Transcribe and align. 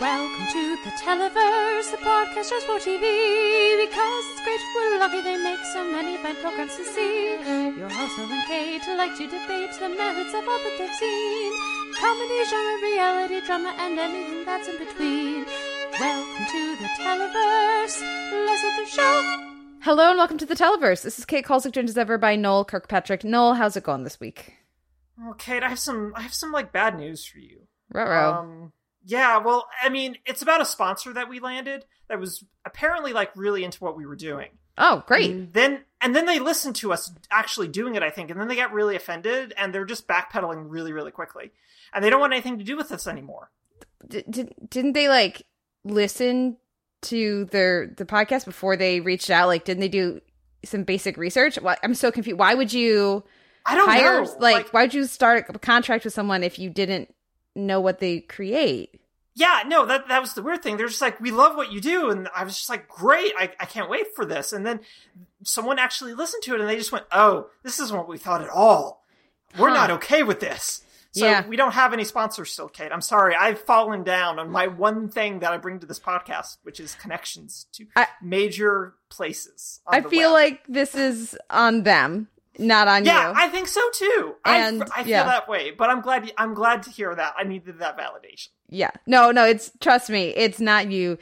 Welcome 0.00 0.46
to 0.46 0.76
the 0.82 0.90
Televerse, 0.96 1.90
the 1.90 1.98
podcast 1.98 2.48
just 2.48 2.64
for 2.64 2.78
TV. 2.78 3.04
Because 3.84 4.24
it's 4.32 4.42
great, 4.44 4.58
we're 4.74 4.98
lucky 4.98 5.20
they 5.20 5.36
make 5.36 5.60
so 5.74 5.84
many 5.92 6.16
fine 6.16 6.36
programs 6.36 6.74
to 6.76 6.84
see. 6.86 7.36
Your 7.76 7.90
host, 7.90 8.16
Noel 8.16 8.32
and 8.32 8.46
Kate, 8.48 8.80
like 8.96 9.14
to 9.18 9.26
debate 9.26 9.72
the 9.78 9.90
merits 9.90 10.32
of 10.32 10.48
all 10.48 10.58
that 10.58 10.74
they've 10.78 10.94
seen. 10.94 11.52
Comedy, 12.00 12.44
genre, 12.48 12.80
reality, 12.80 13.40
drama, 13.44 13.74
and 13.76 13.98
anything 13.98 14.46
that's 14.46 14.68
in 14.68 14.78
between. 14.78 15.44
Welcome 16.00 16.46
to 16.46 16.76
the 16.76 16.88
Televerse. 16.96 18.00
Let's 18.46 18.62
get 18.62 18.80
the 18.80 18.86
show. 18.86 19.50
Hello 19.82 20.08
and 20.08 20.16
welcome 20.16 20.38
to 20.38 20.46
the 20.46 20.56
Televerse. 20.56 21.02
This 21.02 21.18
is 21.18 21.26
Kate 21.26 21.44
Kulzick, 21.44 21.72
joined 21.72 21.90
as 21.90 21.98
ever 21.98 22.16
by 22.16 22.36
Noel 22.36 22.64
Kirkpatrick. 22.64 23.22
Noel, 23.22 23.52
how's 23.52 23.76
it 23.76 23.84
going 23.84 24.04
this 24.04 24.18
week? 24.18 24.54
Oh, 25.22 25.34
Kate, 25.36 25.62
I 25.62 25.68
have 25.68 25.78
some 25.78 26.14
I 26.16 26.22
have 26.22 26.32
some 26.32 26.52
like 26.52 26.72
bad 26.72 26.96
news 26.96 27.26
for 27.26 27.38
you. 27.38 27.66
Ruh-roh. 27.92 28.32
Um 28.32 28.72
yeah, 29.04 29.38
well, 29.38 29.68
I 29.82 29.88
mean, 29.88 30.16
it's 30.26 30.42
about 30.42 30.60
a 30.60 30.64
sponsor 30.66 31.12
that 31.14 31.28
we 31.28 31.40
landed 31.40 31.84
that 32.08 32.20
was 32.20 32.44
apparently 32.64 33.12
like 33.12 33.34
really 33.36 33.64
into 33.64 33.82
what 33.82 33.96
we 33.96 34.06
were 34.06 34.16
doing. 34.16 34.50
oh, 34.78 35.02
great. 35.06 35.30
And 35.30 35.52
then 35.52 35.84
and 36.00 36.14
then 36.16 36.26
they 36.26 36.38
listened 36.38 36.76
to 36.76 36.92
us 36.92 37.12
actually 37.30 37.68
doing 37.68 37.94
it, 37.94 38.02
I 38.02 38.10
think, 38.10 38.30
and 38.30 38.40
then 38.40 38.48
they 38.48 38.56
got 38.56 38.72
really 38.72 38.96
offended 38.96 39.52
and 39.56 39.74
they're 39.74 39.84
just 39.84 40.08
backpedaling 40.08 40.66
really, 40.68 40.92
really 40.92 41.10
quickly. 41.10 41.52
And 41.92 42.04
they 42.04 42.10
don't 42.10 42.20
want 42.20 42.32
anything 42.32 42.58
to 42.58 42.64
do 42.64 42.76
with 42.76 42.92
us 42.92 43.06
anymore. 43.06 43.50
D- 44.08 44.24
did, 44.28 44.54
didn't 44.68 44.92
they 44.92 45.08
like 45.08 45.46
listen 45.84 46.56
to 47.02 47.46
their 47.46 47.92
the 47.96 48.04
podcast 48.04 48.44
before 48.44 48.76
they 48.76 49.00
reached 49.00 49.30
out? 49.30 49.48
Like, 49.48 49.64
didn't 49.64 49.80
they 49.80 49.88
do 49.88 50.20
some 50.64 50.84
basic 50.84 51.16
research? 51.16 51.56
Why, 51.56 51.76
I'm 51.82 51.94
so 51.94 52.10
confused. 52.10 52.38
Why 52.38 52.54
would 52.54 52.72
you 52.72 53.24
I 53.66 53.74
don't 53.74 53.88
hire 53.88 54.24
know. 54.24 54.36
like, 54.38 54.72
why 54.72 54.82
would 54.82 54.94
you 54.94 55.04
start 55.06 55.46
a 55.48 55.58
contract 55.58 56.04
with 56.04 56.14
someone 56.14 56.42
if 56.42 56.58
you 56.58 56.70
didn't 56.70 57.14
know 57.54 57.80
what 57.80 57.98
they 58.00 58.20
create? 58.20 59.00
Yeah, 59.34 59.62
no, 59.66 59.86
that 59.86 60.08
that 60.08 60.20
was 60.20 60.34
the 60.34 60.42
weird 60.42 60.62
thing. 60.62 60.76
They're 60.76 60.88
just 60.88 61.00
like, 61.00 61.20
we 61.20 61.30
love 61.30 61.56
what 61.56 61.72
you 61.72 61.80
do, 61.80 62.10
and 62.10 62.28
I 62.34 62.44
was 62.44 62.56
just 62.56 62.68
like, 62.68 62.88
great, 62.88 63.32
I, 63.38 63.50
I 63.60 63.64
can't 63.64 63.88
wait 63.88 64.14
for 64.14 64.24
this. 64.26 64.52
And 64.52 64.66
then 64.66 64.80
someone 65.44 65.78
actually 65.78 66.14
listened 66.14 66.42
to 66.44 66.54
it, 66.54 66.60
and 66.60 66.68
they 66.68 66.76
just 66.76 66.92
went, 66.92 67.06
oh, 67.12 67.46
this 67.62 67.78
isn't 67.80 67.96
what 67.96 68.08
we 68.08 68.18
thought 68.18 68.42
at 68.42 68.50
all. 68.50 69.04
We're 69.58 69.68
Huh. 69.68 69.74
not 69.74 69.90
okay 69.92 70.22
with 70.22 70.40
this. 70.40 70.82
So 71.12 71.26
Yeah. 71.26 71.46
we 71.46 71.56
don't 71.56 71.72
have 71.72 71.92
any 71.92 72.04
sponsors 72.04 72.52
still, 72.52 72.68
Kate. 72.68 72.92
I'm 72.92 73.00
sorry. 73.00 73.34
I've 73.34 73.60
fallen 73.60 74.04
down 74.04 74.38
on 74.38 74.48
my 74.50 74.68
one 74.68 75.08
thing 75.08 75.40
that 75.40 75.52
I 75.52 75.56
bring 75.56 75.80
to 75.80 75.86
this 75.86 75.98
podcast, 75.98 76.58
which 76.62 76.78
is 76.78 76.94
connections 76.96 77.66
to 77.72 77.86
I- 77.96 78.06
major 78.22 78.94
places. 79.08 79.80
I 79.86 80.02
feel 80.02 80.32
web. 80.32 80.42
like 80.42 80.62
this 80.68 80.94
is 80.94 81.36
on 81.48 81.82
them, 81.82 82.28
not 82.58 82.88
on 82.88 83.04
yeah, 83.04 83.12
you. 83.12 83.28
Yeah, 83.28 83.34
I 83.36 83.48
think 83.48 83.68
so 83.68 83.80
too. 83.92 84.34
And, 84.44 84.82
I, 84.82 84.86
I 85.00 85.02
feel 85.02 85.10
yeah. 85.10 85.24
that 85.24 85.48
way, 85.48 85.70
but 85.70 85.90
I'm 85.90 86.00
glad. 86.00 86.32
I'm 86.36 86.54
glad 86.54 86.82
to 86.84 86.90
hear 86.90 87.14
that. 87.14 87.34
I 87.36 87.44
needed 87.44 87.78
that 87.78 87.98
validation. 87.98 88.48
Yeah. 88.68 88.90
No, 89.06 89.30
no, 89.30 89.44
it's 89.44 89.72
trust 89.80 90.10
me, 90.10 90.28
it's 90.28 90.60
not 90.60 90.90
you. 90.90 91.18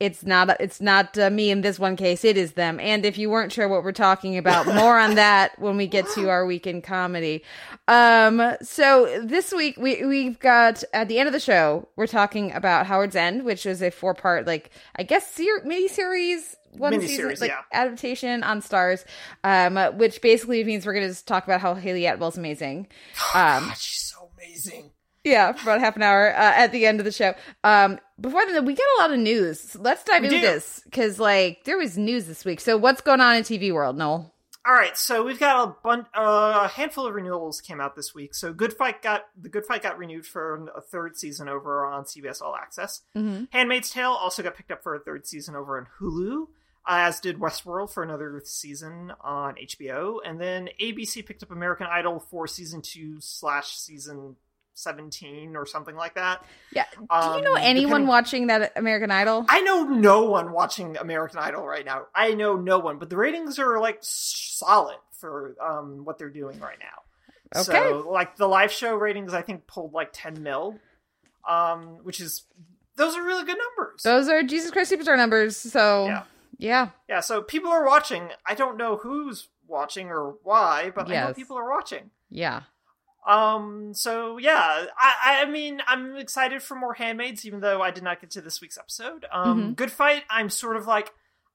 It's 0.00 0.24
not 0.24 0.58
it's 0.60 0.80
not 0.80 1.18
uh, 1.18 1.28
me 1.28 1.50
in 1.50 1.60
this 1.60 1.78
one 1.78 1.94
case. 1.94 2.24
It 2.24 2.38
is 2.38 2.52
them. 2.52 2.80
And 2.80 3.04
if 3.04 3.18
you 3.18 3.28
weren't 3.28 3.52
sure 3.52 3.68
what 3.68 3.84
we're 3.84 3.92
talking 3.92 4.38
about, 4.38 4.66
more 4.66 4.98
on 4.98 5.14
that 5.16 5.58
when 5.58 5.76
we 5.76 5.86
get 5.86 6.08
to 6.14 6.30
our 6.30 6.46
weekend 6.46 6.84
comedy. 6.84 7.44
Um 7.86 8.56
so 8.62 9.22
this 9.22 9.52
week 9.52 9.76
we 9.78 10.04
we've 10.06 10.38
got 10.38 10.82
at 10.94 11.08
the 11.08 11.18
end 11.18 11.26
of 11.26 11.34
the 11.34 11.40
show, 11.40 11.86
we're 11.96 12.06
talking 12.06 12.50
about 12.52 12.86
Howard's 12.86 13.14
End, 13.14 13.44
which 13.44 13.66
is 13.66 13.82
a 13.82 13.90
four-part 13.90 14.46
like 14.46 14.70
I 14.96 15.02
guess 15.02 15.30
ser- 15.34 15.62
mini 15.64 15.86
series 15.86 16.56
one 16.72 17.00
season 17.00 17.28
like 17.40 17.50
yeah. 17.50 17.62
adaptation 17.72 18.42
on 18.42 18.60
Starz 18.62 19.04
um 19.44 19.76
which 19.98 20.20
basically 20.22 20.62
means 20.64 20.86
we're 20.86 20.92
going 20.92 21.04
to 21.06 21.10
just 21.12 21.26
talk 21.26 21.44
about 21.44 21.60
how 21.60 21.74
Hayley 21.74 22.06
Atwell's 22.06 22.38
amazing. 22.38 22.86
Um 23.34 23.66
God, 23.66 23.76
she's 23.76 24.10
so 24.10 24.30
amazing. 24.36 24.90
yeah, 25.24 25.52
for 25.52 25.62
about 25.62 25.80
half 25.80 25.96
an 25.96 26.02
hour 26.02 26.30
uh, 26.30 26.36
at 26.38 26.72
the 26.72 26.86
end 26.86 26.98
of 27.00 27.04
the 27.04 27.12
show. 27.12 27.34
Um, 27.62 27.98
before 28.20 28.44
then, 28.46 28.64
we 28.64 28.74
get 28.74 28.86
a 28.98 29.02
lot 29.02 29.12
of 29.12 29.18
news. 29.18 29.76
Let's 29.76 30.02
dive 30.04 30.22
We 30.22 30.28
into 30.28 30.40
do. 30.40 30.46
this 30.46 30.80
because, 30.84 31.18
like, 31.18 31.64
there 31.64 31.78
was 31.78 31.96
news 31.98 32.26
this 32.26 32.44
week. 32.44 32.60
So, 32.60 32.76
what's 32.76 33.00
going 33.00 33.20
on 33.20 33.36
in 33.36 33.42
TV 33.42 33.72
world, 33.72 33.96
Noel? 33.96 34.32
All 34.66 34.74
right, 34.74 34.96
so 34.96 35.24
we've 35.24 35.40
got 35.40 35.68
a 35.68 35.74
bun- 35.82 36.06
uh, 36.14 36.62
a 36.64 36.68
handful 36.68 37.06
of 37.06 37.14
renewals 37.14 37.62
came 37.62 37.80
out 37.80 37.96
this 37.96 38.14
week. 38.14 38.34
So 38.34 38.52
Good 38.52 38.74
Fight 38.74 39.00
got 39.00 39.24
the 39.40 39.48
Good 39.48 39.64
Fight 39.64 39.82
got 39.82 39.96
renewed 39.96 40.26
for 40.26 40.68
a 40.76 40.82
third 40.82 41.16
season 41.16 41.48
over 41.48 41.86
on 41.86 42.04
CBS 42.04 42.42
All 42.42 42.54
Access. 42.54 43.00
Mm-hmm. 43.16 43.44
Handmaid's 43.52 43.88
Tale 43.90 44.10
also 44.10 44.42
got 44.42 44.54
picked 44.54 44.70
up 44.70 44.82
for 44.82 44.94
a 44.94 45.00
third 45.00 45.26
season 45.26 45.56
over 45.56 45.78
on 45.78 45.86
Hulu, 45.98 46.48
as 46.86 47.20
did 47.20 47.38
Westworld 47.38 47.92
for 47.92 48.02
another 48.02 48.40
season 48.44 49.12
on 49.20 49.54
HBO. 49.56 50.18
And 50.24 50.40
then 50.40 50.68
ABC 50.80 51.24
picked 51.24 51.42
up 51.42 51.50
American 51.50 51.86
Idol 51.90 52.18
for 52.18 52.46
season 52.46 52.82
two 52.82 53.20
slash 53.20 53.76
season 53.76 54.36
seventeen 54.74 55.56
or 55.56 55.66
something 55.66 55.94
like 55.94 56.14
that. 56.14 56.42
Yeah. 56.72 56.86
Do 56.94 57.00
you 57.02 57.06
Um, 57.10 57.42
know 57.44 57.54
anyone 57.54 57.88
depending- 57.90 58.06
watching 58.08 58.46
that 58.46 58.72
American 58.76 59.10
Idol? 59.10 59.44
I 59.48 59.60
know 59.60 59.84
no 59.84 60.22
one 60.22 60.52
watching 60.52 60.96
American 60.96 61.38
Idol 61.38 61.66
right 61.66 61.84
now. 61.84 62.06
I 62.14 62.32
know 62.34 62.56
no 62.56 62.78
one, 62.78 62.98
but 62.98 63.10
the 63.10 63.16
ratings 63.16 63.58
are 63.58 63.78
like 63.78 63.98
solid 64.00 64.96
for 65.12 65.54
um, 65.60 66.04
what 66.06 66.16
they're 66.18 66.30
doing 66.30 66.58
right 66.60 66.78
now. 66.80 67.60
Okay. 67.60 67.72
So, 67.90 68.08
like 68.10 68.36
the 68.36 68.46
live 68.48 68.72
show 68.72 68.94
ratings, 68.94 69.34
I 69.34 69.42
think 69.42 69.66
pulled 69.66 69.92
like 69.92 70.10
10 70.12 70.42
mil, 70.42 70.78
um, 71.46 71.98
which 72.04 72.20
is 72.20 72.44
those 72.96 73.16
are 73.16 73.22
really 73.22 73.44
good 73.44 73.58
numbers. 73.58 74.02
Those 74.02 74.28
are 74.28 74.42
Jesus 74.42 74.70
Christ 74.70 74.92
Superstar 74.92 75.16
numbers. 75.16 75.56
So, 75.56 76.06
Yeah. 76.06 76.22
Yeah. 76.60 76.90
yeah, 77.08 77.20
so 77.20 77.42
people 77.42 77.70
are 77.70 77.84
watching. 77.86 78.30
I 78.46 78.54
don't 78.54 78.76
know 78.76 78.96
who's 78.96 79.48
watching 79.66 80.08
or 80.08 80.34
why, 80.42 80.90
but 80.94 81.10
I 81.10 81.26
know 81.28 81.34
people 81.34 81.56
are 81.58 81.68
watching. 81.70 82.10
Yeah. 82.28 82.62
Um. 83.26 83.92
So 83.94 84.38
yeah, 84.38 84.86
I 84.98 85.42
I 85.42 85.50
mean 85.50 85.82
I'm 85.86 86.16
excited 86.16 86.62
for 86.62 86.74
more 86.74 86.94
Handmaids, 86.94 87.44
even 87.44 87.60
though 87.60 87.82
I 87.82 87.90
did 87.90 88.02
not 88.02 88.20
get 88.20 88.30
to 88.30 88.40
this 88.40 88.60
week's 88.60 88.78
episode. 88.78 89.26
Um, 89.30 89.72
Mhm. 89.72 89.76
Good 89.76 89.92
Fight. 89.92 90.24
I'm 90.30 90.48
sort 90.48 90.76
of 90.76 90.86
like, 90.86 91.12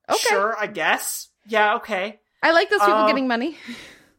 Okay. 0.07 0.17
sure, 0.29 0.55
I 0.59 0.67
guess. 0.67 1.29
Yeah, 1.47 1.75
okay. 1.77 2.19
I 2.43 2.51
like 2.51 2.69
those 2.69 2.81
people 2.81 2.93
Uh, 2.93 3.07
getting 3.07 3.27
money. 3.27 3.57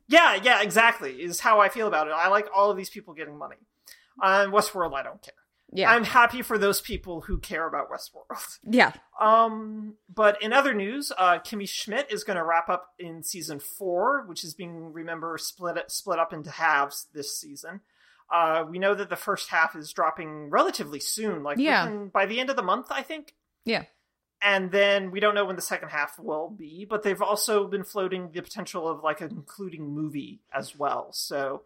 Yeah, 0.08 0.36
yeah, 0.40 0.62
exactly. 0.62 1.20
Is 1.20 1.40
how 1.40 1.58
I 1.60 1.68
feel 1.68 1.88
about 1.88 2.06
it. 2.06 2.12
I 2.12 2.28
like 2.28 2.46
all 2.54 2.70
of 2.70 2.76
these 2.76 2.88
people 2.90 3.12
getting 3.12 3.36
money. 3.36 3.56
Um, 4.22 4.52
Westworld, 4.52 4.94
I 4.94 5.02
don't 5.02 5.20
care. 5.20 5.34
Yeah. 5.72 5.90
I'm 5.90 6.04
happy 6.04 6.42
for 6.42 6.58
those 6.58 6.80
people 6.80 7.22
who 7.22 7.38
care 7.38 7.66
about 7.66 7.90
Westworld. 7.90 8.58
yeah. 8.62 8.92
Um, 9.20 9.94
but 10.12 10.40
in 10.42 10.52
other 10.52 10.72
news, 10.74 11.12
uh, 11.16 11.38
Kimmy 11.40 11.68
Schmidt 11.68 12.10
is 12.12 12.22
going 12.24 12.36
to 12.36 12.44
wrap 12.44 12.68
up 12.68 12.90
in 12.98 13.22
season 13.22 13.58
four, 13.58 14.24
which 14.26 14.44
is 14.44 14.54
being 14.54 14.92
remember 14.92 15.36
split 15.38 15.90
split 15.90 16.18
up 16.18 16.32
into 16.32 16.50
halves 16.50 17.08
this 17.12 17.38
season. 17.38 17.80
Uh, 18.32 18.64
we 18.68 18.78
know 18.78 18.94
that 18.94 19.08
the 19.10 19.16
first 19.16 19.50
half 19.50 19.76
is 19.76 19.92
dropping 19.92 20.50
relatively 20.50 21.00
soon, 21.00 21.42
like 21.42 21.58
Yeah. 21.58 21.88
by 22.12 22.26
the 22.26 22.40
end 22.40 22.50
of 22.50 22.56
the 22.56 22.62
month, 22.62 22.86
I 22.90 23.02
think. 23.02 23.34
Yeah. 23.64 23.84
And 24.42 24.70
then 24.70 25.10
we 25.10 25.20
don't 25.20 25.34
know 25.34 25.44
when 25.46 25.56
the 25.56 25.62
second 25.62 25.88
half 25.88 26.18
will 26.18 26.50
be, 26.50 26.84
but 26.88 27.02
they've 27.02 27.22
also 27.22 27.66
been 27.66 27.84
floating 27.84 28.30
the 28.32 28.42
potential 28.42 28.88
of 28.88 29.02
like 29.02 29.20
an 29.20 29.30
including 29.30 29.88
movie 29.94 30.40
as 30.54 30.76
well. 30.76 31.08
So 31.12 31.62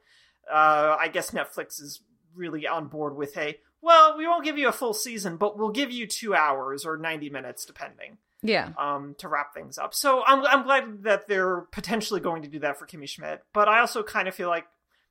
uh, 0.50 0.96
I 0.98 1.08
guess 1.08 1.32
Netflix 1.32 1.80
is 1.80 2.00
really 2.34 2.66
on 2.66 2.86
board 2.88 3.16
with 3.16 3.36
a 3.36 3.58
well, 3.82 4.16
we 4.18 4.26
won't 4.26 4.44
give 4.44 4.58
you 4.58 4.68
a 4.68 4.72
full 4.72 4.94
season, 4.94 5.36
but 5.36 5.58
we'll 5.58 5.70
give 5.70 5.90
you 5.90 6.06
two 6.06 6.34
hours 6.34 6.84
or 6.84 6.96
ninety 6.96 7.30
minutes, 7.30 7.64
depending, 7.64 8.18
Yeah. 8.42 8.70
um, 8.78 9.14
to 9.18 9.28
wrap 9.28 9.54
things 9.54 9.78
up. 9.78 9.94
So 9.94 10.22
I'm 10.26 10.44
I'm 10.46 10.62
glad 10.64 11.02
that 11.04 11.28
they're 11.28 11.62
potentially 11.72 12.20
going 12.20 12.42
to 12.42 12.48
do 12.48 12.58
that 12.60 12.78
for 12.78 12.86
Kimmy 12.86 13.08
Schmidt, 13.08 13.42
but 13.52 13.68
I 13.68 13.80
also 13.80 14.02
kind 14.02 14.28
of 14.28 14.34
feel 14.34 14.48
like 14.48 14.66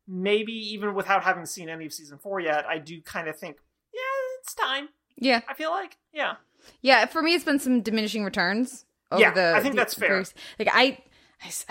maybe 0.07 0.53
even 0.73 0.93
without 0.95 1.23
having 1.23 1.45
seen 1.45 1.69
any 1.69 1.85
of 1.85 1.93
season 1.93 2.17
four 2.17 2.39
yet, 2.39 2.65
I 2.67 2.79
do 2.79 2.99
kind 3.01 3.27
of 3.27 3.37
think, 3.37 3.57
yeah, 3.93 3.99
it's 4.41 4.53
time. 4.55 4.89
Yeah. 5.17 5.41
I 5.47 5.53
feel 5.53 5.69
like, 5.71 5.97
yeah. 6.13 6.35
Yeah, 6.81 7.05
for 7.05 7.21
me, 7.21 7.35
it's 7.35 7.43
been 7.45 7.59
some 7.59 7.81
diminishing 7.81 8.23
returns. 8.23 8.85
Over 9.11 9.21
Yeah, 9.21 9.31
the, 9.31 9.53
I 9.55 9.61
think 9.61 9.75
the 9.75 9.81
that's 9.81 9.93
fair. 9.95 10.09
first- 10.09 10.33
like 10.57 10.69
I 10.73 10.97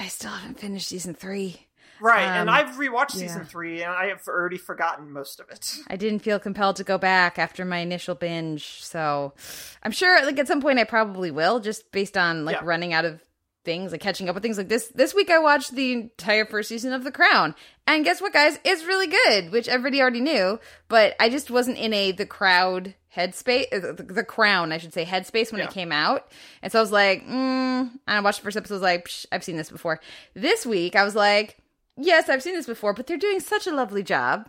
still 0.09 0.31
haven't 0.31 0.59
finished 0.61 0.89
season 0.89 1.15
three. 1.15 1.67
Right, 2.01 2.23
and 2.23 2.49
Um, 2.49 2.55
I've 2.55 2.77
rewatched 2.77 3.13
season 3.13 3.45
three, 3.45 3.83
and 3.83 3.93
I 3.93 4.07
have 4.07 4.23
already 4.29 4.59
forgotten 4.59 5.11
most 5.13 5.41
of 5.41 5.49
it. 5.51 5.75
I 5.89 5.97
didn't 5.97 6.21
feel 6.21 6.39
compelled 6.39 6.77
to 6.77 6.85
go 6.85 6.99
back 6.99 7.39
after 7.39 7.65
my 7.65 7.79
initial 7.79 8.15
binge, 8.15 8.83
so 8.83 9.35
I'm 9.83 9.93
sure, 9.93 10.25
like 10.25 10.39
at 10.39 10.47
some 10.49 10.61
point, 10.61 10.79
I 10.79 10.85
probably 10.85 11.31
will, 11.31 11.61
just 11.61 11.91
based 11.93 12.17
on 12.17 12.45
like 12.45 12.57
Yeah. 12.57 12.65
running 12.65 12.93
out 12.93 13.05
of 13.05 13.21
things, 13.65 13.93
like 13.93 14.01
catching 14.01 14.29
up 14.29 14.35
with 14.35 14.43
things 14.43 14.57
like 14.57 14.69
this. 14.69 14.89
This 14.95 15.15
week, 15.15 15.31
I 15.31 15.39
watched 15.39 15.75
the 15.75 15.93
entire 15.93 16.47
first 16.47 16.69
season 16.71 16.93
of 16.93 17.05
The 17.05 17.13
Crown, 17.13 17.55
and 17.87 18.05
guess 18.05 18.21
what, 18.21 18.33
guys? 18.33 18.59
It's 18.65 18.85
really 18.85 19.09
good, 19.09 19.51
which 19.53 19.69
everybody 19.69 20.01
already 20.01 20.21
knew, 20.21 20.59
but 20.89 21.15
I 21.21 21.29
just 21.29 21.51
wasn't 21.51 21.77
in 21.79 21.93
a 21.93 22.13
the 22.13 22.25
crowd 22.27 22.95
headspace, 23.15 23.67
uh, 23.73 23.93
the, 23.93 24.03
the 24.05 24.25
Crown, 24.25 24.71
I 24.73 24.79
should 24.79 24.95
say, 24.95 25.05
headspace 25.05 25.51
when 25.53 25.59
Yeah. 25.59 25.67
it 25.67 25.73
came 25.73 25.93
out, 25.93 26.31
and 26.63 26.71
so 26.73 26.79
I 26.79 26.83
was 26.83 26.93
like, 26.93 27.27
mm, 27.27 27.31
and 27.31 27.91
I 28.07 28.21
watched 28.21 28.39
the 28.41 28.45
first 28.45 28.57
episode, 28.57 28.75
I 28.75 28.77
was 28.77 28.83
like, 28.83 29.09
Psh, 29.09 29.27
I've 29.33 29.45
seen 29.45 29.57
this 29.57 29.71
before. 29.71 30.01
This 30.35 30.65
week, 30.65 30.95
I 30.97 31.05
was 31.05 31.15
like. 31.17 31.59
Yes, 32.01 32.29
I've 32.29 32.43
seen 32.43 32.55
this 32.55 32.67
before, 32.67 32.93
but 32.95 33.07
they're 33.07 33.17
doing 33.17 33.41
such 33.41 33.67
a 33.67 33.73
lovely 33.73 34.03
job. 34.03 34.49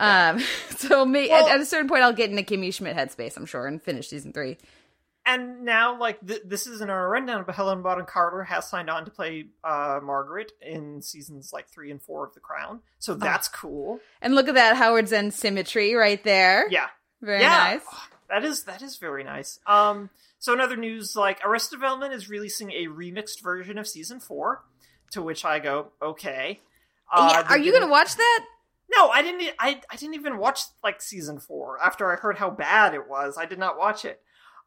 Um, 0.00 0.40
so 0.76 1.04
may, 1.04 1.28
Well- 1.28 1.46
at, 1.46 1.56
at 1.56 1.60
a 1.60 1.66
certain 1.66 1.88
point, 1.88 2.02
I'll 2.02 2.12
get 2.12 2.30
in 2.30 2.38
a 2.38 2.42
Kimmy 2.42 2.72
Schmidt 2.72 2.96
headspace, 2.96 3.36
I'm 3.36 3.46
sure, 3.46 3.66
and 3.66 3.82
finish 3.82 4.08
season 4.08 4.32
three. 4.32 4.56
And 5.28 5.64
now, 5.64 5.98
like, 5.98 6.24
th- 6.24 6.42
this 6.44 6.68
isn't 6.68 6.88
a 6.88 6.94
rundown, 6.94 7.42
but 7.44 7.56
Helen 7.56 7.82
Bonham 7.82 8.06
Carter 8.06 8.44
has 8.44 8.70
signed 8.70 8.88
on 8.88 9.04
to 9.06 9.10
play 9.10 9.46
uh, 9.64 9.98
Margaret 10.00 10.52
in 10.62 11.02
seasons 11.02 11.50
like 11.52 11.68
three 11.68 11.90
and 11.90 12.00
four 12.00 12.24
of 12.24 12.34
The 12.34 12.40
Crown. 12.40 12.78
So 13.00 13.14
that's 13.14 13.48
cool. 13.48 13.98
And 14.22 14.36
look 14.36 14.46
at 14.46 14.54
that 14.54 14.76
Howard's 14.76 15.12
End 15.12 15.34
symmetry 15.34 15.94
right 15.94 16.22
there. 16.22 16.68
Yeah. 16.70 16.86
Very 17.20 17.40
yeah. 17.40 17.48
nice. 17.74 17.80
That 18.28 18.44
is 18.44 18.64
that 18.64 18.82
is 18.82 18.98
very 18.98 19.24
nice. 19.24 19.58
Um, 19.66 20.10
so 20.38 20.52
in 20.52 20.60
other 20.60 20.76
news, 20.76 21.16
like 21.16 21.40
Arrested 21.44 21.76
Development 21.76 22.12
is 22.12 22.28
releasing 22.28 22.70
a 22.70 22.86
remixed 22.86 23.42
version 23.42 23.78
of 23.78 23.88
season 23.88 24.20
four, 24.20 24.62
to 25.10 25.22
which 25.22 25.44
I 25.44 25.58
go, 25.58 25.88
okay. 26.00 26.60
Uh, 27.12 27.28
yeah, 27.32 27.46
are 27.48 27.58
you 27.58 27.72
gonna 27.72 27.90
watch 27.90 28.16
that? 28.16 28.44
No, 28.94 29.08
I 29.08 29.22
didn't. 29.22 29.42
I 29.58 29.80
I 29.90 29.96
didn't 29.96 30.14
even 30.14 30.38
watch 30.38 30.60
like 30.82 31.02
season 31.02 31.38
four 31.40 31.78
after 31.82 32.10
I 32.12 32.16
heard 32.16 32.38
how 32.38 32.50
bad 32.50 32.94
it 32.94 33.08
was. 33.08 33.36
I 33.38 33.46
did 33.46 33.58
not 33.58 33.78
watch 33.78 34.04
it. 34.04 34.20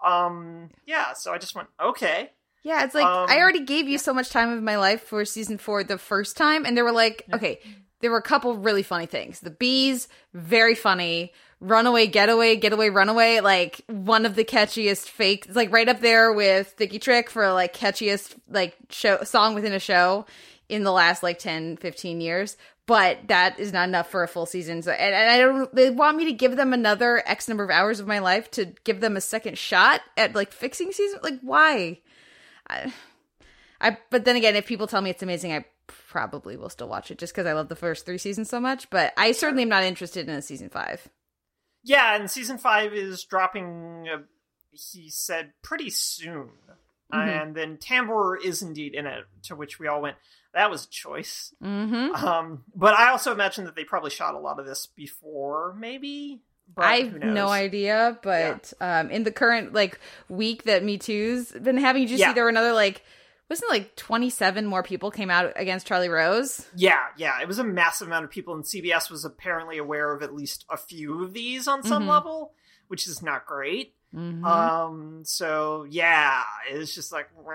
Um, 0.05 0.69
yeah, 0.85 1.13
so 1.13 1.33
I 1.33 1.37
just 1.37 1.55
went 1.55 1.67
okay. 1.81 2.31
Yeah, 2.63 2.83
it's 2.83 2.93
like 2.93 3.05
Um, 3.05 3.27
I 3.29 3.39
already 3.39 3.63
gave 3.63 3.87
you 3.87 3.97
so 3.97 4.13
much 4.13 4.29
time 4.29 4.49
of 4.51 4.61
my 4.61 4.77
life 4.77 5.03
for 5.03 5.23
season 5.25 5.57
four 5.57 5.83
the 5.83 5.97
first 5.97 6.35
time, 6.37 6.65
and 6.65 6.75
there 6.75 6.83
were 6.83 6.91
like, 6.91 7.25
okay, 7.33 7.59
there 8.01 8.11
were 8.11 8.17
a 8.17 8.21
couple 8.23 8.55
really 8.55 8.83
funny 8.83 9.05
things. 9.05 9.39
The 9.39 9.49
bees, 9.51 10.07
very 10.33 10.75
funny. 10.75 11.33
Runaway, 11.61 12.07
getaway, 12.07 12.55
getaway, 12.55 12.89
runaway, 12.89 13.39
like 13.41 13.81
one 13.87 14.25
of 14.25 14.35
the 14.35 14.45
catchiest 14.45 15.07
fake, 15.09 15.45
it's 15.47 15.55
like 15.55 15.71
right 15.73 15.87
up 15.89 15.99
there 15.99 16.31
with 16.31 16.69
Sticky 16.69 16.99
Trick 16.99 17.29
for 17.29 17.51
like 17.51 17.73
catchiest 17.73 18.35
like 18.49 18.75
show 18.89 19.23
song 19.23 19.55
within 19.55 19.73
a 19.73 19.79
show 19.79 20.25
in 20.69 20.83
the 20.83 20.91
last 20.91 21.23
like 21.23 21.39
10, 21.39 21.77
15 21.77 22.21
years. 22.21 22.55
But 22.85 23.27
that 23.27 23.59
is 23.59 23.71
not 23.71 23.87
enough 23.87 24.09
for 24.09 24.23
a 24.23 24.27
full 24.27 24.45
season. 24.47 24.81
So, 24.81 24.91
and, 24.91 25.13
and 25.13 25.29
I 25.29 25.37
don't, 25.37 25.75
they 25.75 25.89
want 25.91 26.17
me 26.17 26.25
to 26.25 26.31
give 26.31 26.55
them 26.55 26.73
another 26.73 27.21
X 27.25 27.47
number 27.47 27.63
of 27.63 27.69
hours 27.69 27.99
of 27.99 28.07
my 28.07 28.19
life 28.19 28.49
to 28.51 28.65
give 28.83 28.99
them 28.99 29.15
a 29.15 29.21
second 29.21 29.57
shot 29.57 30.01
at 30.17 30.33
like 30.33 30.51
fixing 30.51 30.91
season. 30.91 31.19
Like, 31.21 31.39
why? 31.41 31.99
I, 32.67 32.91
I 33.79 33.97
but 34.09 34.25
then 34.25 34.35
again, 34.35 34.55
if 34.55 34.65
people 34.65 34.87
tell 34.87 35.01
me 35.01 35.11
it's 35.11 35.21
amazing, 35.21 35.53
I 35.53 35.65
probably 35.87 36.57
will 36.57 36.69
still 36.69 36.89
watch 36.89 37.11
it 37.11 37.19
just 37.19 37.33
because 37.33 37.45
I 37.45 37.53
love 37.53 37.69
the 37.69 37.75
first 37.75 38.05
three 38.05 38.17
seasons 38.17 38.49
so 38.49 38.59
much. 38.59 38.89
But 38.89 39.13
I 39.17 39.33
certainly 39.33 39.63
am 39.63 39.69
not 39.69 39.83
interested 39.83 40.27
in 40.27 40.33
a 40.33 40.41
season 40.41 40.69
five. 40.69 41.07
Yeah, 41.83 42.15
and 42.15 42.29
season 42.29 42.57
five 42.57 42.93
is 42.93 43.23
dropping. 43.23 44.07
Uh, 44.11 44.21
he 44.71 45.09
said 45.09 45.53
pretty 45.61 45.89
soon, 45.89 46.49
Mhm. 47.13 47.41
and 47.41 47.55
then 47.55 47.77
Tambor 47.77 48.35
is 48.43 48.61
indeed 48.61 48.93
in 48.93 49.05
it. 49.05 49.25
To 49.43 49.55
which 49.55 49.79
we 49.79 49.87
all 49.87 50.01
went, 50.01 50.17
"That 50.53 50.69
was 50.69 50.85
a 50.85 50.89
choice." 50.89 51.53
Mm-hmm. 51.63 52.15
Um, 52.23 52.63
but 52.75 52.93
I 52.93 53.09
also 53.09 53.31
imagine 53.31 53.65
that 53.65 53.75
they 53.75 53.83
probably 53.83 54.11
shot 54.11 54.35
a 54.35 54.39
lot 54.39 54.59
of 54.59 54.65
this 54.65 54.87
before, 54.87 55.75
maybe. 55.77 56.41
But 56.75 56.85
I've 56.85 57.15
no 57.15 57.47
idea, 57.47 58.19
but 58.21 58.71
um, 58.79 59.09
in 59.09 59.23
the 59.23 59.31
current 59.31 59.73
like 59.73 59.99
week 60.27 60.63
that 60.63 60.83
Me 60.83 60.99
Too's 60.99 61.51
been 61.51 61.77
having, 61.77 62.07
you 62.07 62.15
Yeah. 62.15 62.27
see 62.27 62.33
there 62.33 62.43
were 62.43 62.49
another 62.49 62.73
like 62.73 63.03
wasn't 63.49 63.71
it, 63.71 63.73
like 63.73 63.95
twenty 63.95 64.29
seven 64.29 64.67
more 64.67 64.83
people 64.83 65.09
came 65.09 65.31
out 65.31 65.51
against 65.55 65.87
Charlie 65.87 66.09
Rose? 66.09 66.67
Yeah, 66.75 67.07
yeah, 67.17 67.41
it 67.41 67.47
was 67.47 67.57
a 67.57 67.63
massive 67.63 68.05
amount 68.05 68.25
of 68.25 68.29
people, 68.29 68.53
and 68.53 68.63
CBS 68.63 69.09
was 69.09 69.25
apparently 69.25 69.79
aware 69.79 70.13
of 70.13 70.21
at 70.21 70.35
least 70.35 70.65
a 70.69 70.77
few 70.77 71.23
of 71.23 71.33
these 71.33 71.67
on 71.67 71.81
some 71.81 72.03
Mhm. 72.03 72.09
level, 72.09 72.53
which 72.89 73.07
is 73.07 73.23
not 73.23 73.47
great. 73.47 73.95
Mhm. 74.15 74.43
Um, 74.45 75.21
so 75.25 75.85
yeah, 75.89 76.43
it's 76.69 76.95
just 76.95 77.11
like, 77.11 77.29
wah. 77.37 77.53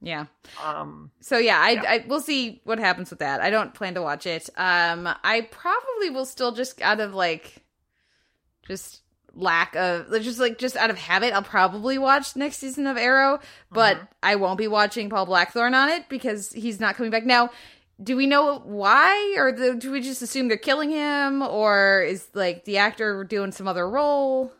yeah. 0.00 0.26
um, 0.62 1.10
So 1.20 1.38
yeah, 1.38 1.58
I, 1.60 1.70
Yeah. 1.70 1.82
I 1.84 2.04
we'll 2.06 2.20
see 2.20 2.60
what 2.64 2.78
happens 2.78 3.10
with 3.10 3.18
that. 3.18 3.40
I 3.40 3.50
don't 3.50 3.74
plan 3.74 3.94
to 3.94 4.02
watch 4.02 4.26
it. 4.26 4.48
Um, 4.56 5.08
I 5.24 5.48
probably 5.50 6.10
will 6.10 6.26
still 6.26 6.52
just 6.52 6.80
out 6.80 7.00
of 7.00 7.12
like, 7.14 7.64
just 8.66 9.00
lack 9.34 9.74
of 9.76 10.10
just 10.22 10.38
like 10.40 10.58
just 10.58 10.76
out 10.76 10.90
of 10.90 10.98
habit, 10.98 11.32
I'll 11.32 11.42
probably 11.42 11.96
watch 11.98 12.34
next 12.36 12.56
season 12.58 12.86
of 12.86 12.96
Arrow, 12.96 13.40
but 13.70 13.96
Mhm. 13.98 14.08
I 14.22 14.34
won't 14.36 14.58
be 14.58 14.68
watching 14.68 15.10
Paul 15.10 15.26
Blackthorne 15.26 15.74
on 15.74 15.88
it 15.88 16.08
because 16.08 16.52
he's 16.52 16.80
not 16.80 16.96
coming 16.96 17.10
back 17.10 17.24
now. 17.24 17.50
Do 18.02 18.16
we 18.16 18.26
know 18.28 18.60
why, 18.60 19.34
or 19.36 19.50
the, 19.50 19.74
do 19.74 19.90
we 19.90 20.00
just 20.00 20.22
assume 20.22 20.46
they're 20.46 20.56
killing 20.56 20.90
him, 20.90 21.42
or 21.42 22.02
is 22.02 22.28
like 22.32 22.64
the 22.64 22.78
actor 22.78 23.24
doing 23.24 23.50
some 23.52 23.66
other 23.66 23.88
role? 23.88 24.52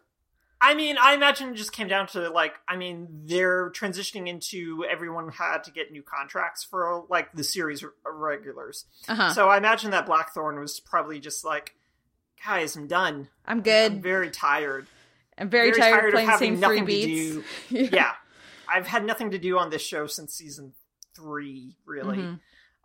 I 0.60 0.74
mean, 0.74 0.96
I 1.00 1.14
imagine 1.14 1.50
it 1.50 1.54
just 1.54 1.72
came 1.72 1.86
down 1.86 2.08
to 2.08 2.30
like, 2.30 2.54
I 2.66 2.76
mean, 2.76 3.06
they're 3.26 3.70
transitioning 3.70 4.26
into 4.26 4.84
everyone 4.90 5.28
had 5.30 5.62
to 5.64 5.70
get 5.70 5.92
new 5.92 6.02
contracts 6.02 6.64
for 6.64 7.04
like 7.08 7.32
the 7.32 7.44
series 7.44 7.84
r- 7.84 7.92
regulars. 8.12 8.84
Uh 9.08 9.14
huh. 9.14 9.32
So 9.34 9.48
I 9.48 9.56
imagine 9.56 9.92
that 9.92 10.06
Blackthorne 10.06 10.58
was 10.58 10.80
probably 10.80 11.20
just 11.20 11.44
like, 11.44 11.74
guys, 12.44 12.74
I'm 12.76 12.88
done. 12.88 13.28
I'm 13.46 13.62
good. 13.62 13.92
I'm 13.92 14.02
very 14.02 14.30
tired. 14.30 14.86
I'm 15.40 15.48
very, 15.48 15.70
tired, 15.72 16.06
of 16.06 16.10
playing 16.12 16.26
the 16.26 16.32
having 16.32 16.52
same 16.54 16.60
nothing 16.60 16.80
to 16.80 16.84
beats. 16.86 17.46
do. 17.68 17.88
yeah, 17.96 18.12
I've 18.68 18.88
had 18.88 19.04
nothing 19.04 19.30
to 19.30 19.38
do 19.38 19.56
on 19.58 19.70
this 19.70 19.82
show 19.82 20.08
since 20.08 20.34
season 20.34 20.72
three, 21.14 21.76
really. 21.86 22.16
Mhm. 22.18 22.40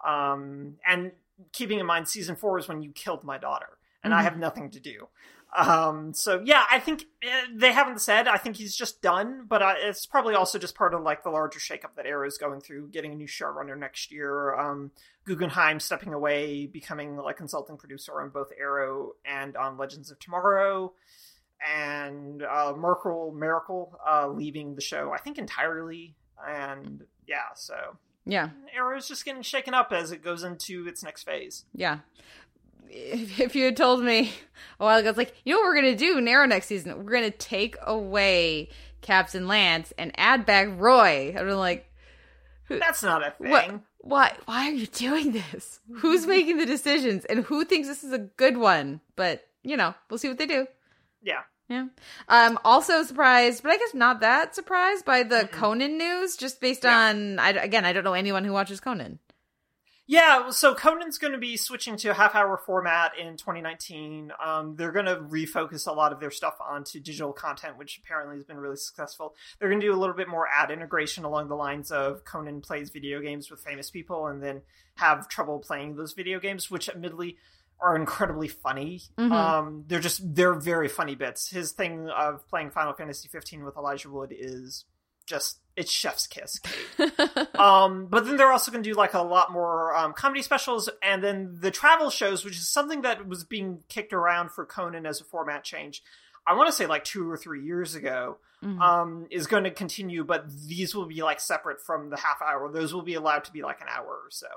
Um, 0.07 0.75
and 0.87 1.11
keeping 1.51 1.79
in 1.79 1.85
mind, 1.87 2.07
season 2.07 2.35
four 2.35 2.59
is 2.59 2.67
when 2.67 2.83
you 2.83 2.91
killed 2.91 3.23
my 3.23 3.39
daughter, 3.39 3.69
and 4.03 4.13
I 4.13 4.19
Mhm. 4.21 4.23
have 4.25 4.37
nothing 4.37 4.69
to 4.71 4.79
do. 4.79 5.07
Um, 5.55 6.13
so 6.13 6.41
yeah, 6.43 6.63
I 6.71 6.79
think 6.79 7.05
uh, 7.23 7.47
they 7.53 7.71
haven't 7.71 8.01
said. 8.01 8.27
I 8.27 8.37
think 8.37 8.55
he's 8.55 8.75
just 8.75 9.01
done, 9.01 9.45
but 9.47 9.61
uh, 9.61 9.75
it's 9.77 10.05
probably 10.05 10.33
also 10.35 10.57
just 10.57 10.75
part 10.75 10.93
of 10.93 11.01
like 11.01 11.23
the 11.23 11.29
larger 11.29 11.59
shakeup 11.59 11.95
that 11.95 12.05
Arrow 12.05 12.27
is 12.27 12.37
going 12.37 12.59
through, 12.61 12.89
getting 12.89 13.11
a 13.13 13.15
new 13.15 13.27
showrunner 13.27 13.77
next 13.77 14.11
year. 14.11 14.55
Um, 14.55 14.91
Guggenheim 15.25 15.79
stepping 15.79 16.13
away, 16.13 16.65
becoming 16.65 17.17
like 17.17 17.37
consulting 17.37 17.77
producer 17.77 18.19
on 18.21 18.29
both 18.29 18.51
Arrow 18.59 19.13
and 19.23 19.55
on 19.55 19.77
Legends 19.77 20.11
of 20.11 20.19
Tomorrow, 20.19 20.93
and 21.75 22.43
uh, 22.43 22.73
Merkel 22.75 23.33
Mericle 23.37 23.91
uh, 24.07 24.27
leaving 24.27 24.75
the 24.75 24.81
show, 24.81 25.11
I 25.13 25.19
think 25.19 25.37
entirely. 25.37 26.15
And 26.45 27.03
yeah, 27.27 27.53
so 27.55 27.97
Yeah. 28.25 28.49
Arrow's 28.75 29.07
just 29.07 29.23
getting 29.25 29.41
shaken 29.43 29.73
up 29.73 29.91
as 29.91 30.11
it 30.11 30.23
goes 30.23 30.43
into 30.43 30.87
its 30.87 31.03
next 31.03 31.23
phase. 31.23 31.65
Yeah. 31.73 31.99
If, 32.89 33.39
if 33.39 33.55
you 33.55 33.65
had 33.65 33.77
told 33.77 34.03
me 34.03 34.31
a 34.79 34.83
while 34.85 34.99
ago, 34.99 35.09
it's 35.09 35.17
like, 35.17 35.33
you 35.45 35.53
know 35.53 35.59
what 35.61 35.67
we're 35.67 35.81
going 35.81 35.95
to 35.97 36.05
do 36.05 36.19
narrow 36.21 36.39
Arrow 36.41 36.47
next 36.47 36.67
season? 36.67 36.95
We're 36.97 37.11
going 37.11 37.31
to 37.31 37.37
take 37.37 37.75
away 37.81 38.69
Captain 39.01 39.47
Lance 39.47 39.93
and 39.97 40.11
add 40.17 40.45
back 40.45 40.67
Roy. 40.71 41.35
I'm 41.37 41.47
like, 41.49 41.91
That's 42.69 43.03
not 43.03 43.25
a 43.25 43.31
thing. 43.31 43.51
what? 43.51 43.79
Why? 43.99 44.33
Why 44.45 44.67
are 44.67 44.73
you 44.73 44.87
doing 44.87 45.31
this? 45.31 45.79
Who's 45.97 46.25
making 46.27 46.57
the 46.57 46.65
decisions, 46.65 47.23
and 47.25 47.45
who 47.45 47.63
thinks 47.63 47.87
this 47.87 48.03
is 48.03 48.11
a 48.11 48.19
good 48.19 48.57
one? 48.57 48.99
But 49.15 49.47
you 49.63 49.77
know, 49.77 49.93
we'll 50.09 50.17
see 50.17 50.27
what 50.27 50.37
they 50.37 50.45
do. 50.45 50.67
Yeah. 51.21 51.39
Yeah. 51.69 51.85
Um. 52.27 52.59
Also 52.65 53.03
surprised, 53.03 53.63
but 53.63 53.71
I 53.71 53.77
guess 53.77 53.93
not 53.93 54.19
that 54.19 54.53
surprised 54.55 55.05
by 55.05 55.23
the 55.23 55.47
Conan 55.49 55.97
news, 55.97 56.35
just 56.35 56.59
based 56.59 56.83
Yeah. 56.83 56.97
on. 57.11 57.39
I, 57.39 57.51
again, 57.51 57.85
I 57.85 57.93
don't 57.93 58.03
know 58.03 58.13
anyone 58.13 58.43
who 58.43 58.51
watches 58.51 58.81
Conan. 58.81 59.19
Yeah, 60.05 60.49
so 60.49 60.75
Conan's 60.75 61.17
going 61.17 61.31
to 61.31 61.39
be 61.39 61.55
switching 61.55 61.95
to 61.97 62.09
a 62.09 62.13
half 62.13 62.35
hour 62.35 62.57
format 62.57 63.13
in 63.17 63.37
2019. 63.37 64.33
Um, 64.43 64.75
they're 64.75 64.91
going 64.91 65.05
to 65.05 65.15
refocus 65.15 65.87
a 65.87 65.93
lot 65.93 66.11
of 66.11 66.19
their 66.19 66.31
stuff 66.31 66.55
onto 66.59 66.99
digital 66.99 67.31
content, 67.31 67.77
which 67.77 67.97
apparently 68.03 68.35
has 68.35 68.43
been 68.43 68.57
really 68.57 68.75
successful. 68.75 69.33
They're 69.59 69.69
going 69.69 69.79
to 69.79 69.87
do 69.87 69.93
a 69.93 69.99
little 69.99 70.15
bit 70.15 70.27
more 70.27 70.45
ad 70.47 70.71
integration 70.71 71.23
along 71.23 71.47
the 71.47 71.55
lines 71.55 71.89
of 71.89 72.25
Conan 72.25 72.59
plays 72.59 72.89
video 72.89 73.21
games 73.21 73.49
with 73.49 73.61
famous 73.61 73.89
people 73.89 74.27
and 74.27 74.43
then 74.43 74.61
have 74.95 75.29
trouble 75.29 75.59
playing 75.59 75.95
those 75.95 76.11
video 76.11 76.37
games, 76.37 76.69
which 76.69 76.89
admittedly 76.89 77.37
are 77.79 77.95
incredibly 77.95 78.49
funny. 78.49 79.01
Mhm. 79.17 79.31
Um, 79.31 79.83
they're 79.87 79.99
just, 80.01 80.35
they're 80.35 80.53
very 80.53 80.89
funny 80.89 81.15
bits. 81.15 81.49
His 81.49 81.71
thing 81.71 82.09
of 82.09 82.45
playing 82.49 82.71
Final 82.71 82.93
Fantasy 82.93 83.29
15 83.29 83.63
with 83.63 83.77
Elijah 83.77 84.09
Wood 84.09 84.33
is 84.37 84.83
just, 85.25 85.59
it's 85.75 85.91
chef's 85.91 86.27
kiss. 86.27 86.59
um, 87.55 88.07
but 88.07 88.25
then 88.25 88.37
they're 88.37 88.51
also 88.51 88.71
going 88.71 88.83
to 88.83 88.89
do 88.89 88.95
like 88.95 89.13
a 89.13 89.21
lot 89.21 89.51
more 89.51 89.95
um, 89.95 90.13
comedy 90.13 90.41
specials, 90.41 90.89
and 91.01 91.23
then 91.23 91.57
the 91.59 91.71
travel 91.71 92.09
shows, 92.09 92.43
which 92.45 92.57
is 92.57 92.69
something 92.69 93.01
that 93.01 93.27
was 93.27 93.43
being 93.43 93.83
kicked 93.89 94.13
around 94.13 94.51
for 94.51 94.65
Conan 94.65 95.05
as 95.05 95.21
a 95.21 95.23
format 95.23 95.63
change. 95.63 96.03
I 96.45 96.55
want 96.55 96.67
to 96.67 96.73
say 96.73 96.85
like 96.85 97.03
two 97.05 97.29
or 97.29 97.37
three 97.37 97.63
years 97.63 97.95
ago, 97.95 98.37
Mhm. 98.63 98.79
um, 98.79 99.27
is 99.29 99.45
going 99.47 99.65
to 99.65 99.71
continue, 99.71 100.23
but 100.23 100.45
these 100.67 100.95
will 100.95 101.05
be 101.05 101.21
like 101.21 101.41
separate 101.41 101.81
from 101.81 102.09
the 102.09 102.15
half 102.17 102.41
hour. 102.41 102.71
Those 102.71 102.93
will 102.93 103.01
be 103.01 103.13
allowed 103.15 103.43
to 103.45 103.51
be 103.51 103.61
like 103.61 103.81
an 103.81 103.87
hour 103.89 104.05
or 104.07 104.29
so. 104.29 104.47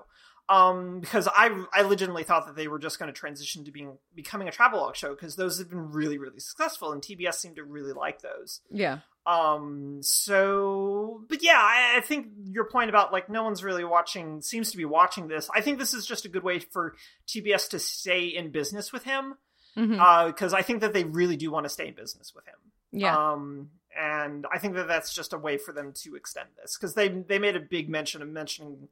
Um, 0.49 1.01
because 1.01 1.27
I 1.27 1.65
I 1.75 1.83
legitimately 1.83 2.23
thought 2.23 2.47
that 2.47 2.55
they 2.55 2.69
were 2.69 2.79
just 2.79 2.99
going 3.01 3.13
to 3.13 3.19
transition 3.19 3.65
to 3.65 3.73
being 3.73 3.99
becoming 4.15 4.47
a 4.47 4.53
travelogue 4.53 4.95
show 4.95 5.11
because 5.13 5.35
those 5.35 5.59
have 5.59 5.69
been 5.69 5.91
really 5.91 6.19
really 6.19 6.39
successful, 6.39 6.93
and 6.93 7.03
TBS 7.03 7.35
seemed 7.35 7.57
to 7.57 7.65
really 7.65 7.93
like 7.93 8.23
those. 8.23 8.61
yeah. 8.71 8.99
Um, 9.27 10.03
so, 10.41 11.25
but 11.29 11.43
yeah, 11.43 11.59
I, 11.59 11.95
I 11.97 12.01
think 12.01 12.29
your 12.45 12.65
point 12.65 12.91
about 12.91 13.13
like 13.13 13.29
no 13.29 13.43
one's 13.43 13.65
really 13.65 13.85
watching 13.85 14.41
seems 14.41 14.71
to 14.71 14.77
be 14.77 14.85
watching 14.85 15.29
this. 15.29 15.49
I 15.55 15.61
think 15.63 15.79
this 15.81 15.95
is 15.95 16.07
just 16.07 16.25
a 16.25 16.29
good 16.29 16.45
way 16.45 16.59
for 16.61 16.95
TBS 17.27 17.71
to 17.71 17.79
stay 17.79 18.27
in 18.27 18.51
business 18.53 18.93
with 18.93 19.03
him, 19.05 19.35
Mhm. 19.77 19.99
uh, 20.01 20.27
because 20.29 20.55
I 20.55 20.63
think 20.63 20.81
that 20.83 20.93
they 20.93 21.05
really 21.05 21.37
do 21.37 21.51
want 21.51 21.65
to 21.65 21.71
stay 21.71 21.89
in 21.89 21.95
business 21.95 22.33
with 22.35 22.47
him. 22.47 22.55
yeah. 22.93 23.17
Um, 23.33 23.71
and 23.99 24.47
I 24.53 24.59
think 24.59 24.75
that 24.75 24.89
that's 24.89 25.13
just 25.15 25.33
a 25.33 25.39
way 25.39 25.57
for 25.59 25.73
them 25.73 25.93
to 26.05 26.15
extend 26.17 26.49
this 26.61 26.77
because 26.77 26.95
they 26.95 27.09
they 27.09 27.39
made 27.39 27.57
a 27.57 27.61
big 27.61 27.89
mention 27.89 28.21
of 28.23 28.29
mentioning 28.29 28.89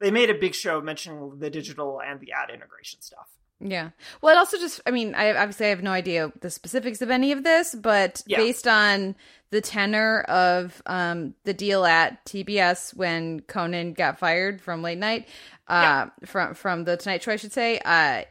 they 0.00 0.10
made 0.10 0.30
a 0.30 0.34
big 0.34 0.54
show 0.54 0.80
mentioning 0.80 1.38
the 1.38 1.50
digital 1.50 2.00
and 2.04 2.20
the 2.20 2.32
ad 2.32 2.50
integration 2.52 3.00
stuff. 3.02 3.28
Yeah. 3.58 3.90
Well, 4.20 4.34
it 4.34 4.38
also 4.38 4.58
just, 4.58 4.82
I 4.86 4.90
mean, 4.90 5.14
I 5.14 5.34
obviously 5.34 5.66
I 5.66 5.68
have 5.70 5.82
no 5.82 5.90
idea 5.92 6.30
the 6.42 6.50
specifics 6.50 7.00
of 7.00 7.10
any 7.10 7.32
of 7.32 7.42
this, 7.42 7.74
but 7.74 8.22
Yeah. 8.26 8.36
based 8.36 8.68
on 8.68 9.16
the 9.50 9.62
tenor 9.62 10.20
of 10.28 10.82
um, 10.84 11.34
the 11.44 11.54
deal 11.54 11.86
at 11.86 12.22
TBS 12.26 12.94
when 12.94 13.40
Conan 13.40 13.94
got 13.94 14.18
fired 14.18 14.60
from 14.60 14.82
late 14.82 14.98
night, 14.98 15.28
uh, 15.68 16.06
from 16.26 16.54
from 16.54 16.84
the 16.84 16.96
Tonight 16.98 17.22
Show, 17.22 17.32
I 17.32 17.36
should 17.36 17.52
say, 17.52 17.78
uh, 17.78 18.22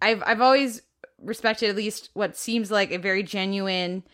I've 0.00 0.22
I've 0.24 0.40
always 0.40 0.80
respected 1.22 1.68
at 1.68 1.76
least 1.76 2.08
what 2.14 2.36
seems 2.36 2.70
like 2.70 2.92
a 2.92 2.98
very 2.98 3.22
genuine 3.22 4.04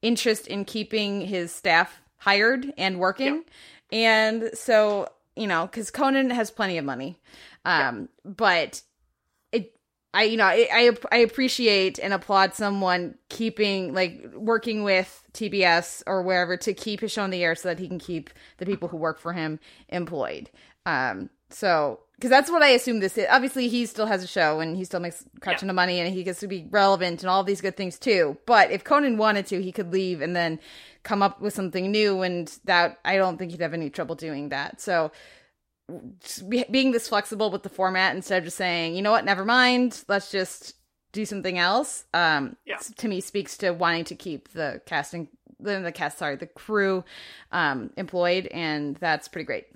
interest 0.00 0.46
in 0.46 0.64
keeping 0.64 1.20
his 1.20 1.52
staff 1.52 2.00
hired 2.16 2.72
and 2.78 2.98
working. 2.98 3.44
And 3.92 4.50
so, 4.54 5.08
you 5.40 5.46
know, 5.46 5.66
because 5.66 5.90
Conan 5.90 6.28
has 6.28 6.50
plenty 6.50 6.76
of 6.76 6.84
money. 6.84 7.18
Um, 7.64 8.10
but 8.26 8.82
it, 9.52 9.74
I, 10.12 10.24
you 10.24 10.36
know, 10.36 10.44
I, 10.44 10.68
I, 10.70 10.90
I 11.10 11.16
appreciate 11.18 11.98
and 11.98 12.12
applaud 12.12 12.52
someone 12.52 13.14
keeping, 13.30 13.94
like, 13.94 14.32
working 14.34 14.84
with 14.84 15.24
TBS 15.32 16.02
or 16.06 16.22
wherever 16.22 16.58
to 16.58 16.74
keep 16.74 17.00
his 17.00 17.12
show 17.12 17.22
on 17.22 17.30
the 17.30 17.42
air 17.42 17.54
so 17.54 17.68
that 17.68 17.78
he 17.78 17.88
can 17.88 17.98
keep 17.98 18.28
the 18.58 18.66
people 18.66 18.88
who 18.88 18.98
work 18.98 19.18
for 19.18 19.32
him 19.32 19.58
employed. 19.88 20.50
Um, 20.84 21.30
so 21.48 22.00
because 22.20 22.28
that's 22.28 22.50
what 22.50 22.62
I 22.62 22.68
assume 22.68 23.00
this 23.00 23.16
is. 23.16 23.26
Obviously, 23.30 23.68
he 23.68 23.86
still 23.86 24.04
has 24.04 24.22
a 24.22 24.26
show 24.26 24.60
and 24.60 24.76
he 24.76 24.84
still 24.84 25.00
makes 25.00 25.24
a 25.34 25.40
crap 25.40 25.56
ton 25.56 25.70
of 25.70 25.76
money 25.76 26.00
and 26.00 26.12
he 26.12 26.22
gets 26.22 26.40
to 26.40 26.48
be 26.48 26.66
relevant 26.70 27.22
and 27.22 27.30
all 27.30 27.42
these 27.44 27.62
good 27.62 27.78
things 27.78 27.98
too. 27.98 28.36
But 28.44 28.70
if 28.70 28.84
Conan 28.84 29.16
wanted 29.16 29.46
to, 29.46 29.62
he 29.62 29.72
could 29.72 29.90
leave 29.90 30.20
and 30.20 30.36
then 30.36 30.60
come 31.02 31.22
up 31.22 31.40
with 31.40 31.54
something 31.54 31.90
new, 31.90 32.22
and 32.22 32.48
that 32.64 32.98
I 33.04 33.16
don't 33.16 33.38
think 33.38 33.50
he'd 33.52 33.60
have 33.60 33.74
any 33.74 33.90
trouble 33.90 34.14
doing 34.14 34.50
that. 34.50 34.80
So 34.80 35.12
be- 36.48 36.66
being 36.70 36.92
this 36.92 37.08
flexible 37.08 37.50
with 37.50 37.62
the 37.62 37.68
format 37.68 38.14
instead 38.14 38.38
of 38.38 38.44
just 38.44 38.56
saying, 38.56 38.94
you 38.94 39.02
know 39.02 39.10
what, 39.10 39.24
never 39.24 39.44
mind, 39.44 40.04
let's 40.08 40.30
just 40.30 40.74
do 41.12 41.24
something 41.24 41.58
else. 41.58 42.04
Um, 42.14 42.56
Yeah. 42.64 42.76
to 42.98 43.08
me 43.08 43.20
speaks 43.20 43.56
to 43.58 43.72
wanting 43.72 44.04
to 44.04 44.14
keep 44.14 44.52
the 44.52 44.80
casting, 44.86 45.28
the, 45.58 45.80
the 45.80 45.90
cast, 45.92 46.18
sorry, 46.18 46.36
the 46.36 46.46
crew 46.46 47.02
um, 47.50 47.90
employed, 47.96 48.46
and 48.46 48.96
that's 48.96 49.26
pretty 49.26 49.46
great. 49.46 49.66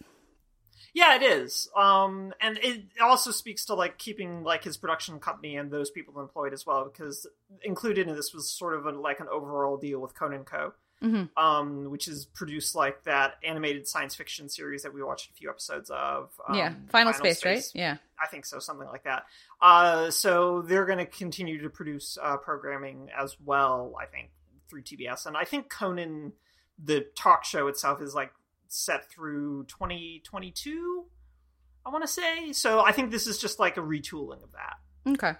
Yeah, 0.94 1.16
it 1.16 1.24
is. 1.24 1.68
Um, 1.76 2.32
and 2.40 2.56
it 2.62 2.84
also 3.02 3.32
speaks 3.32 3.64
to 3.64 3.74
like 3.74 3.98
keeping 3.98 4.44
like 4.44 4.62
his 4.62 4.76
production 4.76 5.18
company 5.18 5.56
and 5.56 5.68
those 5.68 5.90
people 5.90 6.20
employed 6.20 6.52
as 6.52 6.64
well, 6.64 6.84
because 6.84 7.26
included 7.62 8.06
in 8.06 8.14
this 8.14 8.32
was 8.32 8.48
sort 8.48 8.74
of 8.74 8.86
a, 8.86 8.92
like 8.92 9.18
an 9.18 9.26
overall 9.28 9.76
deal 9.76 9.98
with 9.98 10.14
Conan 10.14 10.44
Co. 10.44 10.72
Mhm. 11.04 11.28
Um, 11.36 11.90
which 11.90 12.08
is 12.08 12.24
produced 12.24 12.74
like 12.74 13.04
that 13.04 13.34
animated 13.44 13.86
science 13.86 14.14
fiction 14.14 14.48
series 14.48 14.82
that 14.84 14.94
we 14.94 15.02
watched 15.02 15.30
a 15.30 15.34
few 15.34 15.50
episodes 15.50 15.90
of. 15.90 16.30
Um, 16.48 16.54
yeah, 16.54 16.74
Final, 16.88 17.12
Space, 17.12 17.44
right? 17.44 17.62
Yeah. 17.74 17.98
I 18.22 18.26
think 18.28 18.46
so, 18.46 18.58
something 18.58 18.88
like 18.88 19.04
that. 19.04 19.24
Uh, 19.60 20.10
so 20.10 20.62
they're 20.62 20.86
going 20.86 20.98
to 20.98 21.06
continue 21.06 21.60
to 21.62 21.68
produce 21.68 22.16
uh, 22.22 22.38
programming 22.38 23.10
as 23.16 23.36
well. 23.44 23.94
I 24.00 24.06
think 24.06 24.30
through 24.70 24.82
TBS, 24.82 25.26
and 25.26 25.36
I 25.36 25.44
think 25.44 25.68
Conan, 25.68 26.32
the 26.82 27.06
talk 27.14 27.44
show 27.44 27.66
itself, 27.66 28.00
is 28.00 28.14
like 28.14 28.32
set 28.68 29.10
through 29.10 29.64
2022. 29.64 31.04
I 31.86 31.90
want 31.90 32.02
to 32.02 32.08
say. 32.08 32.52
So 32.52 32.80
I 32.80 32.92
think 32.92 33.10
this 33.10 33.26
is 33.26 33.38
just 33.38 33.58
like 33.58 33.76
a 33.76 33.80
retooling 33.80 34.42
of 34.42 34.52
that. 34.52 34.76
Okay. 35.06 35.38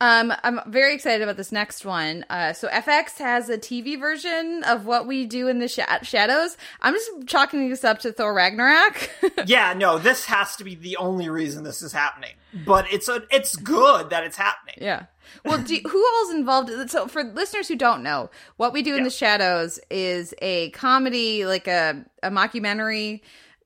Um, 0.00 0.32
I'm 0.44 0.60
very 0.66 0.94
excited 0.94 1.22
about 1.22 1.36
this 1.36 1.50
next 1.52 1.84
one. 1.84 2.24
Uh, 2.30 2.52
so 2.52 2.68
FX 2.68 3.18
has 3.18 3.48
a 3.48 3.58
TV 3.58 3.98
version 3.98 4.62
of 4.64 4.86
what 4.86 5.06
we 5.06 5.26
do 5.26 5.48
in 5.48 5.58
the 5.58 5.68
sha- 5.68 6.02
shadows. 6.02 6.56
I'm 6.80 6.94
just 6.94 7.10
chalking 7.26 7.68
this 7.68 7.84
up 7.84 7.98
to 8.00 8.12
Thor 8.12 8.32
Ragnarok. 8.34 9.10
yeah, 9.46 9.72
no, 9.74 9.98
this 9.98 10.24
has 10.26 10.56
to 10.56 10.64
be 10.64 10.74
the 10.74 10.96
only 10.98 11.28
reason 11.28 11.64
this 11.64 11.82
is 11.82 11.92
happening. 11.92 12.32
But 12.64 12.86
it's 12.92 13.08
a, 13.08 13.22
it's 13.30 13.56
good 13.56 14.10
that 14.10 14.24
it's 14.24 14.36
happening. 14.36 14.76
yeah. 14.80 15.06
Well, 15.44 15.58
do, 15.58 15.78
who 15.86 16.06
all's 16.16 16.34
involved? 16.34 16.70
So 16.90 17.06
for 17.06 17.22
listeners 17.22 17.68
who 17.68 17.76
don't 17.76 18.02
know, 18.02 18.30
what 18.56 18.72
we 18.72 18.80
do 18.82 18.92
in 18.92 18.98
Yeah. 19.00 19.04
the 19.04 19.10
shadows 19.10 19.78
is 19.90 20.32
a 20.40 20.70
comedy, 20.70 21.44
like 21.44 21.68
a 21.68 22.02
a 22.22 22.30
mockumentary 22.30 23.20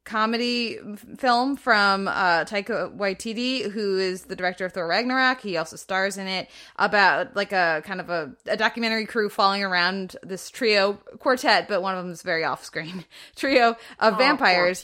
comedy 0.05 0.79
film 1.19 1.57
from 1.57 2.09
uh 2.09 2.45
Taika 2.45 2.95
Waititi 2.97 3.71
who 3.71 3.99
is 3.99 4.23
the 4.25 4.35
director 4.37 4.65
of 4.67 4.73
Thor 4.73 4.87
Ragnarok. 4.89 5.41
He 5.41 5.57
also 5.57 5.77
stars 5.77 6.17
in 6.19 6.27
it 6.27 6.49
about 6.77 7.37
like 7.37 7.53
a 7.53 7.83
kind 7.85 8.01
of 8.01 8.11
a, 8.11 8.33
a 8.47 8.57
documentary 8.57 9.07
crew 9.07 9.29
following 9.29 9.63
around 9.63 10.17
this 10.23 10.51
trio 10.51 10.95
quartet 11.21 11.69
but 11.69 11.83
one 11.83 11.97
of 11.97 12.03
them 12.05 12.13
is 12.13 12.23
very 12.23 12.45
off 12.45 12.65
screen 12.65 13.05
trio 13.37 13.77
of 14.01 14.15
Oh, 14.15 14.17
vampires. 14.17 14.81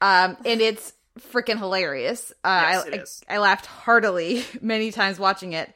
Um 0.00 0.36
and 0.44 0.60
it's 0.60 0.92
freaking 1.32 1.58
hilarious. 1.58 2.32
Uh 2.44 2.82
Yes, 2.92 3.22
I, 3.28 3.32
I- 3.32 3.36
I 3.36 3.38
laughed 3.38 3.66
heartily 3.66 4.44
many 4.60 4.90
times 4.90 5.18
watching 5.18 5.52
it. 5.52 5.72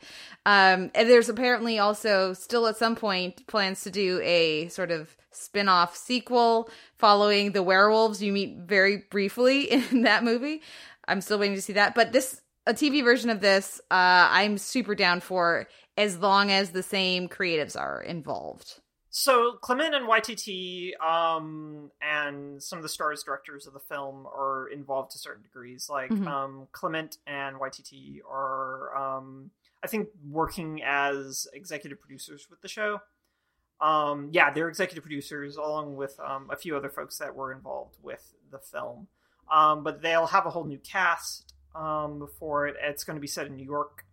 Um 0.46 0.90
and 0.94 1.08
there's 1.08 1.28
apparently 1.28 1.78
also 1.78 2.32
still 2.32 2.66
at 2.66 2.76
some 2.76 2.96
point 2.96 3.46
plans 3.46 3.82
to 3.82 3.90
do 3.90 4.20
a 4.22 4.68
sort 4.68 4.90
of 4.90 5.14
spin-off 5.40 5.96
sequel 5.96 6.70
following 6.98 7.52
the 7.52 7.62
werewolves 7.62 8.22
you 8.22 8.32
meet 8.32 8.58
very 8.58 9.04
briefly 9.10 9.70
in 9.90 10.02
that 10.02 10.22
movie 10.24 10.62
i'm 11.08 11.20
still 11.20 11.38
waiting 11.38 11.56
to 11.56 11.62
see 11.62 11.72
that 11.72 11.94
but 11.94 12.12
this 12.12 12.40
a 12.66 12.74
tv 12.74 13.02
version 13.02 13.30
of 13.30 13.40
this 13.40 13.80
uh 13.90 14.28
i'm 14.30 14.58
super 14.58 14.94
down 14.94 15.20
for 15.20 15.66
as 15.96 16.18
long 16.18 16.50
as 16.50 16.70
the 16.70 16.82
same 16.82 17.28
creatives 17.28 17.78
are 17.78 18.00
involved 18.02 18.80
So 19.12 19.54
Clement 19.60 19.92
and 19.92 20.06
Waititi 20.08 20.92
um, 21.02 21.90
and 22.00 22.62
some 22.62 22.78
of 22.78 22.84
the 22.84 22.88
stars 22.88 23.24
directors 23.24 23.66
of 23.66 23.72
the 23.72 23.80
film 23.80 24.24
are 24.26 24.68
involved 24.72 25.10
to 25.10 25.18
certain 25.18 25.42
degrees. 25.42 25.88
Like 25.90 26.12
Mhm. 26.12 26.28
um, 26.28 26.68
Clement 26.70 27.18
and 27.26 27.56
Waititi 27.56 28.20
are, 28.24 28.96
um, 28.96 29.50
I 29.82 29.88
think, 29.88 30.10
working 30.28 30.80
as 30.84 31.48
executive 31.52 31.98
producers 32.00 32.46
with 32.48 32.60
the 32.60 32.68
show. 32.68 33.00
Um, 33.80 34.28
yeah, 34.32 34.50
they're 34.52 34.68
executive 34.68 35.02
producers 35.04 35.56
along 35.56 35.96
with 35.96 36.18
um, 36.20 36.48
a 36.50 36.56
few 36.56 36.76
other 36.76 36.90
folks 36.90 37.18
that 37.18 37.34
were 37.34 37.52
involved 37.52 37.96
with 38.02 38.34
the 38.50 38.58
film. 38.58 39.08
Um, 39.50 39.82
but 39.82 40.02
they'll 40.02 40.26
have 40.26 40.46
a 40.46 40.50
whole 40.50 40.64
new 40.64 40.78
cast 40.78 41.54
um, 41.74 42.28
for 42.38 42.66
it. 42.68 42.76
It's 42.82 43.04
going 43.04 43.16
to 43.16 43.20
be 43.20 43.26
set 43.26 43.46
in 43.46 43.56
New 43.56 43.64
York, 43.64 44.04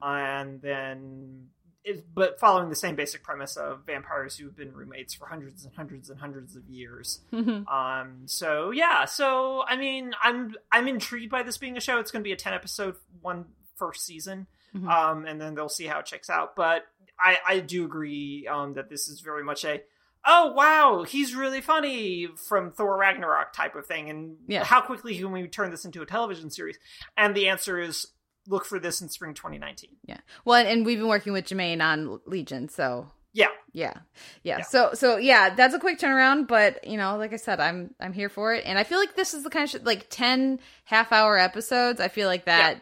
and 0.00 0.60
then 0.62 1.48
it, 1.84 2.06
but 2.14 2.38
following 2.38 2.68
the 2.68 2.76
same 2.76 2.94
basic 2.96 3.22
premise 3.22 3.56
of 3.56 3.86
vampires 3.86 4.36
who've 4.36 4.54
been 4.56 4.72
roommates 4.72 5.14
for 5.14 5.26
hundreds 5.26 5.64
and 5.64 5.74
hundreds 5.74 6.10
and 6.10 6.20
hundreds 6.20 6.54
of 6.56 6.68
years. 6.68 7.20
Um, 7.32 8.22
so 8.26 8.70
yeah, 8.70 9.04
so 9.04 9.64
I 9.66 9.76
mean, 9.76 10.12
I'm 10.22 10.54
I'm 10.70 10.86
intrigued 10.88 11.30
by 11.30 11.42
this 11.42 11.56
being 11.58 11.76
a 11.76 11.80
show. 11.80 11.98
It's 11.98 12.10
going 12.10 12.22
to 12.22 12.28
be 12.28 12.32
a 12.32 12.36
ten 12.36 12.52
episode 12.54 12.96
one 13.20 13.46
first 13.76 14.04
season, 14.04 14.46
Mhm. 14.76 14.88
um, 14.88 15.24
and 15.26 15.40
then 15.40 15.54
they'll 15.54 15.68
see 15.68 15.86
how 15.86 16.00
it 16.00 16.06
checks 16.06 16.28
out. 16.30 16.54
But 16.56 16.84
I 17.20 17.38
I 17.46 17.58
do 17.60 17.84
agree 17.84 18.46
um, 18.50 18.74
that 18.74 18.88
this 18.90 19.08
is 19.08 19.20
very 19.20 19.42
much 19.44 19.64
a 19.64 19.82
oh 20.26 20.52
wow 20.52 21.04
he's 21.04 21.34
really 21.34 21.60
funny 21.60 22.26
from 22.48 22.72
Thor 22.72 22.96
Ragnarok 22.98 23.52
type 23.52 23.74
of 23.76 23.86
thing, 23.86 24.10
and 24.10 24.36
Yeah. 24.46 24.64
how 24.64 24.80
quickly 24.80 25.16
can 25.16 25.30
we 25.32 25.46
turn 25.48 25.70
this 25.70 25.84
into 25.84 26.02
a 26.02 26.06
television 26.06 26.50
series? 26.50 26.78
And 27.16 27.34
the 27.34 27.48
answer 27.48 27.78
is 27.78 28.06
look 28.46 28.64
for 28.64 28.78
this 28.78 29.00
in 29.02 29.08
spring 29.10 29.34
2019. 29.34 29.90
yeah 30.06 30.16
well 30.46 30.64
and, 30.66 30.86
we've 30.86 30.98
been 30.98 31.06
working 31.08 31.34
with 31.34 31.44
Jemaine 31.46 31.82
on 31.82 32.18
legion 32.24 32.68
so 32.70 33.10
Yeah, 33.34 33.48
yeah. 33.74 33.92
yeah 34.42 34.58
Yeah. 34.58 34.64
so 34.64 34.90
so 34.94 35.18
yeah 35.18 35.54
that's 35.54 35.74
a 35.74 35.78
quick 35.78 35.98
turnaround 35.98 36.48
but 36.48 36.82
you 36.86 36.96
know 36.96 37.18
like 37.18 37.34
i 37.34 37.36
said 37.36 37.60
i'm 37.60 37.94
i'm 38.00 38.14
here 38.14 38.30
for 38.30 38.54
it 38.54 38.64
and 38.64 38.78
i 38.78 38.84
feel 38.84 38.98
like 38.98 39.16
this 39.16 39.34
is 39.34 39.42
the 39.44 39.50
kind 39.50 39.64
of 39.64 39.70
shit 39.70 39.84
like 39.84 40.06
10 40.08 40.60
half 40.84 41.12
hour 41.12 41.36
episodes 41.36 42.00
i 42.00 42.08
feel 42.08 42.26
like 42.26 42.46
that 42.46 42.80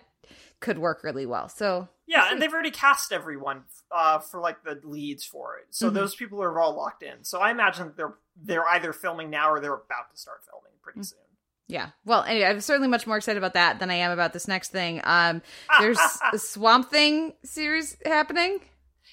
could 0.60 0.78
work 0.78 1.02
really 1.02 1.26
well 1.26 1.48
so 1.48 1.88
Yeah, 2.06 2.28
and 2.30 2.40
they've 2.40 2.52
already 2.52 2.70
cast 2.70 3.12
everyone 3.12 3.64
uh, 3.90 4.18
for 4.20 4.40
like 4.40 4.62
the 4.62 4.80
leads 4.84 5.24
for 5.24 5.56
it, 5.58 5.66
so 5.70 5.90
Mhm. 5.90 5.94
those 5.94 6.14
people 6.14 6.42
are 6.42 6.58
all 6.60 6.74
locked 6.76 7.02
in. 7.02 7.24
So 7.24 7.40
I 7.40 7.50
imagine 7.50 7.92
they're 7.96 8.14
they're 8.36 8.66
either 8.68 8.92
filming 8.92 9.30
now 9.30 9.50
or 9.50 9.60
they're 9.60 9.74
about 9.74 10.10
to 10.12 10.16
start 10.16 10.42
filming 10.48 10.72
pretty 10.82 11.02
soon. 11.02 11.18
yeah. 11.68 11.90
Well 12.04 12.22
anyway 12.22 12.46
i'm 12.46 12.60
certainly 12.60 12.86
much 12.88 13.06
more 13.08 13.16
excited 13.16 13.38
about 13.38 13.54
that 13.54 13.80
than 13.80 13.90
i 13.90 13.94
am 13.94 14.12
about 14.12 14.32
this 14.32 14.46
next 14.46 14.70
thing. 14.70 15.00
Um 15.04 15.42
there's 15.80 15.98
a 16.32 16.38
swamp 16.38 16.90
thing 16.90 17.34
series 17.44 17.96
happening? 18.04 18.60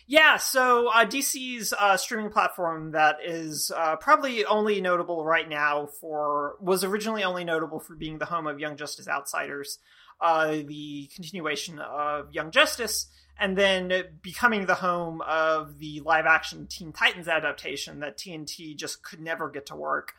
Yeah, 0.06 0.36
so 0.36 0.90
uh, 0.90 1.06
DC's 1.06 1.72
uh, 1.72 1.96
streaming 1.96 2.30
platform 2.30 2.92
that 2.92 3.20
is 3.24 3.72
uh, 3.74 3.96
probably 3.96 4.44
only 4.44 4.82
notable 4.82 5.24
right 5.24 5.48
now 5.48 5.86
for 6.02 6.58
was 6.60 6.84
originally 6.84 7.24
only 7.24 7.46
notable 7.46 7.80
for 7.80 7.96
being 7.96 8.18
the 8.18 8.26
home 8.26 8.46
of 8.46 8.60
Young 8.60 8.76
Justice 8.76 9.08
Outsiders, 9.08 9.80
uh, 10.22 10.48
the 10.48 11.10
continuation 11.16 11.80
of 11.80 12.32
Young 12.34 12.52
Justice, 12.52 13.08
and 13.40 13.58
then 13.58 13.92
becoming 14.22 14.66
the 14.66 14.76
home 14.76 15.22
of 15.22 15.80
the 15.80 16.02
live 16.02 16.26
action 16.26 16.68
Teen 16.68 16.94
Titans 16.94 17.28
adaptation 17.28 18.00
that 18.02 18.18
TNT 18.18 18.76
just 18.76 19.04
could 19.04 19.20
never 19.20 19.50
get 19.50 19.68
to 19.68 19.76
work. 19.76 20.14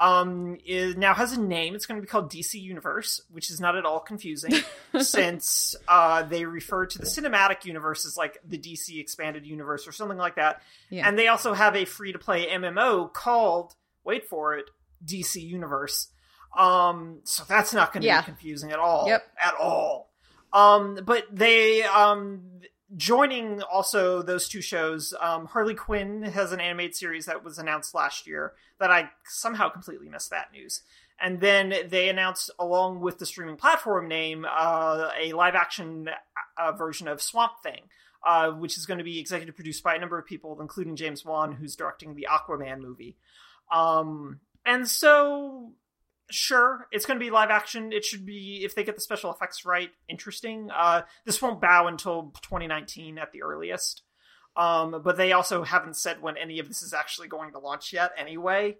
Um, 0.00 0.58
is 0.66 0.96
now 0.96 1.14
has 1.14 1.32
a 1.32 1.40
name. 1.40 1.76
It's 1.76 1.86
going 1.86 2.00
to 2.00 2.04
be 2.04 2.08
called 2.08 2.32
DC 2.32 2.60
Universe, 2.60 3.20
which 3.30 3.50
is 3.50 3.60
not 3.60 3.76
at 3.76 3.84
all 3.84 4.00
confusing 4.00 4.52
since 5.00 5.76
uh, 5.86 6.24
they 6.24 6.44
refer 6.44 6.86
to 6.86 6.98
the 6.98 7.06
cinematic 7.06 7.64
universe 7.64 8.04
as 8.04 8.16
like 8.16 8.38
the 8.44 8.58
DC 8.58 8.98
expanded 8.98 9.46
universe 9.46 9.86
or 9.86 9.92
something 9.92 10.18
like 10.18 10.36
that. 10.36 10.62
Yeah. 10.90 11.06
And 11.06 11.16
they 11.16 11.28
also 11.28 11.52
have 11.52 11.76
a 11.76 11.84
free 11.84 12.12
to 12.12 12.18
play 12.18 12.48
MMO 12.48 13.12
called, 13.12 13.74
wait 14.02 14.28
for 14.28 14.56
it, 14.56 14.70
DC 15.04 15.40
Universe. 15.40 16.08
Um, 16.56 17.20
so 17.24 17.44
that's 17.48 17.72
not 17.72 17.92
going 17.92 18.02
to 18.02 18.06
Yeah. 18.08 18.20
be 18.20 18.26
confusing 18.26 18.72
at 18.72 18.78
all. 18.78 19.06
Yep. 19.08 19.22
At 19.42 19.54
all. 19.54 20.10
Um, 20.52 20.98
but 21.04 21.24
they, 21.30 21.82
um, 21.84 22.60
joining 22.94 23.62
also 23.62 24.20
those 24.22 24.48
two 24.48 24.60
shows, 24.60 25.14
um, 25.20 25.46
Harley 25.46 25.74
Quinn 25.74 26.22
has 26.24 26.52
an 26.52 26.60
animated 26.60 26.94
series 26.94 27.24
that 27.26 27.42
was 27.42 27.58
announced 27.58 27.94
last 27.94 28.26
year 28.26 28.52
that 28.78 28.90
I 28.90 29.10
somehow 29.24 29.70
completely 29.70 30.08
missed 30.10 30.30
that 30.30 30.52
news. 30.52 30.82
And 31.18 31.40
then 31.40 31.72
they 31.88 32.08
announced, 32.08 32.50
along 32.58 33.00
with 33.00 33.18
the 33.18 33.24
streaming 33.26 33.56
platform 33.56 34.08
name, 34.08 34.44
uh, 34.44 35.10
a 35.18 35.32
live 35.32 35.54
action 35.54 36.10
uh, 36.58 36.72
version 36.72 37.08
of 37.08 37.22
Swamp 37.22 37.52
Thing. 37.62 37.82
uh, 38.24 38.52
which 38.52 38.76
is 38.78 38.86
going 38.86 38.98
to 38.98 39.04
be 39.04 39.18
executive 39.18 39.56
produced 39.56 39.82
by 39.82 39.96
a 39.96 39.98
number 39.98 40.16
of 40.16 40.24
people, 40.24 40.56
including 40.60 40.94
James 40.94 41.24
Wan, 41.24 41.50
who's 41.50 41.74
directing 41.74 42.14
the 42.14 42.28
Aquaman 42.30 42.78
movie. 42.78 43.16
Um, 43.72 44.38
and 44.64 44.86
so, 44.88 45.72
sure, 46.30 46.86
it's 46.92 47.06
going 47.06 47.18
to 47.18 47.24
be 47.24 47.30
live 47.30 47.50
action. 47.50 47.92
It 47.92 48.04
should 48.04 48.24
be, 48.24 48.62
if 48.64 48.74
they 48.74 48.84
get 48.84 48.94
the 48.94 49.00
special 49.00 49.32
effects 49.32 49.64
right, 49.64 49.90
interesting. 50.08 50.70
Uh, 50.74 51.02
this 51.24 51.40
won't 51.42 51.60
bow 51.60 51.86
until 51.86 52.32
2019 52.42 53.18
at 53.18 53.32
the 53.32 53.42
earliest. 53.42 54.02
Um, 54.56 55.00
but 55.02 55.16
they 55.16 55.32
also 55.32 55.62
haven't 55.62 55.96
said 55.96 56.20
when 56.20 56.36
any 56.36 56.58
of 56.58 56.68
this 56.68 56.82
is 56.82 56.92
actually 56.92 57.28
going 57.28 57.52
to 57.52 57.58
launch 57.58 57.92
yet, 57.92 58.12
anyway. 58.18 58.76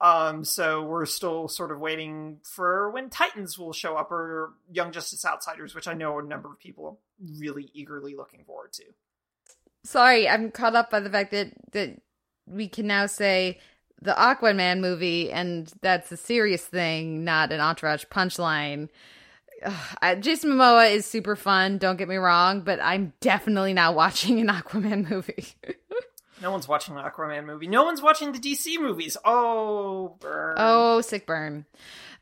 Um, 0.00 0.44
so 0.44 0.82
we're 0.82 1.06
still 1.06 1.46
sort 1.46 1.70
of 1.70 1.78
waiting 1.78 2.38
for 2.42 2.90
when 2.90 3.08
Titans 3.08 3.56
will 3.56 3.72
show 3.72 3.96
up 3.96 4.10
or 4.10 4.54
Young 4.70 4.90
Justice 4.90 5.24
Outsiders, 5.24 5.74
which 5.74 5.86
I 5.86 5.94
know 5.94 6.18
a 6.18 6.22
number 6.24 6.50
of 6.50 6.58
people 6.58 6.86
are 6.86 6.96
really 7.38 7.70
eagerly 7.72 8.16
looking 8.16 8.44
forward 8.44 8.72
to. 8.72 8.84
Sorry, 9.84 10.28
I'm 10.28 10.50
caught 10.50 10.74
up 10.74 10.90
by 10.90 11.00
the 11.00 11.10
fact 11.10 11.30
that 11.30 11.52
that 11.72 12.00
we 12.46 12.68
can 12.68 12.88
now 12.88 13.06
say 13.06 13.60
the 14.02 14.12
Aquaman 14.12 14.80
movie, 14.80 15.30
and 15.30 15.72
that's 15.80 16.10
a 16.10 16.16
serious 16.16 16.64
thing, 16.64 17.24
not 17.24 17.52
an 17.52 17.60
entourage 17.60 18.04
punchline. 18.06 18.88
Ugh, 19.64 20.20
Jason 20.20 20.50
Momoa 20.50 20.90
is 20.90 21.06
super 21.06 21.36
fun, 21.36 21.78
don't 21.78 21.96
get 21.96 22.08
me 22.08 22.16
wrong, 22.16 22.62
but 22.62 22.80
I'm 22.82 23.12
definitely 23.20 23.74
not 23.74 23.94
watching 23.94 24.40
an 24.40 24.48
Aquaman 24.48 25.08
movie. 25.08 25.46
no 26.40 26.50
one's 26.50 26.66
watching 26.66 26.94
the 26.94 27.02
Aquaman 27.02 27.44
movie. 27.44 27.68
No 27.68 27.84
one's 27.84 28.02
watching 28.02 28.32
the 28.32 28.38
DC 28.38 28.80
movies. 28.80 29.16
Oh, 29.24 30.16
burn. 30.20 30.56
Oh, 30.58 31.00
sick 31.00 31.26
burn. 31.26 31.64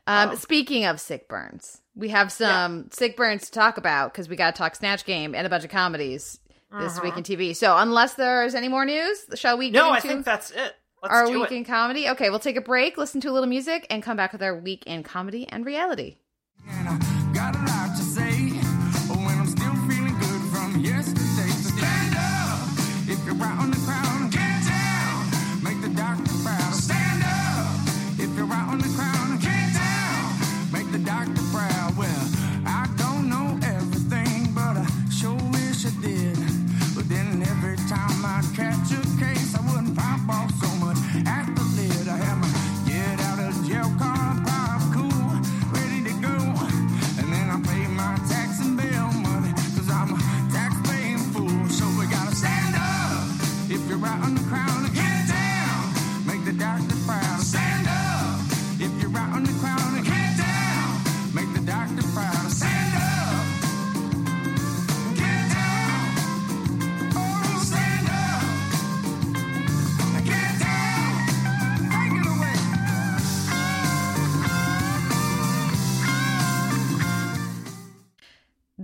Um, 0.07 0.31
oh. 0.31 0.35
Speaking 0.35 0.85
of 0.85 0.99
sick 0.99 1.27
burns, 1.27 1.81
we 1.95 2.09
have 2.09 2.31
some 2.31 2.77
yeah. 2.77 2.83
sick 2.91 3.17
burns 3.17 3.45
to 3.45 3.51
talk 3.51 3.77
about 3.77 4.11
because 4.11 4.29
we 4.29 4.35
got 4.35 4.55
to 4.55 4.57
talk 4.57 4.75
Snatch 4.75 5.05
Game 5.05 5.35
and 5.35 5.45
a 5.45 5.49
bunch 5.49 5.63
of 5.63 5.69
comedies 5.69 6.39
this 6.79 6.97
uh-huh. 6.97 7.01
week 7.03 7.17
in 7.17 7.23
TV. 7.23 7.55
So, 7.55 7.75
unless 7.77 8.15
there's 8.15 8.55
any 8.55 8.67
more 8.67 8.85
news, 8.85 9.25
shall 9.35 9.57
we? 9.57 9.69
No, 9.71 9.91
I 9.91 9.99
think 9.99 10.25
that's 10.25 10.51
it. 10.51 10.75
Let's 11.01 11.13
our 11.13 11.29
week 11.29 11.51
it. 11.51 11.55
in 11.55 11.65
comedy. 11.65 12.09
Okay, 12.09 12.29
we'll 12.29 12.39
take 12.39 12.57
a 12.57 12.61
break, 12.61 12.97
listen 12.97 13.21
to 13.21 13.29
a 13.29 13.31
little 13.31 13.49
music, 13.49 13.87
and 13.89 14.03
come 14.03 14.17
back 14.17 14.31
with 14.31 14.43
our 14.43 14.55
week 14.55 14.83
in 14.85 15.01
comedy 15.03 15.47
and 15.49 15.65
reality. 15.65 16.17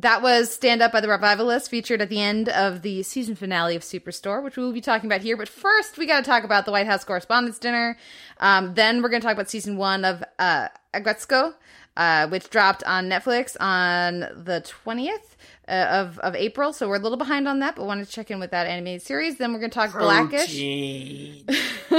That 0.02 0.22
was 0.22 0.54
Stand 0.54 0.84
Up 0.84 0.92
by 0.92 1.02
the 1.02 1.08
Revivalists, 1.08 1.70
featured 1.70 2.04
at 2.04 2.10
the 2.10 2.22
end 2.22 2.50
of 2.50 2.84
the 2.84 3.02
season 3.02 3.34
finale 3.34 3.76
of 3.76 3.82
Superstore, 3.82 4.44
which 4.44 4.56
we 4.56 4.62
will 4.62 4.72
be 4.72 4.80
talking 4.80 5.10
about 5.10 5.22
here. 5.22 5.36
But 5.36 5.50
first, 5.50 5.98
we 5.98 6.06
got 6.06 6.24
to 6.24 6.30
talk 6.30 6.44
about 6.44 6.66
the 6.66 6.72
White 6.72 6.86
House 6.86 7.04
Correspondents' 7.04 7.58
Dinner. 7.58 7.98
Um, 8.40 8.76
then 8.76 9.02
we're 9.02 9.10
going 9.10 9.22
to 9.22 9.26
talk 9.26 9.34
about 9.34 9.50
season 9.50 9.76
one 9.76 10.06
of 10.06 10.24
uh, 10.38 10.68
Aggretsuko, 10.94 11.56
uh, 11.96 12.28
which 12.28 12.52
dropped 12.52 12.84
on 12.84 13.10
Netflix 13.10 13.58
on 13.60 14.20
the 14.20 14.64
20th 14.86 15.36
uh, 15.68 15.88
of, 15.90 16.20
of 16.20 16.36
April. 16.36 16.74
So 16.74 16.88
we're 16.88 16.96
a 16.96 17.00
little 17.00 17.18
behind 17.18 17.48
on 17.48 17.60
that, 17.60 17.76
but 17.76 17.86
want 17.86 18.06
to 18.06 18.12
check 18.12 18.32
in 18.32 18.40
with 18.40 18.52
that 18.52 18.68
animated 18.68 19.02
series. 19.02 19.38
Then 19.38 19.54
we're 19.54 19.60
going 19.60 19.72
to 19.72 19.76
talk 19.76 19.92
Protein. 19.92 20.30
Blackish. 20.30 20.58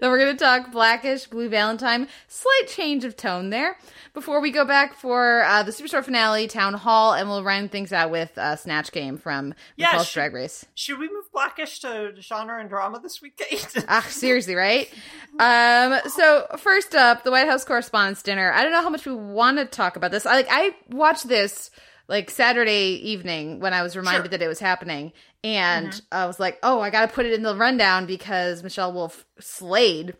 then 0.00 0.10
we're 0.10 0.18
going 0.18 0.36
to 0.36 0.44
talk 0.44 0.70
Blackish, 0.70 1.26
Blue 1.26 1.48
Valentine. 1.48 2.08
Slight 2.28 2.64
change 2.68 3.04
of 3.04 3.16
tone 3.16 3.50
there 3.50 3.78
before 4.12 4.40
we 4.40 4.50
go 4.50 4.64
back 4.64 4.94
for 4.94 5.42
uh, 5.44 5.62
the 5.62 5.72
Superstore 5.72 6.04
finale, 6.04 6.46
Town 6.46 6.74
Hall, 6.74 7.14
and 7.14 7.28
we'll 7.28 7.42
round 7.42 7.70
things 7.70 7.92
out 7.92 8.10
with 8.10 8.36
uh, 8.38 8.56
Snatch 8.56 8.92
Game 8.92 9.16
from 9.16 9.54
yeah, 9.76 9.88
RuPaul's 9.88 10.06
should, 10.06 10.14
Drag 10.14 10.34
Race. 10.34 10.66
Should 10.74 10.98
we 10.98 11.08
move 11.08 11.30
Blackish 11.32 11.80
to 11.80 12.14
genre 12.20 12.60
and 12.60 12.68
drama 12.68 13.00
this 13.00 13.20
week, 13.20 13.40
ah, 13.88 14.06
seriously, 14.08 14.54
right? 14.54 14.92
Um, 15.38 16.00
so 16.10 16.46
first 16.58 16.94
up, 16.94 17.24
the 17.24 17.30
White 17.30 17.48
House 17.48 17.64
Correspondents' 17.64 18.22
Dinner. 18.22 18.52
I 18.52 18.62
don't 18.62 18.72
know 18.72 18.82
how 18.82 18.90
much 18.90 19.04
we 19.04 19.14
want 19.14 19.58
to 19.58 19.64
talk 19.64 19.96
about 19.96 20.10
this. 20.10 20.26
I 20.26 20.34
like 20.36 20.48
I 20.50 20.74
watched 20.90 21.28
this 21.28 21.70
like 22.08 22.30
Saturday 22.30 23.00
evening 23.02 23.60
when 23.60 23.72
I 23.72 23.82
was 23.82 23.96
reminded 23.96 24.30
sure. 24.30 24.38
that 24.38 24.42
it 24.42 24.48
was 24.48 24.60
happening, 24.60 25.12
and 25.42 25.88
mm-hmm. 25.88 26.04
I 26.12 26.26
was 26.26 26.38
like, 26.38 26.58
oh, 26.62 26.80
I 26.80 26.90
got 26.90 27.08
to 27.08 27.14
put 27.14 27.26
it 27.26 27.32
in 27.32 27.42
the 27.42 27.56
rundown 27.56 28.06
because 28.06 28.62
Michelle 28.62 28.92
Wolf 28.92 29.24
slayed 29.38 30.14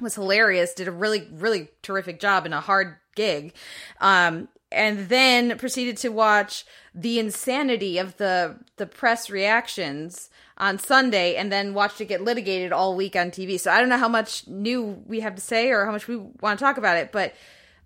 was 0.00 0.14
hilarious, 0.14 0.74
did 0.74 0.88
a 0.88 0.92
really, 0.92 1.28
really 1.32 1.68
terrific 1.82 2.20
job 2.20 2.46
in 2.46 2.52
a 2.52 2.60
hard 2.60 2.96
gig. 3.14 3.54
Um, 4.00 4.48
and 4.70 5.08
then 5.08 5.58
proceeded 5.58 5.96
to 5.98 6.08
watch 6.08 6.64
the 6.94 7.18
insanity 7.18 7.98
of 7.98 8.16
the 8.16 8.56
the 8.76 8.86
press 8.86 9.30
reactions 9.30 10.30
on 10.58 10.78
Sunday 10.78 11.36
and 11.36 11.52
then 11.52 11.74
watched 11.74 12.00
it 12.00 12.06
get 12.06 12.22
litigated 12.22 12.72
all 12.72 12.96
week 12.96 13.16
on 13.16 13.30
TV. 13.30 13.58
So 13.58 13.70
I 13.70 13.80
don't 13.80 13.88
know 13.88 13.98
how 13.98 14.08
much 14.08 14.46
new 14.46 15.02
we 15.06 15.20
have 15.20 15.34
to 15.34 15.40
say 15.40 15.70
or 15.70 15.84
how 15.84 15.92
much 15.92 16.08
we 16.08 16.16
want 16.16 16.58
to 16.58 16.64
talk 16.64 16.78
about 16.78 16.96
it, 16.96 17.12
but 17.12 17.34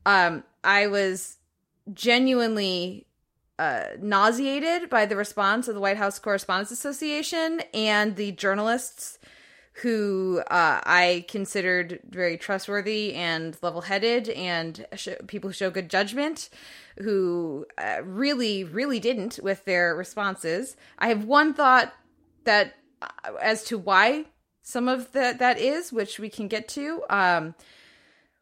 um, 0.04 0.44
I 0.62 0.86
was 0.86 1.38
genuinely 1.92 3.05
uh, 3.58 3.84
nauseated 4.00 4.90
by 4.90 5.06
the 5.06 5.16
response 5.16 5.68
of 5.68 5.74
the 5.74 5.80
White 5.80 5.96
House 5.96 6.18
Correspondents 6.18 6.70
Association 6.70 7.62
and 7.72 8.16
the 8.16 8.32
journalists 8.32 9.18
who 9.82 10.40
uh, 10.50 10.80
I 10.84 11.26
considered 11.28 12.00
very 12.08 12.38
trustworthy 12.38 13.14
and 13.14 13.56
level 13.60 13.82
headed 13.82 14.30
and 14.30 14.86
sh- 14.94 15.08
people 15.26 15.50
who 15.50 15.54
show 15.54 15.70
good 15.70 15.90
judgment, 15.90 16.48
who 16.98 17.66
uh, 17.76 17.98
really, 18.02 18.64
really 18.64 19.00
didn't 19.00 19.38
with 19.42 19.66
their 19.66 19.94
responses. 19.94 20.76
I 20.98 21.08
have 21.08 21.24
one 21.24 21.52
thought 21.52 21.92
that 22.44 22.74
uh, 23.02 23.34
as 23.42 23.64
to 23.64 23.76
why 23.76 24.24
some 24.62 24.88
of 24.88 25.12
that 25.12 25.38
that 25.40 25.58
is, 25.58 25.92
which 25.92 26.18
we 26.18 26.30
can 26.30 26.48
get 26.48 26.68
to. 26.68 27.02
Um, 27.10 27.54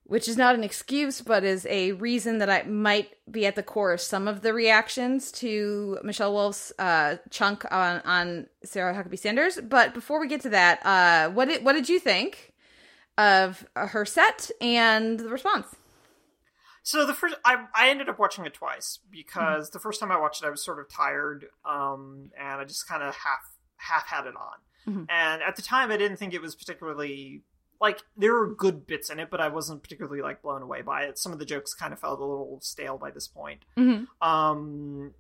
which 0.07 0.29
is 0.29 0.37
not 0.37 0.55
an 0.55 0.63
excuse, 0.63 1.21
but 1.21 1.45
is 1.45 1.67
a 1.67 1.93
reason 1.93 2.39
that 2.39 2.51
I 2.51 2.63
might 2.65 3.11
be 3.31 3.47
at 3.47 3.57
the 3.57 3.63
core 3.63 3.93
of 3.93 4.01
some 4.01 4.29
of 4.29 4.43
the 4.43 4.53
reactions 4.53 5.33
to 5.33 5.99
Michelle 6.03 6.33
Wolf's 6.33 6.73
uh, 6.79 7.17
chunk 7.31 7.65
on 7.73 8.01
on 8.05 8.47
Sarah 8.65 8.95
Huckabee 8.95 9.19
Sanders. 9.19 9.59
But 9.61 9.95
before 9.95 10.21
we 10.21 10.29
get 10.29 10.43
to 10.43 10.51
that, 10.51 10.85
uh, 10.85 11.31
what 11.31 11.49
did 11.49 11.65
what 11.65 11.73
did 11.73 11.89
you 11.89 11.99
think 11.99 12.53
of 13.17 13.67
her 13.75 14.05
set 14.05 14.51
and 14.61 15.19
the 15.19 15.29
response? 15.29 15.75
So 16.83 17.07
the 17.07 17.15
first, 17.15 17.37
I 17.47 17.65
I 17.75 17.89
ended 17.89 18.11
up 18.11 18.19
watching 18.19 18.45
it 18.45 18.53
twice 18.53 18.99
because 19.11 19.69
mm-hmm. 19.69 19.73
the 19.73 19.81
first 19.81 20.01
time 20.01 20.13
I 20.13 20.21
watched 20.21 20.43
it, 20.43 20.47
I 20.47 20.51
was 20.51 20.63
sort 20.63 20.79
of 20.79 20.91
tired, 20.91 21.47
um, 21.65 22.31
and 22.39 22.61
I 22.61 22.65
just 22.65 22.87
kind 22.87 23.03
of 23.03 23.15
half 23.15 23.41
half 23.79 24.07
had 24.07 24.27
it 24.27 24.35
on. 24.37 24.93
Mm-hmm. 24.93 25.05
And 25.09 25.43
at 25.43 25.57
the 25.57 25.63
time, 25.63 25.91
I 25.91 25.97
didn't 25.97 26.19
think 26.19 26.35
it 26.35 26.43
was 26.43 26.55
particularly 26.55 27.41
like 27.81 28.01
there 28.17 28.33
were 28.33 28.55
good 28.55 28.87
bits 28.87 29.11
in 29.11 29.21
it, 29.21 29.31
but 29.31 29.41
I 29.41 29.49
wasn't 29.49 29.83
particularly 29.83 30.23
like 30.23 30.43
blown 30.43 30.63
away 30.63 30.83
by 30.83 31.05
it. 31.05 31.19
Some 31.19 31.33
of 31.33 31.39
the 31.39 31.45
jokes 31.45 31.75
kind 31.75 31.93
of 31.93 31.99
felt 31.99 32.21
a 32.21 32.25
little 32.25 32.59
stale 32.63 32.99
by 32.99 33.11
this 33.11 33.29
point. 33.29 33.65
Mm-hmm. 33.77 34.05
Um, 34.27 35.13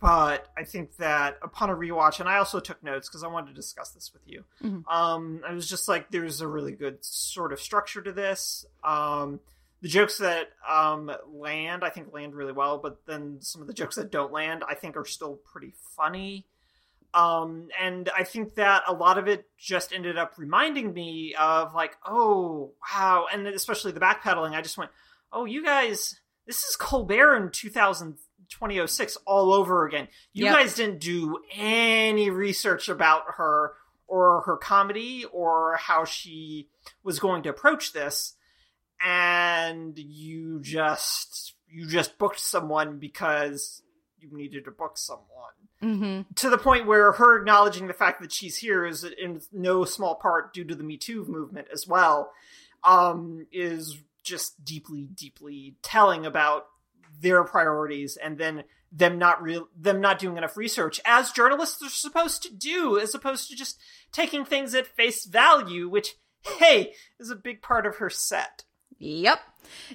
but 0.00 0.48
I 0.56 0.64
think 0.64 0.96
that 0.96 1.38
upon 1.42 1.68
a 1.68 1.74
rewatch, 1.74 2.20
and 2.20 2.28
I 2.28 2.38
also 2.38 2.58
took 2.58 2.82
notes 2.82 3.08
because 3.08 3.22
I 3.22 3.28
wanted 3.28 3.48
to 3.48 3.54
discuss 3.54 3.90
this 3.90 4.10
with 4.12 4.22
you. 4.26 4.44
Mm-hmm. 4.62 4.88
Um, 4.88 5.42
I 5.46 5.52
was 5.52 5.68
just 5.68 5.88
like, 5.88 6.10
there's 6.10 6.40
a 6.40 6.48
really 6.48 6.72
good 6.72 7.04
sort 7.04 7.52
of 7.52 7.60
structure 7.60 8.00
to 8.00 8.12
this. 8.12 8.64
Um, 8.82 9.40
the 9.82 9.88
jokes 9.88 10.18
that 10.18 10.48
um, 10.68 11.10
land, 11.30 11.84
I 11.84 11.90
think, 11.90 12.12
land 12.12 12.34
really 12.34 12.52
well, 12.52 12.78
but 12.78 13.00
then 13.06 13.38
some 13.40 13.60
of 13.60 13.66
the 13.66 13.74
jokes 13.74 13.96
that 13.96 14.10
don't 14.10 14.32
land, 14.32 14.64
I 14.66 14.74
think, 14.74 14.96
are 14.96 15.04
still 15.04 15.36
pretty 15.36 15.74
funny. 15.96 16.46
Um, 17.12 17.68
and 17.80 18.08
I 18.16 18.24
think 18.24 18.54
that 18.54 18.82
a 18.86 18.92
lot 18.92 19.18
of 19.18 19.26
it 19.28 19.44
just 19.58 19.92
ended 19.92 20.16
up 20.16 20.34
reminding 20.38 20.92
me 20.92 21.34
of 21.38 21.74
like, 21.74 21.96
oh 22.06 22.72
wow, 22.92 23.26
and 23.32 23.46
especially 23.48 23.92
the 23.92 24.00
backpedaling. 24.00 24.52
I 24.52 24.62
just 24.62 24.78
went, 24.78 24.90
oh, 25.32 25.44
you 25.44 25.64
guys, 25.64 26.20
this 26.46 26.62
is 26.62 26.76
Colbert 26.76 27.36
in 27.36 27.50
2000, 27.50 28.16
2006 28.48 29.18
all 29.26 29.52
over 29.52 29.86
again. 29.86 30.08
You 30.32 30.46
Yep. 30.46 30.54
guys 30.56 30.74
didn't 30.74 31.00
do 31.00 31.38
any 31.54 32.30
research 32.30 32.88
about 32.88 33.22
her 33.36 33.74
or 34.06 34.42
her 34.46 34.56
comedy 34.56 35.24
or 35.32 35.76
how 35.76 36.04
she 36.04 36.68
was 37.04 37.18
going 37.20 37.42
to 37.44 37.48
approach 37.48 37.92
this 37.92 38.34
and 39.04 39.98
you 39.98 40.60
just 40.60 41.54
you 41.68 41.86
just 41.86 42.18
booked 42.18 42.40
someone 42.40 42.98
because 42.98 43.82
you 44.18 44.28
needed 44.32 44.64
to 44.64 44.70
book 44.70 44.98
someone 44.98 45.26
Mm-hmm. 45.82 46.32
to 46.34 46.50
the 46.50 46.58
point 46.58 46.86
where 46.86 47.12
her 47.12 47.38
acknowledging 47.38 47.86
the 47.86 47.94
fact 47.94 48.20
that 48.20 48.32
she's 48.32 48.56
here 48.56 48.84
is 48.84 49.02
in 49.02 49.40
no 49.50 49.84
small 49.86 50.14
part 50.14 50.52
due 50.52 50.64
to 50.64 50.74
the 50.74 50.84
Me 50.84 50.98
Too 50.98 51.24
movement 51.24 51.68
as 51.72 51.86
well, 51.86 52.32
um, 52.84 53.46
is 53.50 53.96
just 54.22 54.62
deeply, 54.64 55.08
deeply 55.14 55.76
telling 55.82 56.26
about 56.26 56.66
their 57.20 57.44
priorities 57.44 58.16
and 58.16 58.38
then 58.38 58.64
them 58.92 59.18
not 59.18 59.42
real 59.42 59.68
them 59.76 60.00
not 60.00 60.18
doing 60.18 60.36
enough 60.36 60.56
research 60.56 61.00
as 61.04 61.30
journalists 61.30 61.82
are 61.82 61.90
supposed 61.90 62.42
to 62.42 62.52
do, 62.52 62.98
as 62.98 63.14
opposed 63.14 63.48
to 63.48 63.56
just 63.56 63.78
taking 64.12 64.44
things 64.44 64.74
at 64.74 64.86
face 64.86 65.24
value, 65.24 65.88
which 65.88 66.16
hey 66.58 66.92
is 67.18 67.30
a 67.30 67.36
big 67.36 67.62
part 67.62 67.86
of 67.86 67.96
her 67.96 68.10
set. 68.10 68.64
Yep. 69.00 69.40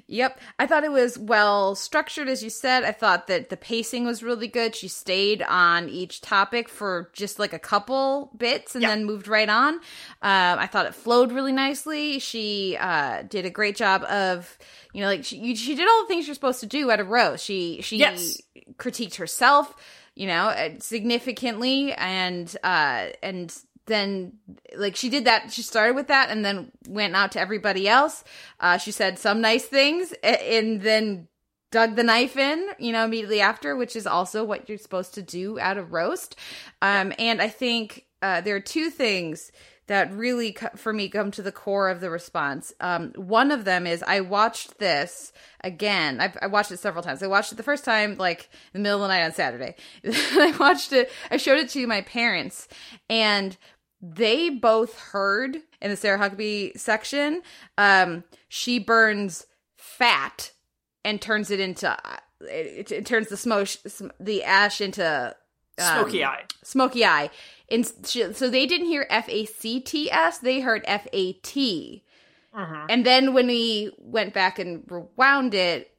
Yep. 0.08 0.39
I 0.58 0.65
thought 0.68 0.84
it 0.84 0.91
was 0.91 1.18
well 1.18 1.76
structured, 1.76 2.28
as 2.30 2.41
you 2.44 2.50
said. 2.50 2.84
I 2.84 2.91
thought 2.91 3.28
that 3.28 3.50
the 3.50 3.58
pacing 3.58 4.06
was 4.06 4.24
really 4.24 4.48
good. 4.48 4.74
She 4.74 4.88
stayed 4.88 5.41
on 5.44 5.89
each 5.89 6.22
topic 6.22 6.70
for 6.70 7.10
just 7.13 7.38
like 7.39 7.54
a 7.54 7.60
couple 7.60 8.32
bits 8.38 8.74
and 8.76 8.82
Yeah. 8.82 8.89
then 8.89 9.06
moved 9.06 9.28
right 9.28 9.50
on. 9.50 9.76
Um, 9.76 10.60
I 10.60 10.65
thought 10.68 10.86
it 10.86 10.96
flowed 10.96 11.32
really 11.32 11.52
nicely. 11.52 12.20
She 12.20 12.78
uh, 12.80 13.24
did 13.24 13.46
a 13.46 13.50
great 13.50 13.76
job 13.76 14.04
of, 14.06 14.58
you 14.94 15.02
know, 15.02 15.08
like 15.08 15.24
she, 15.26 15.38
you- 15.38 15.56
she 15.56 15.76
did 15.76 15.88
all 15.88 16.02
the 16.04 16.08
things 16.08 16.26
you're 16.28 16.36
supposed 16.36 16.62
to 16.62 16.68
do 16.68 16.89
at 16.89 17.00
a 17.00 17.04
roast. 17.04 17.44
She 17.46 17.82
she 17.82 17.98
Yes. 17.98 18.41
critiqued 18.78 19.15
herself, 19.15 19.76
you 20.15 20.26
know, 20.28 20.46
uh, 20.48 20.70
significantly, 20.80 21.91
and 21.94 22.56
uh, 22.63 23.08
and 23.22 23.56
then 23.88 24.34
like 24.76 24.95
she 24.95 25.10
did 25.10 25.26
that 25.26 25.52
she 25.52 25.62
started 25.62 25.95
with 25.95 26.08
that 26.08 26.30
and 26.30 26.43
then 26.43 26.71
went 26.88 27.15
out 27.15 27.32
to 27.34 27.39
everybody 27.39 27.88
else. 27.88 28.24
Uh 28.60 28.78
she 28.78 28.91
said 28.91 29.19
some 29.19 29.41
nice 29.41 29.65
things 29.65 30.13
and 30.24 30.82
then 30.82 31.28
dug 31.71 31.95
the 31.95 32.04
knife 32.04 32.38
in 32.38 32.69
you 32.80 32.91
know 32.91 33.06
immediately 33.06 33.41
after 33.41 33.76
which 33.76 33.95
is 33.95 34.08
also 34.08 34.43
what 34.43 34.69
you're 34.69 34.78
supposed 34.78 35.13
to 35.13 35.21
do 35.21 35.60
at 35.60 35.78
a 35.78 35.84
roast. 35.84 36.36
Um 36.82 37.13
and 37.19 37.41
i 37.41 37.48
think 37.50 38.06
uh 38.21 38.41
there 38.41 38.56
are 38.56 38.62
two 38.62 38.89
things 38.89 39.52
that 39.88 40.12
really 40.13 40.58
for 40.76 40.91
me 40.91 41.10
come 41.10 41.30
to 41.30 41.43
the 41.43 41.52
core 41.52 41.89
of 41.89 42.02
the 42.02 42.10
response. 42.10 42.74
Um 42.80 43.12
one 43.15 43.52
of 43.52 43.65
them 43.65 43.86
is 43.86 44.04
i 44.08 44.19
watched 44.21 44.80
this 44.80 45.32
again. 45.62 46.19
I've, 46.19 46.38
i 46.41 46.48
watched 46.48 46.71
it 46.71 46.80
several 46.80 47.04
times. 47.04 47.21
I 47.21 47.28
watched 47.28 47.52
it 47.52 47.56
the 47.56 47.63
first 47.63 47.86
time 47.86 48.15
like 48.17 48.50
in 48.74 48.82
the 48.82 48.84
middle 48.84 49.04
of 49.04 49.10
the 49.10 49.13
night 49.15 49.26
on 49.26 49.32
saturday. 49.34 49.76
I 50.06 50.56
watched 50.60 50.91
it 50.91 51.12
i 51.30 51.38
showed 51.38 51.60
it 51.60 51.69
to 51.69 51.86
my 51.88 52.02
parents 52.02 52.67
and 53.10 53.58
they 54.13 54.50
both 54.50 55.00
heard 55.00 55.58
in 55.82 55.89
the 55.89 55.96
Sarah 55.98 56.20
Huckabee 56.20 56.78
section, 56.80 57.41
um, 57.78 58.24
she 58.50 58.80
burns 58.80 59.46
fat 59.78 60.52
and 61.04 61.22
turns 61.22 61.50
it 61.52 61.60
into 61.60 61.89
uh, 61.89 62.18
it, 62.41 62.91
it 62.91 63.06
turns 63.06 63.30
the 63.30 63.38
smoke 63.38 63.68
the 64.20 64.44
ash 64.44 64.82
into 64.82 65.36
um, 65.80 65.86
Smoky 66.00 66.24
eye. 66.24 66.44
smoky 66.63 67.06
eye. 67.06 67.30
And 67.70 67.91
she, 68.06 68.32
so 68.34 68.50
they 68.50 68.65
didn't 68.65 68.88
hear 68.88 69.08
F 69.10 69.28
A 69.30 69.46
C 69.46 69.80
T 69.80 70.12
S; 70.12 70.38
they 70.38 70.60
heard 70.60 70.84
F 70.86 71.08
A 71.13 71.34
T. 71.34 72.04
Mhm. 72.56 72.86
And 72.89 73.06
then 73.06 73.34
when 73.34 73.48
we 73.48 73.91
went 73.98 74.34
back 74.34 74.60
and 74.60 74.84
rewound 74.89 75.54
it, 75.54 75.91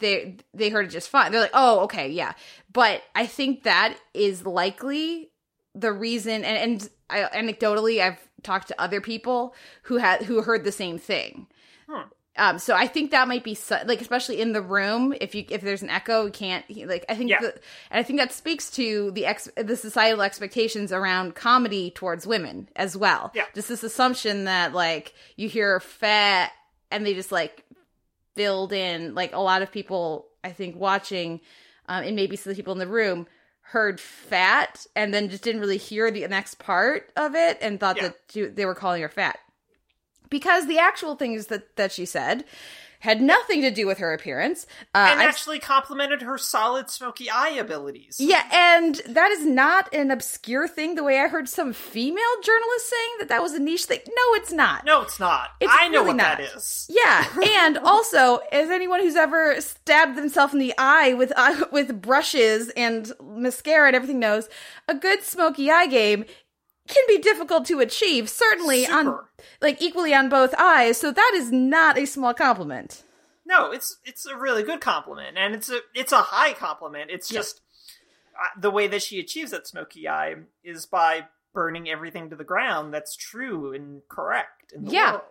they 0.00 0.36
they 0.54 0.70
heard 0.70 0.86
it 0.86 0.90
just 0.90 1.10
fine. 1.10 1.30
They're 1.30 1.42
like, 1.42 1.50
"Oh, 1.52 1.80
okay, 1.80 2.08
yeah." 2.08 2.32
But 2.72 3.02
I 3.14 3.26
think 3.26 3.64
that 3.64 3.96
is 4.14 4.46
likely 4.46 5.30
the 5.74 5.92
reason. 5.92 6.44
And, 6.44 6.56
and 6.82 6.90
I, 7.10 7.22
anecdotally, 7.38 8.00
I've 8.00 8.18
talked 8.42 8.68
to 8.68 8.80
other 8.80 9.00
people 9.00 9.54
who 9.84 9.96
had 9.96 10.22
who 10.22 10.42
heard 10.42 10.64
the 10.64 10.72
same 10.72 10.98
thing. 10.98 11.46
Hmm. 11.88 12.02
Um, 12.36 12.58
so 12.58 12.74
I 12.74 12.88
think 12.88 13.12
that 13.12 13.28
might 13.28 13.44
be 13.44 13.54
so, 13.54 13.78
like, 13.86 14.00
especially 14.00 14.40
in 14.40 14.52
the 14.52 14.60
room, 14.60 15.14
if 15.20 15.36
you 15.36 15.44
if 15.48 15.60
there's 15.60 15.82
an 15.82 15.90
echo, 15.90 16.26
you 16.26 16.32
can't 16.32 16.64
like. 16.88 17.04
I 17.08 17.14
think 17.14 17.30
Yeah. 17.30 17.40
the, 17.40 17.52
and 17.90 18.00
I 18.00 18.02
think 18.02 18.18
that 18.18 18.32
speaks 18.32 18.70
to 18.72 19.12
the 19.12 19.24
ex 19.26 19.48
the 19.56 19.76
societal 19.76 20.20
expectations 20.22 20.92
around 20.92 21.36
comedy 21.36 21.92
towards 21.92 22.26
women 22.26 22.68
as 22.74 22.96
well. 22.96 23.30
Yeah. 23.34 23.44
just 23.54 23.68
this 23.68 23.84
assumption 23.84 24.44
that 24.44 24.72
like 24.72 25.14
you 25.36 25.48
hear 25.48 25.78
fat 25.78 26.50
and 26.90 27.06
they 27.06 27.14
just 27.14 27.30
like 27.30 27.64
filled 28.34 28.72
in 28.72 29.14
like 29.14 29.32
a 29.32 29.38
lot 29.38 29.62
of 29.62 29.70
people 29.70 30.26
I 30.42 30.50
think 30.50 30.74
watching, 30.76 31.40
um, 31.88 32.02
and 32.02 32.16
maybe 32.16 32.34
some 32.34 32.50
of 32.50 32.56
the 32.56 32.60
people 32.62 32.72
in 32.72 32.80
the 32.80 32.88
room 32.88 33.28
heard 33.68 33.98
fat 34.00 34.86
and 34.94 35.12
then 35.12 35.28
just 35.28 35.42
didn't 35.42 35.60
really 35.60 35.76
hear 35.78 36.10
the 36.10 36.26
next 36.28 36.58
part 36.58 37.10
of 37.16 37.34
it 37.34 37.58
and 37.60 37.80
thought 37.80 37.96
Yeah. 37.96 38.02
that 38.08 38.16
she, 38.30 38.42
they 38.44 38.66
were 38.66 38.74
calling 38.74 39.02
her 39.02 39.08
fat 39.08 39.38
because 40.30 40.66
the 40.66 40.78
actual 40.78 41.16
things 41.16 41.46
that 41.46 41.74
that 41.76 41.90
she 41.92 42.04
said 42.06 42.44
had 43.04 43.20
nothing 43.20 43.60
to 43.60 43.70
do 43.70 43.86
with 43.86 43.98
her 43.98 44.14
appearance. 44.14 44.66
Uh, 44.94 45.08
and 45.10 45.20
actually 45.20 45.58
complimented 45.58 46.22
her 46.22 46.38
solid 46.38 46.88
smoky 46.88 47.28
eye 47.28 47.50
abilities. 47.50 48.16
yeah, 48.18 48.48
and 48.50 49.02
that 49.06 49.30
is 49.30 49.44
not 49.44 49.92
an 49.94 50.10
obscure 50.10 50.66
thing. 50.66 50.94
The 50.94 51.04
way 51.04 51.20
I 51.20 51.28
heard 51.28 51.46
some 51.46 51.74
female 51.74 52.22
journalists 52.42 52.88
saying 52.88 53.10
that 53.18 53.28
that 53.28 53.42
was 53.42 53.52
a 53.52 53.58
niche 53.58 53.84
thing. 53.84 54.00
No, 54.08 54.34
it's 54.40 54.52
not. 54.52 54.86
No, 54.86 55.02
it's 55.02 55.20
not. 55.20 55.50
It's 55.60 55.70
I 55.72 55.88
know 55.88 55.98
really 55.98 56.08
what 56.08 56.16
not. 56.16 56.38
that 56.38 56.56
is. 56.56 56.90
Yeah, 56.90 57.26
and 57.62 57.76
also, 57.84 58.38
as 58.50 58.70
anyone 58.70 59.00
who's 59.00 59.16
ever 59.16 59.60
stabbed 59.60 60.16
themselves 60.16 60.54
in 60.54 60.58
the 60.58 60.72
eye 60.78 61.12
with 61.12 61.30
uh, 61.36 61.66
with 61.70 62.00
brushes 62.00 62.70
and 62.70 63.12
mascara 63.22 63.88
and 63.88 63.96
everything 63.96 64.18
knows, 64.18 64.48
a 64.88 64.94
good 64.94 65.22
smoky 65.22 65.70
eye 65.70 65.86
game 65.86 66.24
can 66.88 67.04
be 67.08 67.18
difficult 67.18 67.66
to 67.66 67.80
achieve. 67.80 68.28
Certainly 68.28 68.86
on 68.86 69.18
like 69.60 69.80
equally 69.80 70.14
on 70.14 70.28
both 70.28 70.54
eyes. 70.58 70.98
So 70.98 71.10
that 71.12 71.32
is 71.34 71.50
not 71.50 71.98
a 71.98 72.06
small 72.06 72.34
compliment. 72.34 73.02
No, 73.46 73.70
it's 73.72 73.98
it's 74.04 74.26
a 74.26 74.36
really 74.36 74.62
good 74.62 74.80
compliment, 74.80 75.36
and 75.36 75.54
it's 75.54 75.70
a 75.70 75.80
it's 75.94 76.12
a 76.12 76.22
high 76.22 76.52
compliment. 76.54 77.10
It's 77.10 77.30
Yeah. 77.30 77.40
just 77.40 77.60
uh, 78.40 78.60
the 78.60 78.70
way 78.70 78.86
that 78.88 79.02
she 79.02 79.20
achieves 79.20 79.50
that 79.52 79.66
smoky 79.66 80.08
eye 80.08 80.34
is 80.62 80.86
by 80.86 81.26
burning 81.54 81.88
everything 81.88 82.28
to 82.30 82.36
the 82.36 82.44
ground. 82.44 82.92
That's 82.92 83.16
true 83.16 83.72
and 83.72 84.02
correct 84.08 84.72
in 84.74 84.84
the 84.84 84.90
Yeah. 84.90 85.12
world. 85.12 85.22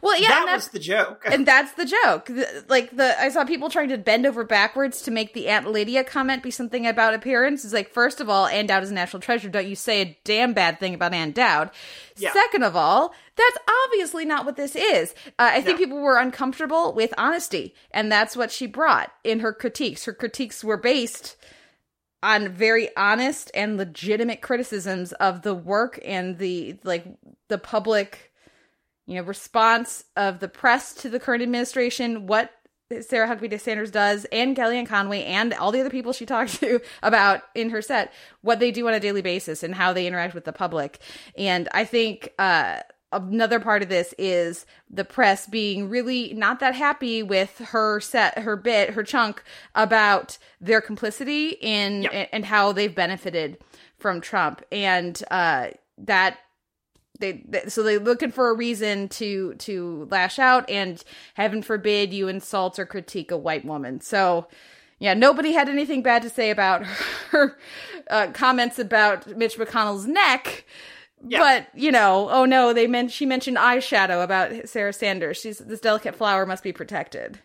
Well, 0.00 0.18
yeah, 0.20 0.28
that 0.28 0.54
was 0.54 0.68
the 0.68 0.78
joke. 0.78 1.24
and 1.26 1.44
that's 1.44 1.72
the 1.72 1.84
joke. 1.84 2.26
The- 2.26 2.64
like 2.68 2.96
the 2.96 3.20
I 3.20 3.28
saw 3.30 3.44
people 3.44 3.68
trying 3.68 3.88
to 3.88 3.98
bend 3.98 4.24
over 4.26 4.44
backwards 4.44 5.02
to 5.02 5.10
make 5.10 5.34
the 5.34 5.48
Aunt 5.48 5.70
Lydia 5.70 6.04
comment 6.04 6.42
be 6.42 6.50
something 6.52 6.86
about 6.86 7.12
appearance. 7.14 7.64
It's 7.64 7.74
like, 7.74 7.92
first 7.92 8.20
of 8.20 8.30
all, 8.30 8.46
Ann 8.46 8.66
Dowd 8.66 8.84
is 8.84 8.90
a 8.90 8.94
national 8.94 9.20
treasure. 9.20 9.48
Don't 9.48 9.66
you 9.66 9.74
say 9.76 10.00
a 10.00 10.18
damn 10.24 10.52
bad 10.52 10.78
thing 10.78 10.94
about 10.94 11.12
Ann 11.12 11.32
Dowd. 11.32 11.70
Yeah. 12.16 12.32
Second 12.32 12.62
of 12.62 12.76
all, 12.76 13.12
that's 13.36 13.58
obviously 13.86 14.24
not 14.24 14.46
what 14.46 14.56
this 14.56 14.76
is. 14.76 15.12
Uh, 15.38 15.50
I 15.52 15.60
think 15.60 15.78
No. 15.80 15.84
people 15.84 15.98
were 16.00 16.16
uncomfortable 16.18 16.94
with 16.94 17.12
honesty, 17.18 17.74
and 17.90 18.10
that's 18.10 18.36
what 18.36 18.50
she 18.52 18.66
brought 18.66 19.12
in 19.24 19.40
her 19.40 19.52
critiques. 19.52 20.04
Her 20.04 20.14
critiques 20.14 20.62
were 20.64 20.76
based 20.78 21.36
on 22.26 22.48
very 22.48 22.94
honest 22.96 23.52
and 23.54 23.76
legitimate 23.76 24.40
criticisms 24.40 25.12
of 25.12 25.42
the 25.42 25.54
work 25.54 26.00
and 26.04 26.38
the 26.38 26.76
like 26.82 27.06
the 27.46 27.56
public 27.56 28.32
you 29.06 29.14
know 29.14 29.22
response 29.22 30.02
of 30.16 30.40
the 30.40 30.48
press 30.48 30.92
to 30.92 31.08
the 31.08 31.20
current 31.20 31.40
administration 31.40 32.26
what 32.26 32.50
sarah 33.00 33.28
huckabee 33.28 33.60
sanders 33.60 33.92
does 33.92 34.24
and 34.32 34.56
kellyanne 34.56 34.88
conway 34.88 35.22
and 35.22 35.54
all 35.54 35.70
the 35.70 35.78
other 35.78 35.88
people 35.88 36.12
she 36.12 36.26
talked 36.34 36.58
to 36.58 36.80
about 37.00 37.42
in 37.54 37.70
her 37.70 37.80
set 37.80 38.12
what 38.40 38.58
they 38.58 38.72
do 38.72 38.88
on 38.88 38.94
a 38.94 39.00
daily 39.00 39.22
basis 39.22 39.62
and 39.62 39.76
how 39.76 39.92
they 39.92 40.06
interact 40.06 40.34
with 40.34 40.44
the 40.44 40.52
public. 40.52 40.98
And 41.38 41.68
i 41.72 41.84
think 41.84 42.32
uh 42.40 42.80
another 43.12 43.60
part 43.60 43.82
of 43.82 43.88
this 43.88 44.12
is 44.18 44.66
the 44.90 45.04
press 45.04 45.46
being 45.46 45.88
really 45.88 46.34
not 46.34 46.58
that 46.60 46.74
happy 46.74 47.22
with 47.22 47.58
her 47.58 48.00
set 48.00 48.38
her 48.38 48.56
bit 48.56 48.90
her 48.90 49.02
chunk 49.02 49.42
about 49.74 50.38
their 50.60 50.80
complicity 50.80 51.50
in 51.60 52.02
Yeah. 52.02 52.26
and 52.32 52.44
how 52.44 52.72
they've 52.72 52.94
benefited 52.94 53.58
from 53.98 54.20
trump. 54.20 54.62
And 54.72 55.22
uh 55.30 55.68
that 55.98 56.38
they, 57.18 57.44
they 57.48 57.62
so 57.68 57.82
they're 57.82 57.98
looking 58.00 58.30
for 58.32 58.50
a 58.50 58.54
reason 58.54 59.08
to 59.10 59.54
to 59.54 60.06
lash 60.10 60.38
out 60.38 60.68
and 60.68 61.02
heaven 61.34 61.62
forbid 61.62 62.12
you 62.12 62.28
insult 62.28 62.78
or 62.78 62.86
critique 62.86 63.30
a 63.30 63.36
white 63.38 63.64
woman. 63.64 64.00
So 64.00 64.48
yeah 64.98 65.14
nobody 65.14 65.52
had 65.52 65.68
anything 65.68 66.02
bad 66.02 66.22
to 66.22 66.30
say 66.30 66.50
about 66.50 66.84
her 67.30 67.56
uh, 68.10 68.28
comments 68.32 68.78
about 68.78 69.26
mitch 69.36 69.56
mcconnell's 69.58 70.06
neck 70.06 70.64
Yeah. 71.24 71.38
but 71.38 71.80
you 71.80 71.90
know 71.90 72.28
oh 72.30 72.44
no 72.44 72.72
they 72.72 72.86
meant 72.86 73.10
she 73.10 73.26
mentioned 73.26 73.56
eyeshadow 73.56 74.22
about 74.22 74.68
sarah 74.68 74.92
sanders 74.92 75.38
she's 75.38 75.58
this 75.58 75.80
delicate 75.80 76.14
flower 76.14 76.44
must 76.44 76.62
be 76.62 76.72
protected 76.72 77.40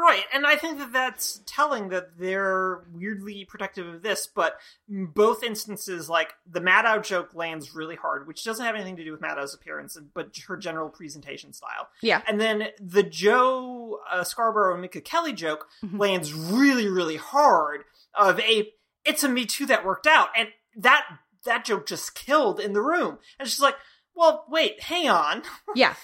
Right, 0.00 0.24
and 0.32 0.46
I 0.46 0.56
think 0.56 0.78
that 0.78 0.94
that's 0.94 1.42
telling 1.44 1.90
that 1.90 2.16
they're 2.18 2.84
weirdly 2.94 3.44
protective 3.44 3.86
of 3.86 4.00
this, 4.00 4.26
but 4.26 4.54
both 4.88 5.42
instances, 5.42 6.08
like 6.08 6.32
the 6.50 6.60
Maddow 6.60 7.04
joke 7.04 7.34
lands 7.34 7.74
really 7.74 7.96
hard, 7.96 8.26
which 8.26 8.42
doesn't 8.42 8.64
have 8.64 8.74
anything 8.74 8.96
to 8.96 9.04
do 9.04 9.12
with 9.12 9.20
Maddow's 9.20 9.52
appearance, 9.52 9.98
but 10.14 10.34
her 10.48 10.56
general 10.56 10.88
presentation 10.88 11.52
style. 11.52 11.88
Yeah. 12.00 12.22
And 12.26 12.40
then 12.40 12.68
the 12.80 13.02
Joe 13.02 14.00
uh, 14.10 14.24
Scarborough 14.24 14.72
and 14.72 14.80
Minka 14.80 15.02
Kelly 15.02 15.34
joke 15.34 15.66
lands 15.92 16.32
really, 16.32 16.88
really 16.88 17.16
hard. 17.16 17.82
Of 18.18 18.40
a, 18.40 18.72
it's 19.04 19.22
a 19.22 19.28
Me 19.28 19.44
Too 19.44 19.66
that 19.66 19.84
worked 19.84 20.06
out, 20.06 20.28
and 20.34 20.48
that 20.76 21.04
that 21.44 21.64
joke 21.64 21.86
just 21.86 22.14
killed 22.14 22.60
in 22.60 22.72
the 22.72 22.82
room. 22.82 23.18
And 23.38 23.48
she's 23.48 23.60
like, 23.60 23.76
"Well, 24.14 24.44
wait, 24.48 24.82
hang 24.82 25.08
on." 25.08 25.42
Yeah. 25.74 25.94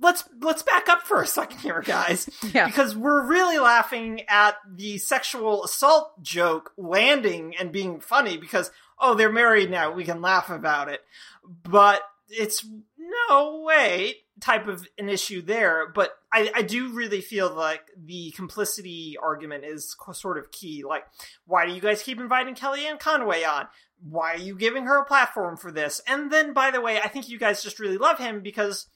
let's 0.00 0.24
let's 0.40 0.62
back 0.62 0.88
up 0.88 1.02
for 1.02 1.22
a 1.22 1.26
second 1.26 1.58
here, 1.60 1.82
guys. 1.82 2.28
Yeah. 2.54 2.66
Because 2.66 2.96
we're 2.96 3.26
really 3.26 3.58
laughing 3.58 4.22
at 4.28 4.56
the 4.74 4.98
sexual 4.98 5.64
assault 5.64 6.22
joke 6.22 6.72
landing 6.76 7.54
and 7.58 7.72
being 7.72 8.00
funny 8.00 8.36
because 8.36 8.70
oh 8.98 9.14
they're 9.14 9.32
married 9.32 9.70
now, 9.70 9.92
we 9.92 10.04
can 10.04 10.20
laugh 10.22 10.50
about 10.50 10.88
it. 10.88 11.02
But 11.64 12.02
it's 12.28 12.66
no 13.28 13.62
way 13.62 14.16
type 14.40 14.66
of 14.66 14.86
an 14.98 15.08
issue 15.08 15.42
there. 15.42 15.90
But 15.94 16.12
I, 16.32 16.50
I 16.54 16.62
do 16.62 16.92
really 16.92 17.20
feel 17.20 17.52
like 17.52 17.82
the 17.96 18.30
complicity 18.32 19.16
argument 19.22 19.64
is 19.64 19.96
sort 20.12 20.38
of 20.38 20.50
key. 20.50 20.84
Like, 20.84 21.04
why 21.46 21.66
do 21.66 21.72
you 21.72 21.80
guys 21.80 22.02
keep 22.02 22.20
inviting 22.20 22.54
Kellyanne 22.54 22.98
Conway 23.00 23.44
on? 23.44 23.68
Why 24.02 24.34
are 24.34 24.38
you 24.38 24.56
giving 24.56 24.84
her 24.84 25.00
a 25.00 25.04
platform 25.04 25.56
for 25.56 25.72
this? 25.72 26.00
And 26.06 26.30
then, 26.30 26.52
by 26.52 26.70
the 26.70 26.80
way, 26.80 27.00
I 27.00 27.08
think 27.08 27.28
you 27.28 27.38
guys 27.38 27.62
just 27.62 27.80
really 27.80 27.98
love 27.98 28.18
him 28.18 28.40
because 28.40 28.86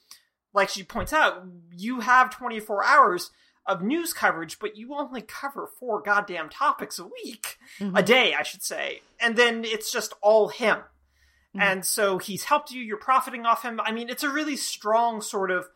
like 0.52 0.68
she 0.68 0.82
points 0.82 1.12
out, 1.12 1.44
you 1.76 2.00
have 2.00 2.30
24 2.30 2.84
hours 2.84 3.30
of 3.66 3.82
news 3.82 4.12
coverage, 4.12 4.58
but 4.58 4.76
you 4.76 4.94
only 4.94 5.22
cover 5.22 5.68
four 5.78 6.00
goddamn 6.02 6.48
topics 6.48 6.98
a 6.98 7.04
week, 7.04 7.58
mm-hmm. 7.78 7.96
a 7.96 8.02
day, 8.02 8.34
I 8.34 8.42
should 8.42 8.62
say. 8.62 9.02
And 9.20 9.36
then 9.36 9.64
it's 9.64 9.92
just 9.92 10.14
all 10.22 10.48
him. 10.48 10.76
Mm-hmm. 10.76 11.60
And 11.60 11.84
so 11.84 12.18
he's 12.18 12.44
helped 12.44 12.72
you, 12.72 12.82
you're 12.82 12.96
profiting 12.96 13.46
off 13.46 13.62
him. 13.62 13.80
I 13.80 13.92
mean, 13.92 14.08
it's 14.08 14.24
a 14.24 14.30
really 14.30 14.56
strong 14.56 15.20
sort 15.20 15.50
of 15.50 15.66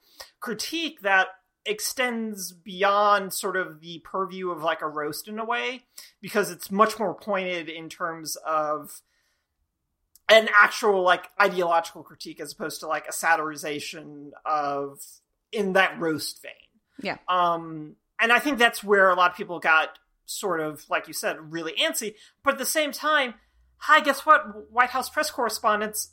critique 0.40 1.02
that 1.02 1.28
extends 1.66 2.52
beyond 2.52 3.32
sort 3.32 3.56
of 3.56 3.80
the 3.80 4.00
purview 4.04 4.50
of 4.50 4.62
like 4.62 4.82
a 4.82 4.88
roast 4.88 5.28
in 5.28 5.38
a 5.38 5.44
way, 5.44 5.84
because 6.20 6.50
it's 6.50 6.70
much 6.70 6.98
more 6.98 7.14
pointed 7.14 7.68
in 7.68 7.88
terms 7.88 8.36
of 8.46 9.02
an 10.28 10.48
actual 10.56 11.02
like 11.02 11.28
ideological 11.40 12.02
critique 12.02 12.40
as 12.40 12.52
opposed 12.52 12.80
to 12.80 12.86
like 12.86 13.06
a 13.06 13.12
satirization 13.12 14.30
of 14.44 15.00
in 15.52 15.74
that 15.74 15.98
roast 16.00 16.42
vein. 16.42 16.52
Yeah. 17.02 17.16
Um 17.28 17.96
and 18.20 18.32
I 18.32 18.38
think 18.38 18.58
that's 18.58 18.82
where 18.82 19.10
a 19.10 19.14
lot 19.14 19.30
of 19.30 19.36
people 19.36 19.58
got 19.58 19.98
sort 20.26 20.60
of 20.60 20.84
like 20.88 21.08
you 21.08 21.14
said 21.14 21.36
really 21.52 21.72
antsy, 21.74 22.14
but 22.42 22.54
at 22.54 22.58
the 22.58 22.64
same 22.64 22.92
time, 22.92 23.34
hi, 23.76 24.00
guess 24.00 24.24
what? 24.24 24.70
White 24.72 24.90
House 24.90 25.10
press 25.10 25.30
correspondents 25.30 26.10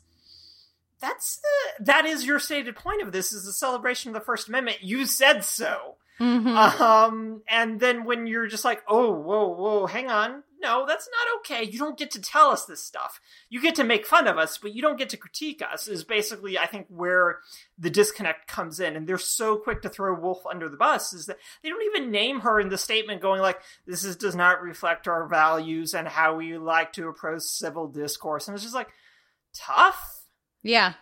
that's 1.02 1.38
the 1.38 1.84
that 1.84 2.06
is 2.06 2.24
your 2.24 2.38
stated 2.38 2.76
point 2.76 3.02
of 3.02 3.12
this 3.12 3.32
is 3.32 3.46
a 3.46 3.52
celebration 3.52 4.10
of 4.10 4.14
the 4.14 4.24
First 4.24 4.48
Amendment. 4.48 4.78
You 4.82 5.04
said 5.04 5.44
so. 5.44 5.96
Mhm. 6.20 6.56
Um, 6.80 7.42
and 7.48 7.80
then 7.80 8.04
when 8.04 8.26
you're 8.28 8.46
just 8.46 8.64
like, 8.64 8.82
oh, 8.86 9.10
whoa, 9.12 9.48
whoa, 9.48 9.86
hang 9.86 10.08
on. 10.10 10.44
No, 10.62 10.84
that's 10.86 11.08
not 11.08 11.40
okay. 11.40 11.68
You 11.68 11.78
don't 11.78 11.98
get 11.98 12.12
to 12.12 12.20
tell 12.20 12.50
us 12.50 12.66
this 12.66 12.82
stuff. 12.82 13.20
You 13.50 13.60
get 13.60 13.74
to 13.74 13.84
make 13.84 14.06
fun 14.06 14.28
of 14.28 14.38
us, 14.38 14.58
but 14.58 14.72
you 14.72 14.80
don't 14.80 14.96
get 14.98 15.08
to 15.10 15.16
critique 15.16 15.60
us, 15.60 15.88
is 15.88 16.04
basically, 16.04 16.56
I 16.56 16.66
think, 16.66 16.86
where 16.88 17.40
the 17.78 17.90
disconnect 17.90 18.46
comes 18.46 18.78
in. 18.78 18.94
And 18.94 19.06
they're 19.06 19.18
so 19.18 19.56
quick 19.56 19.82
to 19.82 19.88
throw 19.88 20.14
Wolf 20.14 20.46
under 20.46 20.68
the 20.68 20.76
bus 20.76 21.12
is 21.12 21.26
that 21.26 21.38
they 21.62 21.68
don't 21.68 21.82
even 21.94 22.12
name 22.12 22.40
her 22.40 22.60
in 22.60 22.68
the 22.68 22.78
statement 22.78 23.20
going 23.20 23.40
like, 23.40 23.60
this 23.86 24.04
is, 24.04 24.16
does 24.16 24.36
not 24.36 24.62
reflect 24.62 25.08
our 25.08 25.26
values 25.26 25.94
and 25.94 26.06
how 26.06 26.36
we 26.36 26.56
like 26.56 26.92
to 26.92 27.08
approach 27.08 27.42
civil 27.42 27.88
discourse. 27.88 28.46
And 28.46 28.54
it's 28.54 28.62
just 28.62 28.74
like, 28.74 28.88
tough? 29.54 30.26
Yeah. 30.62 30.94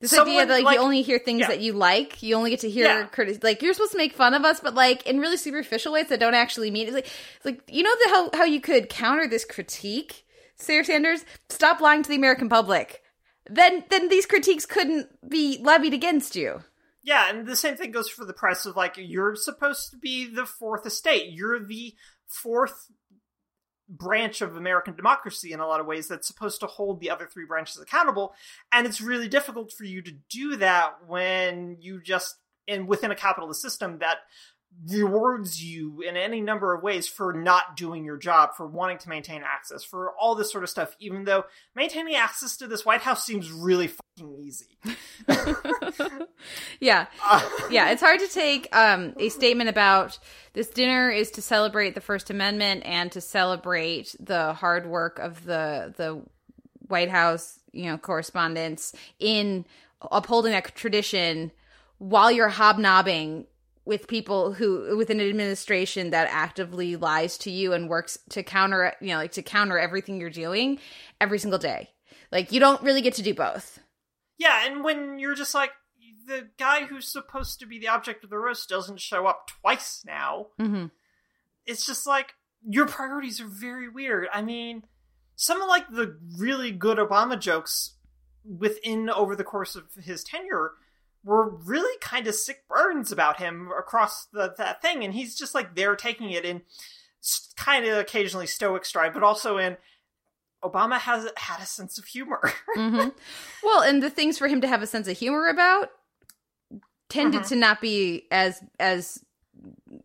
This 0.00 0.12
Someone, 0.12 0.28
idea 0.28 0.46
that 0.46 0.52
like, 0.54 0.64
like- 0.64 0.74
you 0.76 0.80
only 0.82 1.02
hear 1.02 1.18
things 1.18 1.40
yeah. 1.40 1.48
that 1.48 1.60
you 1.60 1.74
like, 1.74 2.22
you 2.22 2.34
only 2.34 2.48
get 2.50 2.60
to 2.60 2.70
hear 2.70 2.86
Yeah. 2.86 3.06
criti- 3.08 3.44
like 3.44 3.60
you're 3.60 3.74
supposed 3.74 3.92
to 3.92 3.98
make 3.98 4.14
fun 4.14 4.32
of 4.32 4.44
us, 4.44 4.58
but 4.60 4.74
like 4.74 5.06
in 5.06 5.18
really 5.20 5.36
superficial 5.36 5.92
ways 5.92 6.08
that 6.08 6.18
don't 6.20 6.34
actually 6.34 6.70
mean 6.70 6.86
it. 6.86 6.88
It's 6.88 6.94
like, 6.94 7.06
it's 7.36 7.44
like 7.44 7.62
you 7.68 7.82
know 7.82 7.94
the 8.04 8.10
how 8.10 8.30
how 8.38 8.44
you 8.44 8.60
could 8.62 8.88
counter 8.88 9.28
this 9.28 9.44
critique, 9.44 10.24
Sarah 10.56 10.84
Sanders. 10.84 11.24
Stop 11.50 11.80
lying 11.82 12.02
to 12.02 12.08
the 12.08 12.16
American 12.16 12.48
public. 12.48 13.02
Then 13.48 13.84
then 13.90 14.08
these 14.08 14.24
critiques 14.26 14.64
couldn't 14.64 15.08
be 15.28 15.58
levied 15.62 15.92
against 15.92 16.34
you. 16.34 16.62
Yeah, 17.02 17.28
and 17.30 17.46
the 17.46 17.56
same 17.56 17.76
thing 17.76 17.90
goes 17.90 18.08
for 18.08 18.24
the 18.24 18.32
press 18.32 18.64
of 18.66 18.76
like 18.76 18.94
you're 18.96 19.34
supposed 19.36 19.90
to 19.90 19.98
be 19.98 20.26
the 20.32 20.46
fourth 20.46 20.86
estate. 20.86 21.32
You're 21.32 21.58
the 21.62 21.94
fourth 22.26 22.86
branch 23.90 24.40
of 24.40 24.56
American 24.56 24.94
democracy 24.94 25.52
in 25.52 25.60
a 25.60 25.66
lot 25.66 25.80
of 25.80 25.86
ways 25.86 26.08
that's 26.08 26.26
supposed 26.26 26.60
to 26.60 26.66
hold 26.66 27.00
the 27.00 27.10
other 27.10 27.26
three 27.26 27.44
branches 27.44 27.78
accountable, 27.78 28.32
and 28.72 28.86
it's 28.86 29.00
really 29.00 29.28
difficult 29.28 29.72
for 29.72 29.84
you 29.84 30.00
to 30.00 30.12
do 30.28 30.56
that 30.56 30.94
when 31.06 31.76
you 31.80 32.00
just 32.00 32.36
and 32.68 32.86
within 32.86 33.10
a 33.10 33.16
capitalist 33.16 33.60
system 33.60 33.98
that 33.98 34.18
rewards 34.88 35.62
you 35.62 36.00
in 36.00 36.16
any 36.16 36.40
number 36.40 36.74
of 36.74 36.82
ways 36.82 37.06
for 37.06 37.32
not 37.32 37.76
doing 37.76 38.04
your 38.04 38.16
job, 38.16 38.54
for 38.56 38.66
wanting 38.66 38.98
to 38.98 39.08
maintain 39.08 39.42
access, 39.44 39.84
for 39.84 40.12
all 40.18 40.34
this 40.34 40.50
sort 40.50 40.64
of 40.64 40.70
stuff, 40.70 40.96
even 41.00 41.24
though 41.24 41.44
maintaining 41.74 42.14
access 42.14 42.56
to 42.56 42.66
this 42.66 42.84
White 42.84 43.02
House 43.02 43.24
seems 43.24 43.50
really 43.52 43.88
fucking 43.88 44.36
easy. 44.42 44.66
Yeah. 46.80 47.06
Uh, 47.24 47.48
yeah, 47.70 47.90
it's 47.90 48.02
hard 48.02 48.20
to 48.20 48.28
take 48.28 48.74
um, 48.74 49.14
a 49.18 49.28
statement 49.28 49.70
about 49.70 50.18
this 50.52 50.68
dinner 50.68 51.10
is 51.10 51.30
to 51.32 51.42
celebrate 51.42 51.94
the 51.94 52.00
First 52.00 52.30
Amendment 52.30 52.82
and 52.84 53.12
to 53.12 53.20
celebrate 53.20 54.16
the 54.18 54.54
hard 54.54 54.86
work 54.86 55.18
of 55.18 55.44
the 55.44 55.94
the 55.96 56.22
White 56.88 57.10
House, 57.10 57.60
you 57.72 57.84
know, 57.84 57.98
correspondents 57.98 58.94
in 59.18 59.64
upholding 60.10 60.52
that 60.52 60.74
tradition 60.74 61.52
while 61.98 62.32
you're 62.32 62.48
hobnobbing 62.48 63.46
with 63.84 64.08
people 64.08 64.52
who 64.52 64.96
with 64.96 65.10
an 65.10 65.20
administration 65.20 66.10
that 66.10 66.28
actively 66.30 66.96
lies 66.96 67.38
to 67.38 67.50
you 67.50 67.72
and 67.72 67.88
works 67.88 68.18
to 68.28 68.42
counter 68.42 68.94
you 69.00 69.08
know 69.08 69.16
like 69.16 69.32
to 69.32 69.42
counter 69.42 69.78
everything 69.78 70.20
you're 70.20 70.30
doing 70.30 70.78
every 71.20 71.38
single 71.38 71.58
day 71.58 71.88
like 72.30 72.52
you 72.52 72.60
don't 72.60 72.82
really 72.82 73.02
get 73.02 73.14
to 73.14 73.22
do 73.22 73.34
both 73.34 73.80
Yeah, 74.40 74.66
and 74.66 74.82
when 74.82 75.18
you're 75.18 75.34
just 75.34 75.54
like 75.54 75.72
the 76.26 76.48
guy 76.58 76.86
who's 76.86 77.06
supposed 77.06 77.60
to 77.60 77.66
be 77.66 77.78
the 77.78 77.88
object 77.88 78.24
of 78.24 78.30
the 78.30 78.38
roast 78.38 78.70
doesn't 78.70 78.98
show 78.98 79.26
up 79.26 79.50
twice 79.60 80.02
now, 80.06 80.46
mm-hmm. 80.58 80.86
it's 81.66 81.84
just 81.84 82.06
like 82.06 82.32
your 82.66 82.86
priorities 82.86 83.38
are 83.38 83.48
very 83.48 83.86
weird. 83.86 84.28
I 84.32 84.40
mean, 84.40 84.84
some 85.36 85.60
of 85.60 85.68
like 85.68 85.90
the 85.90 86.18
really 86.38 86.72
good 86.72 86.96
Obama 86.96 87.38
jokes 87.38 87.96
within 88.42 89.10
over 89.10 89.36
the 89.36 89.44
course 89.44 89.76
of 89.76 89.84
his 90.02 90.24
tenure 90.24 90.72
were 91.22 91.48
really 91.50 91.98
kind 92.00 92.26
of 92.26 92.34
sick 92.34 92.64
burns 92.68 93.12
about 93.12 93.38
him 93.38 93.70
across 93.78 94.26
the, 94.32 94.54
that 94.58 94.80
thing, 94.82 95.04
and 95.04 95.14
he's 95.14 95.36
just 95.36 95.54
like 95.54 95.74
there 95.74 95.94
taking 95.96 96.30
it 96.30 96.44
in 96.44 96.62
kind 97.56 97.84
of 97.84 97.98
occasionally 97.98 98.46
stoic 98.46 98.84
stride, 98.84 99.12
but 99.12 99.22
also 99.22 99.58
in 99.58 99.76
Obama 100.64 100.98
has 100.98 101.28
had 101.36 101.60
a 101.60 101.66
sense 101.66 101.98
of 101.98 102.04
humor. 102.06 102.40
hmm 102.74 103.08
Well, 103.62 103.82
and 103.82 104.02
the 104.02 104.10
things 104.10 104.38
for 104.38 104.48
him 104.48 104.60
to 104.62 104.66
have 104.68 104.82
a 104.82 104.86
sense 104.86 105.08
of 105.08 105.16
humor 105.18 105.46
about 105.48 105.90
tended 107.08 107.42
Mhm. 107.42 107.48
to 107.48 107.56
not 107.56 107.80
be 107.80 108.26
as 108.30 108.62
as 108.78 109.22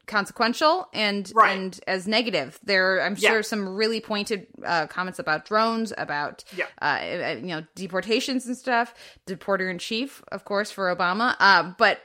consequential 0.08 0.88
and 0.94 1.32
Right. 1.36 1.58
and 1.58 1.80
as 1.88 2.08
negative. 2.08 2.60
There, 2.64 3.02
I'm 3.02 3.16
Yeah. 3.18 3.30
sure 3.32 3.44
some 3.44 3.70
really 3.76 4.00
pointed 4.02 4.48
uh, 4.66 4.88
comments 4.88 5.20
about 5.20 5.46
drones, 5.46 5.94
about 5.98 6.44
Yeah. 6.56 6.66
uh, 6.82 6.86
uh, 6.86 7.36
you 7.40 7.48
know 7.48 7.64
deportations 7.76 8.46
and 8.46 8.58
stuff. 8.58 8.94
Deporter 9.28 9.70
in 9.70 9.80
chief, 9.80 10.22
of 10.32 10.46
course, 10.46 10.72
for 10.72 10.94
Obama, 10.96 11.36
uh, 11.40 11.72
but 11.78 12.02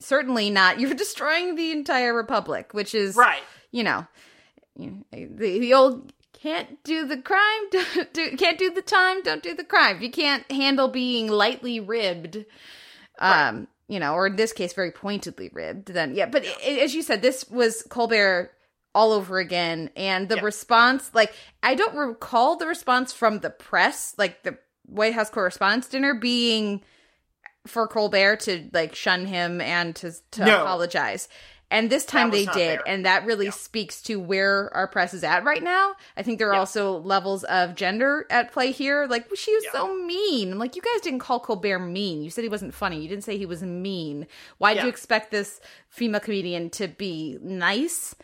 certainly 0.00 0.50
not. 0.50 0.78
You're 0.80 0.94
destroying 0.94 1.54
the 1.54 1.70
entire 1.72 2.12
republic, 2.14 2.72
which 2.72 2.94
is 2.94 3.16
right. 3.16 3.42
you 3.70 3.82
know, 3.84 4.06
the, 4.76 5.58
the 5.58 5.72
old 5.74 6.12
can't 6.32 6.82
do 6.84 7.06
the 7.06 7.16
crime, 7.16 7.62
don't 7.70 8.12
do, 8.12 8.36
can't 8.36 8.58
do 8.58 8.70
the 8.70 8.82
time, 8.82 9.22
don't 9.22 9.42
do 9.42 9.54
the 9.54 9.64
crime. 9.64 10.02
You 10.02 10.10
can't 10.10 10.50
handle 10.52 10.88
being 10.88 11.28
lightly 11.28 11.80
ribbed, 11.80 12.44
um, 13.18 13.66
you 13.88 14.00
know, 14.00 14.14
or 14.14 14.26
in 14.28 14.36
this 14.36 14.52
case, 14.52 14.72
very 14.72 14.90
pointedly 14.90 15.50
ribbed, 15.52 15.88
then 15.88 16.14
yeah. 16.14 16.26
But 16.26 16.44
i 16.46 16.70
as 16.80 16.94
you 16.94 17.02
said, 17.02 17.22
this 17.22 17.48
was 17.50 17.82
Colbert 17.90 18.50
all 18.94 19.12
over 19.12 19.38
again, 19.38 19.90
and 19.96 20.28
the 20.28 20.36
Yeah. 20.36 20.42
response, 20.42 21.10
like, 21.14 21.32
I 21.62 21.74
don't 21.74 21.96
recall 21.96 22.56
the 22.56 22.66
response 22.66 23.12
from 23.12 23.40
the 23.40 23.50
press, 23.50 24.14
like 24.16 24.42
the 24.44 24.56
White 24.86 25.14
House 25.14 25.30
Correspondents' 25.30 25.88
Dinner, 25.88 26.14
being 26.14 26.82
for 27.66 27.88
Colbert 27.88 28.40
to 28.40 28.68
like 28.72 28.94
shun 28.94 29.26
him 29.26 29.60
and 29.60 29.96
to 29.96 30.12
to 30.32 30.44
No. 30.44 30.62
apologize. 30.62 31.28
And 31.74 31.90
this 31.90 32.04
time 32.06 32.30
they 32.30 32.46
did, 32.46 32.54
there. 32.54 32.82
and 32.86 33.04
that 33.04 33.26
really 33.26 33.46
Yeah. 33.46 33.50
speaks 33.50 34.00
to 34.02 34.20
where 34.20 34.72
our 34.72 34.86
press 34.86 35.12
is 35.12 35.24
at 35.24 35.44
right 35.44 35.62
now. 35.62 35.94
I 36.16 36.22
think 36.22 36.38
there 36.38 36.48
are 36.50 36.54
Yeah. 36.54 36.60
also 36.60 36.98
levels 37.00 37.42
of 37.44 37.74
gender 37.74 38.26
at 38.30 38.52
play 38.52 38.70
here. 38.70 39.06
Like 39.06 39.26
she 39.34 39.54
was 39.54 39.64
Yeah. 39.64 39.72
so 39.72 39.94
mean. 39.94 40.52
I'm 40.52 40.58
like, 40.58 40.76
you 40.76 40.82
guys 40.82 41.00
didn't 41.02 41.18
call 41.18 41.40
Colbert 41.40 41.80
mean. 41.80 42.22
You 42.22 42.30
said 42.30 42.44
he 42.44 42.48
wasn't 42.48 42.74
funny. 42.74 43.00
You 43.02 43.08
didn't 43.08 43.24
say 43.24 43.36
he 43.36 43.44
was 43.46 43.62
mean. 43.62 44.26
Why'd 44.58 44.76
Yeah. 44.76 44.84
you 44.84 44.88
expect 44.88 45.30
this 45.32 45.60
female 45.88 46.20
comedian 46.20 46.70
to 46.70 46.86
be 46.88 47.38
nice? 47.42 48.14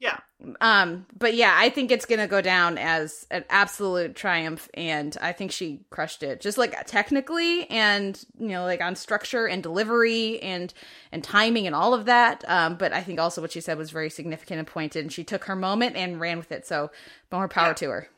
Yeah. 0.00 0.18
Um, 0.60 1.06
but 1.18 1.34
yeah, 1.34 1.52
I 1.56 1.70
think 1.70 1.90
it's 1.90 2.06
gonna 2.06 2.28
go 2.28 2.40
down 2.40 2.78
as 2.78 3.26
an 3.32 3.44
absolute 3.50 4.14
triumph, 4.14 4.68
and 4.74 5.16
I 5.20 5.32
think 5.32 5.50
she 5.50 5.80
crushed 5.90 6.22
it. 6.22 6.40
Just 6.40 6.56
like 6.56 6.76
technically, 6.86 7.68
and 7.68 8.16
you 8.38 8.48
know, 8.48 8.62
like 8.64 8.80
on 8.80 8.94
structure 8.94 9.46
and 9.46 9.60
delivery 9.62 10.40
and 10.40 10.72
and 11.10 11.24
timing 11.24 11.66
and 11.66 11.74
all 11.74 11.94
of 11.94 12.04
that. 12.04 12.44
Um, 12.48 12.76
but 12.76 12.92
I 12.92 13.02
think 13.02 13.18
also 13.18 13.40
what 13.40 13.50
she 13.50 13.60
said 13.60 13.76
was 13.76 13.90
very 13.90 14.10
significant 14.10 14.58
and 14.60 14.68
pointed, 14.68 15.02
and 15.04 15.12
she 15.12 15.24
took 15.24 15.44
her 15.46 15.56
moment 15.56 15.96
and 15.96 16.20
ran 16.20 16.38
with 16.38 16.52
it. 16.52 16.64
So 16.66 16.90
more 17.32 17.48
power 17.48 17.68
Yeah. 17.68 17.74
to 17.74 17.90
her. 17.90 18.08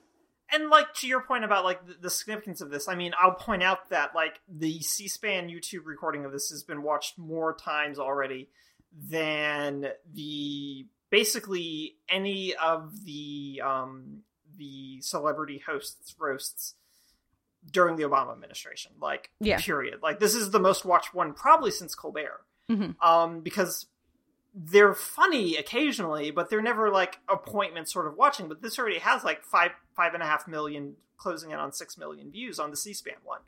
and 0.53 0.69
like 0.69 0.93
to 0.97 1.07
your 1.07 1.23
point 1.23 1.45
about 1.45 1.65
like 1.65 1.87
the, 1.87 1.95
the 2.03 2.11
significance 2.11 2.61
of 2.61 2.71
this 2.71 2.89
i 2.89 2.95
mean 2.97 3.13
i'll 3.23 3.35
point 3.35 3.63
out 3.63 3.89
that 3.91 4.17
like 4.17 4.41
the 4.49 4.81
c-span 4.81 5.49
youtube 5.49 5.85
recording 5.87 6.25
of 6.25 6.33
this 6.33 6.51
has 6.51 6.65
been 6.65 6.83
watched 6.83 7.17
more 7.17 7.55
times 7.55 8.01
already 8.01 8.49
than 9.09 9.87
the 10.13 10.87
basically 11.11 11.97
any 12.09 12.55
of 12.57 13.05
the 13.05 13.61
um 13.65 14.23
the 14.57 15.01
celebrity 15.03 15.63
hosts 15.67 16.15
roasts 16.19 16.75
during 17.71 17.97
the 17.97 18.03
obama 18.05 18.33
administration 18.33 18.93
like 19.01 19.31
Yeah. 19.41 19.59
period 19.61 20.01
like 20.03 20.19
this 20.21 20.35
is 20.35 20.51
the 20.51 20.61
most 20.61 20.85
watched 20.85 21.13
one 21.15 21.33
probably 21.35 21.71
since 21.71 21.95
colbert 21.95 22.45
Mhm. 22.71 22.95
um 23.03 23.41
because 23.41 23.87
they're 24.53 24.95
funny 24.95 25.57
occasionally, 25.57 26.33
but 26.33 26.51
they're 26.51 26.61
never 26.61 26.91
like 26.91 27.21
appointment 27.29 27.89
sort 27.89 28.09
of 28.09 28.17
watching. 28.17 28.49
But 28.49 28.63
this 28.63 28.81
already 28.81 28.99
has 28.99 29.23
like 29.23 29.45
five 29.45 29.71
five 29.95 30.13
and 30.13 30.25
a 30.25 30.27
half 30.27 30.49
million, 30.49 30.97
closing 31.19 31.53
in 31.53 31.59
on 31.61 31.73
six 31.73 31.97
million 31.97 32.33
views 32.33 32.59
on 32.59 32.73
the 32.73 32.77
C-SPAN 32.77 33.15
one, 33.23 33.43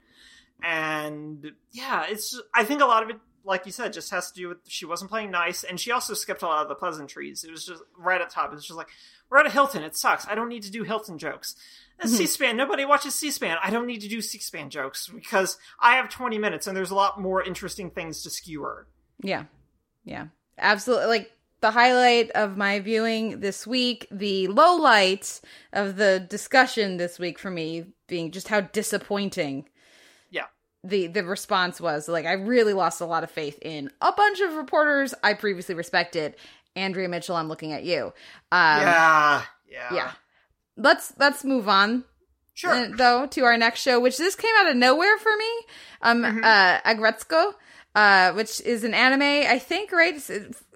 and 0.62 1.52
yeah, 1.72 2.04
it's 2.08 2.40
I 2.54 2.64
think 2.64 2.80
a 2.82 2.86
lot 2.86 3.02
of 3.02 3.10
it, 3.10 3.16
like 3.44 3.66
you 3.66 3.72
said, 3.72 3.92
just 3.92 4.10
has 4.10 4.30
to 4.30 4.40
do 4.40 4.48
with 4.48 4.58
she 4.68 4.84
wasn't 4.84 5.10
playing 5.10 5.30
nice, 5.30 5.64
and 5.64 5.78
she 5.78 5.90
also 5.90 6.14
skipped 6.14 6.42
a 6.42 6.46
lot 6.46 6.62
of 6.62 6.68
the 6.68 6.74
pleasantries. 6.74 7.44
It 7.44 7.50
was 7.50 7.66
just 7.66 7.82
right 7.96 8.20
at 8.20 8.28
the 8.28 8.34
top. 8.34 8.50
It 8.52 8.54
was 8.54 8.66
just 8.66 8.76
like 8.76 8.88
we're 9.30 9.38
at 9.38 9.46
a 9.46 9.50
Hilton. 9.50 9.82
It 9.82 9.96
sucks. 9.96 10.26
I 10.28 10.34
don't 10.34 10.48
need 10.48 10.62
to 10.64 10.70
do 10.70 10.82
Hilton 10.82 11.18
jokes. 11.18 11.54
Mhm. 12.02 12.08
C-SPAN. 12.08 12.56
Nobody 12.56 12.84
watches 12.84 13.14
C-SPAN. 13.14 13.58
I 13.62 13.70
don't 13.70 13.86
need 13.86 14.00
to 14.00 14.08
do 14.08 14.20
C-SPAN 14.20 14.70
jokes 14.70 15.08
because 15.08 15.56
I 15.78 15.96
have 15.96 16.08
20 16.08 16.36
minutes 16.36 16.66
and 16.66 16.76
there's 16.76 16.90
a 16.90 16.94
lot 16.96 17.20
more 17.20 17.42
interesting 17.42 17.90
things 17.90 18.22
to 18.24 18.30
skewer. 18.30 18.88
Yeah. 19.22 19.44
Yeah. 20.04 20.26
Absolutely. 20.58 21.06
Like 21.06 21.32
the 21.60 21.70
highlight 21.70 22.30
of 22.32 22.56
my 22.56 22.80
viewing 22.80 23.40
this 23.40 23.66
week, 23.66 24.08
the 24.10 24.48
low 24.48 24.74
light 24.76 25.40
of 25.72 25.96
the 25.96 26.18
discussion 26.18 26.96
this 26.96 27.18
week 27.18 27.38
for 27.38 27.50
me 27.50 27.86
being 28.08 28.32
just 28.32 28.48
how 28.48 28.60
disappointing. 28.62 29.68
The 30.84 31.06
the 31.06 31.24
response 31.24 31.80
was. 31.80 32.08
Like 32.08 32.26
I 32.26 32.32
really 32.32 32.72
lost 32.72 33.00
a 33.00 33.04
lot 33.06 33.22
of 33.24 33.30
faith 33.30 33.58
in 33.62 33.90
a 34.00 34.12
bunch 34.12 34.40
of 34.40 34.54
reporters 34.54 35.14
I 35.22 35.34
previously 35.34 35.74
respected. 35.74 36.34
Andrea 36.74 37.08
Mitchell, 37.08 37.36
I'm 37.36 37.48
looking 37.48 37.72
at 37.72 37.84
you. 37.84 38.06
Um, 38.50 38.80
yeah. 38.80 39.42
Yeah. 39.70 39.94
yeah. 39.94 40.12
Let's 40.76 41.12
let's 41.18 41.44
move 41.44 41.68
on 41.68 42.04
Sure. 42.54 42.72
uh, 42.72 42.88
though 42.96 43.26
to 43.26 43.42
our 43.44 43.56
next 43.56 43.80
show, 43.80 44.00
which 44.00 44.18
this 44.18 44.34
came 44.34 44.50
out 44.58 44.70
of 44.70 44.76
nowhere 44.76 45.18
for 45.18 45.36
me. 45.36 45.50
Um, 46.02 46.22
Mhm. 46.22 46.44
uh, 46.44 46.80
Aggretsuko, 46.82 47.54
uh, 47.94 48.32
which 48.32 48.60
is 48.62 48.84
an 48.84 48.94
anime, 48.94 49.22
I 49.50 49.58
think, 49.58 49.92
right? 49.92 50.14
It's 50.14 50.30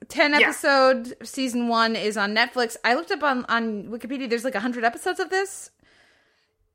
ten 0.08 0.32
Yeah. 0.32 0.40
episode 0.40 1.16
season 1.24 1.68
one 1.68 1.96
is 1.96 2.16
on 2.16 2.34
Netflix. 2.34 2.76
I 2.84 2.94
looked 2.94 3.10
up 3.10 3.22
on 3.22 3.44
on 3.46 3.84
Wikipedia. 3.88 4.28
There's 4.28 4.44
like 4.44 4.54
hundred 4.54 4.84
episodes 4.84 5.18
of 5.18 5.30
this. 5.30 5.70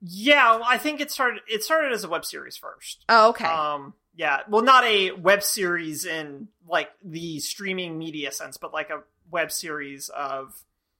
Yeah, 0.02 0.56
well, 0.56 0.66
I 0.68 0.78
think 0.78 1.00
it 1.00 1.12
started. 1.12 1.42
It 1.48 1.64
started 1.64 1.92
as 1.92 2.04
a 2.04 2.10
web 2.10 2.26
series 2.26 2.58
first. 2.58 3.06
Oh, 3.08 3.30
okay. 3.30 3.46
Um, 3.46 3.94
yeah, 4.16 4.40
well, 4.50 4.64
not 4.64 4.84
a 4.84 5.12
web 5.12 5.44
series 5.44 6.06
in 6.06 6.48
like 6.68 6.90
the 7.04 7.40
streaming 7.40 7.98
media 7.98 8.32
sense, 8.32 8.58
but 8.58 8.74
like 8.74 8.90
a 8.90 9.02
web 9.30 9.52
series 9.52 10.10
of 10.10 10.54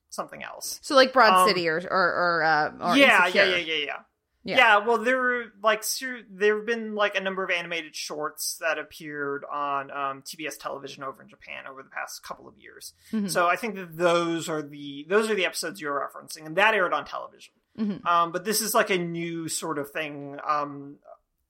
something 0.10 0.44
else. 0.44 0.80
so 0.82 0.96
like 0.96 1.14
Broad 1.14 1.34
um, 1.42 1.48
City 1.48 1.68
or 1.68 1.78
or 1.78 1.90
or, 1.90 2.44
uh, 2.44 2.72
or 2.80 2.96
yeah, 2.96 3.28
yeah, 3.28 3.46
yeah, 3.46 3.56
yeah, 3.58 3.74
yeah. 3.86 3.96
Yeah. 4.44 4.58
Yeah, 4.58 4.78
well, 4.88 4.98
there 4.98 5.18
were 5.18 5.44
like 5.62 5.84
ser- 5.84 6.24
there 6.28 6.58
have 6.58 6.66
been 6.66 6.96
like 6.96 7.16
a 7.16 7.22
number 7.22 7.44
of 7.44 7.52
animated 7.52 7.96
shorts 7.96 8.58
that 8.60 8.80
appeared 8.80 9.46
on 9.52 9.92
um, 9.92 10.24
TBS 10.24 10.58
television 10.60 11.04
over 11.04 11.22
in 11.22 11.30
Japan 11.30 11.68
over 11.70 11.84
the 11.84 11.92
past 11.92 12.24
couple 12.24 12.48
of 12.48 12.58
years. 12.58 12.94
Mhm. 13.12 13.30
So 13.30 13.46
I 13.48 13.56
think 13.56 13.76
that 13.76 13.96
those 13.98 14.50
are 14.50 14.64
the 14.64 15.06
those 15.08 15.30
are 15.30 15.36
the 15.36 15.46
episodes 15.46 15.80
you're 15.80 15.94
referencing, 16.10 16.48
and 16.48 16.56
that 16.56 16.74
aired 16.74 16.92
on 16.92 17.06
television. 17.06 17.54
Mhm. 17.80 18.06
Um, 18.06 18.32
but 18.32 18.44
this 18.44 18.62
is 18.62 18.74
like 18.74 18.90
a 18.90 18.98
new 18.98 19.48
sort 19.48 19.78
of 19.78 19.92
thing 19.92 20.38
um, 20.46 20.98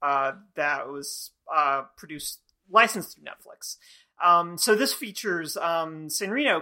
uh, 0.02 0.34
that 0.56 0.88
was 0.88 1.32
uh, 1.54 1.84
produced 1.98 2.40
licensed 2.70 3.16
through 3.16 3.26
Netflix. 3.26 3.78
Um, 4.24 4.58
so 4.60 4.76
this 4.76 4.94
features 4.94 5.58
um, 5.58 6.08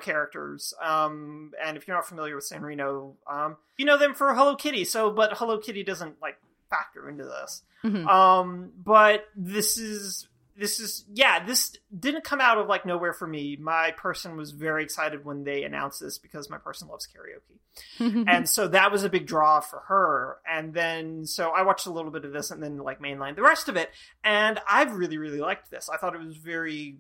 characters, 0.01 0.73
um, 0.81 1.51
and 1.61 1.75
if 1.75 1.87
you're 1.87 1.97
not 1.97 2.07
familiar 2.07 2.35
with 2.35 2.49
Sanrio, 2.49 3.15
um, 3.27 3.57
you 3.77 3.83
know 3.83 3.97
them 3.97 4.13
for 4.13 4.33
Hello 4.33 4.55
Kitty. 4.55 4.85
So, 4.85 5.11
but 5.11 5.33
Hello 5.33 5.57
Kitty 5.57 5.83
doesn't 5.83 6.21
like 6.21 6.39
factor 6.69 7.09
into 7.09 7.25
this. 7.25 7.63
Mhm. 7.83 8.07
Um, 8.07 8.71
but 8.77 9.27
this 9.35 9.77
is 9.77 10.28
this 10.59 10.79
is 10.79 11.05
yeah, 11.11 11.43
this 11.43 11.77
didn't 11.97 12.23
come 12.23 12.41
out 12.41 12.57
of 12.57 12.67
like 12.67 12.85
nowhere 12.85 13.13
for 13.13 13.25
me. 13.25 13.55
My 13.55 13.91
person 13.91 14.35
was 14.35 14.51
very 14.51 14.83
excited 14.83 15.23
when 15.23 15.43
they 15.43 15.63
announced 15.63 16.01
this 16.01 16.17
because 16.17 16.49
my 16.49 16.57
person 16.57 16.87
loves 16.87 17.07
karaoke. 17.07 18.25
And 18.27 18.47
so 18.47 18.67
that 18.67 18.91
was 18.91 19.03
a 19.03 19.09
big 19.09 19.25
draw 19.25 19.61
for 19.61 19.79
her. 19.87 20.37
And 20.49 20.73
then 20.73 21.25
so 21.25 21.51
i 21.51 21.61
watched 21.61 21.87
a 21.87 21.91
little 21.91 22.11
bit 22.11 22.25
of 22.25 22.33
this 22.33 22.51
and 22.51 22.61
then 22.61 22.77
like 22.77 22.99
mainline 22.99 23.35
the 23.35 23.41
rest 23.41 23.69
of 23.69 23.77
it. 23.77 23.89
And 24.23 24.59
i've 24.69 24.93
really 24.93 25.17
really 25.17 25.39
liked 25.39 25.71
this. 25.71 25.89
I 25.89 25.97
thought 25.97 26.13
it 26.13 26.23
was 26.23 26.35
very 26.35 26.97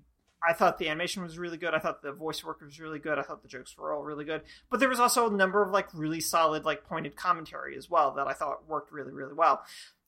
i 0.47 0.53
thought 0.53 0.77
the 0.77 0.87
animation 0.87 1.21
was 1.21 1.37
really 1.37 1.57
good. 1.57 1.73
I 1.73 1.79
thought 1.79 2.01
the 2.01 2.13
voice 2.13 2.43
work 2.43 2.61
was 2.61 2.79
really 2.79 2.99
good. 2.99 3.19
I 3.19 3.23
thought 3.23 3.41
the 3.41 3.49
jokes 3.49 3.77
were 3.77 3.93
all 3.93 4.03
really 4.03 4.25
good. 4.25 4.41
But 4.69 4.79
there 4.79 4.89
was 4.89 5.01
also 5.01 5.29
a 5.29 5.33
number 5.33 5.61
of 5.61 5.71
like 5.71 5.87
really 5.93 6.21
solid 6.21 6.63
like 6.63 6.85
pointed 6.85 7.17
commentary 7.17 7.75
as 7.77 7.89
well 7.89 8.13
that 8.15 8.27
i 8.27 8.33
thought 8.33 8.67
worked 8.69 8.91
really 8.93 9.11
really 9.11 9.33
well. 9.33 9.63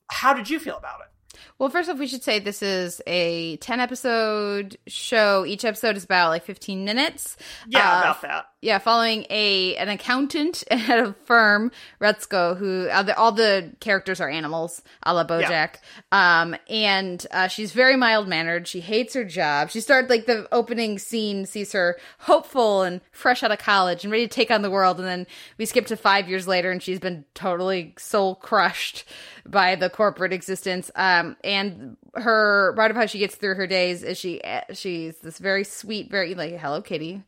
How 0.08 0.32
did 0.32 0.48
you 0.48 0.58
feel 0.58 0.76
about 0.76 1.00
it 1.00 1.12
Well, 1.58 1.68
first 1.68 1.88
off, 1.88 1.98
we 1.98 2.06
should 2.06 2.22
say 2.22 2.38
this 2.38 2.62
is 2.62 3.00
a 3.06 3.56
10 3.58 3.80
episode 3.80 4.76
show. 4.86 5.44
Each 5.46 5.64
episode 5.64 5.96
is 5.96 6.04
about 6.04 6.30
like 6.30 6.44
15 6.44 6.84
minutes. 6.84 7.36
yeah 7.68 7.96
Uh, 7.96 8.00
about 8.00 8.22
that 8.22 8.46
Yeah, 8.60 8.78
following 8.78 9.26
a 9.30 9.76
an 9.76 9.88
accountant 9.88 10.64
at 10.70 10.98
a 10.98 11.12
firm, 11.24 11.70
Retsuko, 12.00 12.56
who 12.56 12.88
all 12.90 13.04
the, 13.04 13.16
all 13.16 13.32
the 13.32 13.72
characters 13.80 14.20
are 14.20 14.28
animals, 14.28 14.82
a 15.02 15.14
la 15.14 15.24
BoJack. 15.26 15.76
Um, 16.10 16.56
and 16.68 17.24
uh, 17.30 17.48
she's 17.48 17.72
very 17.72 17.96
mild 17.96 18.28
mannered. 18.28 18.66
She 18.68 18.80
hates 18.80 19.14
her 19.14 19.24
job. 19.24 19.70
She 19.70 19.80
started 19.80 20.10
like 20.10 20.26
the 20.26 20.46
opening 20.52 20.98
scene 20.98 21.46
sees 21.46 21.72
her 21.72 21.96
hopeful 22.18 22.82
and 22.82 23.00
fresh 23.12 23.42
out 23.42 23.52
of 23.52 23.58
college 23.58 24.04
and 24.04 24.10
ready 24.12 24.26
to 24.26 24.34
take 24.34 24.50
on 24.50 24.62
the 24.62 24.70
world, 24.70 24.98
and 24.98 25.06
then 25.06 25.26
we 25.58 25.66
skip 25.66 25.86
to 25.86 25.96
five 25.96 26.28
years 26.28 26.48
later, 26.48 26.70
and 26.70 26.82
she's 26.82 26.98
been 26.98 27.24
totally 27.34 27.94
soul 27.98 28.34
crushed 28.34 29.04
by 29.46 29.74
the 29.74 29.90
corporate 29.90 30.32
existence. 30.32 30.90
Um, 30.96 31.21
and 31.44 31.96
her 32.14 32.72
part 32.76 32.90
of 32.90 32.96
how 32.96 33.06
she 33.06 33.18
gets 33.18 33.34
through 33.34 33.54
her 33.54 33.66
days 33.66 34.02
is 34.02 34.18
she 34.18 34.40
she's 34.72 35.16
this 35.18 35.38
very 35.38 35.64
sweet, 35.64 36.10
very 36.10 36.34
like 36.34 36.58
Hello 36.58 36.82
Kitty. 36.82 37.22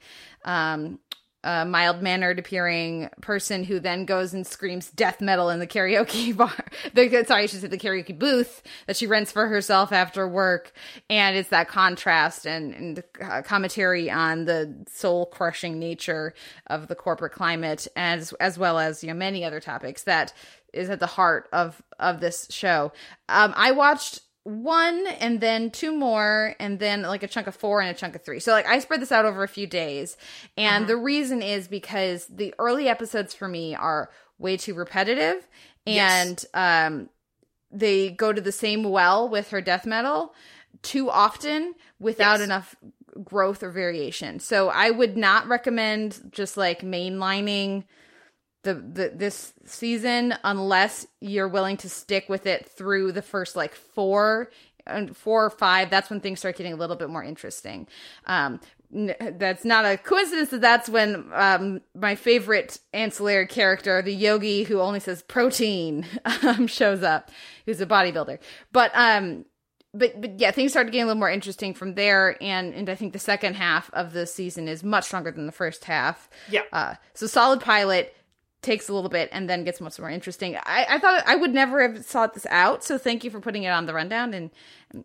Um, 0.44 0.98
a 1.44 1.64
mild 1.64 2.00
mannered 2.00 2.38
appearing 2.38 3.10
person 3.20 3.64
who 3.64 3.78
then 3.78 4.06
goes 4.06 4.32
and 4.32 4.46
screams 4.46 4.90
death 4.90 5.20
metal 5.20 5.50
in 5.50 5.58
the 5.58 5.66
karaoke 5.66 6.34
bar. 6.36 6.52
The, 6.94 7.24
sorry, 7.28 7.46
should 7.46 7.60
say 7.60 7.66
the 7.66 7.76
karaoke 7.76 8.18
booth 8.18 8.62
that 8.86 8.96
she 8.96 9.06
rents 9.06 9.30
for 9.30 9.46
herself 9.46 9.92
after 9.92 10.26
work. 10.26 10.72
And 11.10 11.36
it's 11.36 11.50
that 11.50 11.68
contrast 11.68 12.46
and, 12.46 12.74
and 12.74 13.04
uh, 13.22 13.42
commentary 13.42 14.10
on 14.10 14.46
the 14.46 14.86
soul 14.90 15.26
crushing 15.26 15.78
nature 15.78 16.32
of 16.68 16.88
the 16.88 16.94
corporate 16.94 17.32
climate, 17.32 17.86
as 17.94 18.32
as 18.34 18.58
well 18.58 18.78
as 18.78 19.04
you 19.04 19.08
know 19.08 19.14
many 19.14 19.44
other 19.44 19.60
topics 19.60 20.04
that 20.04 20.32
is 20.74 20.90
at 20.90 21.00
the 21.00 21.06
heart 21.06 21.48
of 21.52 21.82
of 21.98 22.20
this 22.20 22.46
show. 22.50 22.92
Um, 23.28 23.54
I 23.56 23.70
watched 23.72 24.20
one 24.44 25.06
and 25.20 25.40
then 25.40 25.70
two 25.70 25.90
more 25.96 26.54
and 26.60 26.78
then 26.78 27.00
like 27.02 27.22
a 27.22 27.28
chunk 27.28 27.46
of 27.46 27.54
four 27.56 27.80
and 27.80 27.88
a 27.90 27.94
chunk 27.98 28.14
of 28.14 28.22
three. 28.22 28.40
So 28.40 28.52
like 28.52 28.66
I 28.66 28.78
spread 28.78 29.00
this 29.00 29.10
out 29.12 29.24
over 29.24 29.42
a 29.42 29.48
few 29.48 29.66
days. 29.66 30.18
And 30.58 30.86
the 30.86 30.98
reason 30.98 31.40
is 31.40 31.66
because 31.66 32.26
the 32.26 32.52
early 32.58 32.86
episodes 32.86 33.32
for 33.32 33.48
me 33.48 33.74
are 33.74 34.10
way 34.38 34.58
too 34.58 34.74
repetitive 34.74 35.48
and 35.86 36.44
um 36.54 37.08
they 37.70 38.10
go 38.10 38.32
to 38.32 38.40
the 38.42 38.52
same 38.52 38.84
well 38.84 39.28
with 39.28 39.48
her 39.48 39.60
death 39.62 39.86
metal 39.86 40.34
too 40.82 41.08
often 41.10 41.74
without 41.98 42.40
Yes. 42.40 42.42
enough 42.42 42.76
growth 43.24 43.62
or 43.62 43.70
variation. 43.70 44.40
So 44.40 44.68
I 44.68 44.90
would 44.90 45.16
not 45.16 45.46
recommend 45.48 46.20
just 46.32 46.56
like 46.58 46.82
mainlining 46.82 47.84
the, 48.64 48.74
the 48.74 49.12
this 49.14 49.52
season 49.64 50.34
unless 50.44 51.06
you're 51.20 51.48
willing 51.48 51.76
to 51.78 51.88
stick 51.88 52.28
with 52.28 52.46
it 52.46 52.66
through 52.66 53.12
the 53.12 53.22
first 53.22 53.56
like 53.56 53.74
four 53.74 54.50
and 54.86 55.16
four 55.16 55.44
or 55.44 55.50
five 55.50 55.90
that's 55.90 56.10
when 56.10 56.20
things 56.20 56.38
start 56.38 56.56
getting 56.56 56.72
a 56.72 56.76
little 56.76 56.96
bit 56.96 57.08
more 57.08 57.22
interesting 57.22 57.86
um 58.26 58.60
that's 58.94 59.64
not 59.64 59.84
a 59.84 59.96
coincidence 59.96 60.50
that 60.50 60.60
that's 60.60 60.88
when 60.88 61.24
um, 61.32 61.80
my 61.94 62.14
favorite 62.14 62.78
ancillary 62.92 63.46
character, 63.46 64.00
the 64.02 64.14
yogi 64.14 64.62
who 64.62 64.80
only 64.80 65.00
says 65.00 65.22
protein, 65.22 66.06
um, 66.42 66.66
shows 66.66 67.02
up. 67.02 67.30
Who's 67.66 67.80
a 67.80 67.86
bodybuilder, 67.86 68.38
but 68.72 68.92
um, 68.94 69.46
but 69.92 70.20
but 70.20 70.38
yeah, 70.38 70.50
things 70.50 70.70
started 70.70 70.90
getting 70.92 71.04
a 71.04 71.06
little 71.06 71.18
more 71.18 71.30
interesting 71.30 71.74
from 71.74 71.94
there, 71.94 72.36
and 72.42 72.72
and 72.74 72.88
I 72.88 72.94
think 72.94 73.12
the 73.12 73.18
second 73.18 73.54
half 73.54 73.90
of 73.92 74.12
the 74.12 74.26
season 74.26 74.68
is 74.68 74.84
much 74.84 75.04
stronger 75.04 75.32
than 75.32 75.46
the 75.46 75.52
first 75.52 75.84
half. 75.84 76.28
Yeah. 76.48 76.62
Uh, 76.72 76.94
so 77.14 77.26
solid 77.26 77.60
pilot 77.60 78.14
takes 78.64 78.88
a 78.88 78.94
little 78.94 79.10
bit 79.10 79.28
and 79.32 79.48
then 79.48 79.62
gets 79.64 79.80
much 79.80 79.98
more 79.98 80.10
interesting. 80.10 80.56
I, 80.56 80.86
I 80.88 80.98
thought 80.98 81.22
I 81.26 81.36
would 81.36 81.54
never 81.54 81.86
have 81.86 82.04
sought 82.04 82.34
this 82.34 82.46
out, 82.50 82.82
so 82.82 82.98
thank 82.98 83.22
you 83.22 83.30
for 83.30 83.40
putting 83.40 83.62
it 83.62 83.68
on 83.68 83.86
the 83.86 83.94
rundown 83.94 84.34
and 84.34 84.50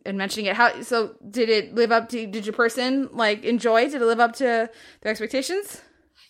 and 0.06 0.18
mentioning 0.18 0.48
it. 0.48 0.56
How 0.56 0.82
so? 0.82 1.16
Did 1.30 1.50
it 1.50 1.76
live 1.76 1.92
up 1.92 2.10
to? 2.10 2.26
Did 2.26 2.46
your 2.46 2.54
person 2.54 3.10
like 3.12 3.44
enjoy? 3.44 3.90
Did 3.90 4.02
it 4.02 4.06
live 4.06 4.20
up 4.20 4.34
to 4.38 4.70
their 5.02 5.12
expectations? 5.12 5.82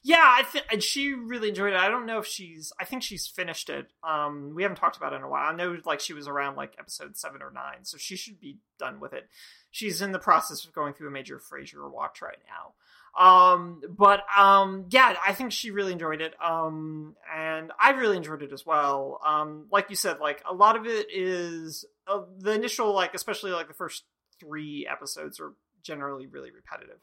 Yeah, 0.02 0.24
I 0.24 0.44
think 0.44 0.82
she 0.82 1.14
really 1.14 1.50
enjoyed 1.50 1.74
it. 1.74 1.80
I 1.80 1.90
don't 1.90 2.06
know 2.06 2.20
if 2.20 2.26
she's. 2.26 2.72
I 2.80 2.86
think 2.86 3.04
she's 3.04 3.28
finished 3.28 3.70
it. 3.70 3.88
Um, 4.02 4.54
we 4.56 4.64
haven't 4.64 4.78
talked 4.78 4.96
about 4.96 5.12
it 5.12 5.18
in 5.18 5.24
a 5.24 5.30
while. 5.30 5.52
I 5.52 5.56
know 5.56 5.78
like 5.86 6.00
she 6.00 6.14
was 6.14 6.28
around 6.28 6.56
like 6.56 6.74
episode 6.80 7.18
seven 7.18 7.42
or 7.42 7.52
nine, 7.52 7.84
so 7.84 7.98
she 7.98 8.16
should 8.16 8.40
be 8.40 8.58
done 8.78 9.00
with 9.00 9.14
it. 9.14 9.28
She's 9.72 10.02
in 10.02 10.14
the 10.14 10.20
process 10.20 10.66
of 10.66 10.74
going 10.74 10.94
through 10.94 11.10
a 11.10 11.12
major 11.12 11.38
Frasier 11.38 11.92
watch 11.92 12.22
right 12.22 12.40
now. 12.48 12.74
Um, 13.20 13.82
but 13.90 14.22
um, 14.36 14.86
yeah, 14.90 15.16
I 15.28 15.34
think 15.34 15.52
she 15.52 15.72
really 15.72 15.92
enjoyed 15.92 16.22
it. 16.22 16.34
Um, 16.42 17.18
and 17.36 17.72
I 17.78 17.92
really 17.92 18.16
enjoyed 18.16 18.42
it 18.42 18.54
as 18.54 18.66
well. 18.66 19.20
Um, 19.26 19.68
like 19.72 19.90
you 19.90 19.98
said, 19.98 20.20
like 20.22 20.42
a 20.50 20.54
lot 20.54 20.78
of 20.78 20.86
it 20.86 21.08
is 21.14 21.84
uh, 22.08 22.22
the 22.40 22.54
initial, 22.54 22.94
like 22.94 23.14
especially 23.14 23.52
like 23.52 23.68
the 23.68 23.74
first 23.74 24.06
three 24.40 24.88
episodes 24.90 25.40
are 25.42 25.54
generally 25.84 26.28
really 26.28 26.52
repetitive. 26.52 27.00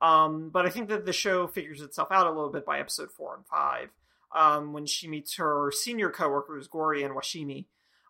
Um, 0.00 0.50
but 0.50 0.66
I 0.66 0.70
think 0.70 0.88
that 0.88 1.06
the 1.06 1.12
show 1.12 1.46
figures 1.46 1.80
itself 1.80 2.08
out 2.10 2.26
a 2.26 2.32
little 2.32 2.50
bit 2.50 2.66
by 2.66 2.80
episode 2.80 3.12
four 3.12 3.36
and 3.36 3.46
five, 3.46 3.90
um, 4.34 4.72
when 4.72 4.84
she 4.84 5.06
meets 5.06 5.36
her 5.36 5.70
senior 5.70 6.10
coworkers, 6.10 6.66
Gori 6.66 7.04
and 7.04 7.14
Washimi. 7.14 7.66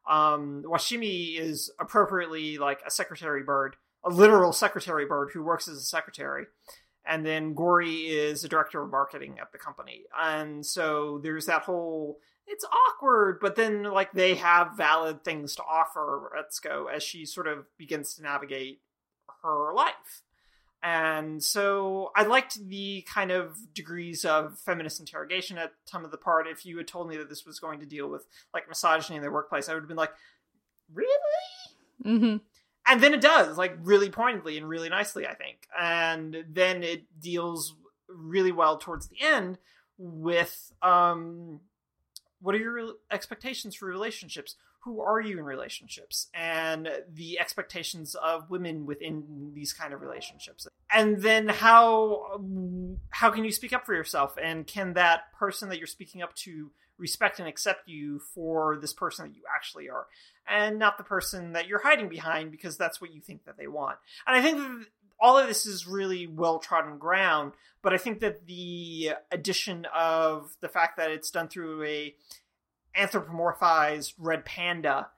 Um, 0.09 0.65
Washimi 0.67 1.39
is 1.39 1.71
appropriately 1.79 2.57
like 2.57 2.81
a 2.87 2.91
secretary 2.91 3.43
bird, 3.43 3.77
a 4.05 4.09
literal 4.09 4.55
secretary 4.55 5.05
bird 5.05 5.31
who 5.35 5.43
works 5.43 5.69
as 5.69 5.77
a 5.77 5.83
secretary. 5.83 6.47
And 7.05 7.27
then 7.27 7.55
Gori 7.55 8.07
is 8.07 8.45
a 8.45 8.49
director 8.49 8.83
of 8.83 8.91
marketing 8.91 9.39
at 9.41 9.53
the 9.53 9.59
company. 9.59 10.05
And 10.17 10.65
so 10.65 11.21
there's 11.23 11.47
that 11.47 11.63
whole 11.63 12.19
it's 12.47 12.65
awkward, 12.65 13.39
but 13.41 13.57
then 13.57 13.85
like 13.85 14.13
they 14.13 14.35
have 14.35 14.77
valid 14.77 15.25
things 15.25 15.55
to 15.57 15.63
offer 15.63 16.31
Retsuko 16.37 16.87
as 16.93 17.03
she 17.03 17.25
sort 17.25 17.47
of 17.47 17.65
begins 17.79 18.15
to 18.15 18.23
navigate 18.23 18.81
her 19.43 19.73
life. 19.75 20.23
And 20.83 21.43
so 21.43 22.11
I 22.17 22.25
liked 22.25 22.59
the 22.69 23.07
kind 23.09 23.31
of 23.31 23.57
degrees 23.73 24.25
of 24.25 24.59
feminist 24.59 24.99
interrogation 24.99 25.57
at 25.57 25.73
some 25.85 26.05
of 26.05 26.11
the 26.11 26.17
part. 26.17 26.49
If 26.49 26.67
you 26.67 26.77
had 26.77 26.89
told 26.89 27.09
me 27.09 27.17
that 27.19 27.29
this 27.29 27.47
was 27.47 27.61
going 27.61 27.79
to 27.81 27.87
deal 27.87 28.09
with 28.09 28.27
like 28.53 28.69
misogyny 28.69 29.17
in 29.17 29.23
the 29.23 29.31
workplace, 29.31 29.69
I 29.69 29.75
would 29.75 29.83
have 29.83 29.89
been 29.89 29.97
like, 29.97 30.13
really? 30.93 31.09
Mm-hmm. 32.05 32.37
And 32.87 33.01
then 33.01 33.14
it 33.14 33.20
does, 33.20 33.57
like 33.57 33.76
really 33.83 34.11
pointedly 34.11 34.59
and 34.59 34.68
really 34.68 34.89
nicely, 34.89 35.26
I 35.26 35.35
think. 35.35 35.68
And 35.78 36.45
then 36.51 36.83
it 36.83 37.05
deals 37.20 37.76
really 38.09 38.53
well 38.53 38.76
towards 38.78 39.09
the 39.09 39.22
end 39.22 39.59
with 39.99 40.72
um 40.83 41.61
what 42.41 42.55
are 42.57 42.59
your 42.59 42.95
expectations 43.11 43.76
for 43.76 43.87
relationships? 43.87 44.57
Who 44.80 45.01
are 45.01 45.20
you 45.20 45.39
in 45.39 45.45
relationships? 45.45 46.28
And 46.35 46.89
the 47.09 47.39
expectations 47.39 48.16
of 48.16 48.51
women 48.51 48.85
within 48.85 49.53
these 49.55 49.72
kind 49.72 49.95
of 49.95 50.01
relationships. 50.01 50.66
And 50.93 51.22
then 51.22 51.49
how 51.49 52.41
how 53.11 53.30
can 53.30 53.45
you 53.45 53.53
speak 53.53 53.72
up 53.72 53.87
for 53.87 53.95
yourself? 53.95 54.37
And 54.43 54.66
can 54.66 54.95
that 54.95 55.33
person 55.39 55.68
that 55.68 55.78
you're 55.78 55.87
speaking 55.87 56.20
up 56.20 56.35
to 56.37 56.72
respect 56.99 57.39
and 57.39 57.49
accept 57.49 57.89
you 57.89 58.18
for 58.35 58.76
this 58.80 58.93
person 58.93 59.28
that 59.28 59.37
you 59.37 59.43
actually 59.55 59.89
are? 59.89 60.07
And 60.49 60.78
not 60.78 60.99
the 60.99 61.05
person 61.05 61.53
that 61.53 61.68
you're 61.68 61.82
hiding 61.82 62.09
behind 62.09 62.51
because 62.51 62.76
that's 62.76 63.01
what 63.01 63.14
you 63.14 63.20
think 63.20 63.45
that 63.45 63.57
they 63.57 63.68
want. 63.68 63.99
And 64.26 64.36
I 64.36 64.43
think 64.43 64.59
that 64.59 64.86
all 65.20 65.38
of 65.38 65.47
this 65.47 65.66
is 65.66 65.86
really 65.86 66.26
well 66.26 66.59
trodden 66.59 66.99
ground, 66.99 67.53
but 67.80 67.95
I 67.95 67.99
think 67.99 68.20
that 68.20 68.47
the 68.47 69.12
addition 69.30 69.86
of 69.95 70.57
the 70.61 70.68
fact 70.68 70.97
that 70.97 71.12
it's 71.12 71.30
done 71.30 71.49
through 71.49 71.84
a 71.84 72.14
anthropomorphized 72.97 74.14
red 74.18 74.45
panda 74.45 75.09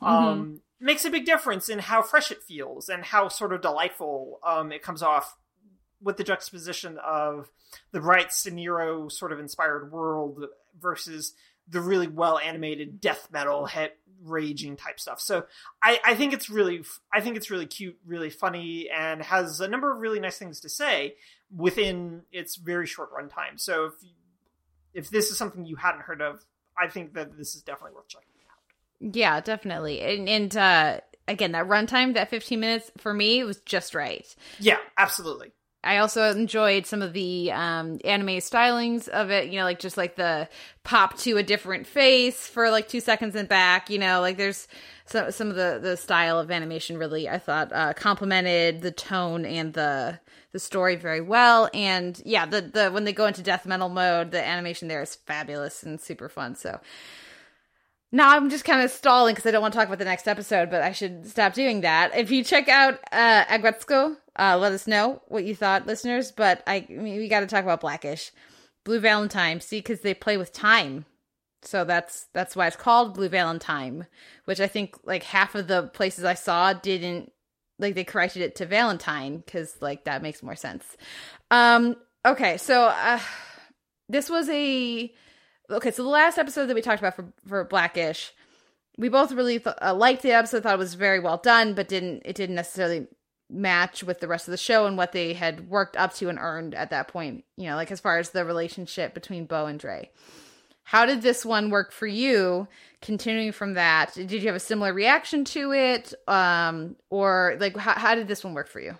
um, 0.00 0.14
mm-hmm. 0.16 0.54
makes 0.80 1.04
a 1.04 1.10
big 1.10 1.26
difference 1.26 1.68
in 1.68 1.80
how 1.80 2.02
fresh 2.02 2.30
it 2.30 2.42
feels 2.42 2.88
and 2.88 3.04
how 3.04 3.28
sort 3.28 3.52
of 3.52 3.60
delightful 3.60 4.38
um, 4.46 4.70
it 4.70 4.82
comes 4.82 5.02
off 5.02 5.36
with 6.00 6.16
the 6.16 6.24
juxtaposition 6.24 6.96
of 7.04 7.50
the 7.90 8.00
bright 8.00 8.28
Sanrio 8.28 9.10
sort 9.10 9.32
of 9.32 9.40
inspired 9.40 9.90
world 9.90 10.44
versus 10.80 11.34
the 11.70 11.80
really 11.80 12.08
well 12.08 12.38
animated 12.38 13.00
death 13.00 13.28
metal 13.30 13.66
hit 13.66 13.96
raging 14.24 14.76
type 14.76 14.98
stuff. 14.98 15.20
So 15.20 15.44
I, 15.82 16.00
I 16.04 16.14
think 16.14 16.32
it's 16.32 16.50
really 16.50 16.82
I 17.12 17.20
think 17.20 17.36
it's 17.36 17.50
really 17.50 17.66
cute, 17.66 17.98
really 18.06 18.30
funny, 18.30 18.88
and 18.90 19.22
has 19.22 19.60
a 19.60 19.68
number 19.68 19.92
of 19.92 20.00
really 20.00 20.20
nice 20.20 20.38
things 20.38 20.60
to 20.60 20.68
say 20.68 21.14
within 21.54 22.22
its 22.32 22.56
very 22.56 22.86
short 22.86 23.10
runtime. 23.12 23.58
So 23.58 23.86
if 23.86 23.92
if 24.94 25.10
this 25.10 25.30
is 25.30 25.38
something 25.38 25.64
you 25.64 25.76
hadn't 25.76 26.02
heard 26.02 26.22
of, 26.22 26.44
I 26.76 26.88
think 26.88 27.14
that 27.14 27.36
this 27.36 27.54
is 27.54 27.62
definitely 27.62 27.94
worth 27.96 28.08
checking 28.08 28.28
out. 28.50 29.14
Yeah, 29.16 29.40
definitely. 29.40 30.00
And, 30.00 30.28
and 30.28 30.56
uh, 30.56 31.00
again, 31.28 31.52
that 31.52 31.68
runtime, 31.68 32.14
that 32.14 32.30
15 32.30 32.58
minutes 32.58 32.90
for 32.98 33.12
me 33.12 33.44
was 33.44 33.60
just 33.60 33.94
right. 33.94 34.26
Yeah, 34.58 34.78
absolutely. 34.96 35.52
I 35.84 35.98
also 35.98 36.30
enjoyed 36.30 36.86
some 36.86 37.02
of 37.02 37.12
the 37.12 37.52
um, 37.52 38.00
anime 38.04 38.38
stylings 38.38 39.06
of 39.08 39.30
it, 39.30 39.48
you 39.48 39.58
know, 39.58 39.64
like 39.64 39.78
just 39.78 39.96
like 39.96 40.16
the 40.16 40.48
pop 40.82 41.16
to 41.18 41.36
a 41.36 41.42
different 41.42 41.86
face 41.86 42.48
for 42.48 42.68
like 42.70 42.88
two 42.88 43.00
seconds 43.00 43.36
and 43.36 43.48
back, 43.48 43.88
you 43.88 43.98
know, 43.98 44.20
like 44.20 44.36
there's 44.36 44.66
some 45.06 45.30
some 45.30 45.48
of 45.48 45.56
the 45.56 45.78
the 45.80 45.96
style 45.96 46.38
of 46.38 46.50
animation 46.50 46.98
really 46.98 47.28
I 47.28 47.38
thought 47.38 47.72
uh, 47.72 47.92
complemented 47.94 48.82
the 48.82 48.90
tone 48.90 49.44
and 49.44 49.72
the 49.72 50.18
the 50.52 50.58
story 50.58 50.96
very 50.96 51.20
well. 51.20 51.70
And 51.72 52.20
yeah, 52.24 52.44
the 52.44 52.60
the 52.60 52.90
when 52.90 53.04
they 53.04 53.12
go 53.12 53.26
into 53.26 53.42
death 53.42 53.64
metal 53.64 53.88
mode, 53.88 54.32
the 54.32 54.44
animation 54.44 54.88
there 54.88 55.02
is 55.02 55.14
fabulous 55.14 55.84
and 55.84 56.00
super 56.00 56.28
fun. 56.28 56.56
So 56.56 56.80
now 58.10 58.34
I'm 58.34 58.48
just 58.48 58.64
kind 58.64 58.82
of 58.82 58.90
stalling 58.90 59.34
because 59.34 59.46
I 59.46 59.50
don't 59.50 59.60
want 59.60 59.74
to 59.74 59.78
talk 59.78 59.88
about 59.88 59.98
the 59.98 60.04
next 60.04 60.26
episode, 60.26 60.70
but 60.70 60.82
I 60.82 60.92
should 60.92 61.26
stop 61.26 61.52
doing 61.52 61.82
that. 61.82 62.16
If 62.16 62.30
you 62.30 62.42
check 62.42 62.68
out 62.68 62.98
uh, 63.12 63.44
Aggretsuko, 63.44 64.16
uh, 64.38 64.56
let 64.58 64.72
us 64.72 64.86
know 64.86 65.20
what 65.28 65.44
you 65.44 65.54
thought, 65.54 65.86
listeners. 65.86 66.32
But 66.32 66.62
I, 66.66 66.86
I 66.88 66.92
mean, 66.92 67.18
we 67.18 67.28
got 67.28 67.40
to 67.40 67.46
talk 67.46 67.64
about 67.64 67.80
Blackish, 67.80 68.32
Blue 68.84 69.00
Valentine. 69.00 69.60
See, 69.60 69.80
because 69.80 70.00
they 70.00 70.14
play 70.14 70.38
with 70.38 70.52
time, 70.52 71.04
so 71.62 71.84
that's 71.84 72.28
that's 72.32 72.56
why 72.56 72.66
it's 72.66 72.76
called 72.76 73.14
Blue 73.14 73.28
Valentine. 73.28 74.06
Which 74.46 74.60
I 74.60 74.68
think 74.68 74.96
like 75.04 75.24
half 75.24 75.54
of 75.54 75.68
the 75.68 75.84
places 75.88 76.24
I 76.24 76.34
saw 76.34 76.72
didn't 76.72 77.30
like 77.78 77.94
they 77.94 78.04
corrected 78.04 78.42
it 78.42 78.56
to 78.56 78.66
Valentine 78.66 79.42
because 79.44 79.76
like 79.82 80.04
that 80.04 80.22
makes 80.22 80.42
more 80.42 80.56
sense. 80.56 80.96
Um. 81.50 81.96
Okay, 82.24 82.56
so 82.56 82.86
uh, 82.86 83.20
this 84.08 84.28
was 84.30 84.48
a 84.48 85.12
okay. 85.70 85.90
So 85.90 86.02
the 86.02 86.08
last 86.08 86.38
episode 86.38 86.66
that 86.66 86.74
we 86.74 86.82
talked 86.82 87.00
about 87.00 87.16
for 87.16 87.32
for 87.46 87.64
Blackish, 87.64 88.32
we 88.96 89.08
both 89.08 89.32
really 89.32 89.58
th- 89.58 89.76
uh, 89.80 89.94
liked 89.94 90.22
the 90.22 90.32
episode. 90.32 90.62
Thought 90.62 90.74
it 90.74 90.78
was 90.78 90.94
very 90.94 91.20
well 91.20 91.38
done, 91.38 91.74
but 91.74 91.88
didn't 91.88 92.22
it 92.24 92.36
didn't 92.36 92.56
necessarily 92.56 93.06
match 93.50 94.04
with 94.04 94.20
the 94.20 94.28
rest 94.28 94.46
of 94.46 94.52
the 94.52 94.58
show 94.58 94.86
and 94.86 94.96
what 94.96 95.12
they 95.12 95.32
had 95.32 95.70
worked 95.70 95.96
up 95.96 96.12
to 96.14 96.28
and 96.28 96.38
earned 96.38 96.74
at 96.74 96.90
that 96.90 97.08
point. 97.08 97.44
You 97.56 97.68
know, 97.68 97.76
like 97.76 97.90
as 97.90 98.00
far 98.00 98.18
as 98.18 98.30
the 98.30 98.44
relationship 98.44 99.14
between 99.14 99.46
Bow 99.46 99.66
and 99.66 99.78
Dre. 99.78 100.10
How 100.84 101.04
did 101.04 101.20
this 101.20 101.44
one 101.44 101.68
work 101.68 101.92
for 101.92 102.06
you? 102.06 102.66
Continuing 103.02 103.52
from 103.52 103.74
that, 103.74 104.14
did 104.14 104.32
you 104.32 104.40
have 104.40 104.54
a 104.54 104.60
similar 104.60 104.94
reaction 104.94 105.44
to 105.44 105.72
it, 105.72 106.14
um, 106.26 106.96
or 107.10 107.58
like 107.60 107.76
how, 107.76 107.92
how 107.92 108.14
did 108.14 108.26
this 108.26 108.42
one 108.42 108.54
work 108.54 108.68
for 108.68 108.80
you? 108.80 108.96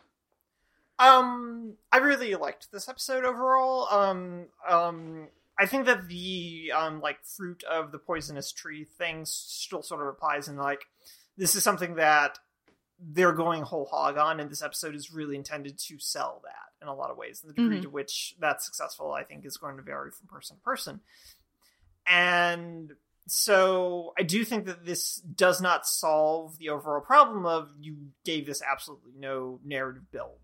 Um, 0.98 1.74
I 1.90 1.98
really 1.98 2.34
liked 2.34 2.70
this 2.72 2.88
episode 2.88 3.24
overall. 3.24 3.88
Um, 3.90 4.46
um, 4.68 5.28
I 5.58 5.66
think 5.66 5.86
that 5.86 6.08
the 6.08 6.72
um 6.76 7.00
like 7.00 7.24
fruit 7.24 7.64
of 7.64 7.92
the 7.92 7.98
poisonous 7.98 8.52
tree 8.52 8.84
thing 8.84 9.24
still 9.24 9.82
sort 9.82 10.02
of 10.02 10.08
applies, 10.08 10.48
and 10.48 10.58
like 10.58 10.84
this 11.36 11.54
is 11.54 11.62
something 11.62 11.96
that 11.96 12.38
they're 13.00 13.32
going 13.32 13.62
whole 13.62 13.86
hog 13.86 14.16
on, 14.16 14.40
and 14.40 14.50
this 14.50 14.62
episode 14.62 14.94
is 14.94 15.12
really 15.12 15.36
intended 15.36 15.78
to 15.78 15.98
sell 15.98 16.42
that 16.44 16.82
in 16.82 16.88
a 16.88 16.94
lot 16.94 17.10
of 17.10 17.16
ways. 17.16 17.42
And 17.42 17.50
the 17.50 17.54
degree 17.54 17.76
mm-hmm. 17.76 17.84
to 17.84 17.90
which 17.90 18.34
that's 18.40 18.64
successful, 18.64 19.12
I 19.12 19.24
think, 19.24 19.44
is 19.44 19.56
going 19.56 19.76
to 19.76 19.82
vary 19.82 20.10
from 20.10 20.28
person 20.28 20.56
to 20.56 20.62
person. 20.62 21.00
And 22.06 22.92
so 23.26 24.14
I 24.18 24.22
do 24.22 24.44
think 24.44 24.66
that 24.66 24.84
this 24.84 25.16
does 25.16 25.60
not 25.60 25.86
solve 25.86 26.58
the 26.58 26.70
overall 26.70 27.00
problem 27.00 27.46
of 27.46 27.68
you 27.78 27.96
gave 28.24 28.46
this 28.46 28.62
absolutely 28.62 29.12
no 29.18 29.60
narrative 29.64 30.10
build. 30.10 30.38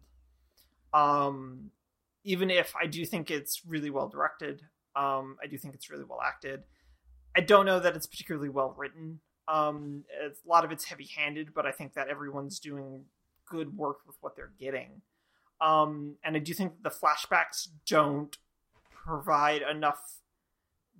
Um, 0.92 1.70
even 2.24 2.50
if 2.50 2.74
I 2.80 2.86
do 2.86 3.04
think 3.04 3.30
it's 3.30 3.62
really 3.66 3.90
well 3.90 4.08
directed, 4.08 4.62
um, 4.96 5.36
I 5.42 5.46
do 5.46 5.58
think 5.58 5.74
it's 5.74 5.90
really 5.90 6.04
well 6.04 6.20
acted. 6.24 6.62
I 7.36 7.40
don't 7.40 7.66
know 7.66 7.80
that 7.80 7.96
it's 7.96 8.06
particularly 8.06 8.48
well 8.48 8.74
written. 8.76 9.20
Um, 9.48 10.04
a 10.22 10.30
lot 10.48 10.64
of 10.64 10.72
it's 10.72 10.84
heavy 10.84 11.08
handed, 11.16 11.52
but 11.54 11.66
I 11.66 11.72
think 11.72 11.94
that 11.94 12.08
everyone's 12.08 12.60
doing 12.60 13.04
good 13.48 13.76
work 13.76 13.98
with 14.06 14.16
what 14.20 14.36
they're 14.36 14.52
getting. 14.58 15.02
Um, 15.60 16.16
and 16.24 16.36
I 16.36 16.38
do 16.38 16.54
think 16.54 16.82
the 16.82 16.90
flashbacks 16.90 17.68
don't 17.86 18.36
provide 19.04 19.62
enough 19.62 20.20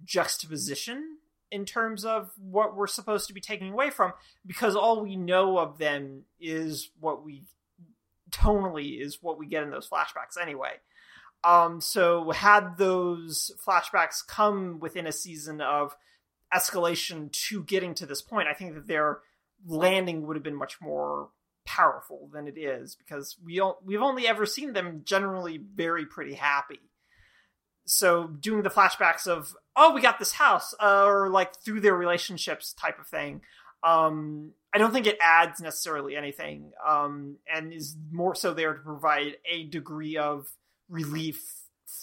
juxtaposition 0.05 1.19
in 1.51 1.65
terms 1.65 2.05
of 2.05 2.33
what 2.37 2.77
we're 2.77 2.87
supposed 2.87 3.29
to 3.29 3.33
be 3.33 3.41
taking 3.41 3.73
away 3.73 3.91
from 3.91 4.13
because 4.45 4.75
all 4.75 5.01
we 5.01 5.17
know 5.17 5.59
of 5.59 5.79
them 5.79 6.23
is 6.41 6.91
what 6.99 7.25
we 7.25 7.45
tonally 8.31 9.01
is 9.01 9.23
what 9.23 9.39
we 9.39 9.47
get 9.47 9.63
in 9.63 9.71
those 9.71 9.89
flashbacks 9.89 10.41
anyway. 10.41 10.73
Um, 11.45 11.81
so 11.81 12.31
had 12.31 12.79
those 12.79 13.51
flashbacks 13.65 14.27
come 14.27 14.81
within 14.81 15.07
a 15.07 15.13
season 15.13 15.61
of 15.61 15.95
escalation 16.55 17.31
to 17.49 17.63
getting 17.65 17.95
to 17.95 18.07
this 18.07 18.23
point, 18.23 18.49
I 18.49 18.55
think 18.55 18.75
that 18.75 18.87
their 18.87 19.19
landing 19.67 20.27
would 20.27 20.37
have 20.37 20.43
been 20.43 20.57
much 20.57 20.81
more 20.81 21.29
powerful 21.67 22.29
than 22.33 22.47
it 22.47 22.59
is 22.59 22.95
because 22.95 23.37
we 23.43 23.61
we've 23.85 24.03
only 24.03 24.27
ever 24.27 24.47
seen 24.47 24.73
them 24.73 25.03
generally 25.05 25.59
very 25.59 26.07
pretty 26.07 26.35
happy. 26.35 26.81
So 27.87 28.27
doing 28.27 28.63
the 28.63 28.71
flashbacks 28.71 29.27
of 29.27 29.55
oh 29.77 29.93
we 29.95 30.01
got 30.01 30.19
this 30.19 30.33
house 30.33 30.75
uh, 30.81 31.05
or 31.05 31.29
like 31.31 31.57
through 31.57 31.81
their 31.81 31.95
relationships 31.95 32.73
type 32.73 32.99
of 32.99 33.07
thing, 33.07 33.43
um, 33.83 34.53
I 34.73 34.79
don't 34.79 34.93
think 34.93 35.07
it 35.07 35.19
adds 35.21 35.61
necessarily 35.61 36.17
anything 36.17 36.73
um, 36.87 37.37
and 37.53 37.73
is 37.73 37.97
more 38.11 38.35
so 38.35 38.55
there 38.55 38.75
to 38.75 38.81
provide 38.81 39.37
a 39.51 39.65
degree 39.65 40.17
of 40.17 40.47
relief 40.89 41.43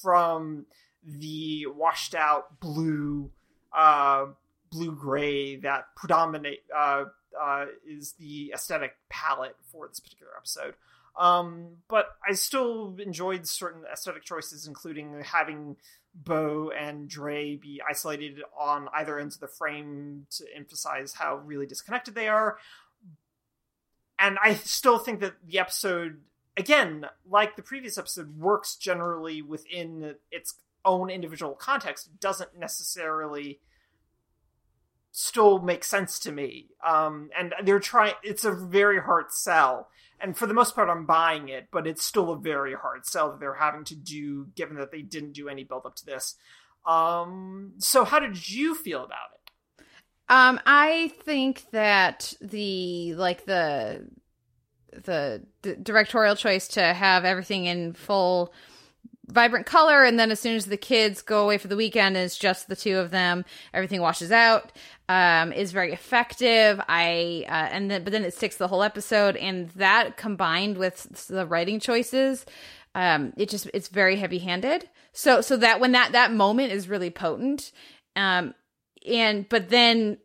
from 0.01 0.65
the 1.03 1.65
washed 1.67 2.15
out 2.15 2.59
blue 2.59 3.31
uh, 3.73 4.25
blue 4.69 4.95
gray 4.95 5.57
that 5.57 5.85
predominate 5.95 6.63
uh, 6.75 7.05
uh, 7.39 7.65
is 7.87 8.13
the 8.13 8.51
aesthetic 8.53 8.95
palette 9.09 9.55
for 9.71 9.87
this 9.87 9.99
particular 9.99 10.31
episode. 10.37 10.75
Um, 11.17 11.77
but 11.89 12.07
I 12.27 12.33
still 12.33 12.95
enjoyed 12.99 13.47
certain 13.47 13.83
aesthetic 13.91 14.23
choices, 14.23 14.65
including 14.65 15.21
having 15.23 15.75
Bow 16.13 16.71
and 16.71 17.07
Dre 17.07 17.55
be 17.55 17.81
isolated 17.87 18.41
on 18.57 18.87
either 18.93 19.19
ends 19.19 19.35
of 19.35 19.41
the 19.41 19.47
frame 19.47 20.25
to 20.31 20.45
emphasize 20.55 21.13
how 21.13 21.37
really 21.37 21.65
disconnected 21.65 22.15
they 22.15 22.27
are. 22.27 22.57
And 24.19 24.37
I 24.43 24.55
still 24.55 24.99
think 24.99 25.21
that 25.21 25.33
the 25.45 25.59
episode, 25.59 26.21
again, 26.57 27.05
like 27.29 27.55
the 27.55 27.61
previous 27.61 27.97
episode, 27.97 28.37
works 28.37 28.75
generally 28.75 29.41
within 29.41 30.15
its 30.31 30.55
own 30.83 31.09
individual 31.09 31.53
context. 31.53 32.07
It 32.07 32.19
doesn't 32.19 32.57
necessarily 32.57 33.59
still 35.11 35.59
make 35.59 35.83
sense 35.83 36.19
to 36.19 36.31
me. 36.31 36.69
Um, 36.85 37.29
and 37.37 37.53
they're 37.63 37.79
trying. 37.79 38.13
It's 38.23 38.45
a 38.45 38.51
very 38.51 39.01
hard 39.01 39.31
sell, 39.31 39.89
and 40.19 40.37
for 40.37 40.47
the 40.47 40.53
most 40.53 40.75
part, 40.75 40.89
I'm 40.89 41.05
buying 41.05 41.49
it. 41.49 41.67
But 41.71 41.87
it's 41.87 42.03
still 42.03 42.31
a 42.31 42.37
very 42.37 42.73
hard 42.73 43.05
sell 43.05 43.31
that 43.31 43.39
they're 43.39 43.53
having 43.55 43.83
to 43.85 43.95
do, 43.95 44.47
given 44.55 44.77
that 44.77 44.91
they 44.91 45.01
didn't 45.01 45.33
do 45.33 45.49
any 45.49 45.63
build 45.63 45.85
up 45.85 45.95
to 45.95 46.05
this. 46.05 46.35
Um, 46.85 47.73
so 47.77 48.03
how 48.03 48.19
did 48.19 48.49
you 48.49 48.73
feel 48.73 49.03
about 49.03 49.17
it? 49.35 49.41
Um, 50.29 50.61
I 50.65 51.11
think 51.23 51.65
that 51.71 52.33
the 52.41 53.15
like 53.15 53.45
the 53.45 54.07
the 54.91 55.41
d- 55.61 55.75
directorial 55.81 56.35
choice 56.35 56.67
to 56.69 56.81
have 56.81 57.25
everything 57.25 57.65
in 57.65 57.93
full 57.93 58.53
vibrant 59.27 59.65
color 59.65 60.03
and 60.03 60.19
then 60.19 60.29
as 60.29 60.41
soon 60.41 60.57
as 60.57 60.65
the 60.65 60.75
kids 60.75 61.21
go 61.21 61.43
away 61.45 61.57
for 61.57 61.69
the 61.69 61.75
weekend 61.77 62.17
it's 62.17 62.37
just 62.37 62.67
the 62.67 62.75
two 62.75 62.97
of 62.97 63.11
them 63.11 63.45
everything 63.73 64.01
washes 64.01 64.29
out 64.29 64.73
um, 65.11 65.51
is 65.51 65.73
very 65.73 65.91
effective. 65.91 66.79
I 66.87 67.45
uh, 67.49 67.67
and 67.71 67.91
then 67.91 68.03
but 68.05 68.13
then 68.13 68.23
it 68.23 68.33
sticks 68.33 68.55
the 68.55 68.69
whole 68.69 68.81
episode, 68.81 69.35
and 69.35 69.69
that 69.71 70.15
combined 70.15 70.77
with 70.77 71.27
the 71.27 71.45
writing 71.45 71.81
choices, 71.81 72.45
um, 72.95 73.33
it 73.35 73.49
just 73.49 73.69
it's 73.73 73.89
very 73.89 74.15
heavy 74.15 74.39
handed. 74.39 74.87
So 75.11 75.41
so 75.41 75.57
that 75.57 75.81
when 75.81 75.91
that 75.91 76.13
that 76.13 76.31
moment 76.31 76.71
is 76.71 76.87
really 76.87 77.09
potent, 77.09 77.73
um, 78.15 78.53
and 79.05 79.49
but 79.49 79.67
then 79.67 80.17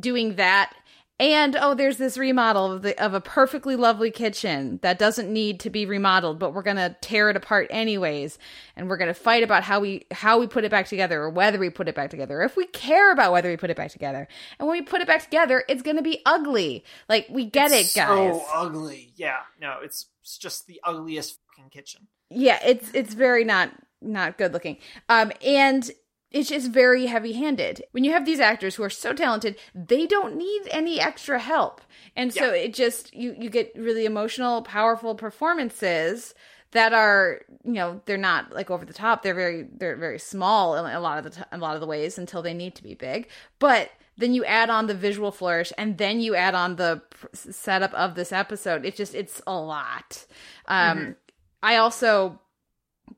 doing 0.00 0.34
that 0.34 0.74
and 1.20 1.56
oh, 1.56 1.74
there's 1.74 1.96
this 1.96 2.18
remodel 2.18 2.72
of 2.72 2.82
the 2.82 3.00
of 3.02 3.14
a 3.14 3.20
perfectly 3.20 3.76
lovely 3.76 4.10
kitchen 4.10 4.80
that 4.82 4.98
doesn't 4.98 5.32
need 5.32 5.60
to 5.60 5.70
be 5.70 5.86
remodeled, 5.86 6.40
but 6.40 6.52
we're 6.52 6.62
gonna 6.62 6.96
tear 7.00 7.30
it 7.30 7.36
apart 7.36 7.68
anyways, 7.70 8.38
and 8.74 8.88
we're 8.88 8.96
gonna 8.96 9.14
fight 9.14 9.44
about 9.44 9.62
how 9.62 9.78
we 9.78 10.06
how 10.10 10.40
we 10.40 10.46
put 10.46 10.64
it 10.64 10.70
back 10.70 10.88
together 10.88 11.22
or 11.22 11.30
whether 11.30 11.58
we 11.58 11.70
put 11.70 11.86
it 11.86 11.94
back 11.94 12.10
together. 12.10 12.42
If 12.42 12.56
we 12.56 12.66
care 12.66 13.12
about 13.12 13.32
whether 13.32 13.48
we 13.48 13.56
put 13.56 13.70
it 13.70 13.76
back 13.76 13.92
together, 13.92 14.26
and 14.58 14.68
when 14.68 14.78
we 14.78 14.82
put 14.82 15.00
it 15.00 15.06
back 15.06 15.22
together, 15.22 15.64
it's 15.68 15.82
gonna 15.82 16.02
be 16.02 16.20
ugly. 16.26 16.84
Like 17.08 17.26
we 17.30 17.44
get 17.44 17.70
it's 17.70 17.96
it, 17.96 18.00
guys. 18.00 18.34
So 18.34 18.44
ugly. 18.52 19.12
Yeah. 19.14 19.38
No, 19.60 19.78
it's, 19.82 20.06
it's 20.20 20.36
just 20.36 20.66
the 20.66 20.80
ugliest 20.82 21.38
fucking 21.46 21.70
kitchen. 21.70 22.08
Yeah, 22.30 22.58
it's 22.64 22.90
it's 22.92 23.14
very 23.14 23.44
not 23.44 23.70
not 24.02 24.36
good 24.36 24.52
looking. 24.52 24.78
Um, 25.08 25.32
and 25.44 25.88
it's 26.34 26.48
just 26.50 26.70
very 26.70 27.06
heavy 27.06 27.32
handed. 27.32 27.82
When 27.92 28.04
you 28.04 28.10
have 28.12 28.26
these 28.26 28.40
actors 28.40 28.74
who 28.74 28.82
are 28.82 28.90
so 28.90 29.12
talented, 29.12 29.56
they 29.74 30.04
don't 30.06 30.36
need 30.36 30.62
any 30.70 31.00
extra 31.00 31.38
help. 31.38 31.80
And 32.16 32.34
so 32.34 32.46
Yeah. 32.52 32.62
it 32.64 32.74
just 32.74 33.14
you 33.14 33.34
you 33.38 33.48
get 33.48 33.72
really 33.76 34.04
emotional, 34.04 34.60
powerful 34.62 35.14
performances 35.14 36.34
that 36.72 36.92
are, 36.92 37.42
you 37.64 37.72
know, 37.74 38.00
they're 38.06 38.16
not 38.16 38.52
like 38.52 38.68
over 38.70 38.84
the 38.84 38.92
top. 38.92 39.22
They're 39.22 39.34
very 39.34 39.68
they're 39.78 39.96
very 39.96 40.18
small 40.18 40.76
in 40.76 40.84
a 40.92 41.00
lot 41.00 41.18
of 41.18 41.24
the 41.24 41.30
t- 41.30 41.50
a 41.52 41.58
lot 41.58 41.76
of 41.76 41.80
the 41.80 41.86
ways 41.86 42.18
until 42.18 42.42
they 42.42 42.52
need 42.54 42.74
to 42.74 42.82
be 42.82 42.94
big. 42.94 43.28
But 43.60 43.90
then 44.16 44.34
you 44.34 44.44
add 44.44 44.70
on 44.70 44.86
the 44.88 44.94
visual 44.94 45.30
flourish 45.32 45.72
and 45.78 45.98
then 45.98 46.20
you 46.20 46.34
add 46.34 46.54
on 46.54 46.76
the 46.76 47.02
pr- 47.10 47.26
setup 47.32 47.94
of 47.94 48.14
this 48.16 48.32
episode. 48.32 48.84
It's 48.84 48.96
just 48.96 49.14
it's 49.14 49.40
a 49.46 49.54
lot. 49.56 50.26
Um 50.66 51.14
I 51.62 51.76
also 51.76 52.40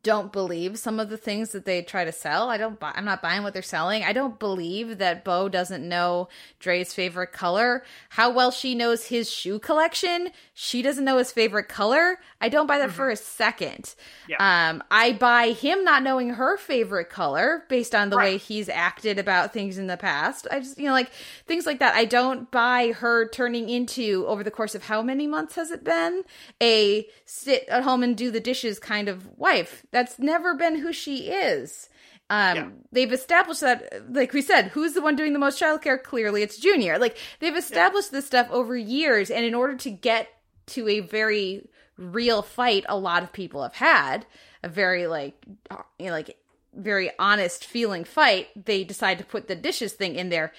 don't 0.02 0.32
believe 0.32 0.78
some 0.78 1.00
of 1.00 1.10
the 1.10 1.16
things 1.16 1.50
that 1.50 1.64
they 1.64 1.82
try 1.82 2.04
to 2.04 2.12
sell. 2.12 2.48
I 2.48 2.58
don't 2.58 2.78
buy 2.78 2.92
I'm 2.94 3.04
not 3.04 3.22
buying 3.22 3.42
what 3.42 3.52
they're 3.52 3.62
selling. 3.62 4.04
I 4.04 4.12
don't 4.12 4.38
believe 4.38 4.98
that 4.98 5.24
Bow 5.24 5.48
doesn't 5.48 5.86
know 5.88 6.28
Dre's 6.60 6.94
favorite 6.94 7.32
color. 7.32 7.82
How 8.10 8.30
well 8.30 8.50
she 8.50 8.74
knows 8.74 9.06
his 9.06 9.28
shoe 9.28 9.58
collection, 9.58 10.30
she 10.54 10.80
doesn't 10.80 11.04
know 11.04 11.18
his 11.18 11.32
favorite 11.32 11.68
color. 11.68 12.20
I 12.40 12.48
don't 12.48 12.66
buy 12.66 12.78
that 12.78 12.92
for 12.92 13.10
a 13.10 13.16
second. 13.16 13.94
Yeah. 14.28 14.36
Um 14.38 14.82
I 14.90 15.12
buy 15.12 15.50
him 15.50 15.82
not 15.82 16.02
knowing 16.02 16.30
her 16.30 16.56
favorite 16.56 17.10
color 17.10 17.64
based 17.68 17.94
on 17.94 18.10
the 18.10 18.16
way 18.16 18.38
he's 18.38 18.68
acted 18.68 19.18
about 19.18 19.52
things 19.52 19.78
in 19.78 19.86
the 19.86 19.96
past. 19.96 20.46
I 20.50 20.60
just 20.60 20.78
you 20.78 20.86
know 20.86 20.92
like 20.92 21.10
things 21.46 21.66
like 21.66 21.80
that. 21.80 21.94
I 21.94 22.04
don't 22.04 22.50
buy 22.50 22.92
her 22.92 23.28
turning 23.28 23.68
into 23.68 24.24
over 24.28 24.44
the 24.44 24.50
course 24.50 24.74
of 24.74 24.84
how 24.84 25.02
many 25.02 25.26
months 25.26 25.56
has 25.56 25.70
it 25.70 25.84
been 25.84 26.22
a 26.62 27.08
sit 27.24 27.64
at 27.68 27.82
home 27.82 28.02
and 28.02 28.16
do 28.16 28.30
the 28.30 28.40
dishes 28.40 28.78
kind 28.78 29.08
of 29.08 29.36
wife. 29.36 29.75
That's 29.90 30.18
never 30.18 30.54
been 30.54 30.76
who 30.76 30.92
she 30.92 31.30
is. 31.30 31.88
Um, 32.28 32.56
Yeah. 32.56 32.68
they've 32.92 33.12
established 33.12 33.60
that, 33.60 34.12
like 34.12 34.32
we 34.32 34.42
said, 34.42 34.68
who's 34.68 34.94
the 34.94 35.00
one 35.00 35.14
doing 35.16 35.32
the 35.32 35.38
most 35.38 35.60
childcare? 35.60 36.02
Clearly, 36.02 36.42
it's 36.42 36.58
Junior. 36.58 36.98
Like 36.98 37.16
they've 37.38 37.56
established 37.56 38.10
this 38.10 38.26
stuff 38.26 38.48
over 38.50 38.76
years, 38.76 39.30
and 39.30 39.44
in 39.44 39.54
order 39.54 39.76
to 39.76 39.90
get 39.90 40.28
to 40.68 40.88
a 40.88 41.00
very 41.00 41.68
real 41.96 42.42
fight, 42.42 42.84
a 42.88 42.98
lot 42.98 43.22
of 43.22 43.32
people 43.32 43.62
have 43.62 43.74
had 43.74 44.26
a 44.62 44.68
very 44.68 45.06
like, 45.06 45.34
you 45.98 46.06
know, 46.06 46.12
like 46.12 46.36
very 46.74 47.10
honest 47.18 47.64
feeling 47.64 48.04
fight. 48.04 48.48
They 48.66 48.82
decide 48.84 49.18
to 49.18 49.24
put 49.24 49.46
the 49.46 49.54
dishes 49.54 49.92
thing 49.92 50.16
in 50.16 50.28
there 50.28 50.52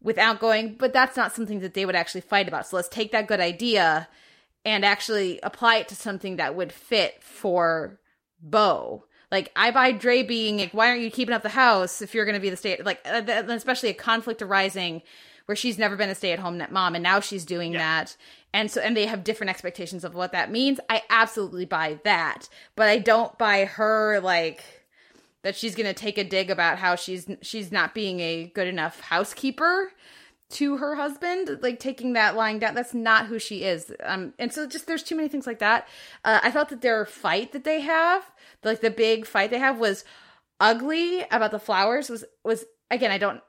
without 0.00 0.38
going, 0.38 0.74
but 0.74 0.92
that's 0.92 1.16
not 1.16 1.34
something 1.34 1.60
that 1.60 1.74
they 1.74 1.84
would 1.84 1.96
actually 1.96 2.20
fight 2.20 2.46
about. 2.46 2.66
So 2.68 2.76
let's 2.76 2.88
take 2.88 3.10
that 3.12 3.26
good 3.26 3.40
idea 3.40 4.08
and 4.64 4.84
actually 4.84 5.40
apply 5.42 5.76
it 5.78 5.88
to 5.88 5.96
something 5.96 6.36
that 6.36 6.54
would 6.54 6.72
fit 6.72 7.22
for 7.22 7.98
Bow. 8.40 9.04
Like 9.30 9.52
I 9.54 9.70
buy 9.70 9.92
Dre 9.92 10.22
being 10.22 10.58
like, 10.58 10.72
why 10.72 10.88
aren't 10.88 11.02
you 11.02 11.10
keeping 11.10 11.34
up 11.34 11.42
the 11.42 11.50
house 11.50 12.00
if 12.00 12.14
you're 12.14 12.24
going 12.24 12.34
to 12.34 12.40
be 12.40 12.50
the 12.50 12.56
stay 12.56 12.80
like, 12.82 13.00
uh, 13.04 13.22
especially 13.48 13.90
a 13.90 13.94
conflict 13.94 14.40
arising 14.40 15.02
where 15.46 15.56
she's 15.56 15.78
never 15.78 15.96
been 15.96 16.10
a 16.10 16.14
stay 16.14 16.32
at 16.32 16.38
home 16.38 16.62
mom 16.70 16.94
and 16.94 17.02
now 17.02 17.20
she's 17.20 17.44
doing 17.44 17.72
Yeah. 17.72 17.78
that, 17.78 18.16
and 18.52 18.70
so 18.70 18.80
and 18.80 18.96
they 18.96 19.06
have 19.06 19.24
different 19.24 19.50
expectations 19.50 20.04
of 20.04 20.14
what 20.14 20.32
that 20.32 20.50
means. 20.50 20.78
I 20.88 21.02
absolutely 21.10 21.64
buy 21.66 21.98
that, 22.04 22.48
but 22.76 22.88
I 22.88 22.98
don't 22.98 23.36
buy 23.38 23.64
her 23.66 24.20
like 24.20 24.62
that 25.42 25.56
she's 25.56 25.74
going 25.74 25.86
to 25.86 25.94
take 25.94 26.18
a 26.18 26.24
dig 26.24 26.50
about 26.50 26.78
how 26.78 26.96
she's 26.96 27.26
she's 27.42 27.70
not 27.72 27.94
being 27.94 28.20
a 28.20 28.50
good 28.54 28.66
enough 28.68 29.00
housekeeper 29.00 29.92
to 30.50 30.78
her 30.78 30.94
husband 30.94 31.58
like 31.62 31.78
taking 31.78 32.14
that 32.14 32.36
lying 32.36 32.58
down. 32.58 32.74
That's 32.74 32.94
not 32.94 33.26
who 33.26 33.38
she 33.38 33.64
is. 33.64 33.92
Um 34.02 34.32
and 34.38 34.52
so 34.52 34.66
just 34.66 34.86
there's 34.86 35.02
too 35.02 35.16
many 35.16 35.28
things 35.28 35.46
like 35.46 35.58
that. 35.58 35.86
Uh, 36.24 36.40
i 36.42 36.50
felt 36.50 36.68
that 36.70 36.80
their 36.80 37.04
fight 37.04 37.52
that 37.52 37.64
they 37.64 37.80
have 37.80 38.30
like 38.64 38.80
the 38.80 38.90
big 38.90 39.26
fight 39.26 39.50
they 39.50 39.58
have 39.58 39.78
was 39.78 40.04
ugly 40.60 41.24
about 41.30 41.50
the 41.50 41.58
flowers 41.58 42.08
was 42.08 42.24
was 42.44 42.64
again 42.90 43.10
i 43.10 43.18
don't 43.18 43.42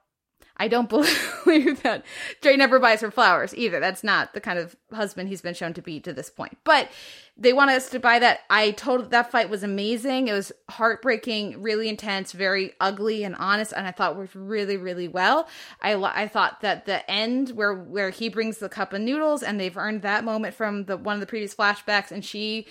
i 0.59 0.67
don't 0.67 0.89
believe 1.45 1.81
that 1.83 2.05
Dre 2.41 2.55
never 2.55 2.79
buys 2.79 3.01
her 3.01 3.11
flowers 3.11 3.55
either. 3.55 3.79
That's 3.79 4.03
not 4.03 4.33
the 4.33 4.41
kind 4.41 4.59
of 4.59 4.75
husband 4.93 5.29
he's 5.29 5.41
been 5.41 5.53
shown 5.53 5.73
to 5.73 5.81
be 5.81 5.99
to 6.01 6.13
this 6.13 6.29
point. 6.29 6.57
But 6.63 6.89
they 7.37 7.53
want 7.53 7.71
us 7.71 7.89
to 7.91 7.99
buy 7.99 8.19
that. 8.19 8.41
I 8.49 8.71
told 8.71 9.11
that 9.11 9.31
fight 9.31 9.49
was 9.49 9.63
amazing. 9.63 10.27
It 10.27 10.33
was 10.33 10.51
heartbreaking 10.69 11.61
really 11.61 11.87
intense 11.87 12.33
very 12.33 12.73
ugly 12.79 13.23
and 13.23 13.35
honest 13.35 13.73
and 13.75 13.87
i 13.87 13.91
thought 13.91 14.17
worked 14.17 14.35
really 14.35 14.77
really 14.77 15.07
well. 15.07 15.47
I 15.81 15.93
i 15.95 16.27
thought 16.27 16.61
that 16.61 16.85
the 16.85 17.09
end 17.09 17.49
where 17.51 17.73
where 17.73 18.09
he 18.09 18.29
brings 18.29 18.57
the 18.57 18.69
cup 18.69 18.93
of 18.93 19.01
noodles 19.01 19.43
and 19.43 19.59
they've 19.59 19.77
earned 19.77 20.01
that 20.01 20.23
moment 20.23 20.53
from 20.53 20.85
the 20.85 20.97
one 20.97 21.15
of 21.15 21.21
the 21.21 21.27
previous 21.27 21.55
flashbacks 21.55 22.11
and 22.11 22.23
she 22.23 22.67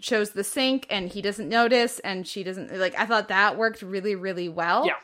shows 0.00 0.30
the 0.30 0.44
sink 0.44 0.86
and 0.88 1.10
he 1.10 1.20
doesn't 1.20 1.48
notice 1.48 1.98
and 2.00 2.26
she 2.26 2.42
doesn't 2.42 2.74
like 2.78 2.98
I 2.98 3.06
thought 3.06 3.28
that 3.28 3.56
worked 3.56 3.82
really 3.82 4.14
really 4.14 4.48
well. 4.48 4.86
Yeah. 4.86 4.94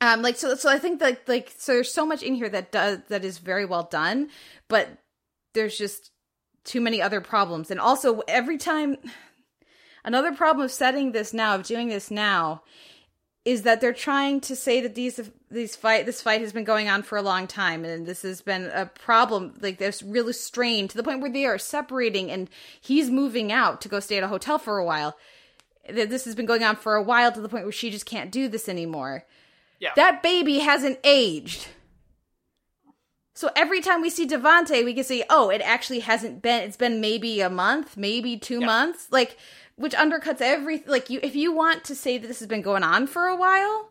Um 0.00 0.22
like 0.22 0.36
so 0.36 0.54
so 0.54 0.70
I 0.70 0.78
think 0.78 1.00
that 1.00 1.28
like 1.28 1.52
so 1.56 1.74
there's 1.74 1.92
so 1.92 2.06
much 2.06 2.22
in 2.22 2.34
here 2.34 2.48
that 2.48 2.72
does 2.72 2.98
that 3.08 3.24
is 3.24 3.38
very 3.38 3.64
well 3.64 3.84
done, 3.84 4.30
but 4.68 4.88
there's 5.54 5.76
just 5.76 6.10
too 6.64 6.80
many 6.80 7.02
other 7.02 7.20
problems. 7.20 7.70
And 7.70 7.80
also 7.80 8.20
every 8.28 8.58
time 8.58 8.96
another 10.04 10.32
problem 10.32 10.64
of 10.64 10.72
setting 10.72 11.12
this 11.12 11.32
now 11.32 11.54
of 11.54 11.64
doing 11.64 11.88
this 11.88 12.10
now 12.10 12.62
is 13.44 13.62
that 13.62 13.80
they're 13.80 13.92
trying 13.92 14.40
to 14.40 14.54
say 14.54 14.80
that 14.80 14.94
these 14.94 15.18
these 15.50 15.74
fight 15.74 16.04
this 16.06 16.20
fight 16.20 16.40
has 16.40 16.52
been 16.52 16.64
going 16.64 16.88
on 16.88 17.02
for 17.02 17.16
a 17.16 17.22
long 17.22 17.46
time 17.46 17.84
and 17.84 18.06
this 18.06 18.22
has 18.22 18.42
been 18.42 18.70
a 18.74 18.86
problem 18.86 19.54
like 19.60 19.78
there's 19.78 20.02
really 20.02 20.32
strain 20.32 20.86
to 20.86 20.96
the 20.96 21.02
point 21.02 21.20
where 21.20 21.32
they 21.32 21.46
are 21.46 21.58
separating 21.58 22.30
and 22.30 22.50
he's 22.80 23.10
moving 23.10 23.50
out 23.50 23.80
to 23.80 23.88
go 23.88 23.98
stay 23.98 24.18
at 24.18 24.22
a 24.22 24.28
hotel 24.28 24.58
for 24.58 24.78
a 24.78 24.84
while 24.84 25.16
that 25.88 26.10
this 26.10 26.24
has 26.26 26.34
been 26.34 26.46
going 26.46 26.62
on 26.62 26.76
for 26.76 26.94
a 26.94 27.02
while 27.02 27.32
to 27.32 27.40
the 27.40 27.48
point 27.48 27.64
where 27.64 27.72
she 27.72 27.90
just 27.90 28.06
can't 28.06 28.30
do 28.30 28.46
this 28.46 28.68
anymore 28.68 29.24
Yeah. 29.80 29.90
that 29.96 30.22
baby 30.22 30.58
hasn't 30.60 30.98
aged 31.02 31.66
so 33.40 33.50
every 33.56 33.80
time 33.80 34.02
we 34.02 34.10
see 34.10 34.26
Devante, 34.26 34.84
we 34.84 34.92
can 34.92 35.02
say, 35.02 35.24
"Oh, 35.30 35.48
it 35.48 35.62
actually 35.62 36.00
hasn't 36.00 36.42
been. 36.42 36.62
It's 36.64 36.76
been 36.76 37.00
maybe 37.00 37.40
a 37.40 37.48
month, 37.48 37.96
maybe 37.96 38.36
two 38.36 38.60
Yeah. 38.60 38.66
months." 38.66 39.06
Like, 39.10 39.38
which 39.76 39.94
undercuts 39.94 40.42
every 40.42 40.82
like 40.86 41.08
you. 41.08 41.20
If 41.22 41.34
you 41.34 41.50
want 41.50 41.82
to 41.84 41.94
say 41.94 42.18
that 42.18 42.28
this 42.28 42.40
has 42.40 42.48
been 42.48 42.60
going 42.60 42.82
on 42.82 43.06
for 43.06 43.28
a 43.28 43.34
while, 43.36 43.90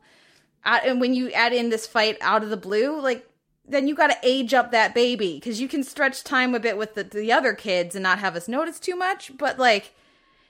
uh, 0.64 0.82
and 0.84 1.02
when 1.02 1.16
you 1.16 1.32
add 1.32 1.52
in 1.52 1.70
this 1.70 1.88
fight 1.88 2.18
out 2.22 2.44
of 2.44 2.52
the 2.52 2.58
blue, 2.58 3.00
like 3.02 3.28
then 3.68 3.88
you 3.88 3.96
got 3.96 4.12
to 4.12 4.18
age 4.22 4.54
up 4.54 4.70
that 4.70 4.94
baby 4.94 5.36
because 5.36 5.60
you 5.60 5.68
can 5.68 5.84
stretch 5.84 6.24
time 6.24 6.54
a 6.54 6.60
bit 6.60 6.78
with 6.78 6.94
the, 6.94 7.04
the 7.04 7.32
other 7.32 7.54
kids 7.56 7.96
and 7.96 8.04
not 8.04 8.20
have 8.20 8.36
us 8.36 8.48
notice 8.48 8.80
too 8.80 8.96
much. 8.96 9.36
But 9.36 9.58
like, 9.58 9.96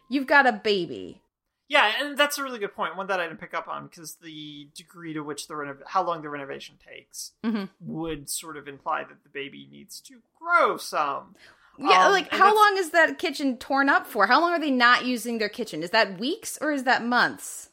you've 0.10 0.28
got 0.28 0.46
a 0.46 0.52
baby. 0.52 1.22
Yeah, 1.70 1.94
and 2.02 2.18
that's 2.18 2.38
a 2.40 2.44
really 2.44 2.58
good 2.60 2.74
point. 2.74 2.98
One 2.98 3.08
that 3.08 3.20
I 3.20 3.28
didn't 3.28 3.40
pick 3.40 3.54
up 3.54 3.68
on 3.68 3.88
because 3.88 4.16
the 4.16 4.68
degree 4.76 5.14
to 5.14 5.22
which 5.22 5.48
the 5.48 5.54
renov- 5.54 5.84
how 5.86 6.04
long 6.04 6.22
the 6.24 6.30
renovation 6.30 6.76
takes 6.86 7.34
Mhm. 7.46 7.70
would 7.80 8.28
sort 8.30 8.58
of 8.58 8.68
imply 8.68 9.04
that 9.04 9.22
the 9.24 9.30
baby 9.30 9.68
needs 9.72 10.02
to 10.02 10.22
grow 10.38 10.78
some. 10.78 11.36
Yeah, 11.78 12.08
Um, 12.08 12.12
like 12.12 12.30
how 12.34 12.54
long 12.56 12.76
is 12.78 12.90
that 12.90 13.20
kitchen 13.20 13.58
torn 13.58 13.88
up 13.88 14.08
for? 14.08 14.26
How 14.28 14.42
long 14.42 14.52
are 14.52 14.60
they 14.60 14.72
not 14.72 15.06
using 15.06 15.38
their 15.38 15.48
kitchen? 15.48 15.82
Is 15.84 15.92
that 15.92 16.20
weeks 16.20 16.58
or 16.60 16.72
is 16.72 16.84
that 16.86 17.06
months? 17.06 17.70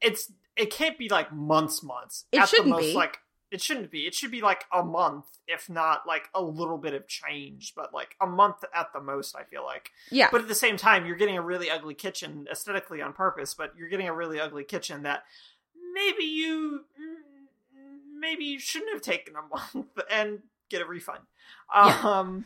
It's 0.00 0.32
it 0.56 0.70
can't 0.70 0.96
be 0.98 1.08
like 1.08 1.30
months, 1.32 1.82
months. 1.82 2.24
It 2.32 2.40
At 2.40 2.48
shouldn't 2.48 2.68
the 2.68 2.76
most, 2.76 2.82
be. 2.86 2.94
Like 2.94 3.18
it 3.54 3.62
shouldn't 3.62 3.90
be. 3.90 4.00
It 4.06 4.14
should 4.14 4.30
be 4.30 4.42
like 4.42 4.64
a 4.72 4.82
month, 4.82 5.24
if 5.48 5.70
not 5.70 6.06
like 6.06 6.28
a 6.34 6.42
little 6.42 6.76
bit 6.76 6.92
of 6.92 7.06
change, 7.08 7.72
but 7.74 7.94
like 7.94 8.16
a 8.20 8.26
month 8.26 8.64
at 8.74 8.92
the 8.92 9.00
most. 9.00 9.34
I 9.36 9.44
feel 9.44 9.64
like. 9.64 9.90
Yeah. 10.10 10.28
But 10.30 10.42
at 10.42 10.48
the 10.48 10.54
same 10.54 10.76
time, 10.76 11.06
you're 11.06 11.16
getting 11.16 11.38
a 11.38 11.42
really 11.42 11.70
ugly 11.70 11.94
kitchen 11.94 12.46
aesthetically 12.50 13.00
on 13.00 13.12
purpose, 13.14 13.54
but 13.54 13.72
you're 13.78 13.88
getting 13.88 14.08
a 14.08 14.14
really 14.14 14.38
ugly 14.40 14.64
kitchen 14.64 15.04
that 15.04 15.22
maybe 15.94 16.24
you 16.24 16.84
maybe 18.18 18.44
you 18.44 18.58
shouldn't 18.58 18.92
have 18.92 19.02
taken 19.02 19.34
a 19.36 19.42
month 19.74 19.86
and 20.10 20.40
get 20.70 20.82
a 20.82 20.86
refund. 20.86 21.20
Yeah. 21.74 22.00
Um 22.02 22.44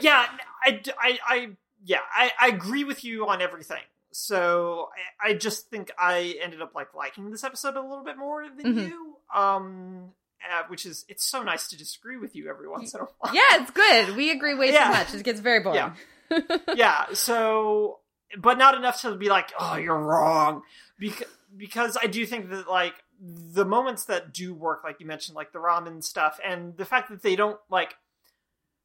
yeah, 0.00 0.24
I, 0.64 0.80
I, 1.00 1.18
I 1.26 1.48
yeah, 1.84 1.98
I, 2.14 2.30
I 2.40 2.48
agree 2.48 2.84
with 2.84 3.02
you 3.04 3.26
on 3.26 3.42
everything. 3.42 3.82
So 4.12 4.88
I, 5.20 5.30
I 5.30 5.34
just 5.34 5.68
think 5.68 5.90
I 5.98 6.36
ended 6.42 6.62
up 6.62 6.74
like 6.76 6.94
liking 6.94 7.30
this 7.30 7.42
episode 7.42 7.74
a 7.76 7.80
little 7.80 8.04
bit 8.04 8.16
more 8.18 8.44
than 8.56 8.74
Mhm. 8.74 8.88
you. 8.88 9.16
Um 9.34 10.12
uh, 10.52 10.62
which 10.68 10.86
is 10.86 11.04
it's 11.08 11.24
so 11.24 11.42
nice 11.42 11.68
to 11.68 11.76
disagree 11.76 12.16
with 12.16 12.34
you 12.36 12.48
every 12.48 12.68
once 12.68 12.94
in 12.94 13.00
a 13.00 13.04
while. 13.18 13.34
yeah, 13.34 13.62
it's 13.62 13.70
good. 13.70 14.16
We 14.16 14.30
agree 14.30 14.54
way 14.54 14.72
Yeah. 14.72 14.84
too 14.84 14.90
much. 14.92 15.14
It 15.14 15.22
gets 15.24 15.40
very 15.40 15.60
boring. 15.60 15.92
Yeah. 16.30 16.40
yeah, 16.76 17.06
so 17.12 18.00
but 18.38 18.56
not 18.58 18.74
enough 18.76 19.00
to 19.02 19.14
be 19.16 19.28
like, 19.28 19.52
"Oh, 19.58 19.76
you're 19.76 19.98
wrong." 19.98 20.62
Because 20.98 21.26
because 21.56 21.96
I 22.00 22.06
do 22.06 22.24
think 22.26 22.50
that 22.50 22.68
like 22.68 22.94
the 23.20 23.64
moments 23.64 24.04
that 24.04 24.32
do 24.32 24.54
work 24.54 24.82
like 24.84 25.00
you 25.00 25.06
mentioned 25.06 25.34
like 25.36 25.52
the 25.52 25.58
ramen 25.58 26.02
stuff 26.02 26.38
and 26.46 26.76
the 26.76 26.84
fact 26.84 27.10
that 27.10 27.22
they 27.22 27.36
don't 27.36 27.58
like 27.68 27.94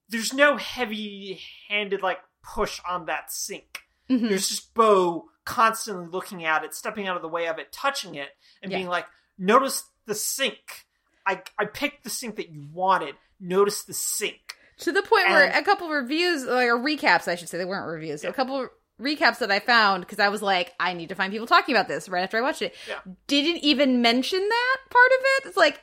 there's 0.10 0.34
no 0.34 0.58
heavy-handed 0.58 2.02
like 2.02 2.20
push 2.44 2.80
on 2.88 3.06
that 3.06 3.32
sink. 3.32 3.82
Mhm. 4.10 4.30
There's 4.30 4.50
just 4.50 4.74
Bow 4.74 5.26
constantly 5.46 6.08
looking 6.08 6.44
at 6.46 6.64
it, 6.64 6.74
stepping 6.74 7.08
out 7.08 7.16
of 7.16 7.22
the 7.22 7.28
way 7.28 7.48
of 7.48 7.60
it, 7.60 7.72
touching 7.72 8.16
it 8.16 8.30
and 8.62 8.72
Yeah. 8.72 8.80
being 8.80 8.88
like, 8.88 9.08
"Notice 9.38 9.84
the 10.06 10.16
sink. 10.16 10.85
I 11.26 11.42
I 11.58 11.66
picked 11.66 12.04
the 12.04 12.10
sink 12.10 12.36
that 12.38 12.50
you 12.50 12.66
wanted. 12.74 13.16
Notice 13.40 13.84
the 13.84 13.94
sink." 13.94 14.56
To 14.80 14.92
the 14.92 15.02
point 15.02 15.30
where 15.30 15.50
a 15.50 15.64
couple 15.64 15.88
of 15.88 15.94
reviews, 15.94 16.44
like, 16.44 16.68
or 16.68 16.78
recaps, 16.78 17.30
I 17.30 17.36
should 17.36 17.48
say, 17.48 17.58
they 17.58 17.64
weren't 17.64 17.88
reviews. 17.88 18.26
A 18.26 18.34
couple 18.34 18.68
recaps 19.02 19.40
that 19.40 19.52
I 19.52 19.60
found 19.60 20.02
because 20.04 20.20
I 20.20 20.30
was 20.30 20.42
like, 20.42 20.74
I 20.80 20.94
need 20.94 21.10
to 21.10 21.16
find 21.16 21.32
people 21.32 21.48
talking 21.48 21.76
about 21.76 21.88
this 21.88 22.10
right 22.10 22.24
after 22.24 22.38
I 22.38 22.42
watched 22.42 22.62
it. 22.62 22.76
Yeah. 22.88 23.00
Didn't 23.28 23.64
even 23.64 24.02
mention 24.02 24.40
that 24.40 24.78
part 24.90 25.12
of 25.12 25.20
it. 25.22 25.48
It's 25.48 25.58
like 25.58 25.82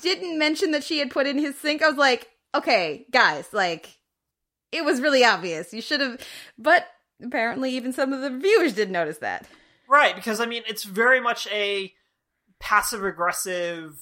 didn't 0.00 0.38
mention 0.38 0.70
that 0.70 0.84
she 0.84 0.98
had 0.98 1.10
put 1.10 1.26
in 1.26 1.38
his 1.38 1.58
sink. 1.58 1.82
I 1.82 1.88
was 1.88 1.98
like, 1.98 2.28
okay, 2.54 3.06
guys, 3.10 3.46
like 3.52 3.98
it 4.72 4.84
was 4.84 5.00
really 5.00 5.24
obvious. 5.24 5.72
You 5.72 5.82
should 5.82 6.00
have, 6.00 6.20
but 6.58 6.86
apparently 7.22 7.72
even 7.72 7.92
some 7.92 8.12
of 8.12 8.20
the 8.20 8.30
viewers 8.30 8.74
did 8.74 8.90
notice 8.90 9.18
that. 9.18 9.46
Right, 9.88 10.14
because 10.14 10.40
I 10.40 10.46
mean, 10.46 10.62
it's 10.66 10.84
very 10.84 11.20
much 11.20 11.46
a 11.48 11.92
passive 12.58 13.04
aggressive 13.04 13.98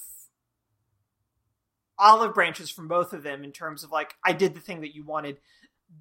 olive 1.99 2.33
branches 2.33 2.69
from 2.69 2.87
both 2.87 3.13
of 3.13 3.23
them 3.23 3.43
in 3.43 3.51
terms 3.51 3.83
of 3.83 3.91
like, 3.91 4.15
I 4.25 4.33
did 4.33 4.55
the 4.55 4.61
thing 4.61 4.81
that 4.81 4.95
you 4.95 5.03
wanted 5.03 5.37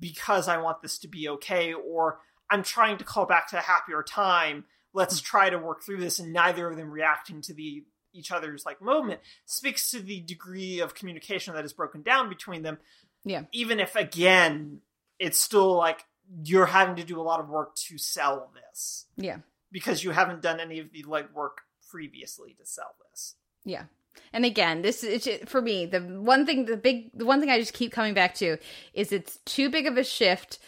because 0.00 0.48
I 0.48 0.58
want 0.58 0.82
this 0.82 0.98
to 1.00 1.08
be 1.08 1.28
okay, 1.28 1.72
or 1.72 2.20
I'm 2.50 2.62
trying 2.62 2.98
to 2.98 3.04
call 3.04 3.26
back 3.26 3.48
to 3.50 3.58
a 3.58 3.62
happier 3.62 4.02
time. 4.02 4.64
Let's 4.92 5.18
hmm. 5.20 5.24
try 5.24 5.50
to 5.50 5.58
work 5.58 5.82
through 5.82 6.00
this, 6.00 6.18
and 6.18 6.32
neither 6.32 6.68
of 6.70 6.76
them 6.76 6.90
reacting 6.90 7.42
to 7.42 7.54
the 7.54 7.84
each 8.14 8.32
other's 8.32 8.64
like 8.64 8.80
moment 8.80 9.20
speaks 9.44 9.90
to 9.90 10.00
the 10.00 10.20
degree 10.20 10.80
of 10.80 10.94
communication 10.94 11.54
that 11.54 11.64
is 11.64 11.72
broken 11.74 12.02
down 12.02 12.28
between 12.28 12.62
them. 12.62 12.78
Yeah. 13.24 13.42
Even 13.52 13.80
if 13.80 13.96
again, 13.96 14.80
it's 15.18 15.38
still 15.38 15.76
like 15.76 16.04
you're 16.44 16.66
having 16.66 16.96
to 16.96 17.04
do 17.04 17.20
a 17.20 17.22
lot 17.22 17.40
of 17.40 17.48
work 17.48 17.74
to 17.74 17.98
sell 17.98 18.50
this 18.54 19.06
Yeah. 19.16 19.38
because 19.70 20.04
you 20.04 20.10
haven't 20.10 20.42
done 20.42 20.60
any 20.60 20.78
of 20.78 20.90
the 20.92 21.02
legwork 21.04 21.58
previously 21.90 22.54
to 22.58 22.66
sell 22.66 22.94
this. 23.10 23.34
Yeah. 23.64 23.84
And 24.32 24.44
again, 24.44 24.82
this 24.82 25.02
is 25.02 25.28
for 25.46 25.60
me 25.60 25.86
the 25.86 26.00
one 26.00 26.46
thing 26.46 26.66
the 26.66 26.76
big 26.76 27.10
the 27.14 27.26
one 27.26 27.40
thing 27.40 27.50
I 27.50 27.58
just 27.58 27.74
keep 27.74 27.92
coming 27.92 28.14
back 28.14 28.34
to 28.36 28.58
is 28.94 29.12
it's 29.12 29.38
too 29.38 29.70
big 29.70 29.86
of 29.86 29.96
a 29.96 30.04
shift 30.04 30.58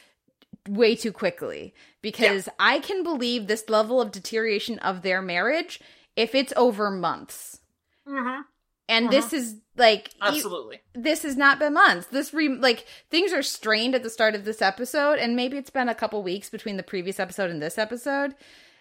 way 0.68 0.94
too 0.94 1.12
quickly 1.12 1.74
because 2.02 2.48
I 2.58 2.80
can 2.80 3.02
believe 3.02 3.46
this 3.46 3.68
level 3.68 4.00
of 4.00 4.12
deterioration 4.12 4.78
of 4.80 5.02
their 5.02 5.22
marriage 5.22 5.80
if 6.16 6.34
it's 6.34 6.52
over 6.56 6.90
months. 6.90 7.60
Mm-hmm. 8.06 8.42
And 8.88 9.08
this 9.08 9.32
is 9.32 9.56
like 9.76 10.10
Absolutely. 10.20 10.80
this 10.94 11.22
has 11.22 11.36
not 11.36 11.60
been 11.60 11.74
months. 11.74 12.08
This 12.08 12.34
re 12.34 12.48
like 12.48 12.86
things 13.08 13.32
are 13.32 13.42
strained 13.42 13.94
at 13.94 14.02
the 14.02 14.10
start 14.10 14.34
of 14.34 14.44
this 14.44 14.60
episode, 14.60 15.20
and 15.20 15.36
maybe 15.36 15.56
it's 15.56 15.70
been 15.70 15.88
a 15.88 15.94
couple 15.94 16.22
weeks 16.24 16.50
between 16.50 16.76
the 16.76 16.82
previous 16.82 17.20
episode 17.20 17.50
and 17.50 17.62
this 17.62 17.78
episode, 17.78 18.34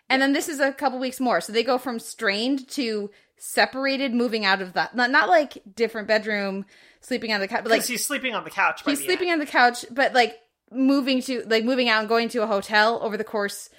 and 0.10 0.20
then 0.20 0.34
this 0.34 0.50
is 0.50 0.60
a 0.60 0.74
couple 0.74 0.98
weeks 0.98 1.20
more. 1.20 1.42
So 1.42 1.54
they 1.54 1.64
go 1.64 1.78
from 1.78 2.00
strained 2.00 2.68
to 2.70 3.12
separated, 3.40 4.14
moving 4.14 4.46
out 4.46 4.62
of 4.62 4.74
that. 4.74 4.96
Not 4.96 5.12
not 5.12 5.30
like 5.30 5.58
different 5.76 6.08
bedroom, 6.08 6.66
sleeping 7.02 7.34
on 7.34 7.40
the 7.40 7.48
couch, 7.48 7.64
but 7.64 7.72
like 7.72 7.86
he's 7.86 8.06
sleeping 8.06 8.36
on 8.36 8.44
the 8.44 8.50
couch. 8.50 8.82
he's 8.86 9.00
the 9.00 9.06
sleeping 9.06 9.30
end. 9.30 9.40
on 9.42 9.46
the 9.46 9.52
couch, 9.52 9.86
but 9.92 10.14
like 10.14 10.38
moving 10.72 11.22
to 11.24 11.44
like 11.48 11.64
moving 11.64 11.90
out 11.90 12.00
and 12.02 12.10
going 12.10 12.30
to 12.30 12.44
a 12.44 12.48
hotel 12.48 13.00
over 13.02 13.18
the 13.18 13.24
course 13.24 13.70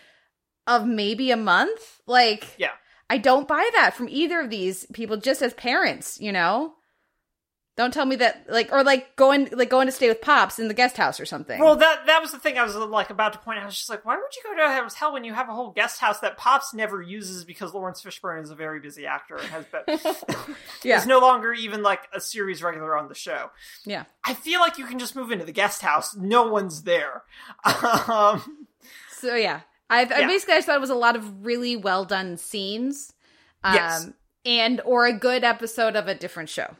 of 0.67 0.87
maybe 0.87 1.31
a 1.31 1.37
month. 1.37 2.01
Like 2.07 2.55
Yeah. 2.59 2.73
I 3.09 3.19
don't 3.19 3.49
buy 3.49 3.69
that 3.75 3.95
from 3.95 4.09
either 4.09 4.41
of 4.41 4.51
these 4.51 4.87
people 4.93 5.17
just 5.17 5.43
as 5.43 5.53
parents, 5.55 6.21
you 6.21 6.31
know? 6.31 6.75
Don't 7.81 7.95
tell 7.95 8.05
me 8.05 8.17
that 8.17 8.45
like 8.47 8.71
or 8.73 8.85
like 8.85 9.17
going 9.17 9.49
like 9.53 9.71
going 9.71 9.87
to 9.87 9.93
stay 9.93 10.09
with 10.09 10.21
pops 10.21 10.59
in 10.59 10.69
the 10.69 10.75
guest 10.75 10.99
house 10.99 11.19
or 11.19 11.25
something. 11.25 11.59
Well, 11.59 11.77
that 11.77 12.05
that 12.05 12.21
was 12.21 12.31
the 12.31 12.39
thing 12.39 12.59
I 12.59 12.63
was 12.63 12.75
like 12.77 13.09
about 13.09 13.33
to 13.33 13.39
point 13.39 13.57
out. 13.59 13.63
I 13.63 13.67
was 13.67 13.75
just 13.75 13.89
like, 13.89 14.05
why 14.05 14.17
would 14.17 14.37
you 14.37 14.43
go 14.45 14.55
to 14.55 14.63
a 14.71 14.83
hotel 14.83 15.15
when 15.15 15.25
you 15.25 15.33
have 15.33 15.49
a 15.49 15.55
whole 15.55 15.71
guest 15.71 15.99
house 15.99 16.21
that 16.21 16.37
Pops 16.37 16.75
never 16.75 17.01
uses 17.01 17.47
because 17.47 17.73
Laurence 17.73 18.03
Fishburne 18.03 18.43
is 18.43 18.51
a 18.51 18.55
very 18.55 18.81
busy 18.81 19.07
actor 19.07 19.37
and 19.39 19.47
has 19.47 19.65
been 19.65 20.55
yeah. 20.85 20.99
is 20.99 21.07
no 21.07 21.21
longer 21.21 21.55
even 21.55 21.83
like 21.83 22.01
a 22.13 22.21
series 22.21 22.63
regular 22.63 22.99
on 22.99 23.09
the 23.09 23.15
show. 23.15 23.51
yeah. 23.87 24.05
I 24.27 24.35
feel 24.35 24.61
like 24.61 24.77
you 24.77 24.85
can 24.85 24.99
just 24.99 25.17
move 25.17 25.31
into 25.31 25.47
the 25.47 25.53
guest 25.53 25.81
house. 25.81 26.15
No 26.15 26.49
one's 26.49 26.83
there. 26.83 27.23
Um, 27.65 28.67
So 29.13 29.35
yeah. 29.35 29.61
I, 29.89 30.01
I 30.03 30.21
Yeah. 30.21 30.27
basically 30.27 30.53
I 30.55 30.59
just 30.59 30.67
thought 30.67 30.77
it 30.77 30.81
was 30.83 30.91
a 30.91 30.95
lot 30.95 31.17
of 31.17 31.47
really 31.47 31.77
well 31.77 32.05
done 32.05 32.37
scenes. 32.37 33.15
Um 33.65 33.75
Yes. 33.75 34.11
and 34.45 34.81
or 34.85 35.07
a 35.07 35.13
good 35.13 35.45
episode 35.45 35.97
of 35.97 36.09
a 36.09 36.15
different 36.15 36.51
show. 36.51 36.77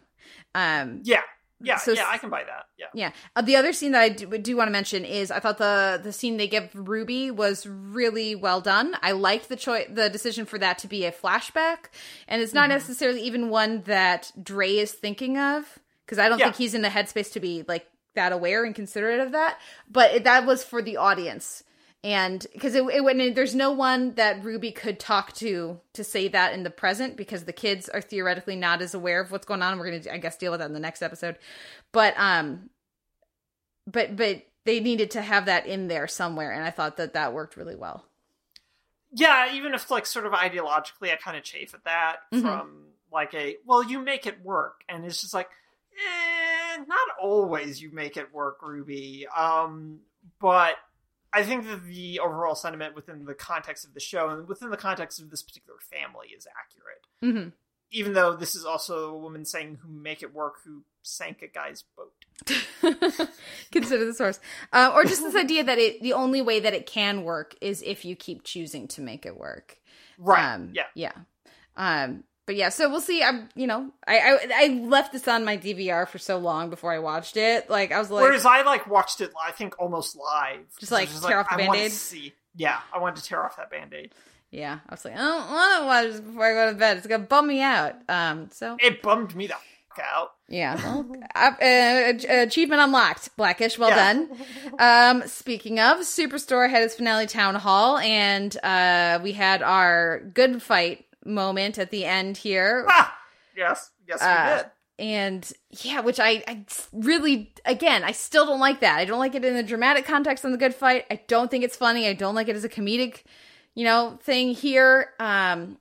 Um 0.55 1.01
yeah, 1.05 1.23
yeah, 1.61 1.77
So 1.77 1.93
yeah. 1.93 2.07
I 2.09 2.19
can 2.19 2.31
buy 2.31 2.43
that. 2.45 2.67
Yeah. 2.79 2.87
Yeah. 2.95 3.13
Uh, 3.37 3.43
the 3.43 3.57
other 3.57 3.73
scene 3.73 3.93
that 3.93 4.01
I 4.01 4.09
do, 4.09 4.27
do 4.39 4.57
want 4.57 4.69
to 4.69 4.73
mention 4.73 5.05
is 5.05 5.31
I 5.31 5.41
thought 5.41 5.59
the 5.59 6.01
the 6.03 6.13
scene 6.13 6.37
they 6.39 6.49
give 6.49 6.71
Ruby 6.75 7.31
was 7.31 7.67
really 7.67 8.35
well 8.35 8.61
done. 8.61 8.97
I 9.03 9.13
liked 9.13 9.49
the 9.49 9.57
choice, 9.57 9.87
the 9.91 10.09
decision 10.09 10.47
for 10.47 10.59
that 10.59 10.79
to 10.79 10.89
be 10.89 11.05
a 11.05 11.13
flashback, 11.13 11.91
and 12.27 12.41
it's 12.43 12.55
not 12.55 12.63
Mm-hmm. 12.65 12.73
necessarily 12.79 13.23
even 13.23 13.51
one 13.51 13.83
that 13.83 14.33
Dre 14.43 14.73
is 14.77 14.93
thinking 14.93 15.39
of 15.39 15.79
because 16.07 16.19
I 16.19 16.29
don't 16.29 16.39
Yeah. 16.39 16.47
think 16.47 16.57
he's 16.57 16.75
in 16.75 16.83
the 16.83 16.89
headspace 16.89 17.33
to 17.35 17.41
be 17.41 17.65
like 17.69 17.87
that 18.15 18.33
aware 18.33 18.65
and 18.65 18.75
considerate 18.75 19.21
of 19.21 19.33
that. 19.33 19.59
But 19.89 20.13
it, 20.15 20.25
that 20.25 20.47
was 20.47 20.65
for 20.65 20.83
the 20.83 20.97
audience, 20.97 21.63
and 22.03 22.47
because 22.53 22.75
it, 22.75 22.83
it 22.85 23.05
when 23.05 23.35
there's 23.35 23.55
no 23.55 23.73
one 23.73 24.15
that 24.15 24.43
Ruby 24.45 24.73
could 24.73 24.99
talk 24.99 25.33
to 25.35 25.81
to 25.93 26.05
say 26.05 26.29
that 26.29 26.55
in 26.55 26.63
the 26.63 26.71
present 26.71 27.17
because 27.17 27.45
the 27.45 27.53
kids 27.53 27.89
are 27.89 28.01
theoretically 28.01 28.57
not 28.57 28.81
as 28.81 28.95
aware 28.95 29.21
of 29.21 29.31
what's 29.31 29.47
going 29.47 29.63
on. 29.63 29.79
We're 29.79 29.91
gonna 29.99 30.15
I 30.15 30.19
guess 30.19 30.37
deal 30.37 30.51
with 30.51 30.61
that 30.61 30.67
in 30.69 30.75
the 30.75 30.81
next 30.81 31.03
episode, 31.03 31.37
but 31.93 32.15
um, 32.17 32.71
but 33.87 34.17
but 34.17 34.43
they 34.65 34.81
needed 34.81 35.11
to 35.13 35.23
have 35.23 35.47
that 35.47 35.67
in 35.67 35.89
there 35.89 36.07
somewhere, 36.07 36.53
and 36.53 36.65
I 36.65 36.71
thought 36.71 36.97
that 36.99 37.15
that 37.15 37.33
worked 37.33 37.57
really 37.57 37.77
well. 37.77 38.05
Yeah, 39.13 39.53
even 39.55 39.75
if 39.75 39.91
like 39.91 40.07
sort 40.07 40.27
of 40.27 40.33
ideologically, 40.33 41.13
I 41.13 41.17
kind 41.17 41.37
of 41.37 41.43
chafe 41.43 41.75
at 41.75 41.85
that 41.85 42.19
Mhm. 42.33 42.43
from 42.43 42.87
like 43.13 43.35
a 43.35 43.57
well, 43.67 43.83
you 43.85 44.01
make 44.01 44.27
it 44.27 44.43
work, 44.45 44.85
and 44.89 45.05
it's 45.05 45.21
just 45.21 45.35
like, 45.35 45.51
eh, 45.93 46.77
not 46.87 47.09
always 47.21 47.83
you 47.83 47.91
make 47.91 48.17
it 48.17 48.33
work, 48.33 48.63
Ruby. 48.63 49.27
Um, 49.27 50.01
but 50.41 50.77
I 51.33 51.43
think 51.43 51.67
that 51.67 51.85
the 51.85 52.21
overall 52.21 52.55
sentiment 52.55 52.95
within 52.95 53.25
the 53.25 53.35
context 53.35 53.85
of 53.85 53.95
the 53.95 54.01
show 54.01 54.29
and 54.29 54.49
within 54.49 54.71
the 54.71 54.77
context 54.77 55.21
of 55.21 55.31
this 55.31 55.43
particular 55.43 55.79
family 55.79 56.29
is 56.37 56.47
accurate. 56.59 57.07
Mm-hmm. 57.23 57.51
Even 57.93 58.13
though 58.13 58.37
this 58.37 58.55
is 58.55 58.65
also 58.65 59.11
a 59.11 59.19
woman 59.19 59.45
saying 59.45 59.79
who 59.83 59.93
make 59.93 60.23
it 60.23 60.35
work 60.35 60.57
who 60.65 60.83
sank 61.03 61.43
a 61.43 61.49
guy's 61.49 61.85
boat. 61.97 62.13
Consider 63.73 64.05
the 64.05 64.15
source, 64.15 64.41
uh, 64.73 64.93
or 64.95 65.05
just 65.05 65.23
this 65.23 65.35
idea 65.37 65.65
that 65.65 65.79
it 65.79 66.01
the 66.03 66.13
only 66.13 66.41
way 66.41 66.61
that 66.61 66.75
it 66.75 66.87
can 66.87 67.25
work 67.25 67.55
is 67.61 67.83
if 67.83 68.05
you 68.05 68.17
keep 68.17 68.45
choosing 68.45 68.87
to 68.89 69.01
make 69.01 69.27
it 69.27 69.37
work. 69.37 69.79
Right. 70.19 70.55
Um, 70.55 70.71
yeah. 70.73 70.85
yeah. 70.95 71.13
Um, 71.77 72.25
but 72.51 72.57
yeah, 72.57 72.69
so 72.69 72.91
we'll 72.91 73.01
see. 73.01 73.23
I'm, 73.23 73.49
you 73.55 73.69
know, 73.69 73.93
I, 74.09 74.19
I 74.19 74.39
I 74.53 74.67
left 74.83 75.13
this 75.13 75.29
on 75.29 75.45
my 75.45 75.57
DVR 75.57 76.09
for 76.09 76.19
so 76.19 76.37
long 76.37 76.69
before 76.69 76.93
I 76.93 76.99
watched 76.99 77.37
it. 77.37 77.71
Like 77.71 77.93
I 77.93 78.01
was 78.01 78.11
like, 78.11 78.23
Whereas 78.25 78.45
I 78.45 78.63
like 78.63 78.89
watched 78.89 79.21
it, 79.21 79.31
I 79.41 79.53
think 79.53 79.79
almost 79.79 80.17
live. 80.17 80.67
Just, 80.81 80.91
like, 80.91 81.09
was 81.11 81.21
tear 81.21 81.39
off 81.39 81.49
the 81.49 81.59
Band-Aid? 81.59 81.93
See, 81.93 82.35
yeah, 82.57 82.81
I 82.93 82.99
wanted 82.99 83.23
to 83.23 83.23
tear 83.23 83.45
off 83.45 83.57
that 83.59 83.71
band 83.71 83.95
aid. 83.95 84.13
yeah, 84.51 84.81
I 84.89 84.93
was 84.93 85.05
like, 85.05 85.15
I 85.15 85.19
don't 85.19 85.49
want 85.53 85.81
to 85.81 85.87
watch 85.87 86.07
this 86.11 86.21
before 86.21 86.45
I 86.45 86.55
go 86.55 86.73
to 86.73 86.77
bed. 86.77 86.97
It's 86.97 87.07
gonna 87.07 87.23
bum 87.23 87.47
me 87.47 87.63
out. 87.63 87.95
Um, 88.09 88.49
so 88.51 88.77
It 88.81 89.01
bummed 89.01 89.37
me 89.37 89.47
the 89.47 89.55
fuck 89.55 90.05
out. 90.05 90.33
yeah, 90.49 90.75
well, 90.75 91.07
uh, 91.37 91.53
uh, 91.63 92.43
achievement 92.43 92.81
unlocked. 92.81 93.37
Blackish, 93.37 93.79
well 93.79 93.91
Yeah. 93.91 94.13
done. 94.13 94.29
Um, 94.81 95.29
speaking 95.29 95.79
of, 95.79 95.99
Superstore 95.99 96.69
had 96.69 96.83
its 96.83 96.97
finale 96.97 97.29
town 97.29 97.55
hall, 97.55 97.99
and 97.99 98.57
uh, 98.65 99.21
we 99.23 99.31
had 99.31 99.63
our 99.63 100.19
good 100.35 100.61
fight 100.61 101.05
moment 101.25 101.79
at 101.79 101.91
the 101.91 102.05
end 102.05 102.37
here. 102.39 102.87
Ah, 102.89 103.17
yes, 103.57 103.91
yes, 104.09 104.21
we 104.21 104.27
Uh, 104.27 104.57
did. 104.59 104.67
and 104.99 105.53
yeah, 105.83 106.01
which 106.01 106.21
I, 106.21 106.43
I 106.49 106.65
really, 106.93 107.53
again, 107.65 108.05
I 108.05 108.13
still 108.13 108.47
don't 108.47 108.61
like 108.61 108.81
that. 108.81 108.99
I 108.99 109.05
don't 109.05 109.19
like 109.19 109.35
it 109.35 109.45
in 109.45 109.55
the 109.55 109.63
dramatic 109.63 110.05
context 110.05 110.45
on 110.45 110.53
the 110.53 110.59
good 110.59 110.75
fight. 110.75 111.07
I 111.11 111.21
don't 111.27 111.51
think 111.51 111.65
it's 111.65 111.77
funny. 111.77 112.07
I 112.09 112.13
don't 112.13 112.35
like 112.35 112.49
it 112.49 112.57
as 112.57 112.65
a 112.65 112.69
comedic, 112.69 113.23
you 113.75 113.85
know, 113.85 114.19
thing 114.23 114.53
here. 114.55 115.11
Um, 115.21 115.79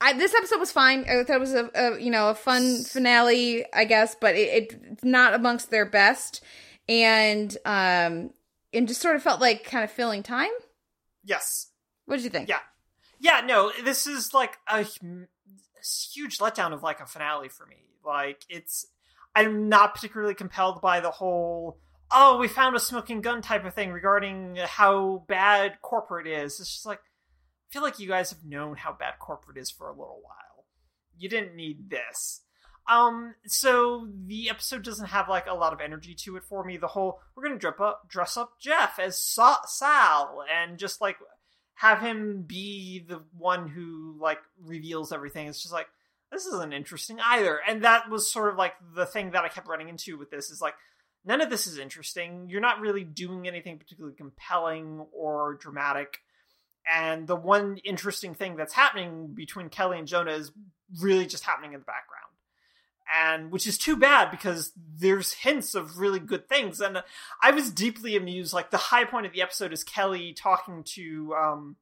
I, 0.00 0.14
this 0.14 0.34
episode 0.34 0.58
was 0.58 0.72
fine. 0.72 1.04
I 1.08 1.22
thought 1.22 1.36
it 1.36 1.40
was 1.40 1.54
a, 1.54 1.70
a 1.74 2.00
you 2.00 2.10
know 2.10 2.30
a 2.30 2.34
fun 2.34 2.82
finale, 2.82 3.64
I 3.72 3.84
guess, 3.84 4.16
but 4.20 4.34
it, 4.34 4.48
it 4.72 4.80
it's 4.90 5.04
not 5.04 5.32
amongst 5.32 5.70
their 5.70 5.86
best, 5.86 6.42
and 6.88 7.56
um, 7.64 8.30
and 8.72 8.88
just 8.88 9.00
sort 9.00 9.14
of 9.14 9.22
felt 9.22 9.40
like 9.40 9.62
kind 9.62 9.84
of 9.84 9.92
filling 9.92 10.24
time. 10.24 10.50
Yes, 11.24 11.68
What 12.06 12.16
did 12.16 12.24
you 12.24 12.30
think? 12.30 12.48
Yeah. 12.48 12.58
Yeah. 13.22 13.40
No, 13.44 13.72
this 13.84 14.06
is 14.06 14.34
like 14.34 14.58
a 14.68 14.82
hu- 14.82 15.26
huge 16.12 16.38
letdown 16.38 16.72
of 16.72 16.82
like 16.82 17.00
a 17.00 17.06
finale 17.06 17.48
for 17.48 17.64
me. 17.64 17.76
Like 18.04 18.44
it's, 18.48 18.86
I'm 19.34 19.68
not 19.68 19.94
particularly 19.94 20.34
compelled 20.34 20.82
by 20.82 21.00
the 21.00 21.10
whole. 21.10 21.78
Oh, 22.10 22.36
we 22.36 22.48
found 22.48 22.76
a 22.76 22.80
smoking 22.80 23.22
gun 23.22 23.40
type 23.40 23.64
of 23.64 23.74
thing 23.74 23.90
regarding 23.90 24.56
how 24.56 25.24
bad 25.28 25.80
corporate 25.80 26.26
is. 26.26 26.60
It's 26.60 26.70
just 26.70 26.86
like 26.86 26.98
I 26.98 27.72
feel 27.72 27.82
like 27.82 27.98
you 27.98 28.08
guys 28.08 28.30
have 28.30 28.44
known 28.44 28.76
how 28.76 28.92
bad 28.92 29.14
corporate 29.18 29.56
is 29.56 29.70
for 29.70 29.88
a 29.88 29.92
little 29.92 30.20
while. 30.22 30.66
You 31.16 31.30
didn't 31.30 31.56
need 31.56 31.88
this. 31.88 32.42
Um, 32.90 33.36
so 33.46 34.08
the 34.26 34.50
episode 34.50 34.82
doesn't 34.82 35.06
have 35.06 35.28
like 35.28 35.46
a 35.46 35.54
lot 35.54 35.72
of 35.72 35.80
energy 35.80 36.14
to 36.24 36.36
it 36.36 36.42
for 36.44 36.64
me. 36.64 36.76
The 36.76 36.88
whole 36.88 37.20
we're 37.34 37.44
gonna 37.44 37.58
dress 37.58 37.74
up, 37.80 38.08
dress 38.08 38.36
up 38.36 38.60
Jeff 38.60 38.98
as 38.98 39.20
Sa- 39.20 39.64
Sal, 39.66 40.44
and 40.52 40.78
just 40.78 41.00
like 41.00 41.16
have 41.74 42.00
him 42.00 42.42
be 42.42 43.04
the 43.06 43.22
one 43.36 43.68
who 43.68 44.16
like 44.20 44.38
reveals 44.60 45.12
everything. 45.12 45.48
It's 45.48 45.62
just 45.62 45.72
like 45.72 45.86
this 46.30 46.46
isn't 46.46 46.72
interesting 46.72 47.18
either. 47.20 47.60
And 47.66 47.84
that 47.84 48.08
was 48.10 48.30
sort 48.30 48.50
of 48.50 48.56
like 48.56 48.74
the 48.94 49.06
thing 49.06 49.32
that 49.32 49.44
I 49.44 49.48
kept 49.48 49.68
running 49.68 49.88
into 49.88 50.18
with 50.18 50.30
this 50.30 50.50
is 50.50 50.60
like 50.60 50.74
none 51.24 51.40
of 51.40 51.50
this 51.50 51.66
is 51.66 51.78
interesting. 51.78 52.46
You're 52.48 52.60
not 52.60 52.80
really 52.80 53.04
doing 53.04 53.46
anything 53.46 53.78
particularly 53.78 54.16
compelling 54.16 55.06
or 55.12 55.54
dramatic. 55.60 56.18
And 56.90 57.26
the 57.26 57.36
one 57.36 57.78
interesting 57.84 58.34
thing 58.34 58.56
that's 58.56 58.72
happening 58.72 59.28
between 59.34 59.68
Kelly 59.68 59.98
and 59.98 60.08
Jonah 60.08 60.32
is 60.32 60.50
really 61.00 61.26
just 61.26 61.44
happening 61.44 61.74
in 61.74 61.80
the 61.80 61.86
background. 61.86 62.21
And 63.10 63.50
which 63.50 63.66
is 63.66 63.78
too 63.78 63.96
bad 63.96 64.30
because 64.30 64.72
there's 64.98 65.32
hints 65.32 65.74
of 65.74 65.98
really 65.98 66.18
good 66.18 66.48
things. 66.48 66.80
And 66.80 67.02
I 67.42 67.50
was 67.50 67.70
deeply 67.70 68.16
amused. 68.16 68.52
Like 68.52 68.70
the 68.70 68.76
high 68.76 69.04
point 69.04 69.26
of 69.26 69.32
the 69.32 69.42
episode 69.42 69.72
is 69.72 69.84
Kelly 69.84 70.32
talking 70.32 70.82
to 70.94 71.34
um 71.34 71.76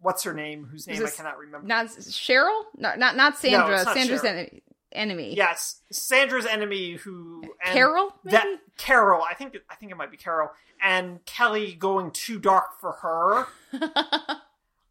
what's 0.00 0.22
her 0.24 0.34
name? 0.34 0.64
Whose 0.70 0.86
name 0.86 1.04
I 1.04 1.10
cannot 1.10 1.38
remember. 1.38 1.66
Not 1.66 1.86
Cheryl? 1.86 2.62
No, 2.76 2.94
not 2.96 3.16
not 3.16 3.38
Sandra. 3.38 3.76
it's 3.76 3.84
not 3.84 3.96
Sandra's 3.96 4.24
enemy. 4.24 4.62
enemy. 4.92 5.34
Yes, 5.34 5.80
Sandra's 5.90 6.46
enemy 6.46 6.92
who 6.92 7.42
Carol. 7.64 8.14
Maybe? 8.24 8.36
that 8.36 8.46
Carol, 8.76 9.22
I 9.28 9.34
think 9.34 9.56
I 9.70 9.74
think 9.74 9.92
it 9.92 9.96
might 9.96 10.10
be 10.10 10.16
Carol, 10.16 10.50
and 10.82 11.24
Kelly 11.24 11.74
going 11.74 12.10
too 12.12 12.38
dark 12.38 12.80
for 12.80 12.92
her 12.92 13.46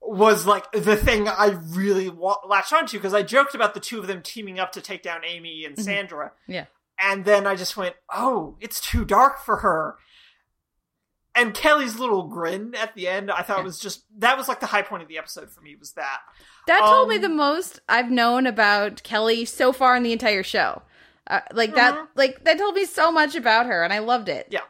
was 0.08 0.46
like 0.46 0.72
the 0.72 0.96
thing 0.96 1.28
I 1.28 1.58
really 1.70 2.10
wa- 2.10 2.40
latched 2.48 2.74
onto 2.74 2.98
because 2.98 3.14
I 3.14 3.24
joked 3.24 3.54
about 3.56 3.74
the 3.74 3.80
two 3.80 4.00
of 4.00 4.08
them 4.08 4.22
teaming 4.22 4.60
up 4.60 4.72
to 4.74 4.82
take 4.82 5.04
down 5.04 5.22
Amy 5.26 5.66
and 5.66 5.78
Sandra, 5.78 6.32
yeah. 6.48 6.66
and 7.00 7.26
then 7.26 7.46
I 7.46 7.56
just 7.56 7.76
went, 7.78 7.96
"Oh, 8.14 8.56
it's 8.60 8.80
too 8.82 9.06
dark 9.06 9.40
for 9.44 9.58
her." 9.58 9.96
And 11.36 11.54
Kelly's 11.54 12.00
little 12.00 12.24
grin 12.28 12.74
at 12.74 12.96
the 12.96 13.08
end, 13.08 13.30
I 13.30 13.44
thought 13.44 13.64
was 13.64 13.78
just 13.80 14.04
that 14.18 14.38
was 14.38 14.48
like 14.48 14.60
the 14.60 14.66
high 14.66 14.82
point 14.82 15.04
of 15.04 15.10
the 15.10 15.20
episode 15.20 15.52
for 15.52 15.62
me 15.62 15.76
was 15.80 15.92
that. 15.92 16.20
That 16.66 16.80
told 16.80 17.10
me 17.10 17.18
Um, 17.18 17.22
the 17.22 17.30
most 17.30 17.80
I've 17.88 18.10
known 18.10 18.48
about 18.48 19.04
Kelly 19.04 19.46
so 19.46 19.72
far 19.72 19.96
in 19.96 20.02
the 20.04 20.14
entire 20.14 20.42
show. 20.42 20.82
Uh, 21.28 21.42
like 21.54 21.76
that, 21.76 21.94
Mhm. 21.94 22.08
like 22.16 22.44
that 22.46 22.58
told 22.58 22.74
me 22.74 22.86
so 22.86 23.12
much 23.12 23.36
about 23.36 23.68
her, 23.68 23.84
and 23.84 23.94
I 23.94 24.00
loved 24.00 24.30
it. 24.30 24.48
Yeah. 24.50 24.62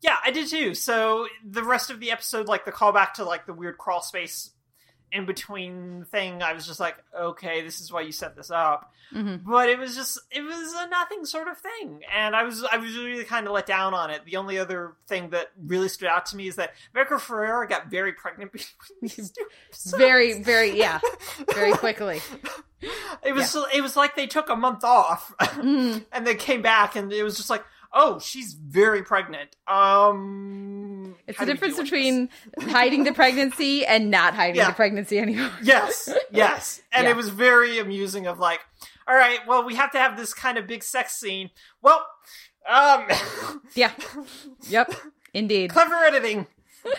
Yeah, 0.00 0.16
I 0.24 0.30
did 0.30 0.48
too. 0.48 0.74
So 0.74 1.26
the 1.44 1.62
rest 1.64 1.90
of 1.90 1.98
the 2.00 2.10
episode, 2.10 2.46
like 2.48 2.64
the 2.64 2.72
callback 2.72 3.14
to 3.14 3.24
like 3.24 3.44
the 3.46 3.52
weird 3.52 3.76
crawl 3.78 4.00
space 4.00 4.50
in 5.14 5.24
between 5.26 6.04
thing, 6.10 6.42
I 6.42 6.52
was 6.52 6.66
just 6.66 6.80
like, 6.80 6.96
okay, 7.18 7.62
this 7.62 7.80
is 7.80 7.90
why 7.92 8.00
you 8.02 8.12
set 8.12 8.34
this 8.36 8.50
up. 8.50 8.92
hmm 9.10 9.36
But 9.46 9.68
it 9.70 9.78
was 9.78 9.94
just 9.94 10.18
it 10.30 10.42
was 10.42 10.74
a 10.76 10.88
nothing 10.88 11.24
sort 11.24 11.48
of 11.48 11.56
thing. 11.56 12.02
And 12.14 12.34
I 12.36 12.42
was 12.42 12.64
I 12.64 12.76
was 12.78 12.96
really 12.98 13.24
kind 13.24 13.46
of 13.46 13.52
let 13.52 13.64
down 13.66 13.94
on 13.94 14.10
it. 14.10 14.24
The 14.26 14.36
only 14.36 14.58
other 14.58 14.94
thing 15.06 15.30
that 15.30 15.52
really 15.64 15.88
stood 15.88 16.08
out 16.08 16.26
to 16.26 16.36
me 16.36 16.48
is 16.48 16.56
that 16.56 16.74
America 16.92 17.14
Ferrera 17.14 17.68
got 17.68 17.86
very 17.90 18.12
pregnant 18.12 18.52
between 18.52 18.98
these 19.02 19.30
two. 19.92 19.96
Very, 19.96 20.42
very, 20.42 20.76
yeah, 20.76 21.00
very 21.54 21.72
quickly. 21.72 22.20
It 23.22 23.32
was 23.34 23.56
it 23.72 23.80
was 23.80 23.96
like 23.96 24.14
they 24.16 24.26
took 24.26 24.50
a 24.50 24.56
month 24.56 24.84
off 24.84 25.32
Mhm. 25.40 26.04
and 26.12 26.26
they 26.26 26.34
came 26.34 26.60
back 26.60 26.96
and 26.96 27.10
it 27.12 27.22
was 27.22 27.36
just 27.36 27.48
like, 27.48 27.64
oh, 27.94 28.18
she's 28.18 28.52
very 28.54 29.02
pregnant. 29.02 29.54
Um, 29.66 31.14
It's 31.26 31.38
the 31.38 31.46
difference 31.46 31.76
between 31.78 32.28
hiding 32.60 33.04
the 33.04 33.12
pregnancy 33.12 33.86
and 33.86 34.10
not 34.10 34.34
hiding 34.34 34.56
Yeah. 34.56 34.68
the 34.68 34.74
pregnancy 34.74 35.18
anymore. 35.18 35.50
yes, 35.62 36.12
yes, 36.30 36.82
and 36.92 37.04
Yeah. 37.04 37.10
it 37.10 37.16
was 37.16 37.28
very 37.28 37.78
amusing. 37.78 38.26
Of 38.26 38.38
like, 38.38 38.60
all 39.08 39.14
right, 39.16 39.38
well, 39.46 39.64
we 39.64 39.74
have 39.76 39.92
to 39.92 39.98
have 39.98 40.16
this 40.16 40.34
kind 40.34 40.58
of 40.58 40.66
big 40.66 40.82
sex 40.82 41.12
scene. 41.14 41.50
Well, 41.82 42.04
um, 42.68 43.06
Yeah. 43.74 43.92
Yep. 44.68 44.94
Indeed. 45.32 45.70
clever 45.70 45.94
editing. 45.96 46.46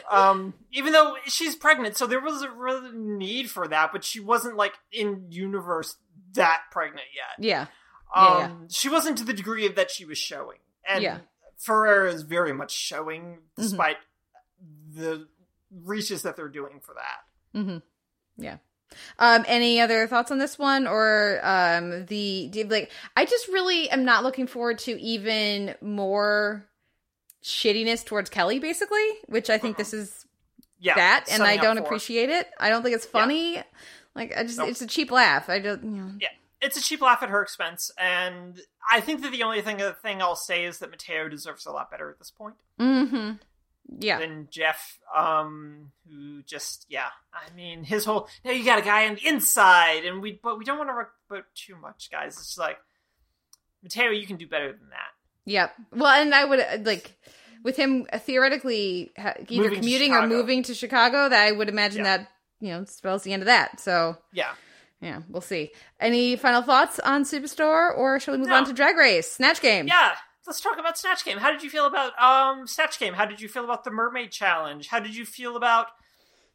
Um, 0.09 0.55
even 0.71 0.93
though 0.93 1.15
she's 1.25 1.55
pregnant, 1.55 1.95
so 1.95 2.07
there 2.07 2.19
was 2.19 2.41
a 2.41 2.49
really 2.49 2.89
need 2.93 3.51
for 3.51 3.67
that, 3.67 3.91
but 3.91 4.03
she 4.03 4.19
wasn't 4.19 4.55
like 4.57 4.73
in 4.91 5.27
universe 5.29 5.95
that 6.33 6.61
pregnant 6.71 7.05
yet. 7.15 7.45
Yeah. 7.45 7.67
Um, 8.15 8.37
Yeah, 8.39 8.51
she 8.71 8.89
wasn't 8.89 9.17
to 9.19 9.23
the 9.23 9.33
degree 9.33 9.65
of 9.67 9.75
that 9.75 9.91
she 9.91 10.03
was 10.05 10.17
showing, 10.17 10.57
and 10.89 11.03
Yeah. 11.03 11.17
Ferrera 11.65 12.13
is 12.13 12.21
very 12.23 12.53
much 12.53 12.71
showing, 12.71 13.21
Mm-hmm. 13.57 13.61
despite 13.61 13.97
the 14.93 15.27
reaches 15.71 16.21
that 16.23 16.35
they're 16.35 16.47
doing 16.49 16.79
for 16.81 16.93
that. 16.95 17.59
hmm 17.59 17.77
Yeah. 18.37 18.57
Um, 19.19 19.43
any 19.47 19.81
other 19.81 20.07
thoughts 20.07 20.31
on 20.31 20.37
this 20.37 20.57
one 20.59 20.87
or 20.87 21.39
um 21.43 22.05
the, 22.05 22.49
the 22.51 22.63
like 22.65 22.91
I 23.17 23.25
just 23.25 23.47
really 23.49 23.89
am 23.89 24.05
not 24.05 24.23
looking 24.23 24.47
forward 24.47 24.77
to 24.79 24.91
even 25.01 25.75
more 25.81 26.65
shittiness 27.43 28.05
towards 28.05 28.29
Kelly 28.29 28.59
basically, 28.59 29.05
which 29.27 29.49
I 29.49 29.57
think 29.57 29.77
this 29.77 29.93
is 29.93 30.25
Yeah, 30.79 30.95
that 30.95 31.25
and 31.31 31.43
I 31.43 31.57
don't 31.57 31.77
appreciate 31.77 32.29
it. 32.29 32.47
I 32.59 32.69
don't 32.69 32.83
think 32.83 32.95
it's 32.95 33.05
funny. 33.05 33.61
Like 34.15 34.37
I 34.37 34.43
just 34.43 34.59
Nope. 34.59 34.69
it's 34.69 34.81
a 34.81 34.87
cheap 34.87 35.11
laugh. 35.11 35.49
I 35.49 35.59
don't 35.59 35.83
you 35.83 35.89
know. 35.91 36.11
Yeah, 36.21 36.29
it's 36.65 36.77
a 36.77 36.81
cheap 36.81 37.01
laugh 37.01 37.21
at 37.23 37.29
her 37.29 37.41
expense, 37.41 37.91
and 37.97 38.59
I 38.91 38.99
think 39.01 39.21
that 39.21 39.31
the 39.31 39.43
only 39.43 39.61
thing 39.61 39.81
uh, 39.81 39.93
thing 40.01 40.21
I'll 40.21 40.35
say 40.35 40.65
is 40.65 40.79
that 40.79 40.89
Mateo 40.91 41.29
deserves 41.29 41.65
a 41.65 41.71
lot 41.71 41.89
better 41.91 42.09
at 42.09 42.19
this 42.19 42.31
point. 42.31 42.55
Mhm. 42.79 43.39
Yeah. 43.99 44.17
than 44.19 44.47
Jeff, 44.49 44.97
um, 45.15 45.91
who 46.09 46.41
just 46.41 46.85
yeah. 46.89 47.09
I 47.33 47.53
mean, 47.55 47.83
his 47.83 48.03
whole 48.03 48.27
now 48.43 48.51
you 48.51 48.65
got 48.65 48.79
a 48.79 48.81
guy 48.81 49.07
on 49.07 49.15
the 49.15 49.27
inside, 49.27 50.05
and 50.05 50.21
we 50.21 50.39
but 50.41 50.57
we 50.57 50.65
don't 50.65 50.77
want 50.79 50.89
to 50.89 50.93
rock 50.93 51.11
but 51.29 51.45
too 51.53 51.75
much, 51.75 52.09
guys. 52.11 52.33
It's 52.37 52.47
just 52.47 52.57
like 52.57 52.77
Mateo, 53.83 54.09
you 54.09 54.25
can 54.25 54.37
do 54.37 54.47
better 54.47 54.71
than 54.71 54.89
that. 54.89 55.11
Yep. 55.45 55.75
Well, 55.91 56.07
and 56.19 56.33
I 56.33 56.45
would 56.45 56.59
uh, 56.59 56.77
like 56.83 57.15
with 57.63 57.75
him 57.77 58.07
uh, 58.11 58.17
theoretically 58.17 59.11
either 59.17 59.45
Moving 59.63 59.75
commuting 59.79 60.13
or 60.13 60.25
moving 60.27 60.63
to 60.63 60.73
Chicago. 60.73 61.29
That 61.29 61.43
I 61.43 61.51
would 61.51 61.69
imagine 61.69 62.05
Yeah. 62.05 62.17
that 62.17 62.27
you 62.59 62.69
know 62.71 62.85
spells 62.85 63.21
the 63.23 63.33
end 63.33 63.43
of 63.43 63.47
that. 63.47 63.79
So 63.79 64.17
Yeah. 64.33 64.53
Yeah, 65.01 65.21
we'll 65.29 65.41
see. 65.41 65.71
Any 65.99 66.35
final 66.35 66.61
thoughts 66.61 66.99
on 66.99 67.23
Superstore, 67.23 67.95
or 67.97 68.19
shall 68.19 68.33
we 68.33 68.39
move 68.39 68.47
No. 68.47 68.55
on 68.55 68.65
to 68.65 68.73
Drag 68.73 68.95
Race 68.97 69.31
Snatch 69.31 69.61
Game? 69.61 69.87
Yeah, 69.87 70.15
let's 70.47 70.61
talk 70.61 70.77
about 70.79 70.97
Snatch 70.97 71.23
Game. 71.25 71.37
How 71.37 71.51
did 71.51 71.63
you 71.63 71.69
feel 71.69 71.85
about 71.85 72.13
um 72.21 72.65
Snatch 72.67 72.97
Game? 72.99 73.13
How 73.13 73.25
did 73.25 73.41
you 73.41 73.47
feel 73.47 73.63
about 73.63 73.83
the 73.83 73.91
Mermaid 73.91 74.31
Challenge? 74.31 74.87
How 74.87 74.99
did 74.99 75.15
you 75.15 75.25
feel 75.25 75.55
about 75.57 75.87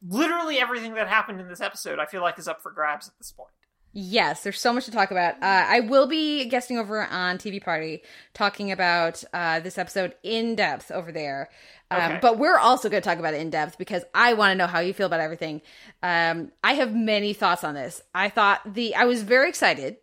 literally 0.05 0.57
everything 0.59 0.95
that 0.95 1.07
happened 1.07 1.39
in 1.39 1.47
this 1.47 1.61
episode? 1.61 1.99
I 1.99 2.05
feel 2.05 2.21
like 2.21 2.39
is 2.39 2.47
up 2.47 2.61
for 2.61 2.71
grabs 2.71 3.07
at 3.07 3.17
this 3.17 3.31
point. 3.31 3.49
Yes, 3.93 4.43
there's 4.43 4.59
so 4.59 4.71
much 4.71 4.85
to 4.85 4.91
talk 4.91 5.11
about. 5.11 5.35
Uh, 5.35 5.65
I 5.67 5.81
will 5.81 6.07
be 6.07 6.45
guesting 6.45 6.77
over 6.77 7.03
on 7.05 7.37
TV 7.37 7.61
Party 7.61 8.03
talking 8.33 8.71
about 8.71 9.21
uh, 9.33 9.59
this 9.59 9.77
episode 9.77 10.15
in 10.23 10.55
depth 10.55 10.91
over 10.91 11.11
there. 11.11 11.49
Um, 11.89 12.01
Okay. 12.01 12.19
But 12.21 12.37
we're 12.37 12.57
also 12.57 12.89
going 12.89 13.03
to 13.03 13.09
talk 13.09 13.19
about 13.19 13.33
it 13.33 13.41
in 13.41 13.49
depth 13.49 13.77
because 13.77 14.03
I 14.15 14.33
want 14.33 14.51
to 14.51 14.55
know 14.55 14.67
how 14.67 14.79
you 14.79 14.93
feel 14.93 15.07
about 15.07 15.19
everything. 15.19 15.61
Um, 16.01 16.53
I 16.63 16.73
have 16.75 16.95
many 16.95 17.33
thoughts 17.33 17.65
on 17.65 17.73
this. 17.73 18.01
I 18.15 18.29
thought 18.29 18.61
the 18.73 18.95
I 18.95 19.03
was 19.03 19.23
very 19.23 19.49
excited 19.49 19.97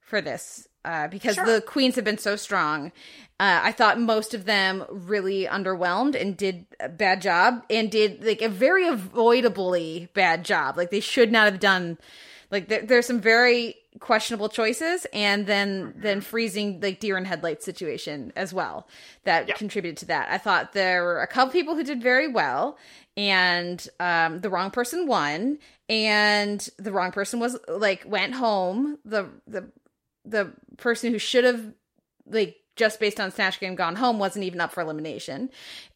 for 0.00 0.22
this 0.22 0.66
uh, 0.86 1.08
because 1.08 1.34
Sure. 1.34 1.44
the 1.44 1.60
queens 1.60 1.96
have 1.96 2.04
been 2.04 2.16
so 2.16 2.36
strong. 2.36 2.92
Uh, 3.38 3.60
I 3.62 3.72
thought 3.72 4.00
most 4.00 4.32
of 4.32 4.46
them 4.46 4.86
really 4.88 5.44
underwhelmed 5.44 6.18
and 6.18 6.34
did 6.34 6.64
a 6.80 6.88
bad 6.88 7.20
job 7.20 7.62
and 7.68 7.90
did 7.90 8.24
like 8.24 8.40
a 8.40 8.48
very 8.48 8.88
avoidably 8.88 10.08
bad 10.14 10.46
job. 10.46 10.78
Like 10.78 10.90
they 10.90 11.00
should 11.00 11.30
not 11.30 11.44
have 11.44 11.60
done. 11.60 11.98
Like 12.54 12.68
there, 12.68 12.82
there's 12.86 13.06
some 13.06 13.20
very 13.20 13.76
questionable 14.00 14.48
choices, 14.48 15.06
and 15.12 15.46
then 15.46 15.92
then 15.96 16.20
freezing 16.20 16.80
like 16.80 17.00
deer 17.00 17.16
in 17.18 17.24
headlights 17.24 17.64
situation 17.64 18.32
as 18.36 18.54
well 18.58 18.86
that 19.24 19.48
Yeah. 19.48 19.54
contributed 19.56 19.96
to 19.98 20.06
that. 20.06 20.28
I 20.30 20.38
thought 20.38 20.72
there 20.72 21.02
were 21.04 21.20
a 21.20 21.26
couple 21.26 21.52
people 21.52 21.74
who 21.74 21.84
did 21.84 22.00
very 22.02 22.28
well, 22.28 22.78
and 23.16 23.78
um, 24.00 24.40
the 24.40 24.50
wrong 24.50 24.70
person 24.70 25.06
won, 25.06 25.58
and 25.88 26.60
the 26.78 26.92
wrong 26.92 27.10
person 27.12 27.40
was 27.40 27.58
like 27.68 28.04
went 28.06 28.34
home. 28.34 28.98
The 29.04 29.22
the 29.46 29.62
the 30.24 30.52
person 30.76 31.12
who 31.12 31.18
should 31.18 31.44
have 31.44 31.62
like 32.26 32.56
just 32.76 32.98
based 32.98 33.20
on 33.20 33.30
snatch 33.30 33.60
game 33.60 33.74
gone 33.76 33.96
home 33.96 34.18
wasn't 34.18 34.44
even 34.44 34.60
up 34.60 34.72
for 34.72 34.80
elimination 34.80 35.48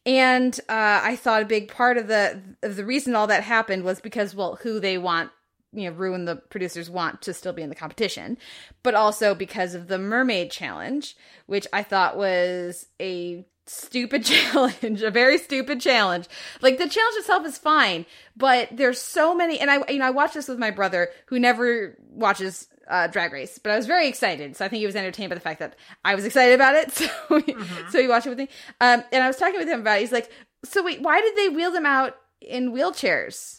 and 0.05 0.59
uh 0.69 1.01
i 1.03 1.15
thought 1.15 1.41
a 1.41 1.45
big 1.45 1.67
part 1.67 1.97
of 1.97 2.07
the 2.07 2.39
of 2.63 2.77
the 2.77 2.85
reason 2.85 3.15
all 3.15 3.27
that 3.27 3.43
happened 3.43 3.83
was 3.83 3.99
because 3.99 4.33
well 4.35 4.57
who 4.63 4.79
they 4.79 4.97
want 4.97 5.29
you 5.73 5.89
know 5.89 5.95
ruin 5.95 6.25
the 6.25 6.35
producers 6.35 6.89
want 6.89 7.21
to 7.21 7.33
still 7.33 7.53
be 7.53 7.61
in 7.61 7.69
the 7.69 7.75
competition 7.75 8.37
but 8.83 8.95
also 8.95 9.35
because 9.35 9.75
of 9.75 9.87
the 9.87 9.99
mermaid 9.99 10.49
challenge 10.51 11.15
which 11.45 11.67
i 11.73 11.83
thought 11.83 12.17
was 12.17 12.87
a 12.99 13.45
stupid 13.69 14.25
challenge 14.25 15.01
a 15.01 15.11
very 15.11 15.37
stupid 15.37 15.79
challenge. 15.79 16.27
Like 16.61 16.77
the 16.77 16.89
challenge 16.89 17.15
itself 17.17 17.45
is 17.45 17.57
fine 17.57 18.05
but 18.35 18.69
there's 18.71 18.99
so 18.99 19.35
many 19.35 19.59
and 19.59 19.69
i 19.69 19.83
you 19.89 19.99
know 19.99 20.05
i 20.05 20.09
watched 20.09 20.33
this 20.33 20.47
with 20.47 20.59
my 20.59 20.71
brother 20.71 21.09
who 21.27 21.39
never 21.39 21.97
watches 22.09 22.67
uh, 22.87 23.05
drag 23.05 23.31
race 23.31 23.59
but 23.59 23.71
i 23.71 23.77
was 23.77 23.85
very 23.85 24.07
excited. 24.07 24.55
So 24.57 24.65
i 24.65 24.67
think 24.67 24.79
he 24.79 24.85
was 24.85 24.95
entertained 24.95 25.29
by 25.29 25.35
the 25.35 25.41
fact 25.41 25.59
that 25.59 25.75
i 26.03 26.15
was 26.15 26.25
excited 26.25 26.55
about 26.55 26.75
it. 26.75 26.91
So 27.29 27.39
he, 27.41 27.55
so 27.91 28.01
he 28.01 28.07
watched 28.07 28.25
it 28.25 28.29
with 28.29 28.39
me. 28.39 28.49
Um 28.81 29.03
and 29.11 29.23
i 29.23 29.27
was 29.27 29.37
talking 29.37 29.59
with 29.59 29.69
him 29.69 29.81
about 29.81 29.97
it. 29.97 30.01
He's 30.01 30.11
like 30.11 30.31
so 30.65 30.83
wait 30.83 31.01
why 31.01 31.21
did 31.21 31.35
they 31.35 31.49
wheel 31.49 31.71
them 31.71 31.85
out 31.85 32.15
in 32.41 32.71
wheelchairs 32.71 33.58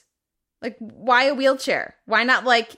like 0.63 0.77
why 0.79 1.25
a 1.25 1.35
wheelchair 1.35 1.97
why 2.07 2.23
not 2.25 2.45
like 2.45 2.77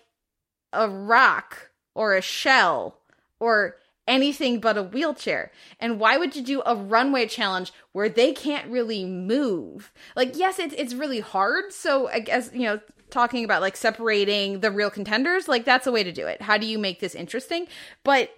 a 0.73 0.89
rock 0.89 1.71
or 1.95 2.15
a 2.15 2.23
shell 2.23 2.99
or 3.39 3.77
anything 4.07 4.61
but 4.61 4.77
a 4.77 4.83
wheelchair. 4.83 5.51
And 5.79 6.01
why 6.01 6.17
would 6.17 6.35
you 6.35 6.43
do 6.43 6.63
a 6.65 6.75
runway 6.75 7.27
challenge 7.27 7.73
where 7.93 8.09
they 8.09 8.33
can't 8.33 8.71
really 8.71 9.05
move? 9.05 9.93
Like, 10.17 10.37
yes, 10.37 10.59
it's 10.59 10.75
it's 10.77 10.95
really 10.95 11.21
hard. 11.21 11.73
So 11.73 12.09
I 12.09 12.21
guess 12.21 12.51
you 12.53 12.65
know, 12.65 12.81
talking 13.11 13.45
about 13.45 13.63
like 13.63 13.77
separating 13.77 14.61
the 14.61 14.71
real 14.71 14.91
contenders, 14.91 15.49
like 15.49 15.65
that's 15.65 15.87
a 15.87 15.93
way 15.93 16.03
to 16.03 16.13
do 16.13 16.27
it. 16.27 16.43
How 16.43 16.59
do 16.59 16.67
you 16.67 16.79
make 16.79 17.01
this 17.01 17.15
interesting? 17.15 17.67
But 18.05 18.31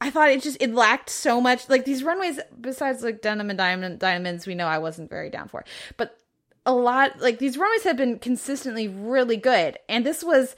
I 0.00 0.10
thought 0.10 0.30
it 0.30 0.42
just 0.42 0.58
it 0.60 0.72
lacked 0.72 1.10
so 1.10 1.40
much. 1.40 1.68
Like 1.68 1.84
these 1.84 2.02
runways, 2.02 2.40
besides 2.60 3.02
like 3.02 3.20
denim 3.20 3.50
and 3.50 3.58
diamond 3.58 3.98
diamonds, 3.98 4.46
we 4.46 4.54
know 4.54 4.66
I 4.66 4.78
wasn't 4.78 5.10
very 5.10 5.30
down 5.30 5.48
for. 5.48 5.64
But 5.96 6.16
a 6.66 6.72
lot 6.72 7.20
like 7.20 7.38
these 7.38 7.56
runways 7.56 7.84
have 7.84 7.96
been 7.96 8.18
consistently 8.18 8.88
really 8.88 9.36
good, 9.36 9.78
and 9.88 10.04
this 10.04 10.22
was 10.22 10.56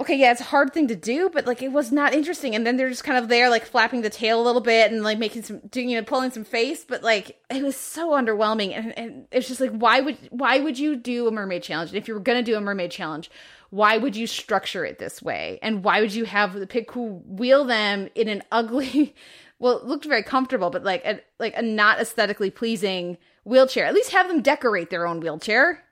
okay, 0.00 0.16
yeah, 0.16 0.32
it's 0.32 0.40
a 0.40 0.44
hard 0.44 0.72
thing 0.72 0.88
to 0.88 0.96
do, 0.96 1.30
but 1.32 1.46
like 1.46 1.62
it 1.62 1.70
was 1.70 1.92
not 1.92 2.14
interesting. 2.14 2.54
And 2.54 2.66
then 2.66 2.76
they're 2.76 2.88
just 2.88 3.04
kind 3.04 3.18
of 3.18 3.28
there, 3.28 3.50
like 3.50 3.64
flapping 3.64 4.02
the 4.02 4.10
tail 4.10 4.40
a 4.40 4.44
little 4.44 4.60
bit 4.60 4.90
and 4.90 5.02
like 5.02 5.18
making 5.18 5.42
some, 5.42 5.58
doing, 5.70 5.90
you 5.90 5.98
know, 5.98 6.04
pulling 6.04 6.30
some 6.30 6.44
face, 6.44 6.84
but 6.84 7.02
like 7.02 7.40
it 7.50 7.62
was 7.62 7.76
so 7.76 8.10
underwhelming. 8.10 8.76
And, 8.76 8.98
and 8.98 9.26
it's 9.30 9.48
just 9.48 9.60
like, 9.60 9.70
why 9.70 10.00
would, 10.00 10.16
why 10.30 10.58
would 10.58 10.78
you 10.78 10.96
do 10.96 11.28
a 11.28 11.30
mermaid 11.30 11.62
challenge? 11.62 11.90
And 11.90 11.98
if 11.98 12.08
you 12.08 12.14
were 12.14 12.20
to 12.20 12.42
do 12.42 12.56
a 12.56 12.60
mermaid 12.60 12.90
challenge, 12.90 13.30
why 13.70 13.96
would 13.96 14.16
you 14.16 14.26
structure 14.26 14.84
it 14.84 14.98
this 14.98 15.22
way? 15.22 15.58
And 15.62 15.84
why 15.84 16.00
would 16.00 16.14
you 16.14 16.24
have 16.24 16.54
the 16.54 16.66
pig 16.66 16.90
who 16.90 17.22
wheel 17.26 17.64
them 17.64 18.08
in 18.14 18.28
an 18.28 18.42
ugly, 18.50 19.14
well, 19.58 19.78
it 19.78 19.84
looked 19.84 20.04
very 20.04 20.22
comfortable, 20.22 20.70
but 20.70 20.84
like 20.84 21.04
a, 21.04 21.20
like 21.38 21.56
a 21.56 21.62
not 21.62 22.00
aesthetically 22.00 22.50
pleasing 22.50 23.18
wheelchair? 23.44 23.86
At 23.86 23.94
least 23.94 24.12
have 24.12 24.28
them 24.28 24.42
decorate 24.42 24.90
their 24.90 25.06
own 25.06 25.20
wheelchair. 25.20 25.84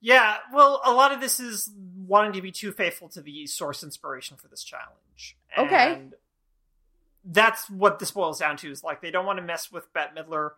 Yeah, 0.00 0.36
well, 0.52 0.82
a 0.84 0.92
lot 0.92 1.12
of 1.12 1.20
this 1.20 1.40
is 1.40 1.70
wanting 1.96 2.34
to 2.34 2.42
be 2.42 2.52
too 2.52 2.72
faithful 2.72 3.08
to 3.10 3.22
the 3.22 3.46
source 3.46 3.82
inspiration 3.82 4.36
for 4.36 4.48
this 4.48 4.62
challenge. 4.62 5.38
Okay. 5.56 6.02
That's 7.24 7.70
what 7.70 7.98
this 7.98 8.10
boils 8.10 8.38
down 8.38 8.58
to 8.58 8.70
is 8.70 8.84
like 8.84 9.00
they 9.00 9.10
don't 9.10 9.24
want 9.24 9.38
to 9.38 9.42
mess 9.44 9.72
with 9.72 9.90
Bette 9.94 10.10
Midler 10.14 10.50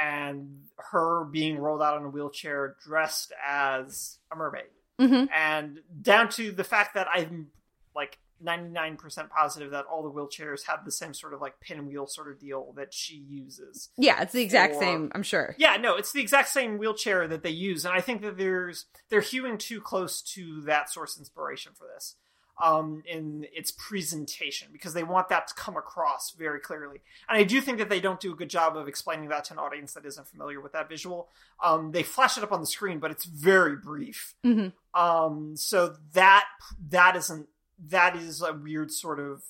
and 0.00 0.60
her 0.76 1.24
being 1.24 1.58
rolled 1.58 1.82
out 1.82 1.98
in 1.98 2.04
a 2.04 2.08
wheelchair 2.08 2.76
dressed 2.86 3.32
as 3.44 4.18
a 4.32 4.36
mermaid. 4.36 4.66
Mm-hmm. 5.00 5.26
And 5.34 5.80
down 6.00 6.28
to 6.30 6.52
the 6.52 6.62
fact 6.62 6.94
that 6.94 7.08
I'm 7.12 7.48
like 7.96 8.16
99% 8.44 9.28
positive 9.30 9.70
that 9.72 9.84
all 9.86 10.02
the 10.02 10.10
wheelchairs 10.10 10.66
have 10.66 10.84
the 10.84 10.90
same 10.90 11.14
sort 11.14 11.34
of 11.34 11.40
like 11.40 11.60
pinwheel 11.60 12.06
sort 12.06 12.30
of 12.30 12.38
deal 12.38 12.72
that 12.76 12.92
she 12.94 13.14
uses. 13.16 13.90
Yeah, 13.96 14.22
it's 14.22 14.32
the 14.32 14.42
exact 14.42 14.76
Or- 14.76 14.80
same, 14.80 15.12
I'm 15.14 15.22
sure. 15.22 15.54
Yeah, 15.58 15.76
no, 15.76 15.96
it's 15.96 16.12
the 16.12 16.20
exact 16.20 16.48
same 16.48 16.78
wheelchair 16.78 17.26
that 17.28 17.42
they 17.42 17.50
use, 17.50 17.84
and 17.84 17.94
I 17.94 18.00
think 18.00 18.22
that 18.22 18.36
there's 18.38 18.86
they're 19.08 19.20
hewing 19.20 19.58
too 19.58 19.80
close 19.80 20.22
to 20.34 20.60
that 20.62 20.90
source 20.90 21.18
inspiration 21.18 21.72
for 21.74 21.86
this, 21.94 22.16
um, 22.62 23.02
in 23.06 23.46
its 23.52 23.70
presentation 23.72 24.68
because 24.72 24.92
they 24.94 25.04
want 25.04 25.28
that 25.28 25.46
to 25.48 25.54
come 25.54 25.76
across 25.76 26.32
very 26.32 26.60
clearly, 26.60 27.00
and 27.28 27.38
I 27.38 27.44
do 27.44 27.60
think 27.60 27.78
that 27.78 27.88
they 27.88 28.00
don't 28.00 28.18
do 28.20 28.32
a 28.32 28.36
good 28.36 28.50
job 28.50 28.76
of 28.76 28.88
explaining 28.88 29.28
that 29.28 29.44
to 29.44 29.52
an 29.54 29.58
audience 29.58 29.92
that 29.94 30.04
isn't 30.06 30.26
familiar 30.28 30.60
with 30.60 30.72
that 30.72 30.88
visual. 30.88 31.28
Um, 31.62 31.92
they 31.92 32.02
flash 32.02 32.36
it 32.36 32.44
up 32.44 32.52
on 32.52 32.60
the 32.60 32.66
screen, 32.66 32.98
but 32.98 33.10
it's 33.10 33.24
very 33.24 33.76
brief. 33.76 34.34
Mhm. 34.44 34.72
Um, 34.94 35.56
so 35.56 35.94
that 36.14 36.46
that 36.88 37.14
isn't 37.16 37.48
that 37.86 38.16
is 38.16 38.42
a 38.42 38.52
weird 38.52 38.90
sort 38.90 39.20
of 39.20 39.42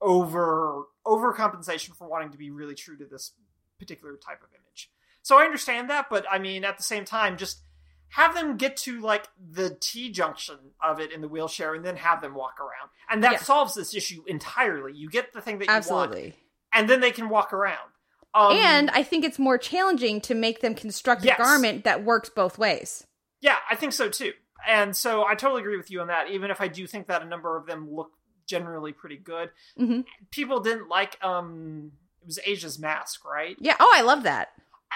over 0.00 0.84
overcompensation 1.06 1.94
for 1.96 2.08
wanting 2.08 2.30
to 2.30 2.38
be 2.38 2.50
really 2.50 2.74
true 2.74 2.96
to 2.96 3.04
this 3.04 3.32
particular 3.78 4.16
type 4.16 4.42
of 4.42 4.48
image. 4.52 4.90
So 5.22 5.38
I 5.38 5.44
understand 5.44 5.90
that, 5.90 6.06
but 6.10 6.24
I 6.30 6.38
mean, 6.38 6.64
at 6.64 6.76
the 6.76 6.82
same 6.82 7.04
time, 7.04 7.36
just 7.36 7.62
have 8.10 8.34
them 8.34 8.56
get 8.56 8.76
to 8.78 9.00
like 9.00 9.26
the 9.52 9.76
T 9.80 10.10
junction 10.10 10.56
of 10.82 11.00
it 11.00 11.12
in 11.12 11.20
the 11.20 11.28
wheelchair 11.28 11.74
and 11.74 11.84
then 11.84 11.96
have 11.96 12.20
them 12.22 12.34
walk 12.34 12.58
around. 12.60 12.90
And 13.10 13.22
that 13.24 13.32
Yeah. 13.32 13.38
solves 13.38 13.74
this 13.74 13.94
issue 13.94 14.22
entirely. 14.26 14.94
You 14.94 15.10
get 15.10 15.32
the 15.32 15.40
thing 15.40 15.58
that 15.58 15.66
you 15.66 15.70
want, 15.72 15.78
Absolutely. 16.12 16.34
and 16.72 16.88
then 16.88 17.00
they 17.00 17.10
can 17.10 17.28
walk 17.28 17.52
around. 17.52 17.90
Um, 18.34 18.52
and 18.52 18.90
I 18.90 19.02
think 19.02 19.24
it's 19.24 19.38
more 19.38 19.58
challenging 19.58 20.20
to 20.22 20.34
make 20.34 20.60
them 20.60 20.74
construct 20.74 21.24
Yes. 21.24 21.38
a 21.38 21.42
garment 21.42 21.84
that 21.84 22.04
works 22.04 22.28
both 22.30 22.56
ways. 22.58 23.06
Yeah, 23.40 23.56
I 23.70 23.74
think 23.74 23.92
so 23.92 24.08
too. 24.08 24.32
And 24.66 24.96
so 24.96 25.24
I 25.24 25.34
totally 25.34 25.60
agree 25.62 25.76
with 25.76 25.90
you 25.90 26.00
on 26.00 26.08
that, 26.08 26.30
even 26.30 26.50
if 26.50 26.60
I 26.60 26.68
do 26.68 26.86
think 26.86 27.06
that 27.08 27.22
a 27.22 27.24
number 27.26 27.56
of 27.56 27.66
them 27.66 27.90
look 27.94 28.12
generally 28.46 28.92
pretty 28.92 29.16
good. 29.16 29.50
Mhm. 29.78 30.04
People 30.30 30.60
didn't 30.60 30.88
like 30.88 31.22
um 31.22 31.92
it 32.22 32.26
was 32.26 32.38
Asia's 32.44 32.78
mask, 32.78 33.24
right? 33.24 33.56
Yeah. 33.60 33.76
Oh, 33.78 33.92
I 33.94 34.02
love 34.02 34.22
that. 34.24 34.48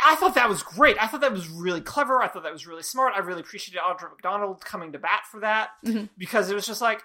I 0.05 0.17
thought 0.17 0.35
that 0.37 0.49
was 0.49 0.63
great. 0.63 0.97
I 1.03 1.07
thought 1.07 1.21
that 1.21 1.33
was 1.33 1.49
really 1.49 1.83
clever. 1.83 2.23
I 2.23 2.29
thought 2.29 2.43
that 2.45 2.53
was 2.53 2.67
really 2.67 2.83
smart. 2.83 3.13
I 3.15 3.19
really 3.21 3.41
appreciated 3.43 3.81
Audra 3.83 4.11
McDonald 4.11 4.65
coming 4.65 4.93
to 4.93 4.99
bat 4.99 5.25
for 5.31 5.41
that 5.41 5.71
Mhm. 5.85 6.09
because 6.17 6.51
it 6.51 6.55
was 6.55 6.67
just 6.67 6.81
like, 6.81 7.03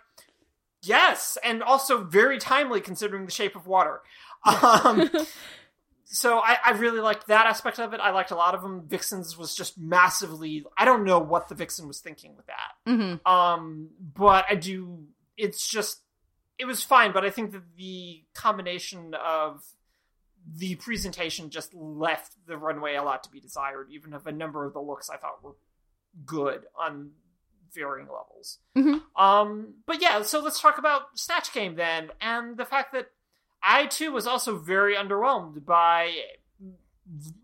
yes, 0.82 1.38
and 1.44 1.62
also 1.62 2.04
very 2.04 2.38
timely 2.40 2.80
considering 2.82 3.26
the 3.26 3.32
shape 3.32 3.56
of 3.56 3.68
water. 3.68 4.02
Um, 4.46 5.10
so 6.10 6.40
I, 6.40 6.58
I 6.66 6.72
really 6.72 7.02
liked 7.02 7.28
that 7.28 7.46
aspect 7.48 7.80
of 7.80 7.94
it. 7.94 8.00
I 8.00 8.12
liked 8.12 8.32
a 8.32 8.36
lot 8.36 8.56
of 8.56 8.62
them. 8.62 8.88
Vixen's 8.88 9.38
was 9.38 9.54
just 9.56 9.78
massively. 9.78 10.66
I 10.78 10.86
don't 10.86 11.04
know 11.04 11.20
what 11.20 11.50
the 11.50 11.56
Vixen 11.56 11.88
was 11.88 12.00
thinking 12.00 12.36
with 12.36 12.46
that. 12.48 12.92
hmm 12.92 13.16
Um, 13.30 13.90
but 14.16 14.46
I 14.50 14.56
do. 14.56 15.04
It's 15.36 15.68
just 15.68 16.02
it 16.58 16.66
was 16.66 16.82
fine, 16.84 17.12
but 17.12 17.24
I 17.26 17.30
think 17.30 17.52
that 17.52 17.62
the 17.76 18.24
combination 18.34 19.14
of 19.14 19.64
the 20.56 20.76
presentation 20.76 21.50
just 21.50 21.74
left 21.74 22.34
the 22.48 22.58
runway 22.58 22.96
a 22.96 23.04
lot 23.04 23.24
to 23.24 23.30
be 23.30 23.40
desired, 23.42 23.90
even 23.92 24.14
if 24.14 24.26
a 24.26 24.32
number 24.32 24.66
of 24.66 24.74
the 24.74 24.80
looks 24.80 25.10
I 25.10 25.18
thought 25.18 25.44
were 25.44 25.56
good 26.26 26.62
on 26.80 27.12
varying 27.76 28.08
levels. 28.08 28.60
Mhm. 28.76 29.02
Um, 29.16 29.74
but 29.86 30.02
yeah, 30.02 30.22
so 30.22 30.40
let's 30.40 30.62
talk 30.62 30.78
about 30.78 31.02
Snatch 31.20 31.52
Game 31.54 31.76
then, 31.76 32.12
and 32.22 32.56
the 32.58 32.66
fact 32.66 32.94
that 32.94 33.08
I 33.62 33.88
too 33.88 34.12
was 34.12 34.28
also 34.28 34.58
very 34.58 34.96
underwhelmed 34.96 35.66
by 35.66 36.14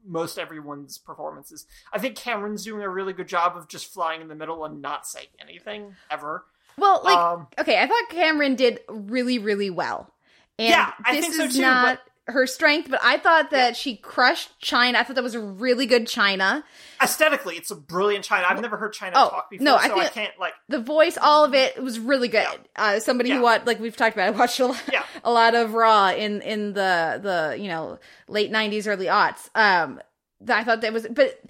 most 0.06 0.38
everyone's 0.38 0.98
performances. 0.98 1.66
I 1.94 2.00
think 2.00 2.18
Kameron's 2.18 2.64
doing 2.64 2.82
a 2.82 2.90
really 2.90 3.14
good 3.14 3.28
job 3.28 3.56
of 3.56 3.68
just 3.68 3.94
flying 3.94 4.22
in 4.22 4.28
the 4.28 4.36
middle 4.36 4.66
and 4.66 4.82
not 4.82 5.08
saying 5.08 5.28
anything 5.40 5.96
ever. 6.12 6.46
Well, 6.78 7.02
like 7.04 7.18
um, 7.18 7.48
okay, 7.58 7.80
I 7.80 7.88
thought 7.88 8.10
Kameron 8.10 8.58
did 8.58 8.80
really, 8.90 9.40
really 9.40 9.70
well. 9.70 10.12
And 10.60 10.70
Yeah, 10.70 10.92
I 11.06 11.16
this 11.16 11.26
think 11.26 11.36
so 11.36 11.44
is 11.46 11.56
too, 11.56 11.62
not 11.62 12.00
her 12.28 12.48
strength, 12.48 12.90
but 12.90 13.00
I 13.04 13.18
thought 13.18 13.52
that 13.52 13.76
she 13.76 13.98
crushed 13.98 14.50
Chyna. 14.62 14.96
I 14.96 15.04
thought 15.04 15.16
that 15.16 15.24
was 15.24 15.36
a 15.36 15.42
really 15.42 15.86
good 15.86 16.06
Chyna. 16.08 16.64
aesthetically, 17.02 17.58
it's 17.58 17.70
a 17.70 17.76
brilliant 17.76 18.26
Chyna. 18.26 18.46
I've 18.50 18.62
never 18.62 18.78
heard 18.78 18.94
Chyna 18.94 19.12
Oh, 19.16 19.30
talk 19.30 19.50
before, 19.50 19.66
no, 19.66 19.76
I 19.76 19.88
so 19.88 20.00
I 20.00 20.08
can't 20.08 20.32
like. 20.40 20.54
The 20.70 20.80
voice, 20.80 21.18
all 21.22 21.44
of 21.44 21.54
it, 21.54 21.82
was 21.84 22.00
really 22.00 22.30
good. 22.30 22.48
Uh, 22.78 23.00
somebody 23.00 23.30
Yeah. 23.30 23.38
who 23.38 23.42
watched, 23.44 23.68
like 23.68 23.80
we've 23.80 23.98
talked 23.98 24.16
about, 24.16 24.28
I 24.28 24.38
watched 24.38 24.60
a 24.62 24.68
lot, 24.68 24.82
Yeah. 24.92 25.04
a 25.24 25.32
lot 25.32 25.54
of 25.54 25.74
Raw 25.74 26.12
in 26.12 26.42
in 26.42 26.74
the 26.74 27.20
the 27.22 27.58
you 27.62 27.68
know 27.68 28.00
late 28.30 28.52
'90s, 28.52 28.88
early 28.88 29.08
aughts. 29.08 29.50
Um, 29.56 30.00
that 30.42 30.58
I 30.60 30.64
thought 30.64 30.80
that 30.82 30.94
was, 30.94 31.06
but 31.12 31.42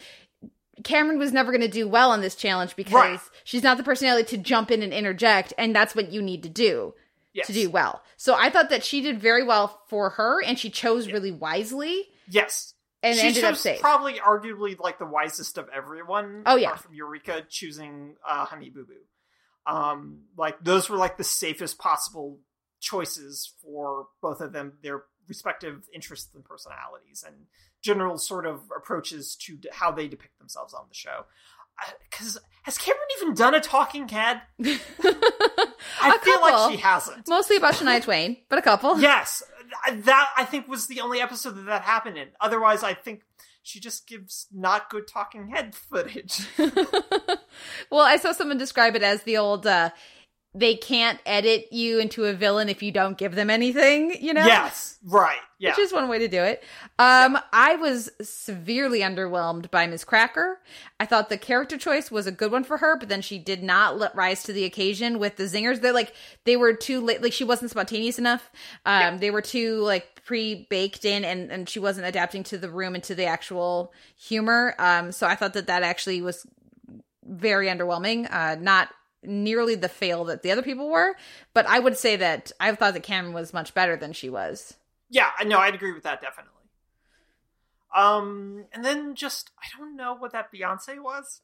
Kameron 0.82 1.18
was 1.20 1.32
never 1.32 1.52
going 1.52 1.62
to 1.62 1.68
do 1.68 1.88
well 1.88 2.10
on 2.12 2.22
this 2.22 2.36
challenge 2.36 2.76
because 2.76 2.94
Right. 2.94 3.20
she's 3.44 3.64
not 3.64 3.78
the 3.78 3.84
personality 3.84 4.36
to 4.36 4.42
jump 4.42 4.72
in 4.72 4.82
and 4.82 4.92
interject, 4.92 5.54
and 5.58 5.76
that's 5.76 5.96
what 5.96 6.12
you 6.12 6.22
need 6.22 6.42
to 6.44 6.50
do. 6.50 6.94
Yes. 7.34 7.48
to 7.48 7.54
do 7.54 7.70
well. 7.70 8.02
So 8.18 8.36
I 8.36 8.50
thought 8.50 8.70
that 8.70 8.84
she 8.84 9.02
did 9.02 9.20
very 9.20 9.44
well 9.44 9.82
for 9.90 10.12
her 10.12 10.42
and 10.44 10.58
she 10.60 10.70
chose 10.70 11.12
really 11.12 11.32
wisely 11.32 12.04
Yes. 12.30 12.74
and 13.02 13.18
she 13.18 13.34
chose 13.34 13.60
safe. 13.60 13.82
probably 13.82 14.14
arguably 14.20 14.80
like 14.80 15.00
the 15.00 15.06
wisest 15.06 15.58
of 15.58 15.68
everyone. 15.74 16.44
Oh, 16.46 16.56
yeah. 16.56 16.76
from 16.76 16.94
Eureka 16.94 17.44
choosing 17.50 18.16
uh, 18.28 18.46
Honey 18.46 18.70
Boo 18.70 18.86
Boo. 18.86 18.94
Um, 19.66 20.24
like 20.38 20.64
those 20.64 20.90
were 20.90 20.98
like 20.98 21.18
the 21.18 21.24
safest 21.24 21.80
possible 21.80 22.40
choices 22.82 23.54
for 23.64 24.08
both 24.22 24.42
of 24.42 24.52
them, 24.54 24.74
their 24.84 25.04
respective 25.28 25.88
interests 25.94 26.36
and 26.36 26.44
personalities, 26.44 27.24
and 27.26 27.46
general 27.82 28.18
sort 28.18 28.46
of 28.46 28.60
approaches 28.76 29.38
to 29.38 29.56
d- 29.56 29.70
how 29.72 29.90
they 29.92 30.08
depict 30.08 30.38
themselves 30.38 30.74
on 30.74 30.86
the 30.90 30.94
show. 30.96 31.26
Because 32.10 32.38
has 32.64 32.78
Kameron 32.78 33.22
even 33.22 33.34
done 33.34 33.54
a 33.56 33.60
talking 33.60 34.08
head? 34.08 34.42
I 34.64 36.18
feel 36.22 36.42
like 36.42 36.72
she 36.72 36.78
hasn't. 36.78 37.28
Mostly 37.28 37.58
about 37.58 37.76
Shania 37.76 38.02
Twain, 38.04 38.38
but 38.50 38.60
a 38.60 38.62
couple. 38.62 39.00
Yes, 39.00 39.44
that 39.92 40.30
I 40.38 40.46
think 40.46 40.68
was 40.68 40.88
the 40.88 41.02
only 41.02 41.20
episode 41.20 41.56
that 41.56 41.66
that 41.66 41.82
happened 41.82 42.18
in. 42.18 42.30
Otherwise, 42.40 42.84
I 42.84 42.94
think 42.94 43.24
she 43.64 43.80
just 43.80 44.08
gives 44.08 44.48
not 44.52 44.90
good 44.90 45.08
talking 45.08 45.50
head 45.50 45.76
footage. 45.76 46.48
well, 47.90 48.02
I 48.02 48.18
saw 48.18 48.32
someone 48.32 48.58
describe 48.58 48.96
it 48.96 49.04
as 49.04 49.24
the 49.24 49.38
old 49.38 49.66
uh 49.68 49.90
they 50.56 50.76
can't 50.76 51.20
edit 51.26 51.68
you 51.72 51.98
into 52.00 52.26
a 52.26 52.34
villain 52.34 52.70
if 52.70 52.84
you 52.84 52.92
don't 52.92 53.18
give 53.18 53.34
them 53.34 53.50
anything, 53.50 54.16
you 54.22 54.34
know? 54.36 54.46
Yes, 54.46 55.00
right. 55.04 55.38
Yeah, 55.58 55.72
Which 55.72 55.80
is 55.80 55.94
one 55.94 56.10
way 56.10 56.20
to 56.20 56.28
do 56.28 56.42
it. 56.44 56.62
Um, 57.00 57.40
I 57.54 57.76
was 57.78 58.12
severely 58.22 59.00
underwhelmed 59.00 59.72
by 59.72 59.88
Miz 59.88 60.04
Cracker. 60.04 60.60
I 61.00 61.06
thought 61.06 61.30
the 61.30 61.38
character 61.38 61.78
choice 61.78 62.12
was 62.12 62.28
a 62.28 62.32
good 62.32 62.52
one 62.52 62.64
for 62.66 62.78
her, 62.78 62.98
but 62.98 63.08
then 63.10 63.22
she 63.22 63.40
did 63.40 63.64
not 63.64 63.98
let 63.98 64.14
rise 64.16 64.44
to 64.44 64.54
the 64.54 64.66
occasion 64.66 65.20
with 65.20 65.38
the 65.38 65.46
zingers. 65.46 65.80
They're 65.82 65.94
like 65.94 66.14
they 66.44 66.58
were 66.58 66.74
too 66.74 67.00
late. 67.02 67.24
Like 67.24 67.34
she 67.34 67.46
wasn't 67.46 67.72
spontaneous 67.72 68.20
enough. 68.20 68.52
Um, 68.86 69.00
Yeah. 69.00 69.18
they 69.18 69.32
were 69.32 69.42
too 69.42 69.78
like 69.80 70.24
pre 70.26 70.68
baked 70.70 71.06
in, 71.06 71.24
and 71.24 71.50
and 71.52 71.70
she 71.70 71.80
wasn't 71.80 72.08
adapting 72.08 72.44
to 72.46 72.58
the 72.58 72.70
room 72.70 72.94
and 72.94 73.04
to 73.06 73.16
the 73.16 73.26
actual 73.26 73.94
humor. 74.18 74.76
Um, 74.78 75.12
so 75.14 75.28
I 75.28 75.36
thought 75.36 75.54
that 75.54 75.68
that 75.68 75.82
actually 75.84 76.22
was 76.22 76.46
very 77.26 77.68
underwhelming. 77.68 78.28
Uh, 78.32 78.56
not 78.60 78.90
nearly 79.26 79.76
the 79.76 79.90
fail 79.90 80.24
that 80.26 80.44
the 80.44 80.52
other 80.52 80.62
people 80.62 80.90
were, 80.90 81.16
but 81.54 81.66
I 81.66 81.80
would 81.80 81.98
say 81.98 82.16
that 82.18 82.52
I 82.60 82.74
thought 82.76 82.94
that 82.94 83.04
Kameron 83.04 83.34
was 83.34 83.54
much 83.54 83.74
better 83.74 83.96
than 83.96 84.14
she 84.14 84.30
was. 84.30 84.76
yeah. 85.10 85.30
I 85.38 85.44
know. 85.44 85.60
I'd 85.60 85.76
agree 85.76 85.94
with 85.94 86.04
that 86.04 86.22
definitely. 86.22 86.52
Um, 87.96 88.66
and 88.74 88.84
then 88.84 89.14
just 89.16 89.52
I 89.60 89.66
don't 89.78 89.96
know 89.96 90.16
what 90.16 90.32
that 90.32 90.52
Beyonce 90.52 91.00
was. 91.02 91.42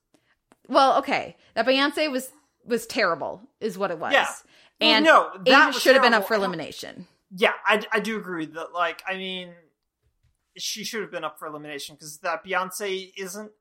Well, 0.68 0.98
okay, 1.00 1.36
that 1.54 1.66
Beyonce 1.66 2.12
was 2.12 2.32
was 2.66 2.86
terrible, 2.88 3.42
is 3.60 3.78
what 3.78 3.92
it 3.92 4.00
was. 4.00 4.14
Yeah. 4.14 4.28
Well, 4.82 4.90
and 4.92 5.06
no, 5.06 5.30
that 5.46 5.76
should 5.76 5.94
have 5.94 6.04
been 6.04 6.14
up 6.14 6.28
for 6.28 6.34
elimination. 6.36 7.08
Yeah, 7.36 7.54
I, 7.66 7.84
I 7.92 8.00
do 8.00 8.18
agree 8.18 8.48
that 8.48 8.74
like 8.74 9.04
I 9.08 9.16
mean, 9.18 9.54
she 10.58 10.84
should 10.84 11.02
have 11.02 11.12
been 11.12 11.24
up 11.24 11.38
for 11.38 11.48
elimination 11.48 11.96
because 11.96 12.18
that 12.20 12.44
Beyonce 12.44 13.12
isn't 13.16 13.52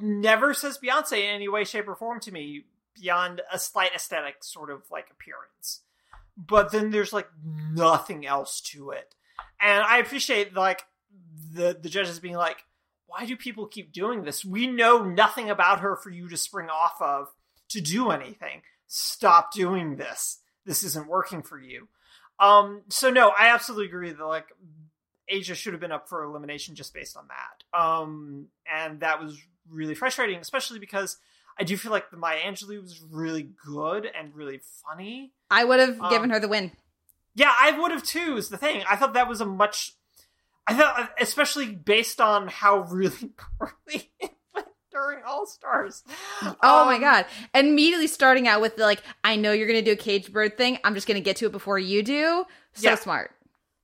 never 0.00 0.54
says 0.54 0.78
Beyonce 0.78 1.18
in 1.18 1.34
any 1.34 1.48
way, 1.48 1.64
shape, 1.64 1.88
or 1.88 1.96
form 1.96 2.20
to 2.20 2.32
me 2.32 2.64
beyond 2.94 3.42
a 3.52 3.58
slight 3.58 3.94
aesthetic 3.94 4.42
sort 4.42 4.70
of 4.70 4.82
like 4.90 5.08
appearance. 5.10 5.82
But 6.36 6.72
then 6.72 6.90
there's 6.90 7.12
like 7.12 7.28
nothing 7.44 8.26
else 8.26 8.60
to 8.72 8.90
it, 8.90 9.14
and 9.60 9.82
I 9.82 9.98
appreciate 9.98 10.54
like 10.54 10.82
the 11.52 11.78
the 11.80 11.88
judges 11.88 12.18
being 12.18 12.36
like, 12.36 12.64
why 13.06 13.26
do 13.26 13.36
people 13.36 13.66
keep 13.66 13.92
doing 13.92 14.22
this? 14.22 14.44
We 14.44 14.66
know 14.66 15.04
nothing 15.04 15.50
about 15.50 15.80
her 15.80 15.96
for 15.96 16.10
you 16.10 16.28
to 16.28 16.36
spring 16.36 16.68
off 16.68 17.00
of 17.00 17.28
to 17.70 17.80
do 17.80 18.10
anything. 18.10 18.62
Stop 18.86 19.52
doing 19.52 19.96
this. 19.96 20.38
This 20.64 20.82
isn't 20.82 21.08
working 21.08 21.42
for 21.42 21.58
you. 21.58 21.88
Um, 22.38 22.82
so 22.88 23.10
no, 23.10 23.28
I 23.28 23.48
absolutely 23.48 23.86
agree 23.86 24.12
that 24.12 24.24
like 24.24 24.46
Asia 25.28 25.54
should 25.54 25.72
have 25.72 25.80
been 25.80 25.92
up 25.92 26.08
for 26.08 26.24
elimination 26.24 26.74
just 26.74 26.94
based 26.94 27.16
on 27.16 27.28
that. 27.28 27.78
Um, 27.78 28.46
and 28.72 29.00
that 29.00 29.22
was 29.22 29.38
really 29.68 29.94
frustrating, 29.94 30.38
especially 30.38 30.78
because 30.78 31.18
I 31.58 31.64
do 31.64 31.76
feel 31.76 31.92
like 31.92 32.10
the 32.10 32.16
Maya 32.16 32.38
Angelou 32.38 32.80
was 32.80 33.00
really 33.02 33.50
good 33.66 34.06
and 34.06 34.34
really 34.34 34.60
funny. 34.86 35.32
I 35.50 35.64
would 35.64 35.80
have 35.80 36.00
Um, 36.00 36.10
given 36.10 36.30
her 36.30 36.40
the 36.40 36.48
win. 36.48 36.72
Yeah, 37.34 37.54
I 37.58 37.78
would 37.78 37.90
have 37.90 38.02
too. 38.02 38.36
Is 38.36 38.48
the 38.48 38.56
thing. 38.56 38.82
I 38.88 38.96
thought 38.96 39.14
that 39.14 39.28
was 39.28 39.40
a 39.40 39.46
much. 39.46 39.94
I 40.66 40.74
thought, 40.74 41.10
especially 41.20 41.74
based 41.74 42.20
on 42.20 42.48
how 42.48 42.80
really 42.80 43.30
poorly 43.58 44.12
during 44.92 45.22
All 45.24 45.46
Stars. 45.46 46.02
Oh 46.62 46.84
my 46.86 46.94
Um, 46.96 47.00
god! 47.00 47.26
And 47.54 47.68
immediately 47.68 48.06
starting 48.06 48.46
out 48.48 48.60
with 48.60 48.76
the, 48.76 48.82
like, 48.84 49.02
I 49.24 49.36
know 49.36 49.52
you're 49.52 49.66
gonna 49.66 49.82
do 49.82 49.92
a 49.92 49.96
cage 49.96 50.32
bird 50.32 50.56
thing. 50.56 50.78
I'm 50.84 50.94
just 50.94 51.06
gonna 51.06 51.20
get 51.20 51.36
to 51.36 51.46
it 51.46 51.52
before 51.52 51.78
you 51.78 52.02
do. 52.02 52.44
So 52.74 52.90
Yeah. 52.90 52.94
smart. 52.96 53.32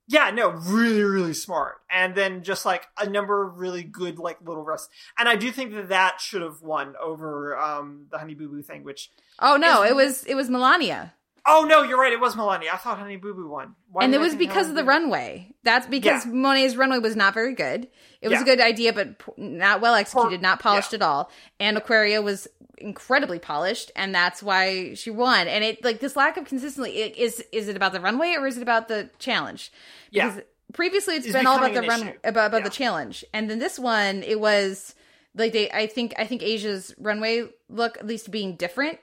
Yeah, 0.09 0.31
no, 0.31 0.51
really, 0.51 1.03
really 1.03 1.33
smart. 1.33 1.81
And 1.91 2.15
then 2.15 2.43
just 2.43 2.65
like 2.65 2.87
a 2.97 3.09
number 3.09 3.45
of 3.45 3.57
really 3.59 3.83
good, 3.83 4.19
like 4.19 4.37
little 4.41 4.63
rests. 4.63 4.87
And 5.17 5.27
I 5.27 5.35
do 5.35 5.51
think 5.51 5.73
that 5.73 5.89
that 5.89 6.21
should 6.21 6.41
have 6.41 6.61
won 6.61 6.95
over 7.01 7.57
um, 7.57 8.05
the 8.09 8.17
Honey 8.17 8.33
Boo 8.33 8.47
Boo 8.47 8.61
thing, 8.61 8.83
which. 8.83 9.11
Oh 9.39 9.57
no, 9.57 9.83
Is- 9.83 9.91
it 9.91 9.95
was 9.95 10.23
it 10.23 10.35
was 10.35 10.49
Melania, 10.49 11.13
Oh, 11.49 11.63
no, 11.63 11.81
you're 11.83 11.99
right. 11.99 12.11
It 12.11 12.19
was 12.19 12.35
Melania. 12.35 12.71
I 12.73 12.77
thought 12.77 12.99
Honey 12.99 13.15
Boo 13.15 13.33
Boo 13.33 13.47
won. 13.47 13.75
Why 13.91 14.03
and 14.03 14.13
it 14.13 14.19
was 14.19 14.35
because 14.35 14.67
of 14.69 14.75
the 14.75 14.83
runway. 14.83 15.53
That's 15.63 15.87
because 15.87 16.25
Yeah. 16.25 16.31
Monet's 16.33 16.75
runway 16.75 16.99
was 16.99 17.15
not 17.15 17.33
very 17.33 17.53
good. 17.53 17.87
It 18.21 18.27
was 18.27 18.37
Yeah. 18.37 18.41
a 18.41 18.45
good 18.45 18.59
idea, 18.61 18.91
but 18.93 19.21
not 19.37 19.79
well 19.81 19.95
executed, 19.95 20.41
not 20.41 20.59
polished 20.59 20.91
yeah. 20.91 20.97
at 20.97 21.01
all. 21.03 21.31
And 21.59 21.77
Aquaria 21.77 22.21
was 22.21 22.47
incredibly 22.79 23.39
polished, 23.39 23.91
and 23.95 24.13
that's 24.13 24.43
why 24.43 24.93
she 24.93 25.09
won. 25.09 25.47
And 25.47 25.63
it 25.63 25.83
like 25.83 25.99
this 25.99 26.15
lack 26.15 26.37
of 26.37 26.45
consistency 26.45 27.03
i- 27.03 27.13
is 27.17 27.43
is 27.51 27.67
it 27.69 27.75
about 27.75 27.93
the 27.93 28.01
runway 28.01 28.35
or 28.37 28.45
is 28.45 28.57
it 28.57 28.61
about 28.61 28.87
the 28.87 29.09
challenge? 29.17 29.71
Yeah. 30.11 30.27
Because 30.29 30.43
previously 30.73 31.15
it's 31.15 31.25
It's 31.25 31.33
been 31.33 31.47
all 31.47 31.57
about 31.57 31.73
the 31.73 31.81
run 31.81 32.01
issue. 32.09 32.17
about, 32.23 32.47
about 32.47 32.57
Yeah. 32.59 32.63
the 32.65 32.69
challenge, 32.69 33.23
and 33.33 33.49
then 33.49 33.59
this 33.59 33.79
one 33.79 34.21
it 34.21 34.39
was 34.39 34.93
like 35.33 35.53
they. 35.53 35.71
I 35.71 35.87
think 35.87 36.13
I 36.19 36.25
think 36.27 36.43
Asia's 36.43 36.93
runway 36.99 37.47
look, 37.69 37.97
at 37.97 38.05
least 38.05 38.29
being 38.31 38.55
different, 38.57 38.99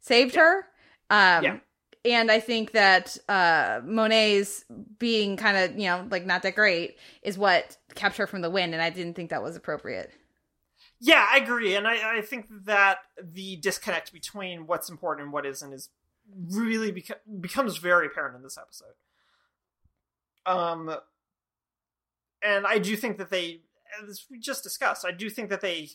saved 0.00 0.36
her. 0.36 0.66
Um, 1.10 1.44
Yeah. 1.44 1.56
And 2.12 2.30
I 2.30 2.40
think 2.40 2.72
that 2.72 3.16
uh, 3.28 3.80
Monet's 3.84 4.64
being 4.98 5.36
kind 5.36 5.56
of, 5.56 5.78
you 5.78 5.86
know, 5.86 6.06
like 6.10 6.26
not 6.26 6.42
that 6.42 6.54
great 6.54 6.96
is 7.22 7.38
what 7.38 7.76
kept 7.94 8.16
her 8.16 8.26
from 8.26 8.40
the 8.42 8.50
win. 8.50 8.72
And 8.72 8.82
I 8.82 8.90
didn't 8.90 9.14
think 9.14 9.30
that 9.30 9.42
was 9.42 9.56
appropriate. 9.56 10.12
Yeah, 11.00 11.26
I 11.30 11.38
agree. 11.38 11.74
And 11.74 11.86
I, 11.86 12.18
I 12.18 12.20
think 12.22 12.46
that 12.64 12.98
the 13.22 13.56
disconnect 13.56 14.12
between 14.12 14.66
what's 14.66 14.88
important 14.90 15.24
and 15.24 15.32
what 15.32 15.46
isn't 15.46 15.72
is 15.72 15.90
really 16.50 16.92
beca- 16.92 17.40
becomes 17.40 17.78
very 17.78 18.06
apparent 18.06 18.36
in 18.36 18.42
this 18.42 18.58
episode. 18.58 18.94
Um, 20.44 20.94
and 22.42 22.66
I 22.66 22.78
do 22.78 22.96
think 22.96 23.18
that 23.18 23.30
they, 23.30 23.60
as 24.08 24.24
we 24.30 24.38
just 24.38 24.62
discussed, 24.62 25.04
I 25.04 25.12
do 25.12 25.30
think 25.30 25.50
that 25.50 25.60
they 25.60 25.88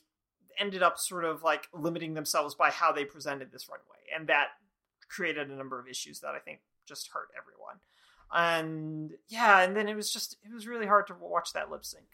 ended 0.60 0.84
up 0.84 1.00
sort 1.00 1.26
of 1.26 1.44
like 1.44 1.68
limiting 1.74 2.14
themselves 2.14 2.56
by 2.56 2.70
how 2.70 2.92
they 2.92 3.06
presented 3.06 3.52
this 3.52 3.68
runway, 3.68 4.00
and 4.16 4.28
that 4.28 4.50
created 5.10 5.50
a 5.50 5.56
number 5.56 5.80
of 5.80 5.88
issues 5.88 6.20
that 6.22 6.34
I 6.36 6.40
think 6.40 6.60
just 6.86 7.10
hurt 7.14 7.30
everyone. 7.38 7.78
And 8.32 9.12
yeah, 9.28 9.62
and 9.62 9.76
then 9.76 9.88
it 9.88 9.96
was 9.96 10.12
just 10.12 10.38
it 10.44 10.54
was 10.54 10.68
really 10.68 10.88
hard 10.88 11.08
to 11.08 11.14
watch 11.20 11.54
that 11.54 11.70
lip 11.70 11.86
sync. 11.86 12.06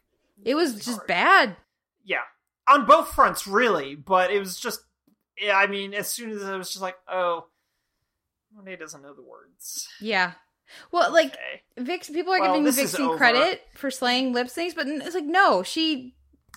It 0.43 0.55
was 0.55 0.71
Really 0.71 0.81
just 0.81 0.97
hard. 0.97 1.07
bad. 1.07 1.55
Yeah, 2.03 2.23
on 2.67 2.85
both 2.85 3.09
fronts, 3.13 3.47
really. 3.47 3.95
But 3.95 4.31
it 4.31 4.39
was 4.39 4.59
just, 4.59 4.81
yeah. 5.37 5.55
I 5.57 5.67
mean, 5.67 5.93
as 5.93 6.07
soon 6.09 6.31
as 6.31 6.43
I 6.43 6.55
was 6.57 6.69
just 6.69 6.81
like, 6.81 6.95
oh, 7.07 7.47
Monet 8.55 8.77
doesn't 8.77 9.01
know 9.01 9.13
the 9.13 9.21
words. 9.21 9.87
Yeah. 10.01 10.33
Well, 10.91 11.11
like 11.11 11.27
Okay. 11.33 11.61
Vix, 11.77 12.09
people 12.09 12.33
are 12.33 12.39
Well, 12.41 12.53
giving 12.59 12.71
Vixen 12.71 13.17
credit 13.17 13.61
for 13.75 13.89
slaying 13.89 14.33
lip 14.33 14.47
syncs, 14.47 14.75
but 14.75 14.87
it's 14.87 15.15
like 15.15 15.23
no, 15.25 15.63
she 15.63 16.15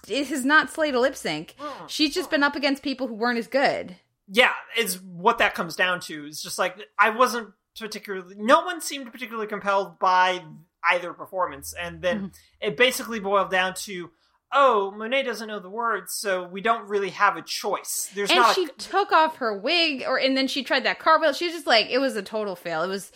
it 0.09 0.27
has 0.29 0.45
not 0.45 0.71
slayed 0.71 0.95
a 0.95 1.01
lip 1.01 1.17
sync. 1.17 1.55
Mm. 1.61 1.89
She's 1.89 2.15
just 2.15 2.31
been 2.31 2.43
up 2.43 2.57
against 2.57 2.83
people 2.83 3.07
who 3.07 3.15
weren't 3.15 3.39
as 3.39 3.47
good. 3.47 3.97
Yeah, 4.33 4.53
is 4.79 5.01
what 5.03 5.39
that 5.39 5.55
comes 5.55 5.77
down 5.77 6.01
to. 6.01 6.25
It's 6.27 6.43
just 6.43 6.59
like 6.59 6.77
I 6.99 7.11
wasn't 7.11 7.51
particularly. 7.79 8.35
No 8.39 8.63
one 8.65 8.81
seemed 8.81 9.13
particularly 9.13 9.47
compelled 9.47 9.99
by 9.99 10.43
either 10.91 11.13
performance, 11.13 11.75
and 11.79 12.01
then 12.03 12.17
Mm-hmm. 12.17 12.27
it 12.61 12.77
basically 12.77 13.21
boiled 13.21 13.51
down 13.51 13.75
to. 13.85 14.11
Oh, 14.55 14.91
Monet 14.91 15.23
doesn't 15.23 15.49
know 15.49 15.61
the 15.61 15.71
words, 15.71 16.13
so 16.13 16.47
we 16.47 16.61
don't 16.61 16.87
really 16.87 17.09
have 17.09 17.39
a 17.39 17.43
choice. 17.43 18.11
There's 18.15 18.31
and 18.31 18.41
not. 18.41 18.55
she 18.55 18.65
a, 18.65 18.69
took 18.69 19.11
off 19.11 19.37
her 19.37 19.57
wig, 19.57 20.05
or 20.07 20.19
and 20.19 20.37
then 20.37 20.47
she 20.47 20.63
tried 20.63 20.85
that 20.85 20.99
car 20.99 21.19
wheel. 21.19 21.33
She 21.33 21.47
was 21.47 21.55
just 21.55 21.67
like 21.67 21.87
it 21.89 21.99
was 21.99 22.17
a 22.17 22.23
total 22.23 22.55
fail. 22.55 22.83
It 22.83 22.89
was 22.89 23.13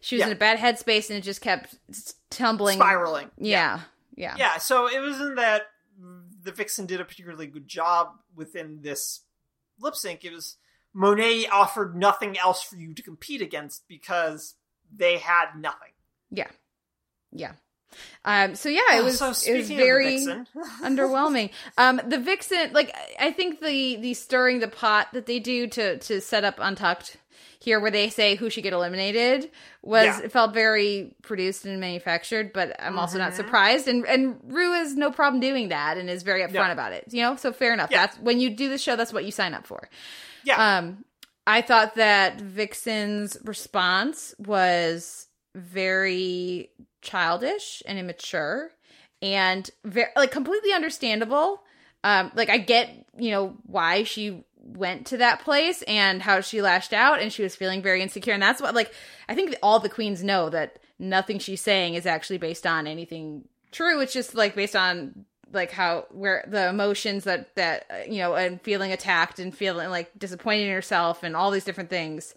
she 0.00 0.14
was 0.14 0.20
Yeah. 0.20 0.26
in 0.28 0.32
a 0.32 0.36
bad 0.38 0.58
headspace, 0.58 1.10
and 1.10 1.18
it 1.18 1.22
just 1.22 1.40
kept 1.40 1.74
tumbling, 2.30 2.78
spiraling. 2.78 3.30
Yeah, 3.36 3.80
yeah, 4.14 4.36
yeah 4.38 4.58
so 4.58 4.86
it 4.88 5.00
wasn't 5.00 5.36
that 5.36 5.62
the 6.44 6.52
vixen 6.52 6.86
did 6.86 7.00
a 7.00 7.04
particularly 7.04 7.46
good 7.48 7.66
job 7.66 8.10
within 8.36 8.78
this 8.82 9.22
lip 9.80 9.94
sync 9.94 10.24
it 10.24 10.32
was 10.32 10.56
monet 10.94 11.46
offered 11.46 11.96
nothing 11.96 12.38
else 12.38 12.62
for 12.62 12.76
you 12.76 12.94
to 12.94 13.02
compete 13.02 13.42
against 13.42 13.82
because 13.88 14.54
they 14.94 15.18
had 15.18 15.48
nothing 15.56 15.90
yeah, 16.30 16.48
yeah. 17.32 17.52
Um. 18.24 18.54
So 18.54 18.68
yeah, 18.68 18.80
it 18.94 19.00
Oh, 19.00 19.04
was 19.04 19.18
so 19.18 19.26
it 19.26 19.30
was 19.30 19.40
speaking 19.40 19.60
of 19.62 19.68
the 19.68 19.76
very. 19.76 20.16
underwhelming. 20.82 21.50
Um, 21.78 22.00
the 22.06 22.18
vixen, 22.18 22.72
like 22.72 22.94
I 23.20 23.30
think 23.32 23.60
the 23.60 23.96
the 23.96 24.14
stirring 24.14 24.60
the 24.60 24.68
pot 24.68 25.08
that 25.12 25.26
they 25.26 25.38
do 25.38 25.66
to 25.68 25.98
to 25.98 26.20
set 26.20 26.44
up 26.44 26.56
Untucked 26.58 27.16
here, 27.58 27.80
where 27.80 27.90
they 27.90 28.08
say 28.10 28.36
who 28.36 28.48
should 28.48 28.62
get 28.62 28.72
eliminated, 28.72 29.50
was 29.82 30.04
Yeah. 30.04 30.20
it 30.20 30.30
felt 30.32 30.54
very 30.54 31.14
produced 31.22 31.64
and 31.64 31.80
manufactured. 31.80 32.52
But 32.52 32.76
I'm 32.80 32.98
also 32.98 33.18
not 33.18 33.32
Mhm. 33.32 33.36
surprised, 33.36 33.88
and 33.88 34.06
and 34.06 34.38
Ru 34.44 34.72
has 34.74 34.94
no 34.94 35.10
problem 35.10 35.40
doing 35.40 35.68
that 35.70 35.96
and 35.96 36.08
is 36.08 36.22
very 36.22 36.42
upfront 36.42 36.52
Yeah. 36.54 36.72
about 36.72 36.92
it. 36.92 37.04
You 37.10 37.22
know, 37.22 37.36
so 37.36 37.52
fair 37.52 37.72
enough. 37.72 37.90
Yeah. 37.90 38.06
That's 38.06 38.18
when 38.18 38.40
you 38.40 38.50
do 38.50 38.68
the 38.68 38.78
show, 38.78 38.94
that's 38.96 39.12
what 39.12 39.24
you 39.24 39.30
sign 39.32 39.54
up 39.54 39.66
for. 39.66 39.88
yeah 40.44 40.78
Um, 40.78 41.04
I 41.48 41.60
thought 41.62 41.94
that 41.96 42.40
Vixen's 42.40 43.36
response 43.44 44.34
was 44.38 45.26
very 45.54 46.70
childish 47.06 47.82
and 47.86 47.98
immature 47.98 48.72
and 49.22 49.70
very 49.84 50.10
like 50.16 50.30
completely 50.30 50.72
understandable. 50.72 51.62
Um, 52.04 52.30
like 52.34 52.50
I 52.50 52.58
get, 52.58 52.90
you 53.16 53.30
know, 53.30 53.56
why 53.64 54.02
she 54.02 54.44
went 54.58 55.06
to 55.06 55.16
that 55.18 55.40
place 55.40 55.82
and 55.82 56.20
how 56.20 56.40
she 56.40 56.60
lashed 56.60 56.92
out 56.92 57.22
and 57.22 57.32
she 57.32 57.42
was 57.42 57.54
feeling 57.54 57.80
very 57.80 58.02
insecure 58.02 58.34
and 58.34 58.42
that's 58.42 58.60
what 58.60 58.74
like 58.74 58.92
I 59.28 59.34
think 59.36 59.54
all 59.62 59.78
the 59.78 59.88
queens 59.88 60.24
know 60.24 60.50
that 60.50 60.80
nothing 60.98 61.38
she's 61.38 61.60
saying 61.60 61.94
is 61.94 62.04
actually 62.04 62.38
based 62.38 62.66
on 62.66 62.86
anything 62.86 63.48
true. 63.70 64.00
It's 64.00 64.12
just 64.12 64.34
like 64.34 64.56
based 64.56 64.74
on 64.74 65.24
like 65.52 65.70
how 65.70 66.06
where 66.10 66.44
the 66.48 66.68
emotions 66.68 67.24
that 67.24 67.54
that 67.54 67.86
uh, 67.90 68.10
you 68.10 68.18
know 68.18 68.34
and 68.34 68.60
feeling 68.62 68.92
attacked 68.92 69.38
and 69.38 69.56
feeling 69.56 69.90
like 69.90 70.10
disappointed 70.18 70.66
in 70.66 70.72
herself 70.72 71.22
and 71.22 71.36
all 71.36 71.50
these 71.50 71.64
different 71.64 71.90
things 71.90 72.34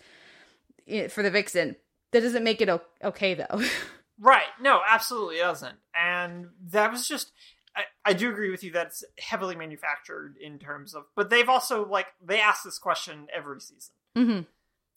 eh, 0.87 1.07
for 1.07 1.23
the 1.23 1.31
vixen 1.31 1.75
that 2.11 2.21
doesn't 2.21 2.43
make 2.43 2.61
it 2.61 2.69
okay 3.03 3.33
though 3.33 3.61
right. 4.19 4.47
No 4.61 4.81
absolutely 4.87 5.37
doesn't. 5.37 5.77
And 5.93 6.47
that 6.69 6.91
was 6.91 7.07
just 7.07 7.31
I, 7.75 7.83
I 8.03 8.13
do 8.13 8.29
agree 8.29 8.49
with 8.49 8.63
you 8.63 8.71
that 8.71 8.87
it's 8.87 9.03
heavily 9.19 9.55
manufactured 9.55 10.35
in 10.41 10.59
terms 10.59 10.93
of 10.93 11.03
but 11.15 11.29
they've 11.29 11.49
also 11.49 11.87
like 11.87 12.07
they 12.23 12.39
ask 12.39 12.63
this 12.63 12.79
question 12.79 13.27
every 13.33 13.61
season. 13.61 13.93
Hmm 14.15 14.41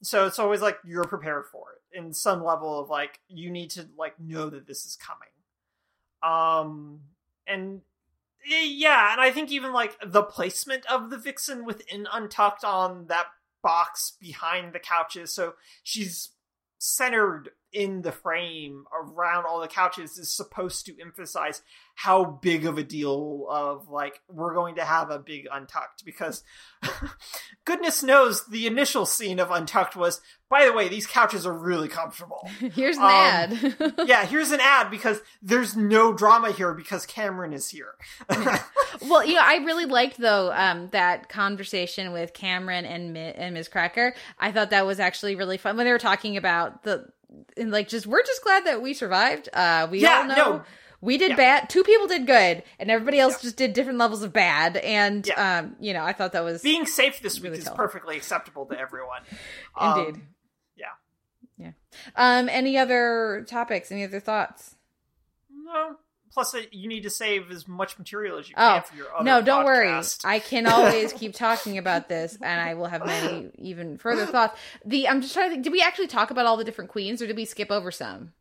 so 0.03 0.27
it's 0.27 0.39
always 0.39 0.61
like 0.61 0.79
you're 0.85 1.05
prepared 1.05 1.47
for 1.47 1.67
it 1.73 1.99
in 1.99 2.13
some 2.13 2.45
level 2.45 2.81
of 2.81 2.91
like 2.91 3.21
you 3.29 3.51
need 3.51 3.71
to 3.71 3.89
like 3.97 4.19
know 4.21 4.51
that 4.51 4.67
this 4.67 4.85
is 4.85 4.97
coming. 4.97 5.29
Um 6.23 7.01
and 7.47 7.81
yeah 8.45 9.13
and 9.13 9.21
i 9.21 9.31
think 9.31 9.51
even 9.51 9.73
like 9.73 9.97
the 10.05 10.23
placement 10.23 10.85
of 10.87 11.11
the 11.11 11.19
vixen 11.19 11.65
within 11.65 12.07
untucked 12.13 12.65
on 12.65 13.07
that 13.07 13.27
box 13.63 14.15
behind 14.21 14.73
the 14.73 14.79
couches 14.81 15.33
so 15.33 15.55
she's 15.83 16.31
centered 16.79 17.51
in 17.73 18.03
the 18.03 18.13
frame 18.13 18.85
around 18.95 19.47
all 19.47 19.61
the 19.61 19.69
couches 19.69 20.19
is 20.19 20.31
supposed 20.31 20.85
to 20.87 21.01
emphasize 21.01 21.63
how 21.95 22.25
big 22.25 22.67
of 22.67 22.79
a 22.79 22.83
deal 22.83 23.47
of 23.51 23.89
like 23.89 24.21
we're 24.29 24.55
going 24.55 24.75
to 24.77 24.85
have 24.85 25.11
a 25.11 25.19
big 25.19 25.47
untucked 25.53 26.05
because 26.05 26.43
goodness 27.65 28.03
knows 28.03 28.47
the 28.47 28.67
initial 28.67 29.07
scene 29.07 29.39
of 29.39 29.51
untucked 29.51 29.95
was 29.97 30.21
by 30.49 30.65
the 30.67 30.73
way 30.73 30.89
these 30.89 31.07
couches 31.07 31.47
are 31.47 31.53
really 31.53 31.89
comfortable. 31.89 32.49
Here's 32.75 32.97
an 32.99 33.03
Um, 33.05 33.11
ad. 33.11 33.95
yeah 34.07 34.25
here's 34.27 34.51
an 34.53 34.61
ad 34.61 34.91
because 34.91 35.21
there's 35.41 35.77
no 35.77 36.13
drama 36.13 36.53
here 36.53 36.75
because 36.75 37.07
kameron 37.07 37.55
is 37.55 37.69
here. 37.71 37.95
Well 39.09 39.25
you 39.25 39.35
know 39.35 39.43
i 39.43 39.57
really 39.65 39.87
liked 39.87 40.19
though 40.19 40.53
um 40.53 40.89
that 40.93 41.29
conversation 41.29 42.13
with 42.13 42.33
kameron 42.35 42.85
and 42.85 43.13
Mi- 43.13 43.33
and 43.35 43.55
miz 43.55 43.69
cracker. 43.69 44.15
I 44.39 44.53
thought 44.53 44.71
that 44.71 44.87
was 44.87 45.01
actually 45.01 45.37
really 45.37 45.57
fun. 45.59 45.77
When 45.77 45.87
they 45.87 45.93
were 45.93 45.99
talking 45.99 46.37
about 46.37 46.83
the 46.83 47.07
and 47.57 47.71
like 47.71 47.89
just 47.89 48.07
we're 48.07 48.23
just 48.25 48.43
glad 48.43 48.65
that 48.67 48.83
we 48.83 48.95
survived 48.95 49.49
uh 49.53 49.87
we 49.91 50.01
Yeah, 50.01 50.19
all 50.19 50.25
know 50.27 50.35
no. 50.35 50.63
we 51.01 51.19
did 51.19 51.31
Yeah. 51.31 51.37
bad 51.37 51.71
two 51.71 51.83
people 51.83 52.07
did 52.07 52.27
good 52.27 52.63
and 52.79 52.91
everybody 52.91 53.19
else 53.19 53.35
Yeah. 53.35 53.43
just 53.43 53.57
did 53.57 53.73
different 53.73 53.99
levels 53.99 54.23
of 54.23 54.33
bad 54.33 54.77
and 54.77 55.27
Yeah. 55.27 55.59
um 55.59 55.77
you 55.81 55.93
know 55.93 56.05
i 56.05 56.13
thought 56.13 56.33
that 56.33 56.45
was 56.45 56.63
being 56.63 56.87
safe 56.87 57.21
this 57.21 57.41
week 57.41 57.53
is 57.53 57.69
perfectly 57.69 58.17
acceptable 58.17 58.67
to 58.67 58.79
everyone 58.79 59.23
Indeed. 59.81 60.15
Um, 60.17 60.23
yeah 61.59 61.73
um 62.17 62.49
any 62.49 62.77
other 62.79 63.45
topics 63.49 63.93
any 63.93 64.05
other 64.05 64.19
thoughts 64.21 64.75
no 65.51 65.97
plus 66.33 66.55
uh, 66.55 66.61
you 66.71 66.89
need 66.89 67.03
to 67.03 67.11
save 67.11 67.51
as 67.51 67.69
much 67.69 67.99
material 67.99 68.39
as 68.39 68.49
you 68.49 68.55
Oh, 68.57 68.61
can 68.75 68.83
for 68.83 68.97
your 68.97 69.15
other 69.15 69.25
no 69.25 69.43
don't 69.43 69.65
worry. 69.65 69.89
i 70.25 70.39
can 70.39 70.67
always 70.67 71.13
keep 71.21 71.35
talking 71.35 71.79
about 71.79 72.09
this 72.09 72.37
and 72.41 72.61
i 72.61 72.75
will 72.75 72.87
have 72.87 73.05
many 73.07 73.51
even 73.59 73.99
further 73.99 74.27
thoughts. 74.27 74.59
The 74.85 75.09
i'm 75.09 75.21
just 75.21 75.35
trying 75.35 75.49
to 75.49 75.53
think 75.53 75.65
did 75.65 75.73
we 75.73 75.83
actually 75.83 76.07
talk 76.09 76.31
about 76.31 76.47
all 76.47 76.57
the 76.57 76.65
different 76.65 76.91
queens 76.91 77.21
or 77.23 77.27
did 77.27 77.37
we 77.37 77.45
skip 77.45 77.71
over 77.71 77.91
some? 77.91 78.33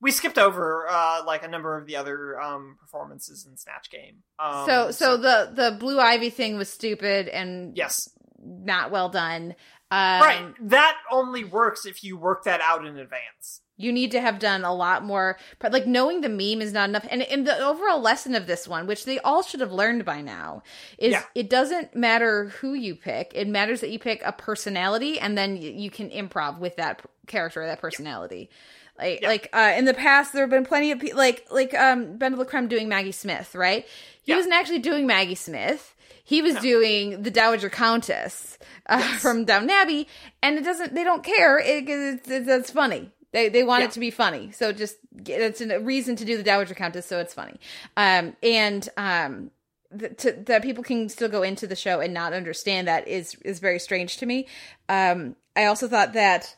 We 0.00 0.10
skipped 0.10 0.38
over 0.38 0.86
uh 0.90 1.22
like 1.24 1.44
a 1.44 1.48
number 1.48 1.78
of 1.78 1.86
the 1.86 1.96
other 1.96 2.38
um 2.40 2.76
performances 2.78 3.46
in 3.48 3.56
snatch 3.56 3.90
game. 3.90 4.22
Um, 4.38 4.66
so 4.66 4.90
so 4.90 5.16
the 5.16 5.50
the 5.54 5.76
blue 5.78 5.98
ivy 5.98 6.28
thing 6.30 6.56
was 6.58 6.68
stupid 6.68 7.28
and 7.28 7.74
yes. 7.76 8.10
not 8.42 8.90
well 8.90 9.08
done. 9.08 9.54
Um, 9.90 10.20
right 10.20 10.54
that 10.68 10.96
only 11.10 11.44
works 11.44 11.86
if 11.86 12.02
you 12.04 12.16
work 12.18 12.44
that 12.44 12.60
out 12.60 12.84
in 12.84 12.98
advance 12.98 13.60
You 13.76 13.92
need 13.92 14.12
to 14.12 14.20
have 14.20 14.38
done 14.38 14.62
a 14.64 14.72
lot 14.72 15.04
more, 15.04 15.36
but 15.58 15.72
like 15.72 15.84
knowing 15.86 16.20
the 16.20 16.28
meme 16.28 16.62
is 16.62 16.72
not 16.72 16.88
enough. 16.88 17.06
And, 17.10 17.22
and 17.22 17.44
the 17.44 17.58
overall 17.58 18.00
lesson 18.00 18.36
of 18.36 18.46
this 18.46 18.68
one, 18.68 18.86
which 18.86 19.04
they 19.04 19.18
all 19.18 19.42
should 19.42 19.58
have 19.60 19.72
learned 19.72 20.04
by 20.04 20.20
now, 20.20 20.62
is 20.96 21.10
Yeah. 21.12 21.24
it 21.34 21.50
doesn't 21.50 21.94
matter 21.96 22.50
who 22.60 22.74
you 22.74 22.94
pick. 22.94 23.32
It 23.34 23.48
matters 23.48 23.80
that 23.80 23.90
you 23.90 23.98
pick 23.98 24.22
a 24.24 24.30
personality, 24.32 25.18
and 25.18 25.36
then 25.36 25.56
you 25.56 25.90
can 25.90 26.08
improv 26.10 26.60
with 26.60 26.76
that 26.76 27.02
character 27.26 27.62
or 27.62 27.66
that 27.66 27.80
personality. 27.80 28.48
Like, 28.96 29.22
Yeah. 29.22 29.28
like 29.28 29.48
uh, 29.52 29.72
in 29.76 29.86
the 29.86 29.94
past, 29.94 30.32
there 30.32 30.42
have 30.44 30.50
been 30.50 30.64
plenty 30.64 30.92
of 30.92 31.00
people, 31.00 31.18
like 31.18 31.44
like 31.50 31.74
um, 31.74 32.16
BenDeLaCreme 32.16 32.68
doing 32.68 32.88
Maggie 32.88 33.10
Smith, 33.10 33.56
right? 33.56 33.84
He 34.22 34.30
Yeah. 34.30 34.36
wasn't 34.36 34.54
actually 34.54 34.78
doing 34.78 35.04
Maggie 35.04 35.34
Smith. 35.34 35.90
He 36.26 36.40
was 36.40 36.54
doing 36.56 37.22
the 37.22 37.30
Dowager 37.30 37.68
Countess 37.68 38.56
uh, 38.88 38.96
Yes. 39.00 39.20
from 39.20 39.44
Downton 39.44 39.68
Abbey, 39.68 40.08
and 40.42 40.56
it 40.56 40.64
doesn't. 40.64 40.94
They 40.94 41.04
don't 41.04 41.22
care. 41.24 41.58
It, 41.58 41.86
it, 41.88 42.28
it, 42.30 42.46
that's 42.46 42.70
funny. 42.70 43.10
They 43.34 43.48
they 43.48 43.64
want 43.64 43.80
Yeah. 43.80 43.88
it 43.88 43.90
to 43.94 44.00
be 44.00 44.12
funny, 44.12 44.52
so 44.52 44.70
just 44.72 44.96
it's 45.26 45.60
a 45.60 45.80
reason 45.80 46.14
to 46.16 46.24
do 46.24 46.36
the 46.36 46.44
Dowager 46.44 46.74
Countess, 46.74 47.04
so 47.04 47.18
it's 47.18 47.34
funny. 47.34 47.58
Um, 47.96 48.36
and 48.44 48.88
um, 48.96 49.50
th- 49.98 50.16
to, 50.18 50.32
that 50.46 50.62
people 50.62 50.84
can 50.84 51.08
still 51.08 51.28
go 51.28 51.42
into 51.42 51.66
the 51.66 51.74
show 51.74 51.98
and 51.98 52.14
not 52.14 52.32
understand 52.32 52.86
that 52.86 53.08
is 53.08 53.34
is 53.44 53.58
very 53.58 53.80
strange 53.80 54.18
to 54.18 54.26
me. 54.26 54.46
Um, 54.88 55.34
I 55.56 55.64
also 55.64 55.88
thought 55.88 56.12
that 56.12 56.54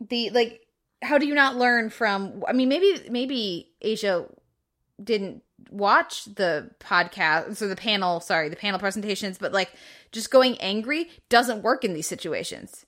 the 0.00 0.30
like, 0.30 0.66
how 1.02 1.18
do 1.18 1.26
you 1.26 1.34
not 1.34 1.54
learn 1.54 1.88
from? 1.88 2.42
I 2.48 2.52
mean, 2.52 2.68
maybe 2.68 3.00
maybe 3.08 3.70
Asia 3.80 4.26
didn't 5.02 5.44
watch 5.70 6.24
the 6.24 6.68
podcast 6.80 7.62
or 7.62 7.68
the 7.68 7.76
panel 7.76 8.20
sorry 8.20 8.48
the 8.48 8.54
panel 8.56 8.78
presentations 8.78 9.38
but 9.38 9.50
like 9.52 9.72
just 10.12 10.30
going 10.30 10.56
angry 10.60 11.08
doesn't 11.28 11.62
work 11.62 11.84
in 11.84 11.94
these 11.94 12.06
situations 12.06 12.86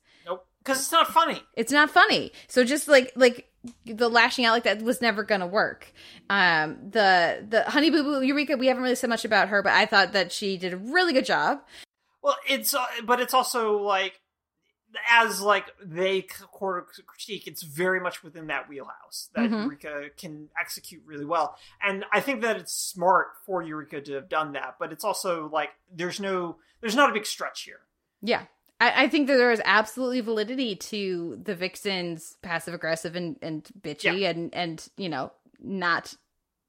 because 0.67 0.81
it's 0.81 0.93
not 0.93 1.07
funny 1.09 1.41
it's 1.55 1.73
not 1.73 1.89
funny 1.91 2.33
so 2.49 2.65
just 2.65 2.89
like 2.89 3.13
like 3.17 3.49
the 3.85 4.09
lashing 4.09 4.45
out 4.45 4.53
like 4.53 4.65
that 4.65 4.83
was 4.83 5.01
never 5.01 5.23
gonna 5.23 5.47
work 5.47 5.93
um 6.31 6.77
the 6.91 7.45
the 7.49 7.63
honey 7.65 7.91
boo 7.91 8.03
boo 8.03 8.23
eureka 8.23 8.57
we 8.57 8.67
haven't 8.67 8.83
really 8.83 8.95
said 8.97 9.09
much 9.11 9.25
about 9.25 9.49
her 9.49 9.63
but 9.63 9.73
i 9.73 9.87
thought 9.87 10.13
that 10.13 10.33
she 10.33 10.57
did 10.57 10.73
a 10.73 10.77
really 10.77 11.13
good 11.13 11.25
job 11.25 11.61
Well, 12.23 12.37
it's 12.49 12.75
uh, 12.75 12.85
but 13.05 13.21
it's 13.21 13.35
also 13.35 13.79
like 13.79 14.21
as 15.11 15.41
like 15.41 15.67
they 15.85 16.23
critique, 16.23 17.47
it's 17.47 17.63
very 17.63 18.01
much 18.01 18.23
within 18.25 18.47
that 18.47 18.69
wheelhouse 18.69 19.29
that 19.35 19.51
Mhm. 19.51 19.63
Eureka 19.65 20.11
can 20.17 20.49
execute 20.59 21.03
really 21.05 21.25
well, 21.27 21.57
and 21.83 22.05
I 22.13 22.21
think 22.21 22.41
that 22.43 22.57
it's 22.57 22.73
smart 22.73 23.29
for 23.45 23.63
Eureka 23.63 24.01
to 24.01 24.13
have 24.15 24.29
done 24.29 24.53
that. 24.53 24.77
But 24.79 24.93
it's 24.93 25.05
also 25.05 25.49
like 25.53 25.71
there's 25.93 26.19
no 26.19 26.57
there's 26.81 26.97
not 26.97 27.11
a 27.11 27.13
big 27.13 27.27
stretch 27.27 27.63
here. 27.63 27.81
yeah 28.23 28.45
I, 28.81 29.05
I 29.05 29.09
think 29.09 29.27
that 29.29 29.37
there 29.37 29.53
is 29.53 29.63
absolutely 29.65 30.21
validity 30.21 30.77
to 30.77 31.39
the 31.43 31.55
Vixen's 31.55 32.37
passive 32.43 32.75
aggressive 32.75 33.17
and, 33.17 33.37
and 33.43 33.69
bitchy 33.81 34.21
Yeah. 34.21 34.31
and 34.31 34.55
and 34.55 34.89
you 34.97 35.09
know 35.09 35.33
not 35.61 36.15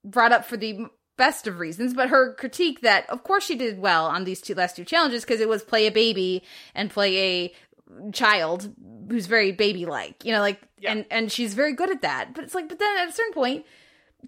brought 0.05 0.31
up 0.31 0.45
for 0.45 0.55
the 0.57 0.85
best 1.17 1.47
of 1.47 1.59
reasons, 1.59 1.93
but 1.93 2.09
her 2.09 2.33
critique 2.35 2.81
that 2.81 3.09
of 3.09 3.23
course 3.23 3.43
she 3.45 3.55
did 3.55 3.79
well 3.79 4.05
on 4.05 4.23
these 4.23 4.39
two 4.39 4.53
last 4.55 4.75
two 4.75 4.85
challenges 4.85 5.23
because 5.23 5.41
it 5.41 5.49
was 5.49 5.63
play 5.63 5.87
a 5.87 5.91
baby 5.91 6.43
and 6.75 6.89
play 6.91 7.17
a 7.17 8.11
child 8.11 8.73
who's 9.09 9.25
very 9.25 9.51
baby 9.51 9.85
like, 9.85 10.23
you 10.25 10.31
know, 10.31 10.39
like 10.41 10.61
Yeah. 10.79 10.91
and 10.91 11.05
and 11.11 11.31
she's 11.31 11.53
very 11.55 11.73
good 11.73 11.89
at 11.89 12.01
that. 12.03 12.33
But 12.33 12.43
it's 12.43 12.55
like, 12.55 12.69
but 12.69 12.79
then 12.79 12.97
at 12.99 13.09
a 13.09 13.13
certain 13.13 13.33
point, 13.33 13.65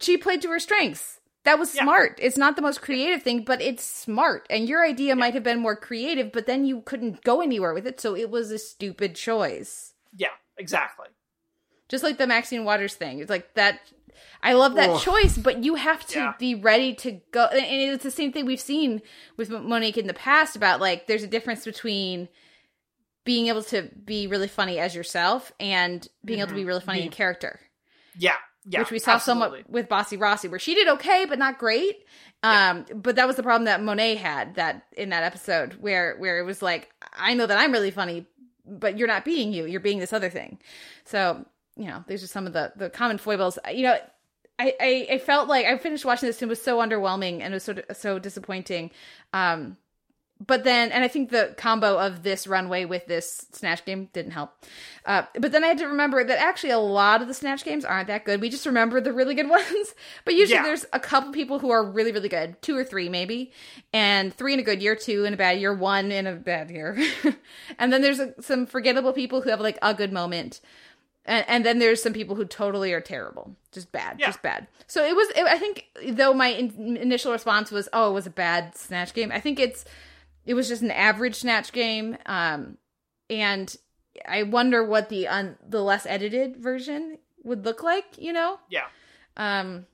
she 0.01 0.17
played 0.17 0.41
to 0.41 0.49
her 0.49 0.59
strengths. 0.59 1.18
That 1.45 1.57
was 1.57 1.73
Yeah. 1.73 1.83
smart. 1.83 2.19
It's 2.21 2.37
not 2.37 2.55
the 2.55 2.61
most 2.61 2.81
creative 2.81 3.23
thing, 3.23 3.43
but 3.43 3.61
it's 3.61 3.83
smart. 3.83 4.45
And 4.49 4.67
your 4.67 4.85
idea 4.85 5.15
might 5.15 5.33
have 5.33 5.43
been 5.43 5.59
more 5.59 5.75
creative, 5.75 6.31
but 6.31 6.45
then 6.45 6.65
you 6.65 6.81
couldn't 6.81 7.23
go 7.23 7.41
anywhere 7.41 7.73
with 7.73 7.87
it, 7.87 7.99
so 7.99 8.15
it 8.15 8.29
was 8.29 8.51
a 8.51 8.59
stupid 8.59 9.15
choice. 9.15 9.93
Yeah, 10.15 10.33
exactly. 10.57 11.07
Just 11.87 12.03
like 12.03 12.17
the 12.17 12.27
Maxine 12.27 12.65
Waters 12.65 12.95
thing. 12.95 13.19
It's 13.19 13.29
like 13.29 13.53
that 13.55 13.79
I 14.43 14.53
love 14.53 14.75
that 14.75 14.89
Ugh. 14.89 15.01
choice, 15.01 15.37
but 15.37 15.63
you 15.63 15.75
have 15.75 16.05
to 16.07 16.19
Yeah. 16.19 16.33
be 16.37 16.55
ready 16.55 16.93
to 16.95 17.21
go 17.31 17.45
and 17.45 17.91
it's 17.93 18.03
the 18.03 18.11
same 18.11 18.31
thing 18.31 18.45
we've 18.45 18.59
seen 18.59 19.01
with 19.37 19.49
Monique 19.49 19.97
in 19.97 20.07
the 20.07 20.13
past 20.13 20.55
about 20.55 20.79
like 20.81 21.07
there's 21.07 21.23
a 21.23 21.27
difference 21.27 21.65
between 21.65 22.27
being 23.25 23.47
able 23.47 23.63
to 23.63 23.83
be 24.03 24.27
really 24.27 24.47
funny 24.47 24.79
as 24.79 24.95
yourself 24.95 25.51
and 25.59 26.07
being 26.25 26.39
able 26.39 26.49
to 26.49 26.53
be 26.53 26.61
mm-hmm. 26.61 26.67
really 26.67 26.81
funny 26.81 27.03
in 27.03 27.11
character 27.11 27.59
Yeah, 28.17 28.35
yeah. 28.65 28.79
which 28.79 28.91
we 28.91 28.99
saw 28.99 29.13
absolutely. 29.13 29.59
somewhat 29.59 29.69
with 29.69 29.89
Bossy 29.89 30.17
Rossi, 30.17 30.47
where 30.47 30.59
she 30.59 30.75
did 30.75 30.87
okay, 30.87 31.25
but 31.25 31.39
not 31.39 31.57
great. 31.57 32.05
Um, 32.43 32.85
but 32.93 33.15
that 33.17 33.27
was 33.27 33.35
the 33.35 33.43
problem 33.43 33.65
that 33.65 33.81
Monet 33.81 34.15
had 34.15 34.55
that 34.55 34.85
in 34.95 35.09
that 35.09 35.23
episode 35.23 35.73
where 35.81 36.15
where 36.17 36.39
it 36.39 36.43
was 36.43 36.61
like, 36.61 36.89
I 37.13 37.33
know 37.33 37.45
that 37.45 37.57
I'm 37.57 37.71
really 37.71 37.91
funny, 37.91 38.25
but 38.65 38.97
you're 38.97 39.07
not 39.07 39.25
being 39.25 39.51
you, 39.51 39.65
you're 39.65 39.79
being 39.79 39.99
this 39.99 40.13
other 40.13 40.29
thing. 40.29 40.59
So 41.05 41.45
you 41.75 41.85
know, 41.85 42.03
these 42.07 42.23
are 42.23 42.27
some 42.27 42.47
of 42.47 42.53
the 42.53 42.71
the 42.75 42.89
common 42.89 43.17
foibles. 43.17 43.59
You 43.71 43.83
know, 43.83 43.97
I 44.57 44.73
I, 44.79 45.07
I 45.11 45.17
felt 45.17 45.47
like 45.47 45.65
I 45.65 45.77
finished 45.77 46.05
watching 46.05 46.27
this 46.27 46.41
and 46.41 46.49
it 46.49 46.51
was 46.51 46.61
so 46.61 46.77
underwhelming 46.79 47.41
and 47.41 47.53
it 47.53 47.55
was 47.55 47.63
so 47.63 47.75
so 47.93 48.19
disappointing. 48.19 48.91
Um, 49.33 49.77
but 50.45 50.63
then 50.63 50.91
and 50.91 51.03
i 51.03 51.07
think 51.07 51.29
the 51.31 51.53
combo 51.57 51.97
of 51.99 52.23
this 52.23 52.47
runway 52.47 52.85
with 52.85 53.05
this 53.07 53.45
snatch 53.51 53.83
game 53.85 54.09
didn't 54.13 54.31
help. 54.31 54.53
Uh, 55.05 55.23
but 55.39 55.51
then 55.51 55.63
i 55.63 55.67
had 55.67 55.77
to 55.77 55.87
remember 55.87 56.23
that 56.23 56.39
actually 56.39 56.69
a 56.69 56.77
lot 56.79 57.21
of 57.21 57.27
the 57.27 57.33
snatch 57.33 57.63
games 57.63 57.83
aren't 57.83 58.07
that 58.07 58.25
good. 58.25 58.39
We 58.41 58.49
just 58.49 58.65
remember 58.65 59.01
the 59.01 59.11
really 59.13 59.33
good 59.35 59.49
ones. 59.59 59.95
But 60.25 60.35
usually 60.35 60.55
Yeah. 60.57 60.63
there's 60.63 60.85
a 60.93 60.99
couple 60.99 61.31
people 61.33 61.59
who 61.59 61.69
are 61.71 61.83
really 61.83 62.11
really 62.11 62.29
good. 62.29 62.61
Two 62.61 62.77
or 62.77 62.83
three 62.83 63.09
maybe. 63.09 63.51
And 63.91 64.33
three 64.33 64.53
in 64.53 64.59
a 64.59 64.63
good 64.63 64.81
year 64.81 64.95
two 64.95 65.25
in 65.25 65.33
a 65.33 65.37
bad 65.37 65.59
year 65.59 65.73
one 65.73 66.11
in 66.11 66.27
a 66.27 66.33
bad 66.33 66.69
year. 66.71 66.97
And 67.77 67.91
then 67.93 68.01
there's 68.01 68.19
a, 68.19 68.33
some 68.41 68.65
forgettable 68.65 69.13
people 69.13 69.41
who 69.41 69.49
have 69.49 69.59
like 69.61 69.77
a 69.81 69.93
good 69.93 70.11
moment. 70.13 70.61
And, 71.25 71.45
and 71.47 71.65
then 71.65 71.79
there's 71.79 72.01
some 72.01 72.13
people 72.13 72.35
who 72.35 72.45
totally 72.45 72.91
are 72.93 73.01
terrible. 73.01 73.55
Just 73.71 73.91
bad 73.91 74.19
Yeah. 74.19 74.27
just 74.27 74.41
bad. 74.41 74.67
So 74.87 75.03
it 75.05 75.15
was 75.15 75.29
it, 75.29 75.43
i 75.45 75.57
think 75.57 75.85
though 76.17 76.33
my 76.33 76.47
in, 76.47 76.97
initial 76.97 77.31
response 77.31 77.71
was 77.71 77.87
oh 77.93 78.09
it 78.11 78.13
was 78.13 78.27
a 78.27 78.31
bad 78.31 78.75
snatch 78.77 79.13
game. 79.13 79.31
I 79.31 79.39
think 79.39 79.59
it's 79.59 79.85
it 80.49 80.55
was 80.55 80.67
just 80.67 80.81
an 80.81 80.89
average 80.91 81.35
snatch 81.35 81.71
game 81.71 82.17
um 82.25 82.75
and 83.29 83.75
i 84.27 84.41
wonder 84.43 84.83
what 84.83 85.07
the 85.09 85.27
un, 85.27 85.55
the 85.67 85.81
less 85.83 86.05
edited 86.07 86.57
version 86.57 87.19
would 87.43 87.63
look 87.65 87.83
like 87.83 88.05
you 88.17 88.33
know 88.33 88.59
Yeah, 88.69 88.87
um 89.37 89.85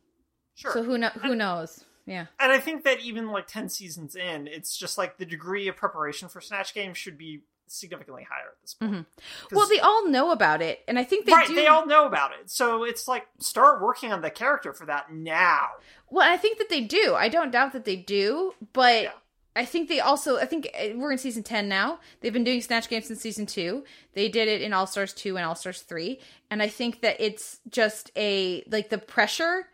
sure. 0.56 0.72
so 0.72 0.84
who 0.84 1.02
who 1.20 1.36
knows 1.36 1.84
yeah 2.08 2.28
and 2.40 2.52
I 2.52 2.60
think 2.60 2.84
that 2.86 3.02
even 3.02 3.32
like 3.32 3.48
10 3.48 3.68
seasons 3.70 4.16
in, 4.16 4.48
it's 4.48 4.78
just 4.78 4.98
like 4.98 5.18
the 5.18 5.26
degree 5.26 5.68
of 5.68 5.76
preparation 5.76 6.30
for 6.30 6.40
Snatch 6.40 6.74
Game 6.74 6.94
should 6.94 7.18
be 7.18 7.42
significantly 7.68 8.26
higher 8.30 8.50
at 8.52 8.62
this 8.62 8.76
point. 8.76 8.92
Mm-hmm. 8.92 9.56
well 9.56 9.68
they 9.68 9.80
all 9.80 10.08
know 10.08 10.30
about 10.32 10.62
it 10.62 10.82
and 10.88 11.00
i 11.00 11.04
think 11.04 11.26
they 11.26 11.34
right, 11.34 11.48
do 11.48 11.56
they 11.56 11.66
all 11.68 11.86
know 11.88 12.06
about 12.06 12.32
it. 12.40 12.50
So 12.50 12.84
it's 12.84 13.08
like 13.08 13.26
start 13.40 13.82
working 13.82 14.14
on 14.14 14.22
the 14.22 14.30
character 14.30 14.72
for 14.72 14.86
that 14.86 15.12
now. 15.12 15.68
Well, 16.10 16.32
I 16.32 16.38
think 16.38 16.60
that 16.60 16.70
they 16.70 16.82
do. 16.82 17.16
I 17.16 17.28
don't 17.28 17.52
doubt 17.52 17.74
that 17.74 17.86
they 17.86 17.96
do, 17.96 18.54
but 18.72 19.04
Yeah. 19.04 19.12
I 19.56 19.64
think 19.66 19.88
they 19.88 20.00
also. 20.00 20.38
I 20.38 20.46
think 20.46 20.70
uh, 20.78 20.90
we're 20.96 21.12
in 21.12 21.18
season 21.18 21.44
ten 21.44 21.70
now. 21.70 22.00
They've 22.20 22.34
been 22.34 22.44
doing 22.44 22.62
Snatch 22.62 22.90
Games 22.90 23.08
since 23.08 23.22
season 23.22 23.46
two. 23.46 23.86
They 24.14 24.28
did 24.28 24.48
it 24.48 24.62
in 24.62 24.74
All 24.74 24.88
Stars 24.88 25.14
two 25.14 25.38
and 25.38 25.46
All 25.46 25.56
Stars 25.56 25.82
three, 25.82 26.20
and 26.52 26.62
I 26.62 26.68
think 26.68 27.02
that 27.02 27.16
it's 27.20 27.60
just 27.70 28.12
a 28.16 28.64
like 28.70 28.90
the 28.90 28.98
pressure 28.98 29.68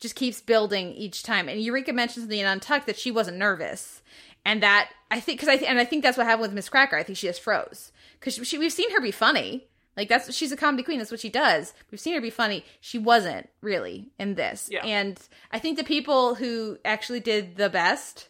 just 0.00 0.16
keeps 0.16 0.40
building 0.40 0.92
each 0.92 1.22
time. 1.22 1.48
And 1.48 1.62
Eureka 1.62 1.92
mentioned 1.92 2.24
something 2.24 2.38
in 2.38 2.46
Untucked 2.46 2.86
that 2.86 2.98
she 2.98 3.10
wasn't 3.10 3.38
nervous, 3.38 4.02
and 4.44 4.62
that 4.62 4.90
I 5.10 5.20
think 5.20 5.40
because 5.40 5.48
I 5.48 5.56
th- 5.56 5.70
and 5.70 5.78
I 5.78 5.84
think 5.84 6.02
that's 6.02 6.18
what 6.18 6.26
happened 6.26 6.42
with 6.42 6.52
Miz 6.52 6.68
Cracker. 6.68 6.96
I 6.96 7.02
think 7.02 7.16
she 7.16 7.26
just 7.26 7.40
froze 7.40 7.90
because 8.20 8.34
she, 8.46 8.58
we've 8.58 8.72
seen 8.72 8.90
her 8.92 9.00
be 9.00 9.12
funny. 9.12 9.66
Like 9.96 10.08
that's 10.08 10.34
she's 10.34 10.52
a 10.52 10.56
comedy 10.56 10.82
queen. 10.82 10.98
That's 10.98 11.10
what 11.10 11.20
she 11.20 11.28
does. 11.30 11.72
We've 11.90 12.00
seen 12.00 12.14
her 12.14 12.20
be 12.20 12.30
funny. 12.30 12.64
She 12.80 12.98
wasn't 12.98 13.48
really 13.60 14.10
in 14.18 14.34
this. 14.34 14.68
Yeah. 14.70 14.84
And 14.84 15.18
I 15.50 15.58
think 15.58 15.78
the 15.78 15.84
people 15.84 16.34
who 16.34 16.78
actually 16.84 17.20
did 17.20 17.56
the 17.56 17.70
best 17.70 18.28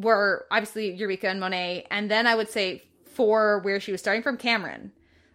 were 0.00 0.46
obviously 0.50 0.92
Eureka 0.92 1.28
and 1.28 1.40
Monet, 1.40 1.86
and 1.90 2.10
then 2.10 2.26
I 2.26 2.34
would 2.34 2.50
say 2.50 2.82
for 3.04 3.60
where 3.60 3.80
she 3.80 3.92
was 3.92 4.00
starting 4.00 4.22
from, 4.22 4.38
Kameron. 4.38 4.90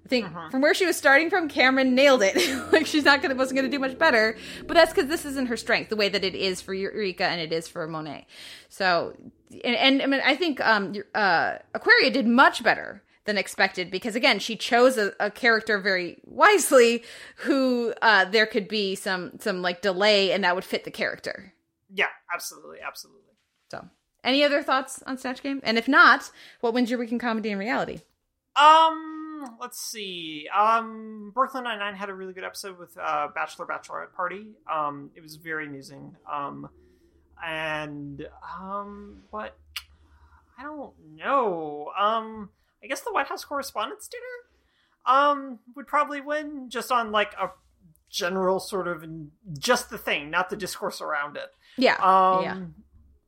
I 0.06 0.10
think 0.10 0.28
from 0.52 0.62
where 0.62 0.74
she 0.74 0.86
was 0.86 0.98
starting 0.98 1.30
from, 1.30 1.48
Kameron 1.48 1.92
nailed 1.92 2.22
it. 2.24 2.36
like 2.74 2.86
she's 2.86 3.06
not 3.06 3.22
gonna 3.22 3.36
wasn't 3.36 3.58
gonna 3.58 3.70
do 3.70 3.80
much 3.80 3.98
better, 3.98 4.38
but 4.68 4.74
that's 4.74 4.92
because 4.92 5.10
this 5.10 5.24
isn't 5.26 5.48
her 5.48 5.56
strength, 5.56 5.90
the 5.90 5.96
way 5.96 6.10
that 6.10 6.24
it 6.26 6.36
is 6.36 6.62
for 6.62 6.74
Eureka 6.74 7.26
and 7.26 7.40
it 7.40 7.54
is 7.54 7.68
for 7.68 7.88
Monet. 7.88 8.28
So, 8.68 9.16
and, 9.64 9.76
and 9.76 10.02
I 10.02 10.06
mean, 10.08 10.22
I 10.24 10.36
think 10.36 10.60
um, 10.60 10.94
uh, 11.16 11.58
Aquaria 11.74 12.12
did 12.12 12.28
much 12.28 12.64
better 12.64 13.02
than 13.26 13.38
expected 13.38 13.90
because 13.90 14.16
again, 14.16 14.40
she 14.40 14.58
chose 14.58 14.98
a, 14.98 15.14
a 15.20 15.32
character 15.32 15.80
very 15.80 16.18
wisely, 16.26 17.04
who 17.38 17.94
uh, 18.02 18.26
there 18.26 18.46
could 18.46 18.68
be 18.68 18.96
some 18.96 19.40
some 19.40 19.62
like 19.62 19.82
delay, 19.82 20.34
and 20.34 20.44
that 20.44 20.56
would 20.56 20.66
fit 20.66 20.84
the 20.84 20.92
character. 20.92 21.54
Yeah, 21.94 22.08
absolutely, 22.34 22.80
absolutely. 22.86 23.33
Any 24.24 24.44
other 24.44 24.64
thoughts 24.64 25.02
on 25.06 25.18
Snatch 25.18 25.44
Game? 25.44 25.60
And 25.64 25.78
if 25.78 25.88
not, 25.88 26.32
what 26.62 26.74
wins 26.74 26.90
your 26.90 27.00
week 27.00 27.12
in 27.12 27.20
comedy 27.20 27.52
and 27.52 27.60
reality? 27.60 28.02
Um, 28.56 29.58
let's 29.60 29.82
see. 29.82 30.48
Um, 30.56 31.32
Brooklyn 31.34 31.64
Nine 31.66 31.80
Nine 31.80 31.96
had 31.96 32.10
a 32.10 32.14
really 32.14 32.34
good 32.34 32.44
episode 32.44 32.78
with 32.80 32.98
uh, 32.98 33.28
Bachelor 33.34 33.66
Bachelorette 33.66 34.14
Party. 34.14 34.48
Um, 34.72 35.12
it 35.16 35.22
was 35.22 35.36
very 35.36 35.68
amusing. 35.68 36.16
Um, 36.32 36.70
and 37.44 38.26
um, 38.58 39.24
what? 39.32 39.58
I 40.58 40.64
don't 40.64 40.94
know. 41.16 41.92
Um, 42.00 42.50
I 42.84 42.88
guess 42.88 43.02
the 43.02 43.12
White 43.12 43.28
House 43.28 43.44
Correspondents' 43.44 44.08
Dinner, 44.08 44.24
um, 45.06 45.60
would 45.76 45.88
probably 45.88 46.22
win 46.22 46.70
just 46.70 46.92
on 46.92 47.12
like 47.12 47.34
a 47.34 47.50
general 48.10 48.60
sort 48.60 48.88
of 48.88 49.04
just 49.58 49.90
the 49.90 49.98
thing, 49.98 50.30
not 50.30 50.50
the 50.50 50.56
discourse 50.56 51.02
around 51.02 51.36
it. 51.36 51.50
Yeah, 51.78 51.96
Um, 51.96 52.44
yeah, 52.44 52.58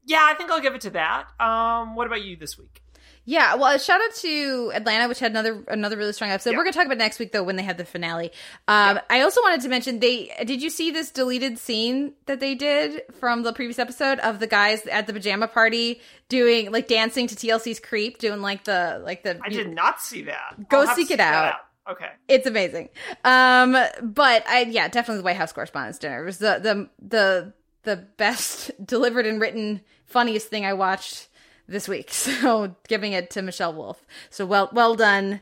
yeah, 0.06 0.22
I 0.22 0.34
think 0.36 0.52
I'll 0.52 0.62
give 0.62 0.76
it 0.76 0.82
to 0.82 0.92
that. 0.92 1.28
Um, 1.40 1.96
what 1.96 2.08
about 2.08 2.24
you 2.24 2.36
this 2.36 2.58
week? 2.58 2.82
yeah. 3.28 3.56
Well, 3.56 3.78
shout 3.80 4.00
out 4.02 4.14
to 4.18 4.72
Atlanta, 4.76 5.08
which 5.08 5.20
had 5.20 5.32
another 5.32 5.64
another 5.68 5.98
really 5.98 6.14
strong 6.14 6.30
episode. 6.30 6.52
Yeah. 6.52 6.58
We're 6.58 6.64
gonna 6.64 6.74
talk 6.74 6.86
about 6.86 7.00
next 7.00 7.18
week 7.18 7.32
though 7.32 7.44
when 7.44 7.56
they 7.56 7.64
had 7.64 7.78
the 7.78 7.86
finale. 7.86 8.32
Um, 8.68 9.00
I 9.10 9.22
also 9.22 9.42
wanted 9.42 9.62
to 9.62 9.70
mention 9.70 10.00
they 10.00 10.32
did 10.46 10.62
you 10.62 10.70
see 10.70 10.92
this 10.92 11.10
deleted 11.10 11.58
scene 11.58 12.14
that 12.28 12.40
they 12.40 12.54
did 12.54 13.02
from 13.20 13.42
the 13.42 13.52
previous 13.52 13.80
episode 13.80 14.20
of 14.20 14.40
the 14.40 14.48
guys 14.48 14.86
at 14.86 15.08
the 15.08 15.14
pajama 15.14 15.48
party 15.48 16.02
doing 16.30 16.72
like 16.72 16.88
dancing 16.88 17.26
to 17.28 17.36
TLC's 17.36 17.80
Creep, 17.80 18.20
doing 18.20 18.42
like 18.42 18.64
the 18.64 19.02
like 19.04 19.24
the 19.24 19.40
I 19.44 19.50
did 19.50 19.74
not 19.74 20.02
see 20.02 20.24
that. 20.24 20.70
Go 20.70 20.86
seek 20.94 21.10
it 21.10 21.18
that 21.18 21.54
out. 21.54 21.60
Okay. 21.90 22.10
It's 22.28 22.48
amazing. 22.48 22.90
Um, 23.24 23.76
but 24.04 24.48
I 24.48 24.68
yeah, 24.70 24.88
definitely 24.88 25.18
the 25.18 25.26
White 25.26 25.38
House 25.38 25.52
Correspondents' 25.52 25.98
Dinner 25.98 26.22
it 26.22 26.26
was 26.26 26.38
the 26.38 26.60
the 26.62 26.90
the 27.04 27.54
the 27.86 27.96
best 28.18 28.72
delivered 28.86 29.26
and 29.26 29.40
written, 29.40 29.82
funniest 30.06 30.48
thing 30.48 30.66
I 30.66 30.74
watched 30.74 31.28
this 31.68 31.88
week. 31.88 32.10
So 32.14 32.76
giving 32.88 33.14
it 33.14 33.30
to 33.32 33.42
Michelle 33.42 33.74
Wolf. 33.74 34.06
So 34.30 34.46
well 34.46 34.70
well 34.74 34.96
done. 34.96 35.42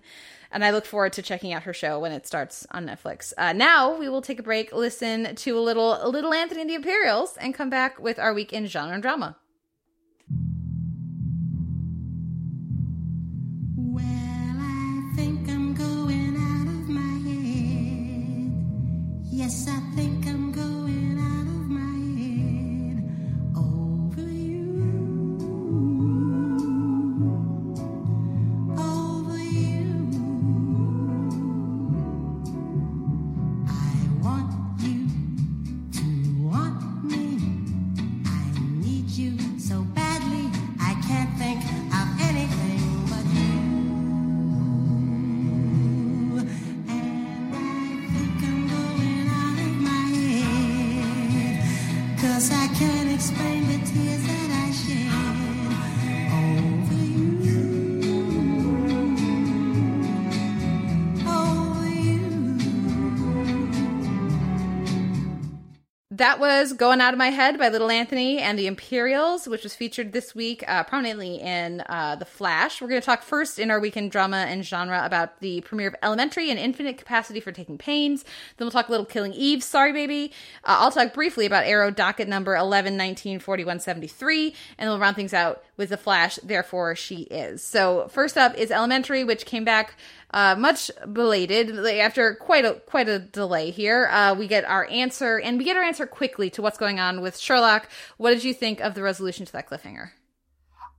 And 0.51 0.63
I 0.63 0.69
look 0.69 0.85
forward 0.85 1.13
to 1.13 1.23
checking 1.23 1.51
out 1.51 1.63
her 1.63 1.73
show 1.73 1.99
when 1.99 2.11
it 2.11 2.27
starts 2.27 2.67
on 2.69 2.85
Netflix. 2.85 3.33
Uh, 3.39 3.53
now 3.53 3.97
we 3.97 4.07
will 4.07 4.21
take 4.21 4.39
a 4.39 4.43
break, 4.43 4.71
listen 4.71 5.35
to 5.35 5.57
a 5.57 5.61
little 5.61 5.99
little 6.09 6.33
Anthony 6.33 6.61
and 6.61 6.69
the 6.69 6.75
Imperials, 6.75 7.37
and 7.37 7.55
come 7.55 7.69
back 7.71 7.99
with 7.99 8.19
our 8.19 8.33
week 8.33 8.53
in 8.53 8.67
genre 8.67 8.93
and 8.93 9.01
drama. 9.01 9.35
Well, 13.75 14.05
I 14.05 15.11
think 15.15 15.49
I'm 15.49 15.73
going 15.73 16.35
out 16.37 16.67
of 16.67 16.87
my 16.87 17.17
head. 17.27 18.53
Yes, 19.31 19.67
I 19.67 19.79
think 19.95 20.02
that 66.17 66.39
was 66.39 66.73
Going 66.73 67.01
Out 67.01 67.15
of 67.15 67.17
My 67.17 67.31
Head 67.31 67.57
by 67.57 67.69
Little 67.69 67.89
Anthony 67.89 68.37
and 68.37 68.57
the 68.57 68.67
Imperials, 68.67 69.47
which 69.47 69.63
was 69.63 69.73
featured 69.73 70.13
this 70.13 70.35
week 70.35 70.63
uh, 70.67 70.83
prominently 70.83 71.41
in 71.41 71.81
uh, 71.89 72.15
The 72.17 72.25
Flash. 72.25 72.81
We're 72.81 72.87
going 72.87 73.01
to 73.01 73.05
talk 73.05 73.23
first 73.23 73.57
in 73.57 73.71
our 73.71 73.79
weekend 73.79 74.11
drama 74.11 74.45
and 74.47 74.63
genre 74.63 75.03
about 75.03 75.39
the 75.39 75.61
premiere 75.61 75.87
of 75.87 75.95
Elementary 76.03 76.51
and 76.51 76.59
Infinite 76.59 76.99
Capacity 76.99 77.39
for 77.39 77.51
Taking 77.51 77.79
Pains. 77.79 78.23
Then 78.57 78.65
we'll 78.65 78.71
talk 78.71 78.89
a 78.89 78.91
little 78.91 79.07
Killing 79.07 79.33
Eve, 79.33 79.63
Sorry 79.63 79.91
Baby. 79.91 80.31
Uh, 80.63 80.77
I'll 80.81 80.91
talk 80.91 81.15
briefly 81.15 81.47
about 81.47 81.65
Arrow 81.65 81.89
docket 81.89 82.27
number 82.27 82.55
11, 82.55 82.95
19, 82.95 83.39
41, 83.39 83.79
73, 83.79 84.53
and 84.77 84.89
we'll 84.91 84.99
round 84.99 85.15
things 85.15 85.33
out 85.33 85.63
with 85.77 85.89
The 85.89 85.97
Flash, 85.97 86.35
Therefore 86.43 86.95
She 86.95 87.21
Is. 87.23 87.63
So 87.63 88.07
first 88.09 88.37
up 88.37 88.55
is 88.55 88.69
Elementary, 88.69 89.23
which 89.23 89.47
came 89.47 89.65
back 89.65 89.95
uh, 90.33 90.55
much 90.57 90.89
belated 91.11 91.77
after 91.85 92.35
quite 92.35 92.65
a 92.65 92.73
quite 92.85 93.07
a 93.07 93.19
delay 93.19 93.69
here. 93.71 94.07
Uh, 94.07 94.33
we 94.33 94.47
get 94.47 94.65
our 94.65 94.85
answer, 94.89 95.39
and 95.39 95.57
we 95.57 95.63
get 95.63 95.77
our 95.77 95.83
answer 95.83 96.05
quickly 96.07 96.49
to 96.51 96.61
what's 96.61 96.77
going 96.77 96.99
on 96.99 97.21
with 97.21 97.37
Sherlock. 97.37 97.87
What 98.17 98.31
did 98.31 98.43
you 98.43 98.53
think 98.53 98.79
of 98.81 98.95
the 98.95 99.03
resolution 99.03 99.45
to 99.45 99.51
that 99.53 99.69
cliffhanger? 99.69 100.09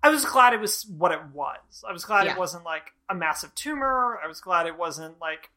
I 0.02 0.10
was 0.10 0.24
glad 0.24 0.52
it 0.52 0.60
was 0.60 0.86
what 0.86 1.12
it 1.12 1.20
was. 1.32 1.82
I 1.88 1.92
was 1.92 2.04
glad 2.04 2.26
Yeah. 2.26 2.32
it 2.32 2.38
wasn't 2.38 2.64
like 2.64 2.92
a 3.08 3.14
massive 3.14 3.54
tumor. 3.54 4.20
I 4.22 4.28
was 4.28 4.40
glad 4.40 4.66
it 4.66 4.78
wasn't 4.78 5.18
like 5.18 5.50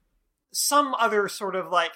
some 0.51 0.95
other 0.95 1.27
sort 1.27 1.55
of 1.55 1.69
like 1.69 1.91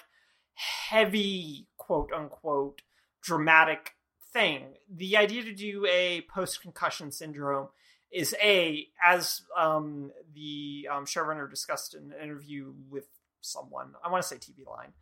heavy 0.54 1.66
quote 1.78 2.10
unquote 2.14 2.82
dramatic 3.22 3.96
thing. 4.32 4.74
The 4.90 5.16
idea 5.16 5.42
to 5.44 5.54
do 5.54 5.86
a 5.86 6.22
post 6.32 6.60
concussion 6.60 7.10
syndrome 7.10 7.68
is 8.12 8.34
a 8.42 8.86
as 9.04 9.42
um, 9.56 10.10
the 10.34 10.88
um, 10.92 11.06
showrunner 11.06 11.48
discussed 11.48 11.94
in 11.94 12.12
an 12.12 12.22
interview 12.22 12.72
with 12.90 13.06
someone. 13.40 13.92
I 14.04 14.10
want 14.10 14.22
to 14.22 14.28
say 14.28 14.36
TV 14.36 14.66
Line 14.66 14.92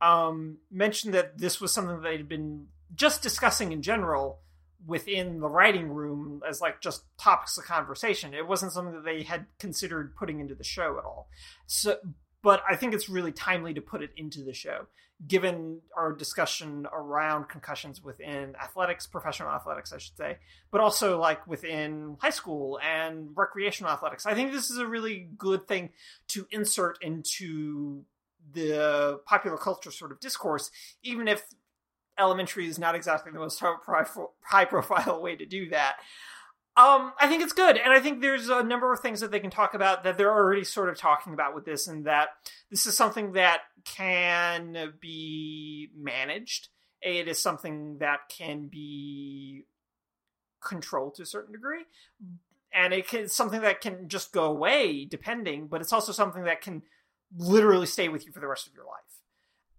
um, 0.00 0.58
mentioned 0.70 1.14
that 1.14 1.38
this 1.38 1.60
was 1.60 1.72
something 1.72 2.00
they'd 2.00 2.28
been 2.28 2.66
just 2.94 3.22
discussing 3.22 3.72
in 3.72 3.82
general 3.82 4.40
within 4.86 5.40
the 5.40 5.48
writing 5.48 5.90
room 5.90 6.42
as 6.48 6.60
like 6.60 6.80
just 6.80 7.04
topics 7.18 7.58
of 7.58 7.64
conversation. 7.64 8.32
It 8.32 8.46
wasn't 8.46 8.72
something 8.72 8.94
that 8.94 9.04
they 9.04 9.22
had 9.22 9.46
considered 9.58 10.16
putting 10.16 10.40
into 10.40 10.54
the 10.54 10.64
show 10.64 10.98
at 10.98 11.04
all. 11.04 11.28
So, 11.66 11.96
but 12.42 12.62
I 12.68 12.76
think 12.76 12.94
it's 12.94 13.08
really 13.08 13.32
timely 13.32 13.74
to 13.74 13.80
put 13.80 14.02
it 14.02 14.10
into 14.16 14.44
the 14.44 14.54
show, 14.54 14.86
given 15.26 15.80
our 15.96 16.12
discussion 16.12 16.86
around 16.92 17.48
concussions 17.48 18.02
within 18.02 18.54
athletics, 18.56 19.06
professional 19.06 19.50
athletics, 19.50 19.92
I 19.92 19.98
should 19.98 20.16
say, 20.16 20.38
but 20.70 20.80
also 20.80 21.18
like 21.20 21.46
within 21.46 22.16
high 22.20 22.30
school 22.30 22.78
and 22.82 23.30
recreational 23.34 23.92
athletics. 23.92 24.24
I 24.24 24.34
think 24.34 24.52
this 24.52 24.70
is 24.70 24.78
a 24.78 24.86
really 24.86 25.28
good 25.36 25.68
thing 25.68 25.90
to 26.28 26.46
insert 26.50 27.02
into 27.02 28.04
the 28.52 29.20
popular 29.26 29.58
culture 29.58 29.90
sort 29.90 30.12
of 30.12 30.20
discourse, 30.20 30.70
even 31.02 31.28
if 31.28 31.44
elementary 32.18 32.66
is 32.66 32.78
not 32.78 32.94
exactly 32.94 33.32
the 33.32 33.38
most 33.38 33.62
high 34.42 34.64
profile 34.64 35.20
way 35.22 35.36
to 35.36 35.46
do 35.46 35.68
that. 35.70 35.96
Um, 36.76 37.12
I 37.20 37.26
think 37.26 37.42
it's 37.42 37.52
good, 37.52 37.76
and 37.76 37.92
I 37.92 38.00
think 38.00 38.20
there's 38.20 38.48
a 38.48 38.62
number 38.62 38.92
of 38.92 39.00
things 39.00 39.20
that 39.20 39.30
they 39.30 39.40
can 39.40 39.50
talk 39.50 39.74
about 39.74 40.04
that 40.04 40.16
they're 40.16 40.32
already 40.32 40.64
sort 40.64 40.88
of 40.88 40.96
talking 40.96 41.34
about 41.34 41.54
with 41.54 41.64
this, 41.64 41.88
and 41.88 42.06
that 42.06 42.28
this 42.70 42.86
is 42.86 42.96
something 42.96 43.32
that 43.32 43.62
can 43.84 44.92
be 45.00 45.90
managed. 45.96 46.68
It 47.02 47.28
is 47.28 47.38
something 47.38 47.98
that 47.98 48.20
can 48.28 48.68
be 48.68 49.64
controlled 50.62 51.16
to 51.16 51.22
a 51.22 51.26
certain 51.26 51.52
degree, 51.52 51.84
and 52.72 52.94
it 52.94 53.08
can, 53.08 53.28
something 53.28 53.62
that 53.62 53.80
can 53.80 54.08
just 54.08 54.32
go 54.32 54.44
away 54.44 55.04
depending, 55.04 55.66
but 55.66 55.80
it's 55.80 55.92
also 55.92 56.12
something 56.12 56.44
that 56.44 56.62
can 56.62 56.82
literally 57.36 57.86
stay 57.86 58.08
with 58.08 58.26
you 58.26 58.32
for 58.32 58.40
the 58.40 58.46
rest 58.46 58.66
of 58.66 58.74
your 58.74 58.84
life 58.84 59.09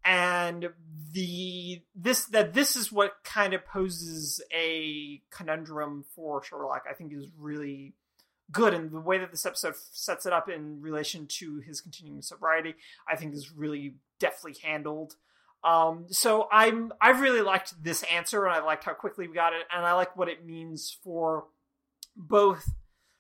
and 0.04 0.70
the 1.14 1.82
this 1.96 2.26
that 2.26 2.54
this 2.54 2.76
is 2.76 2.92
what 2.92 3.14
kind 3.24 3.54
of 3.54 3.66
poses 3.66 4.42
a 4.54 5.22
conundrum 5.30 6.06
for 6.16 6.44
Sherlock 6.44 6.84
I 6.90 6.94
think 6.94 7.14
is 7.14 7.28
really 7.38 7.94
good. 8.52 8.74
And 8.74 8.92
the 8.92 9.00
way 9.00 9.18
that 9.18 9.32
this 9.32 9.46
episode 9.46 9.76
sets 9.92 10.26
it 10.26 10.34
up 10.34 10.50
in 10.50 10.82
relation 10.82 11.26
to 11.40 11.60
his 11.60 11.82
continuing 11.82 12.22
sobriety 12.22 12.76
I 13.08 13.16
think 13.16 13.34
is 13.34 13.52
really 13.52 13.96
deftly 14.20 14.56
handled. 14.64 15.16
Um 15.64 16.06
so 16.10 16.48
I'm 16.52 16.92
I've 17.02 17.22
really 17.22 17.42
liked 17.42 17.84
this 17.84 18.04
answer 18.04 18.46
and 18.46 18.54
I 18.54 18.64
liked 18.64 18.86
how 18.86 18.94
quickly 18.94 19.28
we 19.28 19.34
got 19.34 19.54
it. 19.54 19.66
And 19.76 19.86
I 19.86 19.94
like 19.94 20.16
what 20.16 20.30
it 20.30 20.46
means 20.46 20.98
for 21.04 21.46
both 22.16 22.74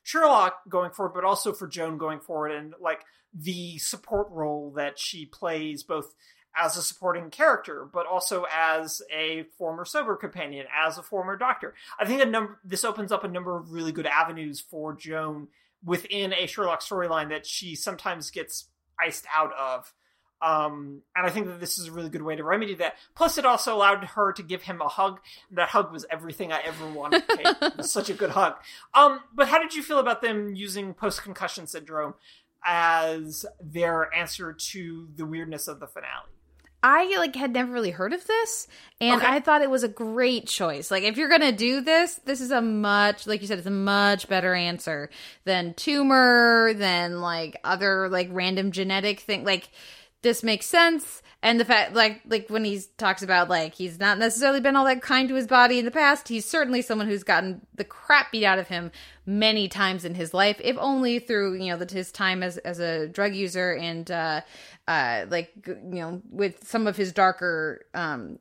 Sherlock 0.03 0.61
going 0.69 0.91
forward 0.91 1.13
but 1.13 1.25
also 1.25 1.53
for 1.53 1.67
Joan 1.67 1.97
going 1.97 2.19
forward 2.19 2.51
and 2.51 2.73
like 2.79 3.01
the 3.33 3.77
support 3.77 4.27
role 4.31 4.73
that 4.75 4.99
she 4.99 5.25
plays 5.25 5.83
both 5.83 6.13
as 6.55 6.77
a 6.77 6.83
supporting 6.83 7.29
character, 7.29 7.87
but 7.91 8.05
also 8.05 8.45
as 8.53 9.01
a 9.13 9.43
former 9.57 9.85
sober 9.85 10.15
companion, 10.15 10.65
as 10.75 10.97
a 10.97 11.03
former 11.03 11.37
doctor. 11.37 11.73
I 11.99 12.05
think 12.05 12.21
a 12.21 12.25
number 12.25 12.59
this 12.63 12.83
opens 12.83 13.11
up 13.11 13.23
a 13.23 13.27
number 13.27 13.57
of 13.57 13.71
really 13.71 13.91
good 13.91 14.05
avenues 14.05 14.59
for 14.59 14.93
Joan 14.93 15.47
within 15.83 16.33
a 16.33 16.45
Sherlock 16.45 16.81
storyline 16.81 17.29
that 17.29 17.45
she 17.45 17.75
sometimes 17.75 18.31
gets 18.31 18.67
iced 18.99 19.25
out 19.33 19.51
of. 19.53 19.93
Um, 20.41 21.03
and 21.15 21.25
I 21.25 21.29
think 21.29 21.45
that 21.47 21.59
this 21.59 21.77
is 21.77 21.87
a 21.87 21.91
really 21.91 22.09
good 22.09 22.23
way 22.23 22.35
to 22.35 22.43
remedy 22.43 22.73
that. 22.75 22.95
Plus, 23.15 23.37
it 23.37 23.45
also 23.45 23.75
allowed 23.75 24.03
her 24.03 24.33
to 24.33 24.41
give 24.41 24.63
him 24.63 24.81
a 24.81 24.87
hug. 24.87 25.19
That 25.51 25.69
hug 25.69 25.91
was 25.91 26.05
everything 26.09 26.51
I 26.51 26.61
ever 26.61 26.89
wanted. 26.89 27.27
to 27.29 27.37
take. 27.37 27.61
it 27.61 27.77
was 27.77 27.91
such 27.91 28.09
a 28.09 28.15
good 28.15 28.31
hug. 28.31 28.55
Um, 28.95 29.19
but 29.33 29.47
how 29.47 29.59
did 29.59 29.75
you 29.75 29.83
feel 29.83 29.99
about 29.99 30.23
them 30.23 30.55
using 30.55 30.95
post 30.95 31.21
concussion 31.21 31.67
syndrome 31.67 32.15
as 32.65 33.45
their 33.59 34.13
answer 34.15 34.51
to 34.53 35.09
the 35.15 35.25
weirdness 35.25 35.67
of 35.67 35.79
the 35.79 35.87
finale? 35.87 36.29
I 36.83 37.15
like 37.17 37.35
had 37.35 37.53
never 37.53 37.71
really 37.71 37.91
heard 37.91 38.11
of 38.13 38.25
this, 38.25 38.67
and 38.99 39.21
Okay. 39.21 39.27
I 39.31 39.39
thought 39.39 39.61
it 39.61 39.69
was 39.69 39.83
a 39.83 39.87
great 39.87 40.47
choice. 40.47 40.89
Like, 40.89 41.03
if 41.03 41.15
you're 41.17 41.29
gonna 41.29 41.51
do 41.51 41.81
this, 41.81 42.15
this 42.25 42.41
is 42.41 42.49
a 42.51 42.61
much, 42.61 43.27
like 43.27 43.41
you 43.41 43.47
said, 43.47 43.59
it's 43.59 43.67
a 43.67 43.71
much 43.71 44.27
better 44.27 44.55
answer 44.55 45.09
than 45.45 45.75
tumor, 45.75 46.73
than 46.73 47.21
like 47.21 47.57
other 47.63 48.09
like 48.09 48.29
random 48.31 48.71
genetic 48.71 49.19
thing. 49.19 49.43
Like, 49.43 49.69
this 50.23 50.43
makes 50.43 50.65
sense, 50.67 51.21
and 51.43 51.59
the 51.59 51.65
fact, 51.65 51.93
like, 51.93 52.21
like 52.27 52.49
when 52.49 52.63
he 52.63 52.79
talks 52.97 53.23
about 53.23 53.49
like 53.49 53.73
he's 53.73 53.99
not 53.99 54.17
necessarily 54.19 54.59
been 54.59 54.75
all 54.75 54.85
that 54.85 55.01
kind 55.01 55.27
to 55.29 55.35
his 55.35 55.47
body 55.47 55.79
in 55.79 55.85
the 55.85 55.91
past. 55.91 56.27
He's 56.27 56.45
certainly 56.45 56.81
someone 56.81 57.07
who's 57.07 57.23
gotten 57.23 57.65
the 57.73 57.83
crap 57.83 58.31
beat 58.31 58.45
out 58.45 58.59
of 58.59 58.67
him 58.67 58.91
many 59.25 59.67
times 59.67 60.05
in 60.05 60.13
his 60.15 60.33
life, 60.33 60.59
if 60.63 60.77
only 60.79 61.19
through 61.19 61.55
you 61.55 61.71
know 61.71 61.77
the, 61.77 61.91
his 61.91 62.11
time 62.11 62.43
as 62.43 62.57
as 62.59 62.79
a 62.79 63.07
drug 63.07 63.33
user 63.35 63.73
and. 63.75 64.09
uh 64.11 64.41
uh 64.87 65.25
like 65.29 65.51
you 65.67 65.77
know 65.83 66.21
with 66.31 66.67
some 66.67 66.87
of 66.87 66.97
his 66.97 67.13
darker 67.13 67.85
um 67.93 68.39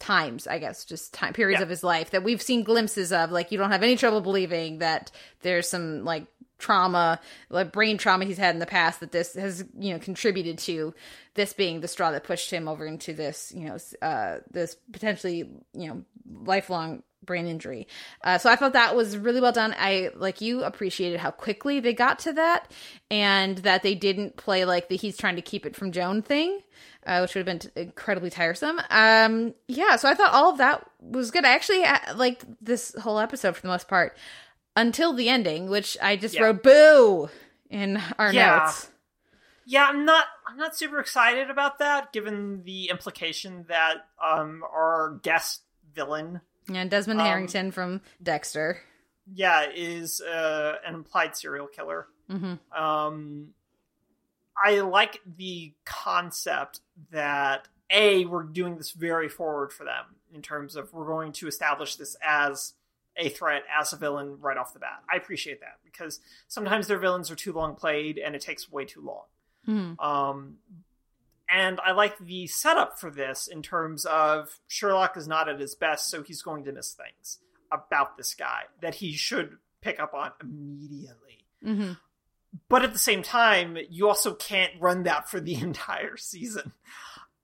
times 0.00 0.46
i 0.46 0.58
guess 0.58 0.84
just 0.84 1.14
time 1.14 1.32
periods 1.34 1.60
Yeah. 1.60 1.64
of 1.64 1.68
his 1.68 1.84
life 1.84 2.10
that 2.10 2.24
we've 2.24 2.42
seen 2.42 2.62
glimpses 2.64 3.12
of 3.12 3.30
like 3.30 3.52
you 3.52 3.58
don't 3.58 3.70
have 3.70 3.82
any 3.82 3.96
trouble 3.96 4.20
believing 4.22 4.78
that 4.78 5.10
there's 5.42 5.68
some 5.68 6.02
like 6.04 6.26
trauma 6.64 7.20
like 7.50 7.72
brain 7.72 7.98
trauma 7.98 8.24
he's 8.24 8.38
had 8.38 8.54
in 8.54 8.58
the 8.58 8.64
past 8.64 9.00
that 9.00 9.12
this 9.12 9.34
has 9.34 9.66
you 9.78 9.92
know 9.92 9.98
contributed 9.98 10.56
to 10.56 10.94
this 11.34 11.52
being 11.52 11.82
the 11.82 11.88
straw 11.88 12.10
that 12.10 12.24
pushed 12.24 12.50
him 12.50 12.68
over 12.68 12.86
into 12.86 13.12
this 13.12 13.52
you 13.54 13.68
know 13.68 13.76
uh 14.00 14.38
this 14.50 14.74
potentially 14.90 15.46
you 15.74 15.88
know 15.88 16.02
lifelong 16.46 17.02
brain 17.24 17.46
injury. 17.46 17.86
Uh, 18.22 18.38
so 18.38 18.50
i 18.50 18.56
thought 18.56 18.74
that 18.74 18.94
was 18.96 19.16
really 19.16 19.40
well 19.40 19.52
done. 19.52 19.74
I 19.78 20.10
like 20.14 20.40
you 20.40 20.62
appreciated 20.62 21.20
how 21.20 21.30
quickly 21.30 21.80
they 21.80 21.92
got 21.92 22.18
to 22.20 22.32
that 22.34 22.70
and 23.10 23.58
that 23.58 23.82
they 23.82 23.94
didn't 23.94 24.36
play 24.36 24.64
like 24.64 24.88
the 24.88 24.96
he's 24.96 25.16
trying 25.16 25.36
to 25.36 25.42
keep 25.42 25.66
it 25.66 25.76
from 25.76 25.92
joan 25.92 26.22
thing 26.22 26.60
uh, 27.06 27.20
which 27.20 27.34
would 27.34 27.46
have 27.46 27.60
been 27.60 27.70
incredibly 27.76 28.30
tiresome. 28.30 28.80
Um 28.90 29.54
yeah 29.68 29.96
so 29.96 30.08
i 30.08 30.14
thought 30.14 30.32
all 30.32 30.50
of 30.50 30.58
that 30.58 30.86
was 31.00 31.30
good. 31.30 31.44
I 31.44 31.54
actually 31.54 31.84
uh, 31.84 32.16
liked 32.16 32.46
this 32.62 32.94
whole 33.00 33.18
episode 33.18 33.54
for 33.56 33.62
the 33.62 33.68
most 33.68 33.88
part 33.88 34.16
until 34.76 35.12
the 35.12 35.28
ending 35.28 35.68
which 35.68 35.96
i 36.02 36.16
just 36.16 36.34
Yeah. 36.34 36.42
wrote 36.44 36.62
boo 36.62 37.28
in 37.70 38.00
our 38.18 38.32
Yeah. 38.32 38.58
notes 38.64 38.90
Yeah, 39.66 39.86
I'm 39.86 40.04
not. 40.04 40.26
I'm 40.46 40.58
not 40.58 40.76
super 40.76 40.98
excited 41.00 41.48
about 41.48 41.78
that, 41.78 42.12
given 42.12 42.64
the 42.64 42.90
implication 42.90 43.64
that 43.68 44.06
um 44.22 44.62
our 44.62 45.18
guest 45.22 45.62
villain, 45.94 46.42
and 46.72 46.90
desmond 46.90 47.20
Um, 47.20 47.26
harrington 47.26 47.70
from 47.70 48.02
dexter 48.22 48.82
yeah, 49.32 49.66
is 49.74 50.20
uh, 50.20 50.74
an 50.86 50.94
implied 50.94 51.34
serial 51.34 51.66
killer. 51.66 52.06
hmm 52.28 52.54
Um, 52.76 53.54
I 54.62 54.80
like 54.80 55.20
the 55.24 55.72
concept 55.86 56.80
that 57.10 57.66
a 57.90 58.26
we're 58.26 58.42
doing 58.42 58.76
this 58.76 58.90
very 58.92 59.30
forward 59.30 59.72
for 59.72 59.84
them 59.84 60.04
in 60.34 60.42
terms 60.42 60.76
of 60.76 60.92
we're 60.92 61.06
going 61.06 61.32
to 61.32 61.48
establish 61.48 61.96
this 61.96 62.16
as 62.22 62.74
a 63.16 63.28
threat 63.28 63.62
as 63.80 63.92
a 63.92 63.96
villain 63.96 64.38
right 64.40 64.56
off 64.56 64.72
the 64.72 64.80
bat. 64.80 65.02
I 65.12 65.16
appreciate 65.16 65.60
that 65.60 65.78
because 65.84 66.20
sometimes 66.48 66.86
their 66.88 66.98
villains 66.98 67.30
are 67.30 67.36
too 67.36 67.52
long 67.52 67.74
played 67.76 68.18
and 68.18 68.34
it 68.34 68.40
takes 68.42 68.70
way 68.70 68.84
too 68.84 69.00
long. 69.02 69.24
hmm 69.64 70.04
Um, 70.04 70.56
and 71.48 71.78
I 71.80 71.92
like 71.92 72.18
the 72.18 72.46
setup 72.46 72.98
for 72.98 73.10
this 73.10 73.46
in 73.46 73.62
terms 73.62 74.04
of 74.06 74.58
Sherlock 74.66 75.16
is 75.16 75.28
not 75.28 75.48
at 75.48 75.60
his 75.60 75.74
best, 75.74 76.08
so 76.10 76.22
he's 76.22 76.42
going 76.42 76.64
to 76.64 76.72
miss 76.72 76.92
things 76.92 77.38
about 77.70 78.16
this 78.16 78.34
guy 78.34 78.62
that 78.80 78.96
he 78.96 79.12
should 79.12 79.58
pick 79.80 80.00
up 80.00 80.14
on 80.14 80.32
immediately. 80.40 81.44
hmm 81.62 81.92
But 82.68 82.82
at 82.82 82.92
the 82.92 82.98
same 82.98 83.22
time, 83.22 83.76
you 83.90 84.08
also 84.08 84.34
can't 84.34 84.72
run 84.80 85.04
that 85.04 85.28
for 85.30 85.38
the 85.38 85.54
entire 85.60 86.16
season. 86.16 86.72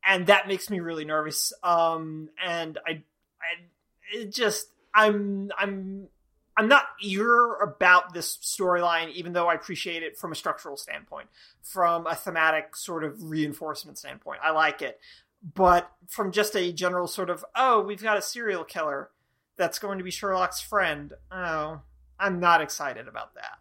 and 0.04 0.26
that 0.28 0.48
makes 0.48 0.70
me 0.70 0.80
really 0.80 1.04
nervous. 1.04 1.52
Um, 1.62 2.30
and 2.44 2.78
I, 2.86 2.90
I, 2.90 4.14
it 4.14 4.32
just, 4.32 4.68
I'm, 4.94 5.50
I'm, 5.58 6.08
I'm 6.56 6.68
not 6.68 6.84
eager 7.00 7.54
about 7.56 8.12
this 8.12 8.36
storyline, 8.36 9.12
even 9.12 9.32
though 9.32 9.48
I 9.48 9.54
appreciate 9.54 10.02
it 10.02 10.18
from 10.18 10.32
a 10.32 10.34
structural 10.34 10.76
standpoint, 10.76 11.28
from 11.62 12.06
a 12.06 12.14
thematic 12.14 12.76
sort 12.76 13.04
of 13.04 13.30
reinforcement 13.30 13.98
standpoint. 13.98 14.40
I 14.42 14.50
like 14.50 14.82
it, 14.82 15.00
but 15.54 15.90
from 16.08 16.32
just 16.32 16.54
a 16.56 16.72
general 16.72 17.06
sort 17.06 17.30
of, 17.30 17.44
oh, 17.54 17.82
we've 17.82 18.02
got 18.02 18.18
a 18.18 18.22
serial 18.22 18.64
killer 18.64 19.10
that's 19.56 19.78
going 19.78 19.98
to 19.98 20.04
be 20.04 20.10
Sherlock's 20.10 20.60
friend. 20.60 21.12
Oh, 21.30 21.80
I'm 22.18 22.40
not 22.40 22.60
excited 22.60 23.08
about 23.08 23.34
that. 23.34 23.58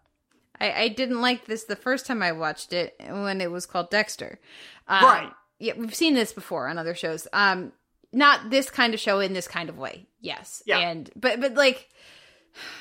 I, 0.60 0.84
I 0.84 0.88
didn't 0.90 1.22
like 1.22 1.46
this 1.46 1.64
the 1.64 1.76
first 1.76 2.06
time 2.06 2.22
I 2.22 2.32
watched 2.34 2.74
it 2.74 2.96
when 3.00 3.40
it 3.40 3.52
was 3.52 3.66
called 3.66 3.90
Dexter. 3.90 4.40
Um, 4.88 5.04
Right. 5.04 5.32
Yeah, 5.60 5.74
we've 5.78 5.96
seen 5.96 6.14
this 6.14 6.32
before 6.32 6.68
on 6.68 6.78
other 6.78 6.96
shows. 6.96 7.28
Um, 7.34 7.74
not 8.12 8.50
this 8.50 8.70
kind 8.70 8.94
of 8.94 9.00
show 9.00 9.20
in 9.20 9.34
this 9.34 9.48
kind 9.48 9.70
of 9.70 9.78
way. 9.78 10.08
Yes. 10.22 10.64
Yeah. 10.66 10.80
And 10.80 11.10
but 11.16 11.40
but 11.40 11.54
like, 11.54 11.90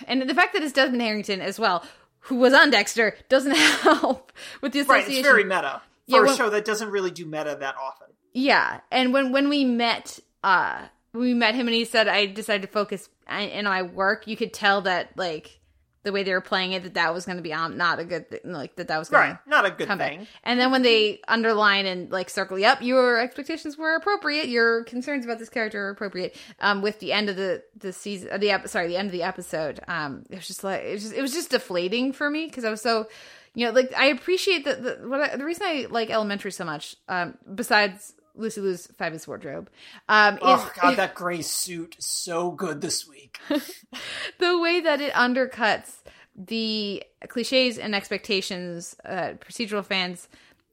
and 0.07 0.29
the 0.29 0.35
fact 0.35 0.53
that 0.55 0.63
it's 0.63 0.73
Desmond 0.73 1.03
Harrington 1.03 1.41
as 1.41 1.59
well, 1.59 1.85
who 2.21 2.37
was 2.37 2.53
on 2.55 2.71
Dexter, 2.71 3.17
doesn't 3.29 3.55
help 3.57 4.33
with 4.61 4.73
the 4.73 4.81
association. 4.81 5.09
Right, 5.11 5.19
it's 5.19 5.29
very 5.29 5.45
meta 5.45 5.81
for 6.09 6.27
Yeah, 6.27 6.33
a 6.33 6.37
show 6.37 6.51
that 6.51 6.65
doesn't 6.65 6.91
really 6.91 7.11
do 7.11 7.27
meta 7.27 7.57
that 7.61 7.77
often. 7.81 8.09
Yeah, 8.33 8.81
and 8.91 9.13
when 9.13 9.33
when 9.33 9.49
we 9.49 9.65
met, 9.65 10.19
uh, 10.45 10.87
when 11.13 11.23
we 11.23 11.35
met 11.35 11.55
him, 11.55 11.67
and 11.67 11.75
he 11.75 11.85
said 11.85 12.09
I 12.09 12.27
decided 12.27 12.63
to 12.63 12.69
focus 12.69 13.09
and 13.27 13.69
I- 13.69 13.83
my 13.83 13.89
work. 13.89 14.27
You 14.27 14.37
could 14.37 14.53
tell 14.53 14.83
that 14.83 15.17
like 15.17 15.58
the 16.05 16.13
way 16.13 16.23
they 16.23 16.33
were 16.33 16.41
playing 16.41 16.73
it, 16.73 16.85
that 16.85 16.95
that 16.95 17.13
was 17.13 17.27
going 17.27 17.37
to 17.37 17.43
be 17.43 17.53
um, 17.53 17.77
not 17.77 17.99
a 17.99 18.05
good 18.05 18.31
thing. 18.31 18.41
Like 18.45 18.77
that 18.77 18.89
that 18.89 18.99
was 18.99 19.09
going 19.09 19.31
Right, 19.31 19.39
not 19.47 19.67
a 19.67 19.71
good 19.71 19.89
thing. 19.89 19.99
back. 19.99 20.21
And 20.45 20.59
then 20.61 20.71
when 20.71 20.83
they 20.83 21.21
underline 21.27 21.87
and 21.87 22.11
like 22.11 22.31
circle, 22.31 22.59
yep, 22.59 22.81
your 22.83 23.19
expectations 23.19 23.77
were 23.77 23.95
appropriate. 23.97 24.47
Your 24.49 24.85
concerns 24.85 25.25
about 25.25 25.39
this 25.39 25.49
character 25.49 25.87
are 25.87 25.91
appropriate. 25.91 26.37
Um, 26.61 26.83
with 26.83 27.01
the 27.01 27.13
end 27.13 27.29
of 27.29 27.37
the 27.37 27.63
the 27.77 27.93
season, 27.93 28.31
uh, 28.33 28.39
the 28.39 28.51
ep- 28.53 28.69
sorry, 28.69 28.89
the 28.89 28.97
end 28.97 29.07
of 29.07 29.13
the 29.13 29.23
episode, 29.25 29.81
um, 29.89 30.25
it 30.31 30.37
was 30.37 30.47
just 30.47 30.63
like 30.65 30.83
it 30.85 30.93
was 30.93 31.03
just 31.03 31.15
it 31.15 31.23
was 31.23 31.33
just 31.33 31.51
deflating 31.51 32.13
for 32.13 32.31
me 32.31 32.47
because 32.47 32.65
I 32.65 32.71
was 32.71 32.81
so, 32.81 33.09
you 33.55 33.67
know, 33.67 33.73
like 33.73 33.93
I 33.97 34.07
appreciate 34.07 34.65
the 34.65 34.75
the 35.01 35.09
what 35.09 35.21
I, 35.21 35.37
the 35.37 35.45
reason 35.45 35.67
I 35.67 35.87
like 35.91 36.11
Elementary 36.11 36.53
so 36.53 36.65
much, 36.65 36.95
um, 37.09 37.37
besides 37.55 38.15
Lucy 38.39 38.61
Liu's 38.61 38.87
fabulous 38.99 39.27
wardrobe, 39.27 39.69
um, 40.09 40.37
is 40.37 40.41
Oh 40.45 40.73
god, 40.81 40.97
that 40.97 41.15
gray 41.15 41.43
suit 41.43 41.97
so 41.99 42.51
good 42.51 42.81
this 42.81 43.07
week. 43.07 43.39
the 44.39 44.59
way 44.59 44.81
that 44.81 45.01
it 45.01 45.13
undercuts 45.13 46.03
the 46.35 47.03
cliches 47.29 47.79
and 47.79 47.95
expectations 47.95 48.95
uh, 49.05 49.33
procedural 49.41 49.85
fans 49.85 50.29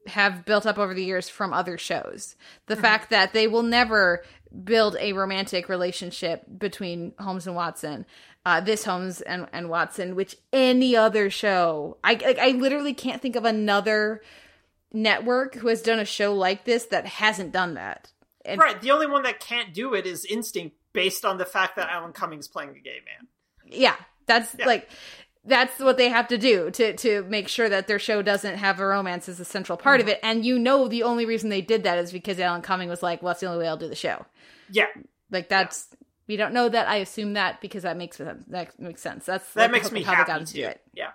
have 0.06 0.44
built 0.44 0.66
up 0.66 0.78
over 0.78 0.94
the 0.94 1.04
years 1.04 1.28
from 1.28 1.52
other 1.52 1.76
shows. 1.76 2.36
The 2.66 2.76
fact 2.76 3.10
that 3.10 3.32
they 3.32 3.48
will 3.48 3.64
never 3.64 4.22
build 4.64 4.96
a 5.00 5.12
romantic 5.12 5.68
relationship 5.68 6.44
between 6.58 7.12
Holmes 7.18 7.48
and 7.48 7.56
Watson, 7.56 8.06
uh, 8.44 8.60
this 8.60 8.84
Holmes 8.84 9.20
and, 9.20 9.48
and 9.52 9.68
Watson, 9.68 10.14
which 10.14 10.36
any 10.52 10.94
other 10.94 11.28
show, 11.28 11.96
I, 12.04 12.12
I 12.12 12.48
I 12.48 12.50
literally 12.52 12.94
can't 12.94 13.20
think 13.20 13.34
of 13.34 13.44
another 13.44 14.22
network 15.02 15.54
who 15.54 15.68
has 15.68 15.82
done 15.82 15.98
a 15.98 16.04
show 16.04 16.34
like 16.34 16.64
this 16.64 16.86
that 16.86 17.06
hasn't 17.06 17.52
done 17.52 17.74
that. 17.74 18.10
And 18.44 18.60
right, 18.60 18.80
the 18.80 18.90
only 18.92 19.06
one 19.06 19.22
that 19.24 19.40
can't 19.40 19.74
do 19.74 19.94
it 19.94 20.06
is 20.06 20.24
Instinct, 20.24 20.76
based 20.92 21.24
on 21.24 21.36
the 21.38 21.44
fact 21.44 21.76
that 21.76 21.88
Alan 21.90 22.12
Cummings 22.12 22.48
playing 22.48 22.70
a 22.70 22.80
gay 22.80 22.98
man. 23.04 23.28
yeah 23.66 23.96
that's 24.26 24.54
Yeah. 24.58 24.66
like 24.66 24.88
that's 25.44 25.78
what 25.78 25.96
they 25.96 26.08
have 26.08 26.26
to 26.28 26.38
do 26.38 26.70
to 26.72 26.94
to 26.96 27.22
make 27.24 27.46
sure 27.48 27.68
that 27.68 27.86
their 27.86 27.98
show 28.00 28.22
doesn't 28.22 28.56
have 28.56 28.80
a 28.80 28.86
romance 28.86 29.28
as 29.28 29.38
a 29.38 29.44
central 29.44 29.76
part 29.78 30.00
Mm-hmm. 30.00 30.08
of 30.08 30.14
it. 30.14 30.20
And 30.22 30.44
you 30.44 30.58
know 30.58 30.88
the 30.88 31.02
only 31.04 31.26
reason 31.26 31.50
they 31.50 31.60
did 31.60 31.82
that 31.84 31.98
is 31.98 32.10
because 32.12 32.40
alan 32.40 32.62
cumming 32.62 32.88
was 32.88 33.02
like 33.02 33.22
well 33.22 33.30
that's 33.30 33.40
the 33.40 33.46
only 33.46 33.58
way 33.58 33.68
i'll 33.68 33.76
do 33.76 33.88
the 33.88 33.94
show. 33.94 34.24
Yeah, 34.70 34.86
like 35.30 35.48
that's 35.48 35.88
we 36.28 36.36
don't 36.36 36.52
know 36.52 36.68
that. 36.68 36.88
I 36.88 36.96
assume 36.96 37.34
that 37.34 37.60
because 37.60 37.84
that 37.84 37.96
makes 37.96 38.16
sense. 38.16 38.42
That 38.48 38.76
makes 38.80 39.00
sense. 39.00 39.26
That's 39.26 39.52
that 39.54 39.62
like, 39.70 39.70
makes 39.70 39.92
me 39.92 40.02
how 40.02 40.12
they 40.12 40.16
got 40.24 40.28
happy 40.28 40.44
to 40.46 40.52
do 40.54 40.64
it. 40.66 40.80
Yeah, 40.92 41.10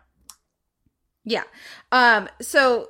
yeah. 1.26 1.44
Um 1.92 2.30
so 2.42 2.90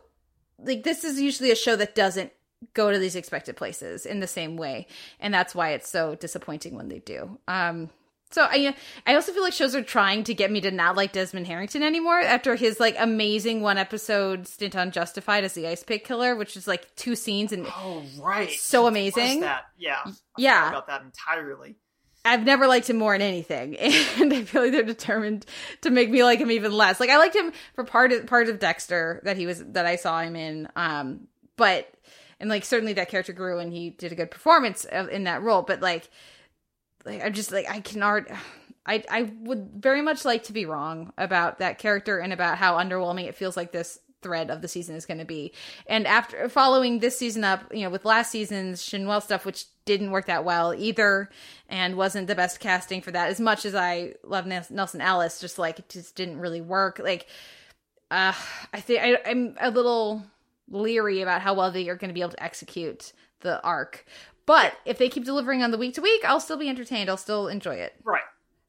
like 0.63 0.83
this 0.83 1.03
is 1.03 1.19
usually 1.19 1.51
a 1.51 1.55
show 1.55 1.75
that 1.75 1.95
doesn't 1.95 2.31
go 2.73 2.91
to 2.91 2.99
these 2.99 3.15
expected 3.15 3.55
places 3.55 4.05
in 4.05 4.19
the 4.19 4.27
same 4.27 4.55
way 4.57 4.85
and 5.19 5.33
that's 5.33 5.55
why 5.55 5.71
it's 5.71 5.89
so 5.89 6.15
disappointing 6.15 6.75
when 6.75 6.89
they 6.89 6.99
do 6.99 7.39
um 7.47 7.89
so 8.33 8.43
I, 8.49 8.73
I 9.05 9.15
also 9.15 9.33
feel 9.33 9.43
like 9.43 9.51
shows 9.51 9.75
are 9.75 9.83
trying 9.83 10.23
to 10.23 10.33
get 10.33 10.49
me 10.51 10.61
to 10.61 10.71
not 10.71 10.95
like 10.95 11.11
Desmond 11.11 11.47
Harrington 11.47 11.83
anymore 11.83 12.21
after 12.21 12.55
his 12.55 12.79
like 12.79 12.95
amazing 12.97 13.59
one 13.61 13.77
episode 13.77 14.47
stint 14.47 14.73
on 14.73 14.91
Justified 14.91 15.43
as 15.43 15.51
the 15.51 15.67
ice 15.67 15.83
pick 15.83 16.05
killer, 16.05 16.33
which 16.37 16.55
is 16.55 16.65
like 16.65 16.95
two 16.95 17.17
scenes 17.17 17.51
and 17.51 17.67
Oh 17.67 18.03
right, 18.21 18.49
So 18.51 18.87
amazing. 18.87 19.41
that? 19.41 19.65
Yeah, 19.77 19.99
Yeah. 20.37 20.69
about 20.69 20.87
that 20.87 21.01
entirely. 21.01 21.75
I've 22.23 22.43
never 22.43 22.67
liked 22.67 22.89
him 22.89 22.97
more 22.97 23.15
in 23.15 23.21
anything, 23.21 23.75
and 24.19 24.33
I 24.33 24.43
feel 24.43 24.63
like 24.63 24.71
they're 24.71 24.83
determined 24.83 25.45
to 25.81 25.89
make 25.89 26.09
me 26.09 26.23
like 26.23 26.39
him 26.39 26.51
even 26.51 26.71
less. 26.71 26.99
Like 26.99 27.09
I 27.09 27.17
liked 27.17 27.35
him 27.35 27.51
for 27.73 27.83
part 27.83 28.11
of 28.11 28.27
part 28.27 28.47
of 28.49 28.59
Dexter 28.59 29.21
that 29.23 29.37
he 29.37 29.45
was 29.45 29.63
that 29.69 29.85
I 29.85 29.95
saw 29.95 30.21
him 30.21 30.35
in, 30.35 30.67
um, 30.75 31.27
but 31.57 31.91
and 32.39 32.49
like 32.49 32.65
certainly 32.65 32.93
that 32.93 33.09
character 33.09 33.33
grew 33.33 33.59
and 33.59 33.73
he 33.73 33.89
did 33.91 34.11
a 34.11 34.15
good 34.15 34.31
performance 34.31 34.85
in 34.85 35.23
that 35.23 35.41
role. 35.41 35.61
But 35.63 35.81
like, 35.81 36.09
like 37.05 37.23
I'm 37.23 37.33
just 37.33 37.51
like 37.51 37.69
I 37.69 37.79
can 37.79 38.03
art. 38.03 38.31
I 38.85 39.03
I 39.09 39.31
would 39.41 39.71
very 39.75 40.01
much 40.01 40.23
like 40.23 40.43
to 40.43 40.53
be 40.53 40.65
wrong 40.65 41.13
about 41.17 41.59
that 41.59 41.79
character 41.79 42.19
and 42.19 42.33
about 42.33 42.57
how 42.57 42.77
underwhelming 42.77 43.27
it 43.27 43.35
feels 43.35 43.57
like 43.57 43.71
this 43.71 43.99
thread 44.21 44.49
of 44.49 44.61
the 44.61 44.67
season 44.67 44.95
is 44.95 45.05
going 45.05 45.19
to 45.19 45.25
be. 45.25 45.51
And 45.87 46.07
after 46.07 46.47
following 46.49 46.99
this 46.99 47.17
season 47.17 47.43
up, 47.43 47.63
you 47.73 47.81
know, 47.81 47.89
with 47.89 48.05
last 48.05 48.31
season's 48.31 48.81
Shinwell 48.81 49.21
stuff, 49.21 49.45
which 49.45 49.65
didn't 49.85 50.11
work 50.11 50.27
that 50.27 50.45
well 50.45 50.73
either, 50.73 51.29
and 51.67 51.95
wasn't 51.95 52.27
the 52.27 52.35
best 52.35 52.59
casting 52.59 53.01
for 53.01 53.11
that. 53.11 53.29
As 53.29 53.39
much 53.39 53.65
as 53.65 53.75
I 53.75 54.13
love 54.23 54.45
Nelsan 54.45 55.01
Ellis, 55.01 55.39
just 55.39 55.57
like 55.57 55.79
it 55.79 55.89
just 55.89 56.15
didn't 56.15 56.39
really 56.39 56.61
work. 56.61 56.99
Like, 56.99 57.27
uh, 58.09 58.33
I 58.73 58.79
think 58.79 59.19
I'm 59.25 59.55
a 59.59 59.71
little 59.71 60.23
leery 60.69 61.21
about 61.21 61.41
how 61.41 61.53
well 61.53 61.71
they 61.71 61.89
are 61.89 61.95
going 61.95 62.09
to 62.09 62.13
be 62.13 62.21
able 62.21 62.31
to 62.31 62.43
execute 62.43 63.13
the 63.41 63.61
arc. 63.63 64.05
But 64.45 64.73
if 64.85 64.97
they 64.97 65.09
keep 65.09 65.25
delivering 65.25 65.63
on 65.63 65.71
the 65.71 65.77
week 65.77 65.95
to 65.95 66.01
week, 66.01 66.25
I'll 66.25 66.39
still 66.39 66.57
be 66.57 66.69
entertained. 66.69 67.09
I'll 67.09 67.17
still 67.17 67.47
enjoy 67.47 67.75
it. 67.75 67.93
Right. 68.03 68.21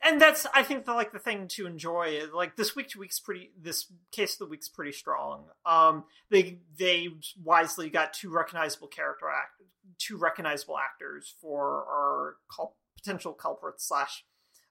And 0.04 0.20
that's 0.20 0.46
I 0.54 0.62
think 0.64 0.84
the 0.84 0.94
like 0.94 1.12
the 1.12 1.18
thing 1.18 1.46
to 1.48 1.66
enjoy 1.66 2.08
is 2.20 2.32
like 2.32 2.56
this 2.56 2.74
week 2.74 2.88
to 2.90 2.98
week's 2.98 3.20
pretty 3.20 3.52
this 3.60 3.86
case 4.10 4.32
of 4.34 4.38
the 4.40 4.46
week's 4.46 4.68
pretty 4.68 4.92
strong. 4.92 5.44
Um 5.64 6.04
they 6.30 6.58
they 6.76 7.08
wisely 7.42 7.88
got 7.90 8.12
two 8.12 8.30
recognizable 8.30 8.88
character 8.88 9.26
act 9.28 9.62
two 9.98 10.16
recognizable 10.16 10.76
actors 10.78 11.34
for 11.40 11.84
our 11.88 12.36
cul- 12.54 12.76
potential 12.96 13.32
culprit 13.32 13.80
slash 13.80 14.24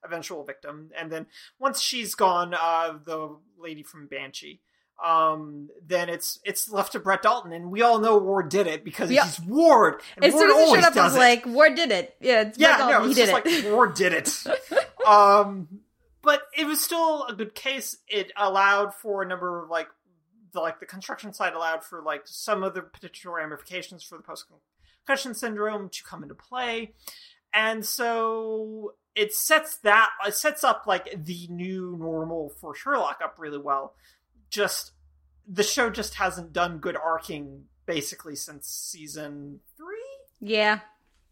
eventual 0.04 0.44
victim. 0.44 0.90
And 0.98 1.10
then 1.10 1.26
once 1.58 1.80
she's 1.80 2.14
gone, 2.14 2.52
uh 2.54 2.98
the 3.04 3.36
lady 3.58 3.82
from 3.82 4.08
Banshee, 4.08 4.60
um, 5.02 5.68
then 5.86 6.08
it's 6.10 6.38
it's 6.44 6.68
left 6.70 6.92
to 6.92 7.00
Brett 7.00 7.22
Dalton, 7.22 7.52
and 7.52 7.70
we 7.72 7.82
all 7.82 7.98
know 7.98 8.18
Ward 8.18 8.48
did 8.50 8.66
it 8.66 8.84
because 8.84 9.10
Yep. 9.10 9.24
he's 9.24 9.40
Ward. 9.40 10.00
And 10.16 10.24
As 10.24 10.32
Ward 10.34 10.50
soon 10.50 10.60
as 10.60 10.68
he 10.68 10.74
showed 10.74 10.84
up, 10.84 10.96
I 10.96 11.04
was 11.04 11.16
like, 11.16 11.46
"Ward 11.46 11.74
did 11.74 11.90
it." 11.90 12.14
Yeah, 12.20 12.42
it's 12.42 12.58
Yeah, 12.58 12.76
Brett 12.76 12.90
no, 12.90 12.98
it's 13.06 13.16
he 13.16 13.22
just 13.24 13.44
did 13.44 13.54
it. 13.54 13.64
like 13.64 13.72
Ward 13.72 13.94
did 13.94 14.12
it. 14.12 14.28
um, 15.06 15.68
but 16.22 16.42
it 16.56 16.66
was 16.66 16.80
still 16.80 17.24
a 17.24 17.34
good 17.34 17.54
case. 17.54 17.96
It 18.08 18.32
allowed 18.36 18.94
for 18.94 19.22
a 19.22 19.26
number 19.26 19.62
of 19.62 19.70
like 19.70 19.88
the 20.52 20.60
like 20.60 20.80
the 20.80 20.86
construction 20.86 21.32
side 21.32 21.54
allowed 21.54 21.84
for 21.84 22.02
like 22.02 22.22
some 22.24 22.62
of 22.62 22.74
the 22.74 22.82
potential 22.82 23.32
ramifications 23.32 24.02
for 24.02 24.16
the 24.16 24.22
post 24.22 24.46
concussion 25.04 25.34
syndrome 25.34 25.88
to 25.88 26.04
come 26.04 26.22
into 26.22 26.34
play, 26.34 26.92
and 27.52 27.84
so 27.84 28.94
it 29.14 29.34
sets 29.34 29.76
that 29.78 30.10
it 30.26 30.34
sets 30.34 30.64
up 30.64 30.84
like 30.86 31.24
the 31.24 31.46
new 31.48 31.96
normal 31.98 32.50
for 32.60 32.74
Sherlock 32.74 33.20
up 33.22 33.36
really 33.38 33.58
well. 33.58 33.94
Just 34.50 34.92
the 35.48 35.62
show 35.62 35.90
just 35.90 36.14
hasn't 36.14 36.52
done 36.52 36.78
good 36.78 36.96
arcing 36.96 37.64
basically 37.86 38.36
since 38.36 38.68
season 38.68 39.60
three. 39.76 39.96
yeah, 40.40 40.80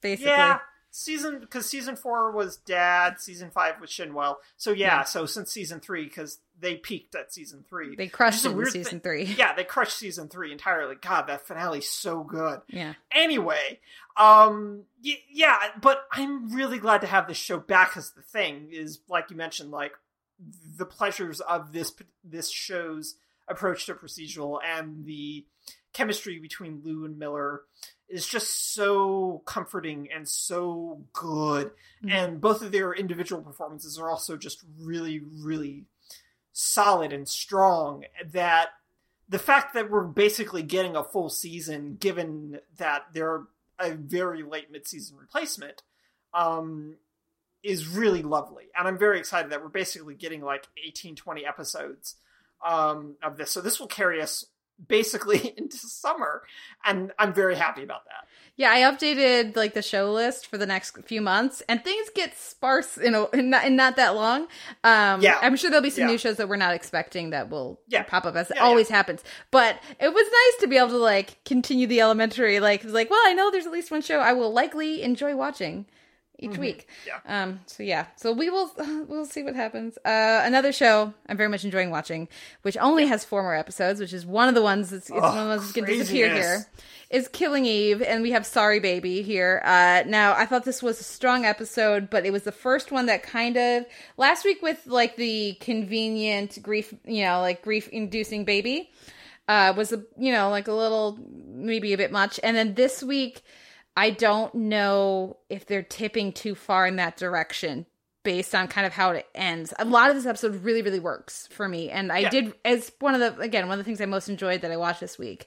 basically. 0.01 0.33
Yeah, 0.33 0.59
season 0.91 1.39
because 1.41 1.67
season 1.67 1.97
four 1.97 2.31
was 2.33 2.57
Dad, 2.59 3.21
season 3.21 3.51
five 3.51 3.81
was 3.81 3.91
Shinwell. 3.91 4.37
So 4.57 4.73
yeah, 4.73 4.99
Yeah. 4.99 5.05
so 5.05 5.27
since 5.27 5.53
season 5.53 5.81
three, 5.81 6.05
because 6.05 6.39
they 6.59 6.77
peaked 6.77 7.15
at 7.15 7.33
season 7.33 7.65
three, 7.69 7.97
They 7.97 8.09
crushed 8.09 8.45
Which 8.45 8.51
is 8.51 8.55
a 8.55 8.61
it 8.61 8.67
in 8.67 8.71
season 8.85 8.91
thing. 8.91 9.01
three. 9.01 9.25
Yeah, 9.25 9.55
they 9.55 9.65
crushed 9.65 9.97
season 9.97 10.29
three 10.29 10.53
entirely. 10.53 10.95
God, 10.97 11.23
that 11.29 11.47
finale's 11.47 11.89
so 11.89 12.23
good. 12.25 12.61
Yeah. 12.69 12.95
Anyway, 13.13 13.81
um, 14.17 14.85
y- 15.05 15.23
yeah, 15.31 15.59
but 15.81 16.07
I'm 16.13 16.55
really 16.55 16.79
glad 16.79 17.01
to 17.03 17.07
have 17.07 17.29
this 17.29 17.37
show 17.39 17.59
back. 17.59 17.91
Because 17.91 18.11
the 18.13 18.23
thing 18.23 18.69
is, 18.71 19.01
like 19.09 19.31
you 19.31 19.37
mentioned, 19.37 19.71
like 19.71 19.93
the 20.77 20.87
pleasures 20.87 21.41
of 21.41 21.73
this 21.73 21.93
this 22.25 22.51
show's 22.51 23.15
approach 23.49 23.87
to 23.87 23.95
procedural 23.95 24.59
and 24.65 25.05
the 25.05 25.45
chemistry 25.93 26.39
between 26.39 26.83
Liu 26.85 27.05
and 27.05 27.19
Miller 27.19 27.63
is 28.11 28.27
just 28.27 28.75
so 28.75 29.43
comforting 29.47 30.09
and 30.13 30.29
so 30.29 31.05
good. 31.13 31.71
Mhm. 32.03 32.11
And 32.11 32.41
both 32.41 32.61
of 32.61 32.73
their 32.73 32.93
individual 32.93 33.43
performances 33.43 33.99
are 33.99 34.11
also 34.11 34.37
just 34.37 34.63
really, 34.79 35.21
really 35.21 35.87
solid 36.53 37.13
and 37.13 37.29
strong. 37.29 38.05
That 38.25 38.71
the 39.29 39.39
fact 39.39 39.75
that 39.75 39.91
we're 39.91 40.05
basically 40.05 40.63
getting 40.63 40.97
a 40.97 41.05
full 41.05 41.31
season, 41.31 41.97
given 41.97 42.61
that 42.77 43.07
they're 43.13 43.45
a 43.79 43.93
very 43.93 44.43
late 44.43 44.73
midseason 44.73 45.19
replacement 45.19 45.83
um, 46.35 46.97
is 47.63 47.87
really 47.89 48.23
lovely. 48.23 48.71
And 48.77 48.89
I'm 48.89 48.99
very 48.99 49.19
excited 49.19 49.53
that 49.53 49.63
we're 49.63 49.69
basically 49.69 50.15
getting 50.17 50.43
like 50.43 50.67
18, 50.85 51.15
20 51.15 51.47
episodes 51.47 52.17
um, 52.65 53.17
of 53.23 53.37
this. 53.37 53.51
So 53.51 53.61
this 53.61 53.79
will 53.79 53.87
carry 53.87 54.21
us 54.21 54.45
basically 54.89 55.55
into 55.57 55.77
summer. 55.77 56.43
And 56.85 57.13
I'm 57.19 57.33
very 57.33 57.57
happy 57.57 57.83
about 57.83 58.05
that. 58.07 58.27
Yeah, 58.57 58.71
I 58.73 58.81
updated 58.81 59.57
like 59.57 59.73
the 59.75 59.81
show 59.83 60.13
list 60.13 60.47
for 60.47 60.59
the 60.59 60.67
next 60.67 60.97
few 61.07 61.23
months, 61.23 61.63
and 61.69 61.83
things 61.83 62.09
get 62.15 62.37
sparse 62.37 62.99
you 63.03 63.11
know 63.11 63.27
in, 63.29 63.49
not, 63.51 63.65
in 63.65 63.75
not 63.77 63.97
that 63.97 64.15
long. 64.15 64.49
Um, 64.85 65.23
Yeah. 65.23 65.39
I'm 65.41 65.57
sure 65.57 65.71
there'll 65.71 65.83
be 65.83 65.89
some 65.91 66.03
Yeah. 66.05 66.11
new 66.11 66.19
shows 66.19 66.37
that 66.37 66.49
we're 66.49 66.57
not 66.57 66.75
expecting 66.75 67.31
that 67.31 67.49
will 67.49 67.81
Yeah. 67.89 68.03
pop 68.03 68.27
up 68.27 68.37
as 68.37 68.51
it 68.51 68.57
Yeah, 68.57 68.65
always 68.65 68.89
happens. 68.91 69.23
But 69.51 69.77
it 69.99 70.13
was 70.13 70.27
nice 70.27 70.61
to 70.61 70.67
be 70.67 70.77
able 70.77 70.89
to 70.89 70.99
like 70.99 71.43
continue 71.45 71.87
the 71.87 72.01
elementary. 72.03 72.61
Like, 72.61 72.81
it 72.81 72.85
was 72.87 72.93
like, 72.95 73.09
well, 73.09 73.23
I 73.25 73.33
know 73.33 73.51
there's 73.51 73.67
at 73.67 73.73
least 73.73 73.91
one 73.91 74.03
show 74.03 74.19
I 74.21 74.35
will 74.35 74.53
likely 74.53 75.03
enjoy 75.03 75.35
watching 75.37 75.87
each 76.41 76.59
week. 76.59 76.87
Mm-hmm. 77.07 77.09
Yeah. 77.27 77.43
Um. 77.43 77.61
So 77.67 77.83
yeah. 77.83 78.07
So 78.17 78.33
we 78.33 78.51
will 78.51 78.71
we'll 79.09 79.27
see 79.27 79.43
what 79.43 79.55
happens. 79.55 79.99
Uh, 79.99 80.43
another 80.45 80.73
show 80.73 81.15
I'm 81.29 81.37
very 81.37 81.49
much 81.49 81.65
enjoying 81.65 81.91
watching, 81.91 82.29
which 82.63 82.77
only 82.79 83.07
has 83.07 83.25
four 83.25 83.43
more 83.43 83.55
episodes, 83.55 84.01
which 84.01 84.13
is 84.13 84.27
one 84.27 84.49
of 84.49 84.55
the 84.55 84.63
ones 84.63 84.91
that's 84.91 85.09
it's 85.09 85.11
one 85.11 85.25
of 85.25 85.35
the 85.35 85.49
ones 85.49 85.63
that's 85.63 85.73
going 85.73 85.87
to 85.87 85.97
disappear 85.97 86.33
here 86.33 86.67
is 87.11 87.27
Killing 87.27 87.67
Eve, 87.67 88.03
and 88.03 88.23
we 88.23 88.31
have 88.31 88.47
Sorry 88.47 88.79
Baby 88.79 89.23
here. 89.23 89.61
Uh, 89.65 90.05
now, 90.07 90.33
I 90.35 90.47
thought 90.47 90.65
this 90.65 90.81
was 90.81 91.01
a 91.01 91.05
strong 91.05 91.45
episode, 91.45 92.09
but 92.09 92.25
it 92.25 92.33
was 92.33 92.45
the 92.45 92.53
first 92.53 92.93
one 92.93 93.07
that 93.07 93.25
kind 93.25 93.57
of 93.57 93.85
last 94.17 94.45
week 94.45 94.63
with 94.63 94.87
like 94.87 95.17
the 95.17 95.55
convenient 95.61 96.63
grief, 96.63 96.95
you 97.05 97.25
know, 97.25 97.41
like 97.41 97.63
grief 97.63 97.89
inducing 97.89 98.45
baby, 98.45 98.93
uh, 99.49 99.75
was 99.77 99.93
a 99.93 100.05
you 100.17 100.33
know 100.33 100.51
like 100.51 100.69
a 100.69 100.73
little 100.73 101.19
maybe 101.49 101.93
a 101.93 101.97
bit 101.97 102.13
much, 102.13 102.39
and 102.45 102.57
then 102.57 102.75
this 102.75 103.03
week, 103.03 103.43
I 104.01 104.11
don't 104.11 104.55
know 104.55 105.37
if 105.49 105.67
they're 105.67 105.83
tipping 105.83 106.33
too 106.33 106.55
far 106.55 106.87
in 106.87 106.97
that 106.97 107.17
direction 107.19 107.85
based 108.23 108.55
on 108.55 108.69
kind 108.69 108.87
of 108.87 108.93
how 108.93 109.11
it 109.13 109.27
ends. 109.35 109.73
A 109.79 109.85
lot 109.85 110.11
of 110.11 110.17
this 110.17 110.27
episode 110.27 110.63
really, 110.63 110.83
really 110.83 111.01
works 111.01 111.47
for 111.51 111.69
me. 111.69 111.91
And 111.91 112.11
I 112.13 112.19
Yeah. 112.19 112.31
did 112.31 112.55
as 112.65 112.93
one 113.01 113.15
of 113.15 113.21
the 113.21 113.41
again, 113.43 113.69
one 113.69 113.79
of 113.79 113.85
the 113.85 113.89
things 113.89 114.01
I 114.01 114.07
most 114.07 114.29
enjoyed 114.29 114.61
that 114.63 114.71
I 114.71 114.77
watched 114.77 115.01
this 115.01 115.19
week. 115.19 115.47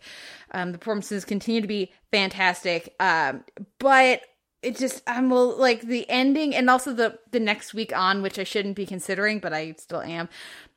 Um 0.51 0.71
the 0.71 0.77
performances 0.77 1.25
continue 1.25 1.61
to 1.61 1.67
be 1.67 1.91
fantastic. 2.11 2.93
Um 2.99 3.43
but 3.79 4.21
it 4.61 4.77
just 4.77 5.03
I'm 5.07 5.29
like 5.29 5.81
the 5.81 6.09
ending 6.09 6.55
and 6.55 6.69
also 6.69 6.93
the 6.93 7.19
the 7.31 7.39
next 7.39 7.73
week 7.73 7.91
on, 7.95 8.21
which 8.21 8.37
I 8.39 8.43
shouldn't 8.43 8.75
be 8.75 8.85
considering, 8.85 9.39
but 9.39 9.51
I 9.53 9.75
still 9.79 10.01
am. 10.01 10.29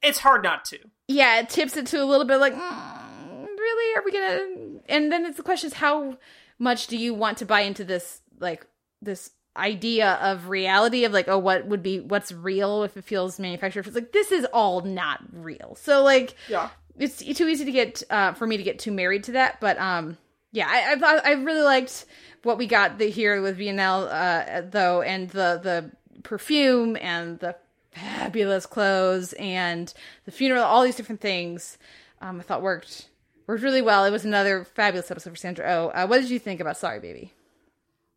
It's 0.02 0.18
hard 0.18 0.42
not 0.42 0.64
to. 0.66 0.78
Yeah, 1.08 1.40
it 1.40 1.48
tips 1.50 1.76
it 1.76 1.86
to 1.88 2.02
a 2.02 2.04
little 2.04 2.26
bit 2.26 2.38
like, 2.38 2.54
mm, 2.54 3.46
really? 3.46 3.96
Are 3.96 4.02
we 4.04 4.12
gonna? 4.12 4.80
And 4.88 5.12
then 5.12 5.24
it's 5.26 5.36
the 5.36 5.42
question 5.42 5.68
is 5.68 5.74
how 5.74 6.16
much 6.58 6.86
do 6.86 6.96
you 6.96 7.14
want 7.14 7.38
to 7.38 7.46
buy 7.46 7.60
into 7.60 7.84
this 7.84 8.20
like 8.38 8.66
this 9.02 9.30
idea 9.56 10.12
of 10.22 10.48
reality 10.48 11.04
of 11.04 11.12
like 11.12 11.28
oh 11.28 11.38
what 11.38 11.66
would 11.66 11.82
be 11.82 12.00
what's 12.00 12.30
real 12.32 12.82
if 12.82 12.96
it 12.96 13.04
feels 13.04 13.38
manufactured 13.38 13.80
if 13.80 13.86
it's 13.86 13.94
like 13.96 14.12
this 14.12 14.30
is 14.30 14.44
all 14.52 14.82
not 14.82 15.20
real 15.32 15.74
so 15.80 16.02
like 16.04 16.34
Yeah. 16.48 16.68
it's 16.98 17.18
too 17.18 17.48
easy 17.48 17.64
to 17.64 17.72
get 17.72 18.02
uh, 18.10 18.32
for 18.34 18.46
me 18.46 18.56
to 18.58 18.62
get 18.62 18.78
too 18.78 18.92
married 18.92 19.24
to 19.24 19.32
that. 19.32 19.60
But 19.60 19.78
um, 19.78 20.16
yeah, 20.52 20.66
I 20.68 20.92
I, 20.92 20.96
thought, 20.98 21.26
I 21.26 21.32
really 21.32 21.62
liked 21.62 22.04
what 22.42 22.56
we 22.58 22.66
got 22.66 22.98
the, 22.98 23.10
here 23.10 23.40
with 23.42 23.56
Villanelle 23.58 24.08
uh, 24.08 24.62
though, 24.70 25.02
and 25.02 25.28
the 25.30 25.60
the 25.62 25.90
perfume 26.22 26.96
and 27.00 27.38
the 27.38 27.54
fabulous 27.92 28.66
clothes 28.66 29.32
and 29.34 29.92
the 30.24 30.30
funeral, 30.30 30.64
all 30.64 30.82
these 30.84 30.96
different 30.96 31.20
things. 31.20 31.78
Um, 32.20 32.40
I 32.40 32.42
thought 32.42 32.62
worked 32.62 33.08
worked 33.46 33.62
really 33.62 33.82
well. 33.82 34.04
It 34.04 34.10
was 34.10 34.24
another 34.24 34.64
fabulous 34.64 35.10
episode 35.10 35.30
for 35.30 35.36
Sandra 35.36 35.64
Oh. 35.68 35.88
Uh, 35.88 36.06
what 36.06 36.20
did 36.20 36.30
you 36.30 36.38
think 36.38 36.60
about 36.60 36.76
Sorry 36.76 37.00
Baby? 37.00 37.32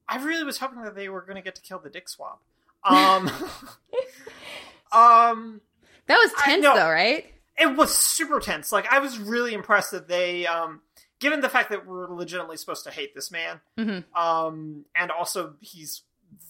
I 0.07 0.23
really 0.23 0.43
was 0.43 0.57
hoping 0.57 0.81
that 0.83 0.95
they 0.95 1.07
were 1.09 1.21
going 1.21 1.35
to 1.35 1.41
get 1.41 1.55
to 1.55 1.61
kill 1.61 1.79
the 1.79 1.89
dick 1.89 2.09
swab. 2.09 2.37
Um, 2.83 3.29
um, 4.91 5.61
That 6.07 6.17
was 6.17 6.31
I 6.37 6.45
tense 6.45 6.63
though, 6.65 6.89
right? 6.89 7.25
it 7.57 7.75
was 7.75 7.93
super 7.95 8.39
tense. 8.39 8.71
Like 8.71 8.91
I 8.91 8.99
was 8.99 9.19
really 9.19 9.53
impressed 9.53 9.91
that 9.91 10.07
they, 10.07 10.47
um, 10.47 10.81
given 11.19 11.41
the 11.41 11.49
fact 11.49 11.69
that 11.71 11.85
we're 11.85 12.07
legitimately 12.13 12.57
supposed 12.57 12.85
to 12.85 12.91
hate 12.91 13.13
this 13.13 13.31
man, 13.31 13.59
Mhm. 13.77 14.05
um, 14.17 14.85
and 14.95 15.11
also 15.11 15.55
he's 15.59 16.01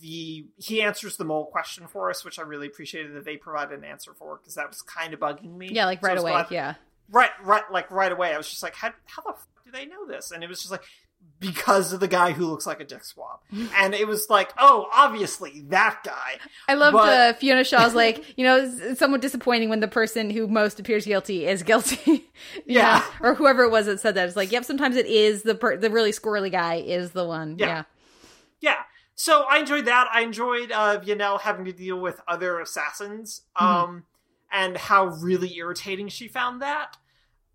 the 0.01 0.45
he 0.57 0.81
answers 0.81 1.17
the 1.17 1.25
mole 1.25 1.45
question 1.47 1.87
for 1.87 2.09
us, 2.09 2.23
which 2.23 2.37
I 2.37 2.43
really 2.43 2.67
appreciated 2.67 3.15
that 3.15 3.25
they 3.25 3.37
provided 3.37 3.77
an 3.79 3.83
answer 3.85 4.13
for 4.13 4.37
because 4.37 4.55
that 4.55 4.69
was 4.69 4.81
kind 4.81 5.13
of 5.13 5.19
bugging 5.19 5.55
me. 5.57 5.69
Yeah, 5.71 5.85
like 5.85 6.01
right 6.03 6.13
was 6.13 6.21
away. 6.23 6.31
glad- 6.31 6.51
Yeah. 6.51 6.75
Right, 7.11 7.31
right, 7.43 7.63
like 7.71 7.89
right 7.91 8.11
away. 8.11 8.33
I 8.33 8.37
was 8.37 8.49
just 8.49 8.63
like, 8.63 8.75
how 8.75 8.91
how 9.05 9.21
the 9.23 9.33
fuck 9.33 9.65
do 9.65 9.71
they 9.71 9.85
know 9.85 10.05
this? 10.07 10.31
And 10.31 10.43
it 10.43 10.49
was 10.49 10.59
just 10.59 10.71
like 10.71 10.83
because 11.39 11.93
of 11.93 11.99
the 12.01 12.07
guy 12.07 12.31
who 12.31 12.45
looks 12.45 12.65
like 12.67 12.79
a 12.81 12.85
dick 12.85 13.03
swab, 13.03 13.39
and 13.77 13.93
it 13.93 14.07
was 14.07 14.29
like, 14.29 14.51
oh, 14.57 14.87
obviously 14.93 15.61
that 15.69 16.01
guy. 16.03 16.37
I 16.67 16.73
love 16.75 16.93
But- 16.93 17.09
uh, 17.09 17.33
Fiona 17.33 17.63
Shaw's 17.63 17.95
like, 17.95 18.23
you 18.37 18.43
know, 18.45 18.57
it's, 18.57 18.99
somewhat 18.99 19.21
disappointing 19.21 19.69
when 19.69 19.79
the 19.79 19.87
person 19.87 20.29
who 20.29 20.47
most 20.47 20.79
appears 20.79 21.05
guilty 21.05 21.45
is 21.47 21.63
guilty. 21.63 22.25
Yeah. 22.65 23.03
know? 23.21 23.29
Or 23.29 23.35
whoever 23.35 23.63
it 23.63 23.69
was 23.69 23.85
that 23.87 23.99
said 23.99 24.15
that. 24.15 24.27
It's 24.27 24.37
like, 24.37 24.51
yep, 24.51 24.63
sometimes 24.63 24.95
it 24.95 25.05
is 25.07 25.43
the 25.43 25.55
per- 25.55 25.75
the 25.77 25.89
really 25.89 26.11
squirrely 26.11 26.51
guy 26.51 26.75
is 26.75 27.11
the 27.11 27.25
one. 27.25 27.57
Yeah. 27.59 27.67
Yeah. 27.67 27.83
Yeah. 28.61 28.75
So 29.15 29.41
I 29.49 29.57
enjoyed 29.59 29.85
that. 29.85 30.07
I 30.13 30.21
enjoyed 30.21 30.71
uh 30.71 30.99
Villanelle 30.99 31.37
having 31.39 31.65
to 31.65 31.73
deal 31.73 31.99
with 31.99 32.21
other 32.29 32.59
assassins. 32.61 33.41
Um 33.57 34.05
and 34.51 34.77
how 34.77 35.05
really 35.07 35.55
irritating 35.57 36.07
she 36.07 36.27
found 36.27 36.61
that. 36.61 36.97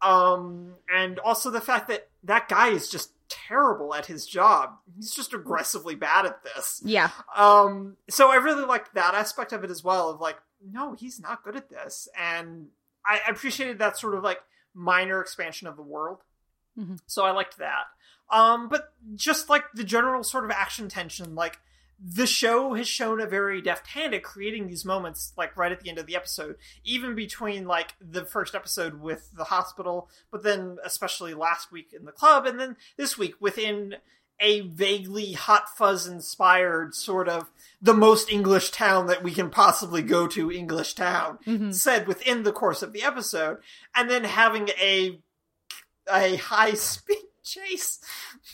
Um 0.03 0.75
and 0.95 1.19
also 1.19 1.51
the 1.51 1.61
fact 1.61 1.89
that 1.89 2.09
that 2.25 2.49
guy 2.49 2.69
is 2.69 2.89
just 2.89 3.11
terrible 3.29 3.95
at 3.95 4.07
his 4.07 4.27
job. 4.27 4.75
He's 4.95 5.15
just 5.15 5.33
aggressively 5.35 5.95
bad 5.95 6.27
at 6.27 6.45
this. 6.45 6.81
Yeah. 6.85 7.11
Um 7.35 7.97
so 8.11 8.31
I 8.31 8.37
really 8.37 8.65
liked 8.65 8.95
that 8.95 9.15
aspect 9.15 9.53
of 9.53 9.65
it 9.65 9.71
as 9.71 9.83
well 9.83 10.11
of 10.11 10.21
like 10.21 10.37
no, 10.67 10.95
he's 10.95 11.21
not 11.21 11.43
good 11.45 11.57
at 11.57 11.69
this. 11.69 12.09
And 12.19 12.69
I 13.07 13.21
appreciated 13.29 13.79
that 13.81 13.99
sort 13.99 14.15
of 14.15 14.23
like 14.23 14.41
minor 14.75 15.21
expansion 15.21 15.69
of 15.69 15.77
the 15.77 15.83
world. 15.83 16.23
Mhm. 16.79 16.99
So 17.07 17.25
I 17.25 17.31
liked 17.31 17.59
that. 17.59 17.85
Um, 18.31 18.69
but 18.69 18.93
just 19.15 19.49
like 19.51 19.65
the 19.75 19.85
general 19.85 20.23
sort 20.25 20.45
of 20.45 20.51
action 20.51 20.89
tension, 20.89 21.35
like 21.35 21.59
the 22.03 22.27
show 22.27 22.75
has 22.75 22.89
shown 22.89 23.21
a 23.21 23.27
very 23.27 23.61
deft 23.63 23.89
hand 23.89 24.15
at 24.15 24.23
creating 24.23 24.67
these 24.67 24.85
moments, 24.85 25.33
like 25.37 25.57
right 25.57 25.73
at 25.73 25.81
the 25.81 25.89
end 25.89 25.99
of 25.99 26.07
the 26.07 26.17
episode, 26.17 26.57
even 26.85 27.15
between 27.15 27.67
like 27.67 27.95
the 28.01 28.25
first 28.25 28.55
episode 28.55 29.01
with 29.01 29.31
the 29.35 29.45
hospital, 29.45 30.09
but 30.31 30.43
then 30.43 30.79
especially 30.85 31.35
last 31.35 31.71
week 31.73 31.93
in 31.93 32.05
the 32.05 32.13
club, 32.13 32.47
and 32.47 32.59
then 32.61 32.77
this 32.97 33.17
week 33.17 33.35
within 33.41 33.97
a 34.41 34.63
vaguely 34.63 35.33
hot 35.33 35.69
fuzz 35.77 36.09
inspired 36.09 36.93
sort 36.95 37.29
of 37.29 37.51
the 37.81 37.95
most 37.95 38.29
English 38.33 38.71
town 38.71 39.07
that 39.07 39.23
we 39.23 39.31
can 39.33 39.49
possibly 39.49 40.03
go 40.03 40.27
to, 40.27 40.51
English 40.51 40.95
town, 40.95 41.39
Mhm. 41.47 41.73
said 41.73 42.09
within 42.09 42.43
the 42.43 42.53
course 42.53 42.83
of 42.83 42.93
the 42.93 43.03
episode, 43.05 43.59
and 43.95 44.11
then 44.11 44.25
having 44.25 44.69
a 44.71 45.21
a 46.13 46.37
high 46.37 46.75
speed 46.75 47.19
chase 47.45 48.01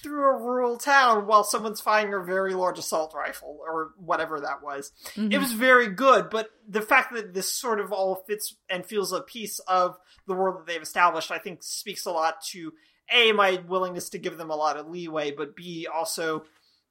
through 0.03 0.31
a 0.31 0.43
rural 0.43 0.77
town 0.77 1.27
while 1.27 1.43
someone's 1.43 1.81
firing 1.81 2.15
a 2.15 2.21
very 2.21 2.55
large 2.55 2.79
assault 2.79 3.13
rifle 3.15 3.59
or 3.61 3.93
whatever 3.97 4.41
that 4.41 4.63
was. 4.63 4.93
Mhm. 5.15 5.33
It 5.33 5.39
was 5.39 5.53
very 5.53 5.89
good, 5.89 6.31
but 6.31 6.51
the 6.69 6.83
fact 6.83 7.13
that 7.13 7.35
this 7.35 7.53
sort 7.53 7.81
of 7.81 7.93
all 7.93 8.25
fits 8.27 8.55
and 8.69 8.87
feels 8.87 9.13
a 9.13 9.21
piece 9.21 9.59
of 9.61 9.99
the 10.27 10.35
world 10.35 10.59
that 10.59 10.67
they've 10.67 10.81
established, 10.81 11.31
I 11.31 11.39
think 11.39 11.63
speaks 11.63 12.07
a 12.07 12.13
lot 12.13 12.43
to 12.51 12.73
A, 13.11 13.33
my 13.33 13.63
willingness 13.67 14.09
to 14.11 14.19
give 14.19 14.39
them 14.39 14.51
a 14.51 14.57
lot 14.57 14.77
of 14.77 14.89
leeway, 14.89 15.33
but 15.33 15.57
B, 15.57 15.87
also 15.93 16.45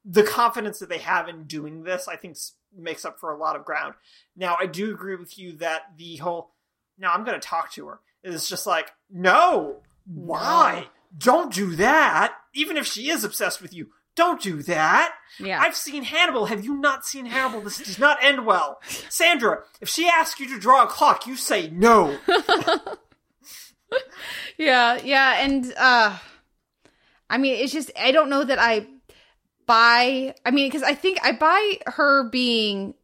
the 0.04 0.22
confidence 0.22 0.78
that 0.78 0.88
they 0.88 0.98
have 0.98 1.28
in 1.28 1.44
doing 1.44 1.82
this, 1.82 2.06
I 2.06 2.16
think 2.16 2.36
makes 2.76 3.04
up 3.04 3.18
for 3.18 3.32
a 3.32 3.38
lot 3.38 3.56
of 3.56 3.64
ground. 3.64 3.94
Now, 4.36 4.56
I 4.58 4.66
do 4.66 4.92
agree 4.92 5.16
with 5.16 5.38
you 5.38 5.52
that 5.58 5.96
the 5.96 6.16
whole, 6.16 6.52
now 6.98 7.12
I'm 7.12 7.24
going 7.24 7.40
to 7.40 7.46
talk 7.46 7.72
to 7.72 7.86
her, 7.86 8.00
is 8.22 8.48
just 8.48 8.66
like, 8.66 8.92
no, 9.10 9.82
why? 10.06 10.88
Don't 11.16 11.52
do 11.52 11.74
that. 11.76 12.34
Even 12.54 12.76
if 12.76 12.86
she 12.86 13.10
is 13.10 13.24
obsessed 13.24 13.60
with 13.60 13.74
you, 13.74 13.88
don't 14.16 14.40
do 14.40 14.62
that. 14.64 15.14
Yeah. 15.38 15.60
I've 15.60 15.76
seen 15.76 16.02
Hannibal. 16.02 16.46
Have 16.46 16.64
you 16.64 16.74
not 16.74 17.06
seen 17.06 17.26
Hannibal? 17.26 17.62
This 17.62 17.78
does 17.78 17.98
not 17.98 18.22
end 18.22 18.44
well. 18.44 18.80
Sandra, 19.08 19.62
if 19.80 19.88
she 19.88 20.08
asks 20.08 20.40
you 20.40 20.48
to 20.48 20.60
draw 20.60 20.84
a 20.84 20.86
clock, 20.86 21.26
you 21.26 21.36
say 21.36 21.70
no. 21.70 22.18
yeah, 24.58 25.00
yeah, 25.02 25.40
and 25.40 25.72
uh 25.78 26.16
I 27.28 27.38
mean, 27.38 27.62
it's 27.62 27.72
just 27.72 27.90
I 27.98 28.10
don't 28.10 28.28
know 28.28 28.44
that 28.44 28.58
I 28.58 28.86
buy. 29.66 30.34
I 30.44 30.50
mean, 30.50 30.68
because 30.68 30.82
I 30.82 30.94
think 30.94 31.18
I 31.22 31.32
buy 31.32 31.78
her 31.86 32.28
being 32.28 32.94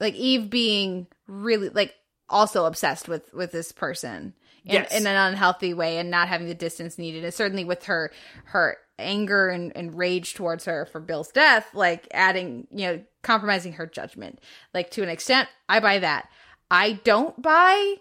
like 0.00 0.14
Eve 0.14 0.48
being 0.48 1.06
really 1.26 1.68
like 1.68 1.94
also 2.28 2.64
obsessed 2.64 3.08
with 3.08 3.32
with 3.34 3.52
this 3.52 3.70
person 3.70 4.34
in, 4.64 4.74
Yes. 4.74 4.92
in 4.92 5.06
an 5.06 5.16
unhealthy 5.16 5.74
way 5.74 5.98
and 5.98 6.10
not 6.10 6.28
having 6.28 6.46
the 6.48 6.54
distance 6.54 6.98
needed, 6.98 7.24
and 7.24 7.32
certainly 7.34 7.64
with 7.64 7.84
her 7.84 8.10
her 8.44 8.76
anger 8.98 9.48
and, 9.48 9.74
and 9.76 9.96
rage 9.96 10.34
towards 10.34 10.66
her 10.66 10.84
for 10.86 11.00
Bill's 11.00 11.28
death, 11.28 11.66
like 11.74 12.06
adding 12.12 12.66
you 12.70 12.86
know 12.86 13.02
compromising 13.22 13.74
her 13.74 13.86
judgment, 13.86 14.38
like 14.74 14.90
to 14.90 15.02
an 15.02 15.08
extent, 15.08 15.48
I 15.68 15.80
buy 15.80 15.98
that. 16.00 16.28
I 16.70 16.92
don't 17.04 17.40
buy 17.40 17.96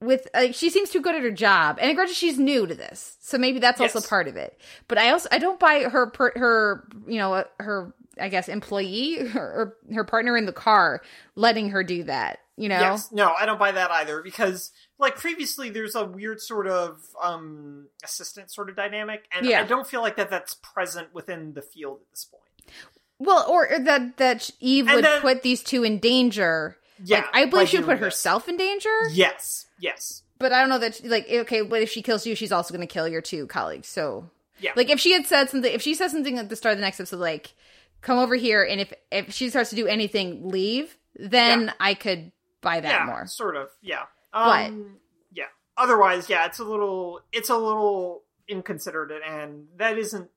with 0.00 0.28
like 0.34 0.54
she 0.54 0.68
seems 0.68 0.90
too 0.90 1.00
good 1.00 1.14
at 1.14 1.22
her 1.22 1.30
job 1.30 1.78
and 1.80 1.96
granted 1.96 2.14
she's 2.14 2.38
new 2.38 2.66
to 2.66 2.74
this 2.74 3.16
so 3.20 3.38
maybe 3.38 3.58
that's 3.58 3.80
also 3.80 3.98
part 4.02 4.28
of 4.28 4.36
it 4.36 4.60
but 4.88 4.98
i 4.98 5.10
also 5.10 5.26
i 5.32 5.38
don't 5.38 5.58
buy 5.58 5.84
her 5.84 6.06
per, 6.10 6.32
her 6.36 6.86
you 7.08 7.16
know 7.18 7.42
her 7.58 7.94
i 8.20 8.28
guess 8.28 8.46
employee 8.46 9.20
or 9.34 9.74
her 9.94 10.04
partner 10.04 10.36
in 10.36 10.44
the 10.44 10.52
car 10.52 11.00
letting 11.34 11.70
her 11.70 11.82
do 11.82 12.04
that 12.04 12.40
you 12.58 12.68
know 12.68 12.78
Yes. 12.78 13.10
No, 13.10 13.32
I 13.38 13.46
don't 13.46 13.58
buy 13.58 13.72
that 13.72 13.90
either 13.90 14.20
because 14.20 14.70
like 14.98 15.16
previously 15.16 15.70
there's 15.70 15.94
a 15.94 16.04
weird 16.04 16.40
sort 16.40 16.66
of 16.66 17.00
um 17.22 17.86
assistant 18.04 18.50
sort 18.50 18.68
of 18.70 18.76
dynamic 18.76 19.24
and 19.36 19.46
Yeah. 19.46 19.60
I 19.60 19.64
don't 19.64 19.86
feel 19.86 20.00
like 20.02 20.16
that 20.16 20.30
that's 20.30 20.54
present 20.54 21.12
within 21.14 21.52
the 21.54 21.62
field 21.62 22.00
at 22.02 22.10
this 22.10 22.24
point. 22.24 22.74
well 23.18 23.44
or 23.48 23.68
that 23.78 24.16
that 24.18 24.50
eve 24.60 24.86
And 24.86 24.96
would 24.96 25.04
then- 25.04 25.20
put 25.20 25.42
these 25.42 25.62
two 25.62 25.82
in 25.84 25.98
danger 25.98 26.76
Yeah. 27.04 27.18
like, 27.18 27.26
i 27.34 27.44
believe 27.46 27.68
she 27.68 27.78
would 27.78 27.86
put 27.86 27.94
this. 28.00 28.04
herself 28.04 28.48
in 28.48 28.56
danger 28.56 29.08
Yes. 29.12 29.66
Yes. 29.78 30.22
but 30.38 30.52
i 30.52 30.60
don't 30.60 30.68
know 30.68 30.78
that 30.78 30.96
she- 30.96 31.08
like 31.08 31.26
okay 31.30 31.62
but 31.62 31.82
if 31.82 31.90
she 31.90 32.02
kills 32.02 32.26
you 32.26 32.34
she's 32.34 32.52
also 32.52 32.72
going 32.74 32.86
to 32.86 32.92
kill 32.92 33.08
your 33.08 33.22
two 33.22 33.46
colleagues 33.46 33.88
so 33.88 34.30
Yeah. 34.58 34.72
Like 34.74 34.88
if 34.88 34.98
she 34.98 35.12
had 35.12 35.26
said 35.26 35.50
something, 35.50 35.70
if 35.70 35.82
she 35.82 35.94
says 35.94 36.12
something 36.12 36.38
at 36.38 36.48
the 36.48 36.56
start 36.56 36.72
of 36.72 36.78
the 36.78 36.86
next 36.86 36.98
episode, 36.98 37.20
like 37.20 37.52
"come 38.00 38.16
over 38.18 38.34
here," 38.36 38.62
and 38.64 38.80
if 38.80 38.90
if 39.12 39.34
she 39.34 39.50
starts 39.50 39.68
to 39.68 39.76
do 39.76 39.86
anything, 39.86 40.48
leave, 40.48 40.96
then 41.14 41.66
Yeah. 41.66 41.72
I 41.78 41.92
could 41.92 42.32
buy 42.62 42.80
that 42.80 43.00
yeah, 43.00 43.04
more. 43.04 43.26
sort 43.26 43.54
of. 43.56 43.68
Yeah. 43.82 44.04
But- 44.44 44.66
Um, 44.70 44.96
yeah. 45.32 45.46
Otherwise, 45.76 46.28
yeah, 46.28 46.46
it's 46.46 46.58
a 46.58 46.64
little 46.64 47.20
it's 47.32 47.48
a 47.50 47.56
little 47.56 48.22
inconsiderate 48.48 49.22
and 49.26 49.66
that 49.76 49.98
isn't 49.98 50.30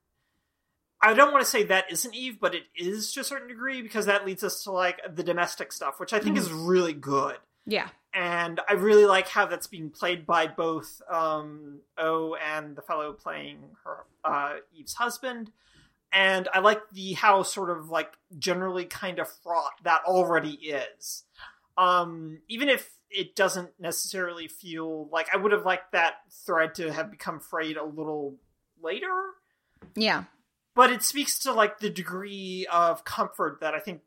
I 1.02 1.14
don't 1.14 1.32
want 1.32 1.42
to 1.44 1.50
say 1.50 1.62
that 1.64 1.90
isn't 1.90 2.14
Eve, 2.14 2.38
but 2.40 2.54
it 2.54 2.64
is 2.76 3.12
to 3.12 3.20
a 3.20 3.24
certain 3.24 3.48
degree 3.48 3.80
because 3.80 4.04
that 4.06 4.26
leads 4.26 4.44
us 4.44 4.64
to 4.64 4.70
like 4.70 5.00
the 5.14 5.22
domestic 5.22 5.72
stuff, 5.72 5.98
which 5.98 6.12
I 6.12 6.20
think 6.20 6.36
is 6.36 6.52
really 6.52 6.92
good. 6.92 7.36
Yeah, 7.66 7.88
and 8.12 8.60
I 8.68 8.72
really 8.74 9.06
like 9.06 9.28
how 9.28 9.46
that's 9.46 9.66
being 9.66 9.88
played 9.90 10.26
by 10.26 10.46
both 10.46 11.00
um, 11.10 11.80
O 11.96 12.34
and 12.34 12.76
the 12.76 12.82
fellow 12.82 13.12
playing 13.14 13.60
her 13.84 14.04
uh, 14.24 14.56
Eve's 14.74 14.94
husband, 14.94 15.50
and 16.12 16.48
I 16.52 16.58
like 16.60 16.82
the 16.90 17.12
how 17.14 17.44
sort 17.44 17.70
of 17.70 17.88
like 17.88 18.12
generally 18.38 18.84
kind 18.84 19.18
of 19.20 19.28
fraught 19.42 19.72
that 19.84 20.02
already 20.04 20.52
is. 20.52 21.24
Um, 21.78 22.40
even 22.48 22.68
if 22.68 22.90
it 23.10 23.34
doesn't 23.34 23.70
necessarily 23.78 24.48
feel 24.48 25.08
like 25.10 25.28
I 25.32 25.36
would 25.36 25.52
have 25.52 25.64
liked 25.64 25.92
that 25.92 26.14
thread 26.46 26.74
to 26.76 26.92
have 26.92 27.10
become 27.10 27.40
frayed 27.40 27.76
a 27.76 27.84
little 27.84 28.36
later, 28.82 29.32
yeah, 29.94 30.24
but 30.74 30.90
it 30.90 31.02
speaks 31.02 31.38
to 31.40 31.52
like 31.52 31.78
the 31.80 31.90
degree 31.90 32.66
of 32.70 33.04
comfort 33.04 33.58
that 33.60 33.74
I 33.74 33.80
think 33.80 34.02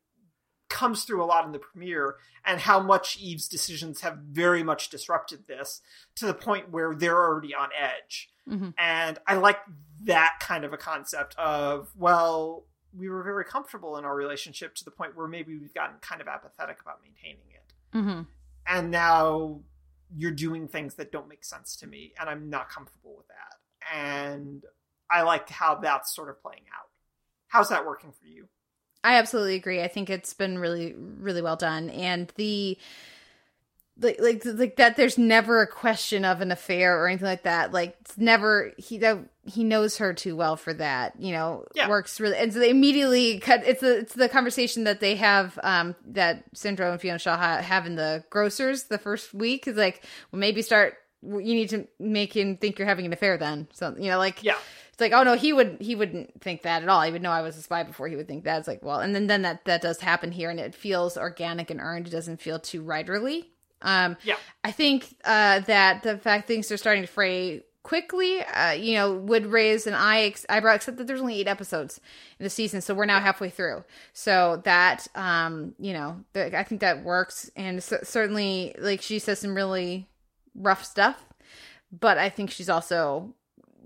comes 0.70 1.04
through 1.04 1.24
a 1.24 1.26
lot 1.26 1.46
in 1.46 1.52
the 1.52 1.60
premiere 1.60 2.16
and 2.44 2.60
how 2.62 2.80
much 2.80 3.18
Eve's 3.18 3.48
decisions 3.48 4.02
have 4.02 4.18
very 4.18 4.64
much 4.64 4.90
disrupted 4.90 5.46
this 5.48 5.82
to 6.16 6.26
the 6.26 6.34
point 6.34 6.72
where 6.72 6.96
they're 6.96 7.16
already 7.24 7.54
on 7.54 7.70
edge. 7.80 8.30
Mhm. 8.50 8.74
And 8.78 9.20
I 9.28 9.36
like 9.36 9.60
that 10.02 10.38
kind 10.40 10.66
of 10.66 10.74
a 10.74 10.78
concept 10.78 11.36
of, 11.38 11.92
well, 11.96 12.66
we 12.92 13.08
were 13.08 13.24
very 13.24 13.46
comfortable 13.46 13.98
in 13.98 14.04
our 14.06 14.16
relationship 14.16 14.74
to 14.76 14.84
the 14.86 14.92
point 14.92 15.16
where 15.16 15.28
maybe 15.28 15.58
we've 15.58 15.74
gotten 15.74 15.98
kind 16.00 16.22
of 16.22 16.28
apathetic 16.28 16.82
about 16.82 17.02
maintaining 17.04 17.52
it. 17.52 17.74
hmm 17.92 18.22
And 18.68 18.92
now 18.92 19.62
you're 20.16 20.32
doing 20.32 20.68
things 20.68 20.96
that 20.96 21.12
don't 21.12 21.28
make 21.28 21.44
sense 21.44 21.76
to 21.78 21.88
me, 21.88 22.14
and 22.20 22.30
I'm 22.30 22.50
not 22.50 22.70
comfortable 22.70 23.16
with 23.18 23.28
that. 23.28 23.98
And 23.98 24.64
I 25.10 25.24
like 25.24 25.50
how 25.50 25.76
that's 25.76 26.16
sort 26.16 26.30
of 26.30 26.42
playing 26.42 26.64
out. 26.74 26.90
How's 27.48 27.70
that 27.70 27.86
working 27.86 28.12
for 28.12 28.26
you? 28.26 28.48
I 29.04 29.16
absolutely 29.16 29.56
agree. 29.56 29.82
I 29.82 29.88
think 29.88 30.10
it's 30.10 30.34
been 30.34 30.58
really, 30.58 30.96
really 30.96 31.42
well 31.42 31.58
done, 31.58 31.90
and 31.90 32.32
the 32.36 32.78
like, 34.00 34.18
like, 34.20 34.42
like 34.46 34.76
that. 34.78 34.96
There's 34.98 35.18
never 35.18 35.62
a 35.62 35.68
question 35.68 36.26
of 36.26 36.42
an 36.42 36.52
affair 36.52 37.00
or 37.02 37.08
anything 37.08 37.28
like 37.28 37.44
that. 37.44 37.72
Like, 37.72 37.96
it's 38.02 38.18
never 38.18 38.72
he 38.78 38.98
that 39.00 39.20
he 39.46 39.64
knows 39.64 39.98
her 39.98 40.14
too 40.14 40.36
well 40.36 40.56
for 40.56 40.74
that. 40.74 41.14
You 41.20 41.34
know, 41.34 41.66
Yeah. 41.76 41.90
works 41.90 42.20
really, 42.20 42.38
and 42.38 42.52
so 42.54 42.60
they 42.60 42.70
immediately 42.70 43.40
cut. 43.40 43.62
It's 43.66 43.82
the 43.82 44.00
it's 44.00 44.14
the 44.14 44.30
conversation 44.30 44.86
that 44.86 45.00
they 45.00 45.16
have 45.18 45.60
um 45.64 45.96
that 46.08 46.44
Sandra 46.54 46.92
and 46.92 47.00
Fiona 47.00 47.20
Shaw 47.20 47.38
ha- 47.38 47.62
have 47.62 47.86
in 47.86 47.96
the 47.96 48.24
grocers 48.30 48.84
the 48.86 48.98
first 48.98 49.34
week 49.34 49.68
is 49.68 49.78
like, 49.78 50.04
well, 50.32 50.40
maybe 50.40 50.62
start. 50.62 50.96
You 51.22 51.40
need 51.40 51.70
to 51.70 51.88
make 52.00 52.36
him 52.36 52.58
think 52.58 52.78
you're 52.78 52.88
having 52.88 53.06
an 53.06 53.14
affair. 53.14 53.38
Then, 53.38 53.68
so 53.74 53.96
you 53.98 54.10
know, 54.10 54.18
like, 54.18 54.44
Yeah. 54.44 54.56
it's 54.92 55.00
like, 55.00 55.14
oh 55.14 55.24
no, 55.24 55.36
he 55.36 55.54
would 55.54 55.78
he 55.80 55.96
wouldn't 55.96 56.42
think 56.42 56.64
that 56.64 56.84
at 56.84 56.90
all. 56.90 57.02
He 57.04 57.12
would 57.12 57.22
know 57.22 57.32
I 57.32 57.42
was 57.42 57.56
a 57.58 57.62
spy 57.62 57.84
before 57.84 58.08
he 58.10 58.16
would 58.18 58.28
think 58.28 58.44
that. 58.44 58.60
It's 58.60 58.68
like, 58.68 58.84
well, 58.84 59.00
and 59.00 59.14
then 59.16 59.28
then 59.28 59.44
that 59.44 59.64
that 59.66 59.82
does 59.82 60.00
happen 60.02 60.32
here, 60.34 60.50
and 60.50 60.60
it 60.60 60.74
feels 60.76 61.16
organic 61.18 61.70
and 61.70 61.80
earned. 61.80 62.08
It 62.08 62.12
doesn't 62.12 62.42
feel 62.42 62.60
too 62.60 62.84
writerly. 62.84 63.46
Um, 63.84 64.18
Yeah. 64.24 64.36
I 64.64 64.72
think 64.72 65.16
uh, 65.26 65.60
that 65.62 66.04
the 66.04 66.18
fact 66.18 66.48
things 66.48 66.72
are 66.72 66.78
starting 66.78 67.04
to 67.04 67.08
fray 67.08 67.64
quickly, 67.84 68.42
uh, 68.42 68.72
you 68.72 68.96
know, 68.96 69.14
would 69.14 69.46
raise 69.46 69.86
an 69.86 69.94
eye 69.94 70.22
ex- 70.24 70.46
eyebrow. 70.50 70.74
Except 70.74 70.98
that 70.98 71.06
there's 71.06 71.20
only 71.22 71.40
eight 71.40 71.48
episodes 71.48 72.00
in 72.40 72.44
the 72.46 72.50
season, 72.50 72.82
so 72.82 72.94
we're 72.94 73.06
now 73.06 73.20
halfway 73.20 73.50
through. 73.50 73.84
So 74.14 74.62
that, 74.64 75.08
um, 75.16 75.76
you 75.78 75.92
know, 75.94 76.24
the, 76.32 76.58
I 76.58 76.64
think 76.64 76.82
that 76.82 77.04
works, 77.04 77.52
and 77.56 77.84
c- 77.84 77.98
certainly, 78.04 78.74
like 78.80 79.02
she 79.02 79.20
says 79.20 79.40
some 79.40 79.54
really 79.54 80.08
rough 80.56 80.86
stuff, 80.86 81.26
but 81.92 82.18
I 82.18 82.30
think 82.30 82.52
she's 82.52 82.70
also 82.70 83.34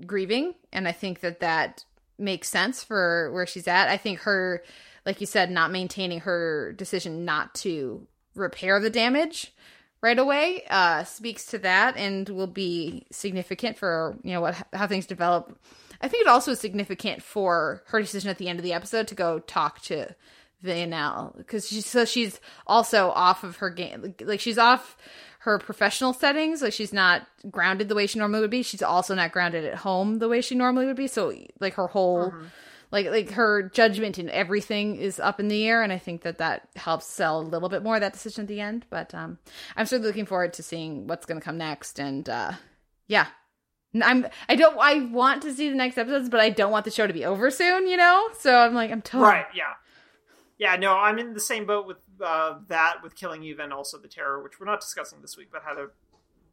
grieving 0.06 0.54
and 0.72 0.88
i 0.88 0.92
think 0.92 1.22
that 1.22 1.40
that 1.40 1.84
makes 2.20 2.48
sense 2.48 2.84
for 2.84 3.32
where 3.32 3.48
she's 3.48 3.68
at 3.68 3.90
i 3.90 3.98
think 3.98 4.20
her 4.20 4.62
like 5.08 5.20
you 5.20 5.26
said 5.26 5.50
not 5.50 5.72
maintaining 5.72 6.20
her 6.20 6.72
decision 6.74 7.26
not 7.26 7.56
to 7.56 8.06
repair 8.36 8.80
the 8.80 8.92
damage 8.92 9.56
right 10.02 10.20
away 10.20 10.64
uh 10.70 11.04
speaks 11.04 11.48
to 11.48 11.58
that 11.58 11.98
and 11.98 12.30
will 12.30 12.48
be 12.48 13.06
significant 13.12 13.78
for 13.78 14.18
you 14.24 14.34
know 14.34 14.42
what 14.42 14.56
how 14.74 14.88
things 14.88 15.06
develop. 15.06 15.58
I 16.00 16.08
think 16.08 16.22
it 16.22 16.28
also 16.28 16.52
is 16.52 16.60
significant 16.60 17.24
for 17.24 17.82
her 17.88 18.00
decision 18.00 18.30
at 18.30 18.38
the 18.38 18.50
end 18.50 18.60
of 18.60 18.64
the 18.64 18.74
episode 18.74 19.08
to 19.08 19.16
go 19.16 19.40
talk 19.40 19.82
to 19.84 20.16
Villanelle 20.62 21.34
because 21.38 21.68
she's 21.68 21.86
so 21.86 22.06
she's 22.06 22.40
also 22.66 23.10
off 23.10 23.44
of 23.44 23.58
her 23.58 23.70
game 23.70 24.16
like 24.22 24.40
she's 24.40 24.58
off 24.58 24.98
her 25.40 25.60
professional 25.60 26.14
settings 26.14 26.62
like 26.62 26.74
she's 26.74 26.92
not 26.94 27.26
grounded 27.50 27.88
the 27.88 27.96
way 27.96 28.06
she 28.08 28.20
normally 28.20 28.42
would 28.42 28.50
be. 28.50 28.64
She's 28.64 28.82
also 28.82 29.16
not 29.16 29.32
grounded 29.32 29.66
at 29.66 29.76
home 29.76 30.20
the 30.20 30.28
way 30.28 30.42
she 30.42 30.56
normally 30.56 30.86
would 30.86 30.96
be. 30.98 31.08
So 31.08 31.34
like 31.60 31.76
her 31.76 31.88
whole 31.88 32.34
like 32.92 33.08
like 33.08 33.32
her 33.32 33.70
judgment 33.70 34.18
and 34.18 34.30
everything 34.30 34.96
is 34.96 35.20
up 35.20 35.40
in 35.40 35.48
the 35.48 35.68
air 35.68 35.84
and 35.84 35.92
i 35.92 35.98
think 35.98 36.22
that 36.22 36.38
that 36.38 36.68
helps 36.76 37.06
sell 37.06 37.40
a 37.40 37.42
little 37.42 37.70
bit 37.70 37.84
more 37.84 38.00
that 38.00 38.14
decision 38.14 38.44
at 38.44 38.48
the 38.48 38.62
end 38.62 38.86
but 38.90 39.14
um 39.14 39.38
i'm 39.76 39.86
certainly 39.86 40.08
looking 40.08 40.26
forward 40.26 40.54
to 40.54 40.64
seeing 40.64 41.08
what's 41.08 41.26
going 41.26 41.40
to 41.40 41.44
come 41.44 41.58
next 41.58 42.00
and 42.00 42.30
uh 42.30 42.52
yeah 43.08 43.28
i'm 44.04 44.28
i 44.50 44.56
don't 44.56 44.78
i 44.80 45.00
want 45.06 45.42
to 45.42 45.54
see 45.54 45.70
the 45.70 45.76
next 45.76 45.98
episodes 45.98 46.30
but 46.30 46.40
i 46.40 46.50
don't 46.50 46.72
want 46.72 46.86
the 46.86 46.92
show 46.92 47.08
to 47.08 47.14
be 47.14 47.26
over 47.26 47.50
soon 47.50 47.88
you 47.88 47.98
know 47.98 48.28
so 48.38 48.56
i'm 48.58 48.74
like 48.74 48.92
i'm 48.92 49.02
totally 49.02 49.30
Right, 49.30 49.46
yeah. 49.56 49.74
Yeah, 50.60 50.76
no, 50.76 50.96
I'm 50.98 51.20
in 51.20 51.36
the 51.36 51.40
same 51.40 51.68
boat 51.68 51.86
with 51.86 51.98
uh, 52.20 52.56
that, 52.68 53.04
with 53.04 53.16
Killing 53.16 53.44
Eve 53.44 53.60
and 53.60 53.72
also 53.72 54.00
The 54.00 54.08
Terror, 54.08 54.42
which 54.42 54.60
we're 54.60 54.66
not 54.66 54.82
discussing 54.82 55.22
this 55.22 55.38
week, 55.38 55.50
but 55.52 55.62
had 55.62 55.78
a 55.78 55.90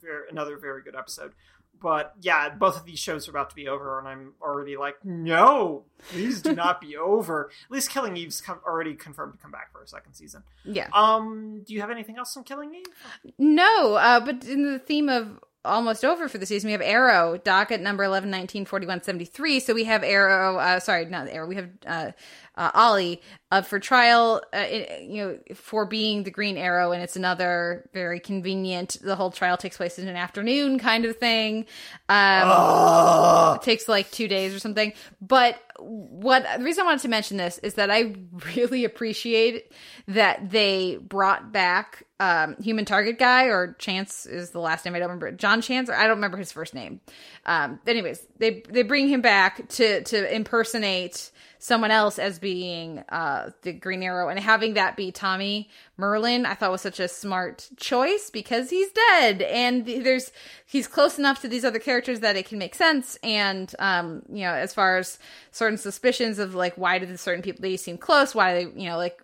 very, 0.02 0.28
another 0.30 0.58
very 0.58 0.82
good 0.82 0.94
episode. 0.94 1.32
But 1.80 2.14
yeah, 2.22 2.48
both 2.48 2.76
of 2.78 2.84
these 2.86 2.98
shows 2.98 3.28
are 3.28 3.30
about 3.30 3.50
to 3.50 3.56
be 3.56 3.68
over, 3.68 3.98
and 3.98 4.08
I'm 4.08 4.32
already 4.40 4.76
like, 4.76 4.96
no, 5.04 5.84
please 6.10 6.40
do 6.40 6.54
not 6.54 6.80
be 6.80 6.96
over. 6.96 7.50
At 7.66 7.70
least 7.70 7.90
Killing 7.90 8.16
Eve's 8.16 8.40
com- 8.40 8.60
already 8.66 8.94
confirmed 8.94 9.34
to 9.34 9.38
come 9.38 9.50
back 9.50 9.70
for 9.72 9.82
a 9.82 9.86
second 9.86 10.14
season. 10.14 10.42
yeah 10.64 10.88
Um, 10.92 11.62
do 11.66 11.74
you 11.74 11.80
have 11.82 11.90
anything 11.90 12.16
else 12.16 12.36
on 12.36 12.44
Killing 12.44 12.74
Eve? 12.74 13.34
No, 13.38 13.94
uh, 13.94 14.20
but 14.20 14.44
in 14.44 14.64
the 14.70 14.78
theme 14.78 15.08
of 15.10 15.40
almost 15.64 16.04
over 16.04 16.28
for 16.28 16.38
the 16.38 16.46
season, 16.46 16.68
we 16.68 16.72
have 16.72 16.82
Arrow, 16.82 17.38
docket 17.38 17.80
number 17.80 18.04
11, 18.04 18.30
19, 18.30 18.64
41, 18.66 19.02
73. 19.02 19.60
So 19.60 19.72
we 19.74 19.84
have 19.84 20.02
Arrow, 20.04 20.56
uh, 20.58 20.78
sorry, 20.80 21.06
not 21.06 21.28
Arrow, 21.28 21.46
we 21.46 21.56
have 21.56 21.70
uh, 21.86 22.10
uh, 22.56 22.70
Ollie 22.74 23.20
up 23.50 23.66
for 23.66 23.78
trial, 23.78 24.42
uh, 24.54 24.58
it- 24.58 25.02
you 25.02 25.22
know, 25.24 25.38
for 25.54 25.86
being 25.86 26.22
the 26.24 26.30
Green 26.30 26.56
Arrow, 26.56 26.92
and 26.92 27.02
it's 27.02 27.16
another 27.16 27.88
very 27.92 28.20
convenient, 28.20 28.96
the 29.02 29.16
whole 29.16 29.30
trial 29.30 29.56
takes 29.56 29.76
place 29.76 29.98
in 29.98 30.08
an 30.08 30.16
afternoon 30.16 30.78
kind 30.78 31.04
of 31.04 31.16
thing. 31.16 31.66
Um, 32.08 33.56
it 33.56 33.62
takes 33.62 33.88
like 33.88 34.10
two 34.10 34.28
days 34.28 34.54
or 34.54 34.58
something. 34.58 34.92
But 35.20 35.58
what 35.78 36.46
the 36.58 36.64
reason 36.64 36.82
I 36.82 36.86
wanted 36.86 37.02
to 37.02 37.08
mention 37.08 37.36
this 37.36 37.58
is 37.58 37.74
that 37.74 37.90
I 37.90 38.14
really 38.56 38.84
appreciate 38.84 39.72
that 40.08 40.50
they 40.50 40.96
brought 40.96 41.52
back 41.52 42.04
um, 42.20 42.56
human 42.62 42.84
target 42.84 43.18
guy 43.18 43.46
or 43.46 43.74
Chance 43.78 44.26
is 44.26 44.50
the 44.50 44.60
last 44.60 44.84
name 44.84 44.94
I 44.94 44.98
don't 45.00 45.08
remember 45.08 45.32
John 45.32 45.60
Chance 45.60 45.90
or 45.90 45.94
I 45.94 46.02
don't 46.06 46.16
remember 46.16 46.36
his 46.38 46.52
first 46.52 46.74
name. 46.74 47.00
Um, 47.46 47.80
anyways, 47.86 48.24
they 48.38 48.62
they 48.68 48.82
bring 48.82 49.08
him 49.08 49.20
back 49.20 49.68
to 49.70 50.02
to 50.04 50.34
impersonate 50.34 51.30
someone 51.64 51.90
else 51.90 52.18
as 52.18 52.38
being 52.38 52.98
uh, 53.08 53.48
the 53.62 53.72
Green 53.72 54.02
Arrow 54.02 54.28
and 54.28 54.38
having 54.38 54.74
that 54.74 54.98
be 54.98 55.10
Tommy 55.10 55.70
Merlyn, 55.98 56.44
I 56.44 56.52
thought 56.52 56.70
was 56.70 56.82
such 56.82 57.00
a 57.00 57.08
smart 57.08 57.70
choice 57.78 58.28
because 58.28 58.68
he's 58.68 58.90
dead 58.92 59.40
and 59.40 59.86
there's 59.86 60.30
he's 60.66 60.86
close 60.86 61.18
enough 61.18 61.40
to 61.40 61.48
these 61.48 61.64
other 61.64 61.78
characters 61.78 62.20
that 62.20 62.36
it 62.36 62.46
can 62.46 62.58
make 62.58 62.74
sense. 62.74 63.16
And 63.22 63.74
um, 63.78 64.24
you 64.28 64.42
know, 64.42 64.52
as 64.52 64.74
far 64.74 64.98
as 64.98 65.18
certain 65.52 65.78
suspicions 65.78 66.38
of 66.38 66.54
like 66.54 66.74
why 66.74 66.98
did 66.98 67.18
certain 67.18 67.42
people 67.42 67.62
they 67.62 67.78
seem 67.78 67.96
close, 67.96 68.34
why 68.34 68.52
they 68.52 68.82
you 68.82 68.90
know 68.90 68.98
like 68.98 69.22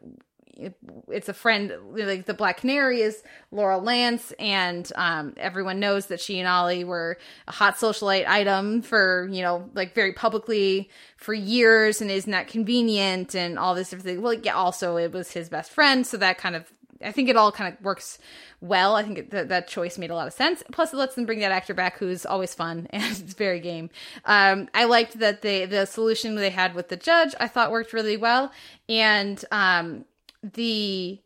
it's 1.08 1.28
a 1.28 1.34
friend 1.34 1.72
like 1.92 2.26
the 2.26 2.34
Black 2.34 2.58
Canary 2.58 3.00
is 3.00 3.22
Laurel 3.50 3.82
Lance, 3.82 4.32
and 4.38 4.90
um, 4.96 5.34
everyone 5.36 5.80
knows 5.80 6.06
that 6.06 6.20
she 6.20 6.38
and 6.38 6.48
Ollie 6.48 6.84
were 6.84 7.18
a 7.48 7.52
hot 7.52 7.76
socialite 7.76 8.26
item 8.26 8.82
for 8.82 9.28
you 9.30 9.42
know 9.42 9.68
like 9.74 9.94
very 9.94 10.12
publicly 10.12 10.90
for 11.16 11.34
years, 11.34 12.00
and 12.00 12.10
isn't 12.10 12.30
that 12.32 12.48
convenient 12.48 13.34
and 13.34 13.58
all 13.58 13.74
this 13.74 13.90
different 13.90 14.06
thing. 14.06 14.22
Well, 14.22 14.34
yeah, 14.34 14.54
also 14.54 14.96
it 14.96 15.12
was 15.12 15.32
his 15.32 15.48
best 15.48 15.70
friend, 15.70 16.06
so 16.06 16.16
that 16.16 16.38
kind 16.38 16.56
of 16.56 16.72
I 17.02 17.12
think 17.12 17.28
it 17.28 17.36
all 17.36 17.50
kind 17.50 17.72
of 17.72 17.82
works 17.82 18.18
well. 18.60 18.94
I 18.94 19.02
think 19.02 19.18
it, 19.18 19.30
that 19.30 19.48
that 19.48 19.68
choice 19.68 19.96
made 19.96 20.10
a 20.10 20.14
lot 20.14 20.26
of 20.26 20.32
sense. 20.32 20.62
Plus, 20.70 20.92
it 20.92 20.96
lets 20.96 21.14
them 21.14 21.24
bring 21.24 21.40
that 21.40 21.52
actor 21.52 21.74
back, 21.74 21.98
who's 21.98 22.26
always 22.26 22.54
fun 22.54 22.86
and 22.90 23.02
it's 23.02 23.34
very 23.34 23.60
game. 23.60 23.90
Um, 24.24 24.68
I 24.74 24.84
liked 24.84 25.18
that 25.18 25.42
they 25.42 25.66
the 25.66 25.86
solution 25.86 26.34
they 26.34 26.50
had 26.50 26.74
with 26.74 26.88
the 26.88 26.96
judge. 26.96 27.34
I 27.40 27.48
thought 27.48 27.70
worked 27.70 27.92
really 27.92 28.16
well, 28.16 28.52
and 28.88 29.42
um, 29.50 30.04
the 30.42 31.20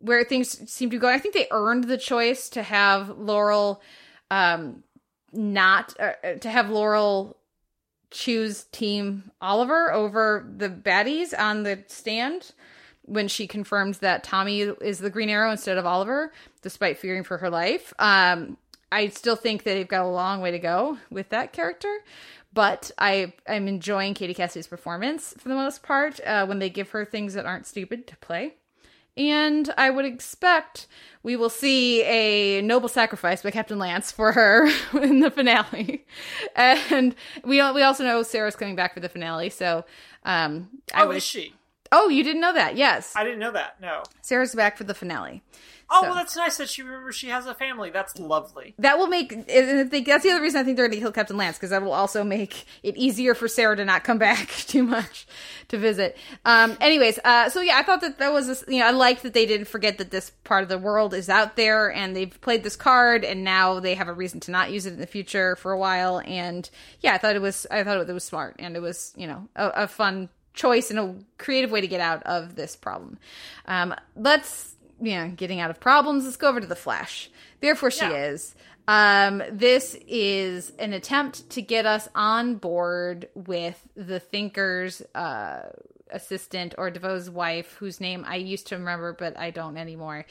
where 0.00 0.24
things 0.24 0.70
seem 0.70 0.90
to 0.90 0.98
go. 0.98 1.08
I 1.08 1.18
think 1.18 1.34
they 1.34 1.48
earned 1.50 1.84
the 1.84 1.98
choice 1.98 2.48
to 2.50 2.62
have 2.62 3.18
Laurel, 3.18 3.82
um, 4.30 4.84
not 5.32 5.94
uh, 5.98 6.34
to 6.40 6.50
have 6.50 6.70
Laurel 6.70 7.36
choose 8.10 8.64
Team 8.72 9.30
Oliver 9.40 9.92
over 9.92 10.46
the 10.56 10.70
baddies 10.70 11.38
on 11.38 11.62
the 11.62 11.84
stand 11.88 12.52
when 13.02 13.28
she 13.28 13.46
confirms 13.46 13.98
that 13.98 14.22
Tommy 14.22 14.60
is 14.60 14.98
the 14.98 15.10
Green 15.10 15.30
Arrow 15.30 15.50
instead 15.50 15.78
of 15.78 15.86
Oliver, 15.86 16.32
despite 16.62 16.98
fearing 16.98 17.24
for 17.24 17.38
her 17.38 17.50
life. 17.50 17.92
Um, 17.98 18.56
I 18.90 19.08
still 19.08 19.36
think 19.36 19.64
that 19.64 19.74
they've 19.74 19.88
got 19.88 20.04
a 20.04 20.08
long 20.08 20.40
way 20.40 20.50
to 20.50 20.58
go 20.58 20.98
with 21.10 21.30
that 21.30 21.52
character, 21.52 21.98
but 22.58 22.90
I 22.98 23.34
I'm 23.46 23.68
enjoying 23.68 24.14
Katie 24.14 24.34
Cassidy's 24.34 24.66
performance 24.66 25.32
for 25.38 25.48
the 25.48 25.54
most 25.54 25.80
part 25.84 26.18
uh, 26.26 26.44
when 26.44 26.58
they 26.58 26.68
give 26.68 26.90
her 26.90 27.04
things 27.04 27.34
that 27.34 27.46
aren't 27.46 27.68
stupid 27.68 28.08
to 28.08 28.16
play. 28.16 28.54
And 29.16 29.72
I 29.78 29.90
would 29.90 30.04
expect 30.04 30.88
we 31.22 31.36
will 31.36 31.50
see 31.50 32.02
a 32.02 32.60
noble 32.62 32.88
sacrifice 32.88 33.42
by 33.42 33.52
Captain 33.52 33.78
Lance 33.78 34.10
for 34.10 34.32
her 34.32 34.66
in 35.00 35.20
the 35.20 35.30
finale. 35.30 36.04
And 36.56 37.14
we 37.44 37.62
we 37.70 37.82
also 37.82 38.02
know 38.02 38.24
Sara's 38.24 38.56
coming 38.56 38.74
back 38.74 38.92
for 38.92 38.98
the 38.98 39.08
finale, 39.08 39.50
so 39.50 39.84
um, 40.24 40.68
I 40.92 41.04
Oh, 41.04 41.06
would 41.06 41.18
is 41.18 41.22
she? 41.22 41.54
Oh, 41.92 42.08
you 42.08 42.22
didn't 42.24 42.40
know 42.40 42.52
that? 42.52 42.76
Yes. 42.76 43.12
I 43.16 43.24
didn't 43.24 43.38
know 43.38 43.52
that. 43.52 43.80
No. 43.80 44.02
Sara's 44.22 44.54
back 44.54 44.76
for 44.76 44.84
the 44.84 44.94
finale. 44.94 45.42
Oh, 45.90 46.02
So- 46.02 46.08
well, 46.08 46.16
that's 46.16 46.36
nice 46.36 46.58
that 46.58 46.68
she 46.68 46.82
remembers 46.82 47.16
she 47.16 47.28
has 47.28 47.46
a 47.46 47.54
family. 47.54 47.88
That's 47.88 48.18
lovely. 48.18 48.74
That 48.78 48.98
will 48.98 49.06
make. 49.06 49.32
and 49.32 49.46
I 49.80 49.84
think 49.84 50.06
that's 50.06 50.22
the 50.22 50.30
other 50.32 50.42
reason 50.42 50.60
I 50.60 50.64
think 50.64 50.76
they're 50.76 50.86
going 50.86 50.98
to 50.98 51.02
kill 51.02 51.12
Captain 51.12 51.38
Lance 51.38 51.56
because 51.56 51.70
that 51.70 51.82
will 51.82 51.94
also 51.94 52.22
make 52.22 52.66
it 52.82 52.94
easier 52.98 53.34
for 53.34 53.48
Sara 53.48 53.74
to 53.74 53.86
not 53.86 54.04
come 54.04 54.18
back 54.28 54.48
too 54.48 54.82
much 54.82 55.26
to 55.68 55.78
visit. 55.78 56.18
Um. 56.44 56.76
Anyways, 56.82 57.18
uh. 57.24 57.48
So 57.48 57.62
yeah, 57.62 57.78
I 57.78 57.82
thought 57.84 58.02
that 58.02 58.18
that 58.18 58.34
was 58.34 58.50
a, 58.68 58.70
you 58.70 58.80
know 58.80 58.86
I 58.86 58.90
liked 58.90 59.22
that 59.22 59.32
they 59.32 59.46
didn't 59.46 59.68
forget 59.68 59.96
that 59.96 60.10
this 60.10 60.28
part 60.44 60.62
of 60.62 60.68
the 60.68 60.76
world 60.76 61.14
is 61.14 61.30
out 61.30 61.56
there 61.56 61.90
and 61.90 62.14
they've 62.14 62.38
played 62.42 62.64
this 62.64 62.76
card 62.76 63.24
and 63.24 63.42
now 63.42 63.80
they 63.80 63.94
have 63.94 64.08
a 64.08 64.12
reason 64.12 64.40
to 64.40 64.50
not 64.50 64.70
use 64.70 64.84
it 64.84 64.92
in 64.92 65.00
the 65.00 65.06
future 65.06 65.56
for 65.56 65.72
a 65.72 65.78
while. 65.78 66.20
And 66.26 66.68
yeah, 67.00 67.14
I 67.14 67.18
thought 67.18 67.34
it 67.34 67.40
was 67.40 67.66
I 67.70 67.82
thought 67.82 67.96
it 68.06 68.12
was 68.12 68.24
smart 68.24 68.56
and 68.58 68.76
it 68.76 68.80
was 68.82 69.14
you 69.16 69.26
know 69.26 69.48
a, 69.56 69.68
a 69.84 69.88
fun 69.88 70.28
choice 70.58 70.90
and 70.90 70.98
a 70.98 71.14
creative 71.38 71.70
way 71.70 71.80
to 71.80 71.86
get 71.88 72.00
out 72.00 72.22
of 72.24 72.56
this 72.56 72.76
problem. 72.76 73.18
Um, 73.66 73.94
let's, 74.16 74.74
you 75.00 75.14
know, 75.14 75.28
getting 75.34 75.60
out 75.60 75.70
of 75.70 75.80
problems, 75.80 76.24
let's 76.24 76.36
go 76.36 76.48
over 76.48 76.60
to 76.60 76.66
the 76.66 76.76
Flash. 76.76 77.30
Therefore, 77.60 77.90
she 77.90 78.04
Yeah. 78.04 78.26
is. 78.32 78.54
Um, 78.88 79.42
this 79.52 79.96
is 80.06 80.72
an 80.78 80.92
attempt 80.94 81.50
to 81.50 81.62
get 81.62 81.84
us 81.86 82.08
on 82.14 82.56
board 82.56 83.28
with 83.34 83.78
the 83.94 84.18
Thinker's 84.18 85.02
uh, 85.14 85.70
assistant 86.10 86.74
or 86.78 86.90
DeVoe's 86.90 87.28
wife, 87.28 87.74
whose 87.78 88.00
name 88.00 88.24
I 88.26 88.36
used 88.36 88.68
to 88.68 88.76
remember, 88.76 89.12
but 89.12 89.38
I 89.38 89.50
don't 89.50 89.76
anymore. 89.76 90.24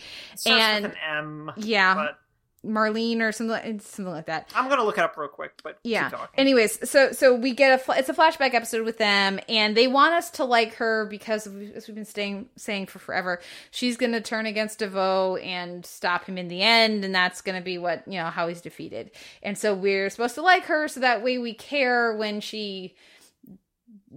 And 0.47 0.85
an 0.87 0.93
M. 1.07 1.51
yeah, 1.55 1.93
But 1.93 2.19
Marlene 2.65 3.21
or 3.21 3.31
something, 3.31 3.51
like- 3.51 3.81
something 3.81 4.13
like 4.13 4.25
that. 4.25 4.51
I'm 4.55 4.67
gonna 4.67 4.83
look 4.83 4.97
it 4.97 5.03
up 5.03 5.15
real 5.15 5.29
quick. 5.29 5.53
But 5.63 5.77
Yeah. 5.83 6.09
Anyways, 6.35 6.89
so 6.89 7.11
so 7.11 7.35
we 7.35 7.53
get 7.53 7.87
a 7.87 7.91
it's 7.97 8.09
a 8.09 8.13
flashback 8.13 8.53
episode 8.53 8.83
with 8.83 8.97
them, 8.97 9.39
and 9.47 9.77
they 9.77 9.87
want 9.87 10.13
us 10.15 10.29
to 10.31 10.43
like 10.43 10.75
her 10.75 11.05
because 11.05 11.45
as 11.47 11.87
we've 11.87 11.95
been 11.95 12.05
staying, 12.05 12.49
saying 12.57 12.87
for 12.87 12.99
forever, 12.99 13.41
she's 13.71 13.95
going 13.95 14.11
to 14.13 14.21
turn 14.21 14.45
against 14.45 14.79
DeVoe 14.79 15.37
and 15.37 15.85
stop 15.85 16.25
him 16.25 16.37
in 16.37 16.47
the 16.47 16.61
end, 16.61 17.05
and 17.05 17.13
that's 17.13 17.41
going 17.41 17.57
to 17.57 17.63
be 17.63 17.77
what 17.77 18.03
you 18.07 18.19
know 18.19 18.25
how 18.25 18.47
he's 18.47 18.61
defeated. 18.61 19.11
And 19.43 19.57
so 19.57 19.73
we're 19.73 20.09
supposed 20.09 20.35
to 20.35 20.41
like 20.41 20.65
her, 20.65 20.87
so 20.87 20.99
that 21.01 21.23
way 21.23 21.37
we 21.37 21.53
care 21.53 22.15
when 22.15 22.41
she 22.41 22.95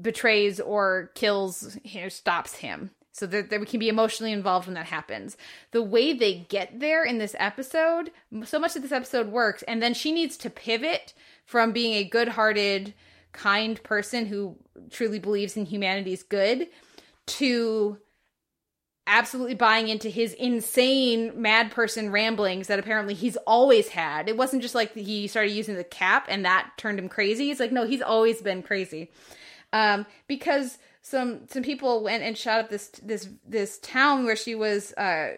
betrays 0.00 0.60
or 0.60 1.10
kills 1.14 1.76
or 1.94 2.10
stops 2.10 2.54
him 2.56 2.90
so 3.20 3.26
that, 3.26 3.60
we 3.60 3.66
can 3.66 3.78
be 3.78 3.88
emotionally 3.88 4.32
involved 4.32 4.66
when 4.66 4.74
that 4.74 4.86
happens 4.86 5.36
the 5.70 5.82
way 5.82 6.12
they 6.12 6.47
get 6.48 6.80
there 6.80 7.05
in 7.05 7.18
this 7.18 7.36
episode 7.38 8.10
so 8.44 8.59
much 8.59 8.74
of 8.74 8.82
this 8.82 8.92
episode 8.92 9.28
works 9.28 9.62
and 9.68 9.82
then 9.82 9.94
she 9.94 10.10
needs 10.10 10.36
to 10.36 10.51
pivot 10.51 11.14
from 11.44 11.72
being 11.72 11.94
a 11.94 12.05
good-hearted 12.05 12.94
kind 13.32 13.82
person 13.82 14.26
who 14.26 14.56
truly 14.90 15.18
believes 15.18 15.56
in 15.56 15.64
humanity's 15.64 16.22
good 16.22 16.66
to 17.26 17.98
absolutely 19.06 19.55
buying 19.55 19.88
into 19.88 20.09
his 20.09 20.34
insane 20.34 21.32
mad 21.40 21.70
person 21.70 22.12
ramblings 22.12 22.68
that 22.68 22.78
apparently 22.78 23.14
he's 23.14 23.36
always 23.38 23.88
had. 23.88 24.28
It 24.28 24.36
wasn't 24.36 24.62
just 24.62 24.74
like 24.74 24.94
he 24.94 25.26
started 25.26 25.51
using 25.51 25.74
the 25.74 25.84
cap 25.84 26.26
and 26.28 26.44
that 26.44 26.70
turned 26.76 26.98
him 26.98 27.09
crazy. 27.09 27.51
It's 27.51 27.59
like 27.59 27.72
no, 27.72 27.86
he's 27.86 28.02
always 28.02 28.40
been 28.40 28.62
crazy. 28.62 29.10
Um 29.72 30.06
because 30.28 30.78
some 31.10 31.48
some 31.48 31.62
people 31.62 32.02
went 32.02 32.22
and 32.22 32.38
shot 32.38 32.60
up 32.60 32.70
this 32.70 32.88
this 33.02 33.28
this 33.46 33.78
town 33.78 34.24
where 34.24 34.36
she 34.36 34.54
was 34.54 34.92
uh 34.92 35.32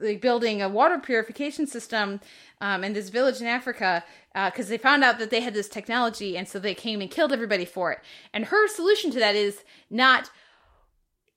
like 0.00 0.20
building 0.20 0.60
a 0.60 0.68
water 0.68 0.98
purification 0.98 1.66
system 1.66 2.20
um, 2.60 2.84
in 2.84 2.92
this 2.92 3.08
village 3.08 3.40
in 3.40 3.46
Africa 3.46 4.04
because 4.34 4.68
they 4.68 4.76
found 4.76 5.02
out 5.02 5.18
that 5.18 5.30
they 5.30 5.40
had 5.40 5.54
this 5.54 5.68
technology, 5.68 6.36
and 6.36 6.46
so 6.46 6.58
they 6.58 6.74
came 6.74 7.00
and 7.00 7.10
killed 7.10 7.32
everybody 7.32 7.64
for 7.64 7.92
it. 7.92 8.00
And 8.34 8.46
her 8.46 8.68
solution 8.68 9.10
to 9.12 9.18
that 9.20 9.34
is 9.34 9.64
not. 9.90 10.30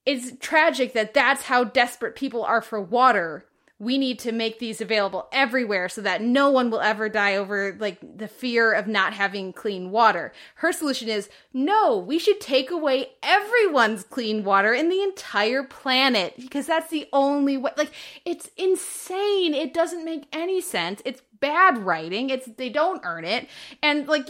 It's 0.05 0.31
tragic 0.39 0.93
that 0.93 1.13
that's 1.13 1.43
how 1.43 1.63
desperate 1.63 2.15
people 2.15 2.43
are 2.43 2.61
for 2.61 2.81
water. 2.81 3.45
We 3.79 3.97
need 3.97 4.19
to 4.19 4.33
make 4.33 4.59
these 4.59 4.81
available 4.81 5.29
everywhere 5.31 5.87
so 5.87 6.01
that 6.01 6.21
no 6.21 6.49
one 6.49 6.69
will 6.69 6.81
ever 6.81 7.07
die 7.07 7.35
over 7.35 7.77
like 7.79 7.97
the 8.17 8.27
fear 8.27 8.73
of 8.73 8.87
not 8.87 9.13
having 9.13 9.53
clean 9.53 9.89
water. 9.89 10.33
Her 10.55 10.73
solution 10.73 11.07
is 11.07 11.29
no, 11.53 11.97
we 11.97 12.19
should 12.19 12.41
take 12.41 12.71
away 12.71 13.11
everyone's 13.23 14.03
clean 14.03 14.43
water 14.43 14.73
in 14.73 14.89
the 14.89 15.01
entire 15.01 15.63
planet 15.63 16.33
because 16.37 16.67
that's 16.67 16.89
the 16.89 17.07
only 17.13 17.55
way. 17.55 17.71
Like 17.77 17.91
it's 18.25 18.49
insane. 18.57 19.53
It 19.53 19.73
doesn't 19.73 20.03
make 20.03 20.25
any 20.33 20.59
sense. 20.59 21.01
It's 21.05 21.21
bad 21.39 21.77
writing. 21.77 22.29
It's 22.29 22.47
they 22.57 22.69
don't 22.69 23.01
earn 23.05 23.23
it. 23.23 23.47
And 23.81 24.07
like 24.07 24.27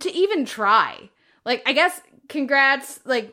to 0.00 0.12
even 0.12 0.44
try. 0.44 1.10
Like 1.44 1.62
I 1.66 1.72
guess 1.72 2.00
congrats 2.28 3.00
like 3.04 3.32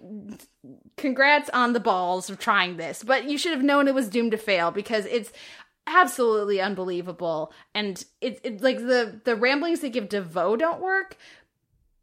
congrats 0.97 1.49
on 1.51 1.73
the 1.73 1.79
balls 1.79 2.29
of 2.29 2.39
trying 2.39 2.77
this, 2.77 3.03
but 3.03 3.25
you 3.25 3.37
should 3.37 3.51
have 3.51 3.63
known 3.63 3.87
it 3.87 3.95
was 3.95 4.09
doomed 4.09 4.31
to 4.31 4.37
fail 4.37 4.71
because 4.71 5.05
it's 5.05 5.31
absolutely 5.87 6.61
unbelievable. 6.61 7.51
And 7.73 8.03
it's 8.21 8.39
it 8.43 8.61
like 8.61 8.77
the 8.77 9.19
the 9.23 9.35
ramblings 9.35 9.81
they 9.81 9.89
give 9.89 10.09
DeVoe 10.09 10.55
don't 10.55 10.81
work, 10.81 11.17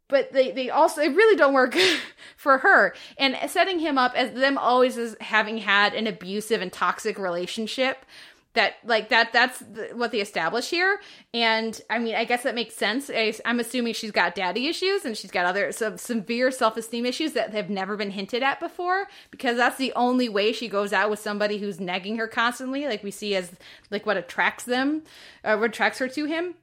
but 0.07 0.31
they 0.31 0.51
they 0.51 0.69
also 0.69 1.01
they 1.01 1.09
really 1.09 1.35
don't 1.35 1.53
work 1.53 1.75
for 2.37 2.59
her. 2.59 2.93
And 3.17 3.37
setting 3.49 3.79
him 3.79 3.97
up 3.97 4.13
as 4.15 4.33
them 4.33 4.57
always 4.57 4.97
as 4.97 5.15
having 5.21 5.59
had 5.59 5.93
an 5.93 6.07
abusive 6.07 6.61
and 6.61 6.71
toxic 6.71 7.17
relationship 7.17 8.05
that 8.53 8.75
like 8.85 9.09
that 9.09 9.33
that's 9.33 9.59
the, 9.59 9.89
what 9.93 10.11
they 10.11 10.21
establish 10.21 10.69
here. 10.69 10.99
And 11.33 11.79
i 11.89 11.99
mean 11.99 12.15
i 12.15 12.23
guess 12.23 12.43
that 12.43 12.55
makes 12.55 12.75
sense. 12.75 13.09
I, 13.09 13.33
i'm 13.45 13.59
assuming 13.59 13.93
she's 13.93 14.11
got 14.11 14.35
daddy 14.35 14.67
issues 14.67 15.05
and 15.05 15.17
she's 15.17 15.31
got 15.31 15.45
other 15.45 15.71
some 15.71 15.97
severe 15.97 16.51
self-esteem 16.51 17.05
issues 17.05 17.33
that 17.33 17.51
have 17.51 17.69
never 17.69 17.97
been 17.97 18.11
hinted 18.11 18.43
at 18.43 18.59
before 18.59 19.07
because 19.31 19.57
that's 19.57 19.77
the 19.77 19.93
only 19.95 20.29
way 20.29 20.53
she 20.53 20.67
goes 20.67 20.93
out 20.93 21.09
with 21.09 21.19
somebody 21.19 21.57
who's 21.57 21.79
nagging 21.79 22.17
her 22.17 22.27
constantly 22.27 22.85
like 22.85 23.03
we 23.03 23.11
see 23.11 23.35
as 23.35 23.51
like 23.89 24.05
what 24.05 24.17
attracts 24.17 24.65
them 24.65 25.03
uh, 25.43 25.57
what 25.57 25.69
attracts 25.69 25.99
her 25.99 26.07
to 26.07 26.25
him. 26.25 26.55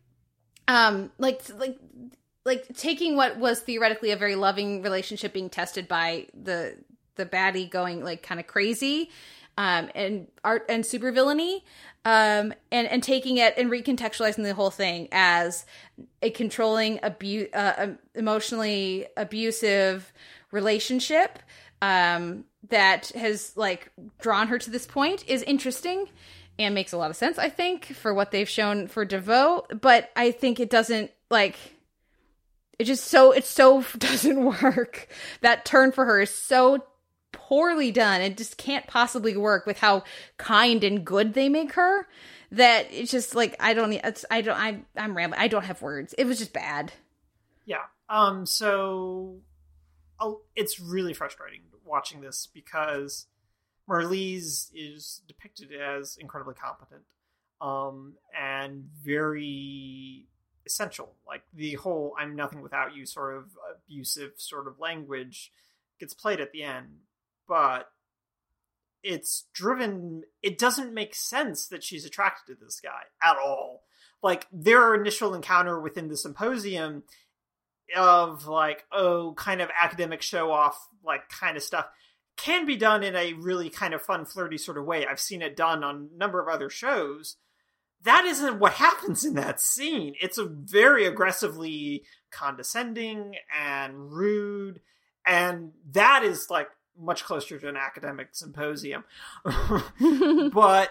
Um 0.68 1.10
like 1.18 1.42
like 1.58 1.78
like 2.44 2.66
taking 2.76 3.16
what 3.16 3.36
was 3.38 3.60
theoretically 3.60 4.12
a 4.12 4.16
very 4.16 4.34
loving 4.34 4.82
relationship 4.82 5.32
being 5.32 5.50
tested 5.50 5.88
by 5.88 6.26
the 6.34 6.76
the 7.16 7.26
baddie 7.26 7.68
going 7.68 8.02
like 8.02 8.22
kind 8.22 8.40
of 8.40 8.46
crazy 8.46 9.10
um 9.60 9.90
and 9.94 10.26
art 10.42 10.64
and 10.70 10.86
super 10.86 11.12
villainy 11.12 11.62
um 12.06 12.52
and 12.72 12.88
and 12.88 13.02
taking 13.02 13.36
it 13.36 13.52
and 13.58 13.70
recontextualizing 13.70 14.42
the 14.42 14.54
whole 14.54 14.70
thing 14.70 15.06
as 15.12 15.66
a 16.22 16.30
controlling 16.30 16.98
abu- 17.00 17.48
uh, 17.52 17.74
um, 17.76 17.98
emotionally 18.14 19.06
abusive 19.18 20.12
relationship 20.50 21.38
um 21.82 22.44
that 22.70 23.08
has 23.08 23.54
like 23.56 23.92
drawn 24.20 24.48
her 24.48 24.58
to 24.58 24.70
this 24.70 24.86
point 24.86 25.24
is 25.28 25.42
interesting 25.42 26.06
and 26.58 26.74
makes 26.74 26.92
a 26.92 26.96
lot 26.96 27.10
of 27.10 27.16
sense 27.16 27.38
i 27.38 27.48
think 27.48 27.84
for 27.86 28.14
what 28.14 28.30
they've 28.30 28.48
shown 28.48 28.88
for 28.88 29.04
devoe 29.04 29.64
but 29.78 30.10
i 30.16 30.30
think 30.30 30.58
it 30.58 30.70
doesn't 30.70 31.10
like 31.30 31.56
it 32.80 32.84
just 32.84 33.08
so 33.08 33.30
it 33.32 33.44
so 33.44 33.84
doesn't 33.98 34.42
work. 34.42 35.06
That 35.42 35.66
turn 35.66 35.92
for 35.92 36.06
her 36.06 36.22
is 36.22 36.30
so 36.30 36.82
poorly 37.50 37.90
done. 37.90 38.20
It 38.20 38.36
just 38.36 38.56
can't 38.56 38.86
possibly 38.86 39.36
work 39.36 39.66
with 39.66 39.78
how 39.78 40.04
kind 40.36 40.84
and 40.84 41.04
good 41.04 41.34
they 41.34 41.48
make 41.48 41.72
her. 41.72 42.06
That 42.52 42.86
it's 42.90 43.10
just 43.10 43.34
like 43.34 43.56
I 43.58 43.74
don't. 43.74 43.92
It's 43.92 44.24
I 44.30 44.40
don't. 44.40 44.56
I 44.56 44.80
I'm 44.96 45.16
rambling. 45.16 45.40
I 45.40 45.48
don't 45.48 45.64
have 45.64 45.82
words. 45.82 46.14
It 46.16 46.26
was 46.26 46.38
just 46.38 46.52
bad. 46.52 46.92
Yeah. 47.66 47.82
Um. 48.08 48.46
So, 48.46 49.36
oh, 50.20 50.42
it's 50.54 50.80
really 50.80 51.12
frustrating 51.12 51.62
watching 51.84 52.20
this 52.20 52.48
because 52.52 53.26
Marlize 53.88 54.70
is 54.74 55.22
depicted 55.26 55.72
as 55.72 56.16
incredibly 56.20 56.54
competent, 56.54 57.02
um, 57.60 58.14
and 58.36 58.84
very 59.04 60.26
essential. 60.66 61.14
Like 61.26 61.42
the 61.52 61.74
whole 61.74 62.14
"I'm 62.18 62.34
nothing 62.36 62.62
without 62.62 62.94
you" 62.96 63.06
sort 63.06 63.36
of 63.36 63.44
abusive 63.76 64.32
sort 64.36 64.66
of 64.68 64.78
language 64.80 65.52
gets 66.00 66.14
played 66.14 66.40
at 66.40 66.50
the 66.50 66.64
end, 66.64 67.00
but 67.50 67.90
it's 69.02 69.46
driven. 69.52 70.22
It 70.40 70.56
doesn't 70.56 70.94
make 70.94 71.16
sense 71.16 71.66
that 71.66 71.82
she's 71.82 72.04
attracted 72.06 72.58
to 72.58 72.64
this 72.64 72.80
guy 72.80 73.02
at 73.22 73.36
all. 73.36 73.82
Like 74.22 74.46
their 74.52 74.94
initial 74.94 75.34
encounter 75.34 75.80
within 75.80 76.06
the 76.06 76.16
symposium 76.16 77.02
of 77.96 78.46
like 78.46 78.84
oh 78.92 79.34
kind 79.36 79.60
of 79.60 79.68
academic 79.76 80.22
show 80.22 80.52
off 80.52 80.78
like 81.04 81.28
kind 81.28 81.56
of 81.56 81.62
stuff 81.62 81.86
can 82.36 82.64
be 82.64 82.76
done 82.76 83.02
in 83.02 83.16
a 83.16 83.32
really 83.32 83.68
kind 83.68 83.94
of 83.94 84.00
fun 84.00 84.24
flirty 84.24 84.56
sort 84.56 84.78
of 84.78 84.84
way 84.84 85.04
i've 85.04 85.18
seen 85.18 85.42
it 85.42 85.56
done 85.56 85.82
on 85.82 86.08
a 86.14 86.16
number 86.16 86.40
of 86.40 86.46
other 86.46 86.70
shows 86.70 87.34
that 88.04 88.24
isn't 88.26 88.60
what 88.60 88.72
happens 88.74 89.24
in 89.24 89.34
that 89.34 89.60
scene 89.60 90.14
it's 90.20 90.38
a 90.38 90.44
very 90.44 91.04
aggressively 91.04 92.04
condescending 92.30 93.34
and 93.60 94.12
rude 94.12 94.80
and 95.26 95.72
that 95.90 96.22
is 96.22 96.46
like 96.48 96.68
much 96.98 97.24
closer 97.24 97.58
to 97.58 97.68
an 97.68 97.76
academic 97.76 98.28
symposium. 98.32 99.04
But 100.52 100.90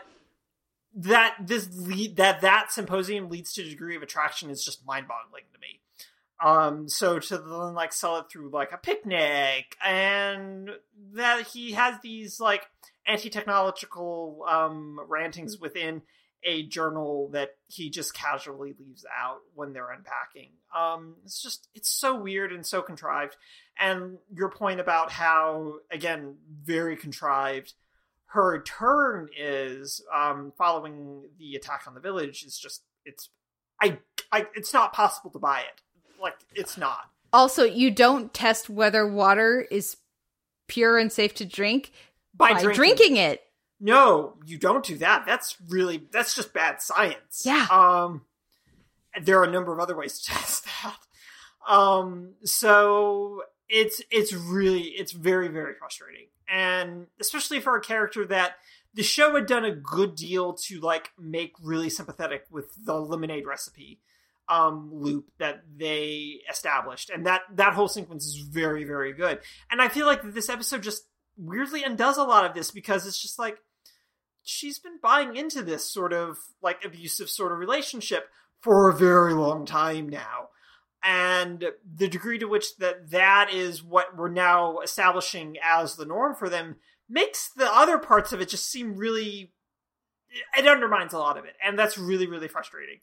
that 0.95 1.35
this 1.39 1.69
lead 1.75 2.17
that 2.17 2.41
that 2.41 2.71
symposium 2.71 3.29
leads 3.29 3.53
to 3.53 3.61
a 3.61 3.69
degree 3.69 3.95
of 3.95 4.01
attraction 4.01 4.49
is 4.49 4.63
just 4.63 4.85
mind-boggling 4.85 5.43
to 5.53 5.59
me. 5.59 5.79
Um, 6.41 6.87
so 6.87 7.19
to 7.19 7.37
then 7.37 7.73
like 7.73 7.93
sell 7.93 8.17
it 8.17 8.25
through 8.31 8.49
like 8.49 8.71
a 8.71 8.77
picnic, 8.77 9.75
and 9.85 10.71
that 11.13 11.47
he 11.47 11.73
has 11.73 11.95
these 12.01 12.39
like 12.39 12.67
anti-technological 13.07 14.45
um 14.47 14.99
rantings 15.07 15.59
within 15.59 16.01
a 16.43 16.63
journal 16.63 17.29
that 17.33 17.51
he 17.67 17.89
just 17.89 18.13
casually 18.13 18.75
leaves 18.79 19.05
out 19.17 19.39
when 19.53 19.73
they're 19.73 19.91
unpacking. 19.91 20.49
Um, 20.75 21.15
it's 21.25 21.41
just 21.41 21.67
it's 21.75 21.89
so 21.89 22.19
weird 22.19 22.51
and 22.51 22.65
so 22.65 22.81
contrived. 22.81 23.35
And 23.79 24.17
your 24.33 24.49
point 24.49 24.79
about 24.79 25.11
how 25.11 25.75
again 25.91 26.35
very 26.63 26.95
contrived 26.95 27.73
her 28.31 28.61
turn 28.61 29.27
is 29.35 30.03
um, 30.13 30.53
following 30.55 31.23
the 31.39 31.55
attack 31.55 31.83
on 31.87 31.95
the 31.95 31.99
village 31.99 32.43
is 32.43 32.57
just 32.59 32.83
it's 33.03 33.29
I, 33.81 33.97
I 34.31 34.45
it's 34.55 34.73
not 34.73 34.93
possible 34.93 35.31
to 35.31 35.39
buy 35.39 35.61
it 35.61 35.81
like 36.21 36.35
it's 36.53 36.77
not. 36.77 37.09
Also, 37.33 37.63
you 37.63 37.91
don't 37.91 38.33
test 38.33 38.69
whether 38.69 39.07
water 39.07 39.65
is 39.71 39.97
pure 40.67 40.97
and 40.97 41.11
safe 41.11 41.33
to 41.35 41.45
drink 41.45 41.91
By 42.35 42.53
by, 42.53 42.61
drinking. 42.61 42.75
drinking. 42.75 43.15
it. 43.17 43.41
No, 43.79 44.35
you 44.45 44.57
don't 44.57 44.83
do 44.83 44.97
that. 44.97 45.25
That's 45.25 45.55
really 45.69 46.07
that's 46.11 46.35
just 46.35 46.53
bad 46.53 46.81
science. 46.81 47.43
Yeah. 47.45 47.67
Um 47.71 48.23
there 49.21 49.39
are 49.39 49.45
a 49.45 49.51
number 49.51 49.73
of 49.73 49.79
other 49.79 49.95
ways 49.95 50.19
to 50.19 50.25
test 50.31 50.65
that. 50.65 50.97
Um 51.67 52.33
so 52.43 53.43
it's 53.67 54.01
it's 54.11 54.33
really 54.33 54.81
it's 54.81 55.11
very 55.11 55.47
very 55.47 55.75
frustrating. 55.75 56.27
And 56.51 57.07
especially 57.19 57.59
for 57.59 57.75
a 57.75 57.81
character 57.81 58.25
that 58.25 58.53
the 58.93 59.03
show 59.03 59.35
had 59.35 59.45
done 59.45 59.65
a 59.65 59.75
good 59.75 60.15
deal 60.15 60.53
to 60.53 60.79
like 60.79 61.11
make 61.19 61.53
really 61.61 61.89
sympathetic 61.89 62.45
with 62.49 62.73
the 62.83 62.99
lemonade 62.99 63.45
recipe 63.47 63.99
um 64.49 64.89
loop 64.91 65.29
that 65.37 65.61
they 65.77 66.39
established 66.49 67.11
and 67.11 67.27
that 67.27 67.41
that 67.53 67.73
whole 67.73 67.87
sequence 67.87 68.25
is 68.25 68.37
very 68.39 68.83
very 68.83 69.13
good 69.13 69.39
and 69.69 69.79
i 69.79 69.87
feel 69.87 70.07
like 70.07 70.23
this 70.33 70.49
episode 70.49 70.81
just 70.81 71.03
weirdly 71.37 71.83
undoes 71.83 72.17
a 72.17 72.23
lot 72.23 72.45
of 72.45 72.55
this 72.55 72.71
because 72.71 73.05
it's 73.05 73.21
just 73.21 73.37
like 73.37 73.59
she's 74.43 74.79
been 74.79 74.99
buying 75.01 75.35
into 75.35 75.61
this 75.61 75.91
sort 75.91 76.13
of 76.13 76.37
like 76.61 76.83
abusive 76.83 77.29
sort 77.29 77.51
of 77.51 77.59
relationship 77.59 78.29
for 78.61 78.89
a 78.89 78.95
very 78.95 79.33
long 79.33 79.65
time 79.65 80.09
now. 80.09 80.49
And 81.01 81.65
the 81.95 82.09
degree 82.09 82.39
to 82.39 82.45
which 82.47 82.75
that 82.77 83.11
that 83.11 83.53
is 83.53 83.81
what 83.81 84.17
we're 84.17 84.29
now 84.29 84.79
establishing 84.79 85.55
as 85.63 85.95
the 85.95 86.05
norm 86.05 86.35
for 86.35 86.49
them 86.49 86.75
makes 87.07 87.49
the 87.49 87.71
other 87.71 87.97
parts 87.97 88.33
of 88.33 88.41
it 88.41 88.49
just 88.49 88.69
seem 88.69 88.95
really 88.95 89.53
it 90.57 90.67
undermines 90.67 91.13
a 91.13 91.17
lot 91.17 91.37
of 91.37 91.45
it. 91.45 91.55
And 91.65 91.79
that's 91.79 91.97
really 91.97 92.27
really 92.27 92.49
frustrating. 92.49 92.97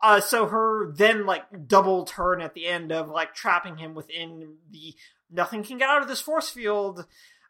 Uh 0.00 0.20
so 0.20 0.46
her 0.46 0.92
then 0.92 1.26
like 1.26 1.66
double 1.66 2.04
turn 2.04 2.40
at 2.40 2.54
the 2.54 2.66
end 2.66 2.92
of 2.92 3.08
like 3.08 3.34
trapping 3.34 3.78
him 3.78 3.94
within 3.94 4.56
the 4.70 4.94
nothing 5.28 5.64
can 5.64 5.78
get 5.78 5.90
out 5.90 6.02
of 6.02 6.08
this 6.08 6.20
force 6.20 6.48
field 6.48 7.04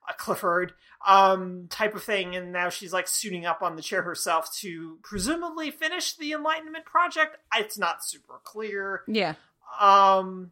uh, 0.09 0.13
clifford 0.17 0.73
um 1.07 1.67
type 1.71 1.95
of 1.95 2.03
thing. 2.03 2.37
And 2.37 2.53
now 2.53 2.69
she's 2.69 2.93
like 2.93 3.09
suiting 3.09 3.47
up 3.47 3.63
on 3.63 3.77
the 3.77 3.83
chair 3.83 4.03
herself 4.03 4.55
to 4.59 4.99
presumably 5.03 5.71
finish 5.71 6.17
the 6.17 6.33
enlightenment 6.33 6.85
project. 6.85 7.37
It's 7.57 7.79
not 7.79 8.05
super 8.05 8.41
clear. 8.45 9.03
Yeah. 9.09 9.35
um 9.81 10.51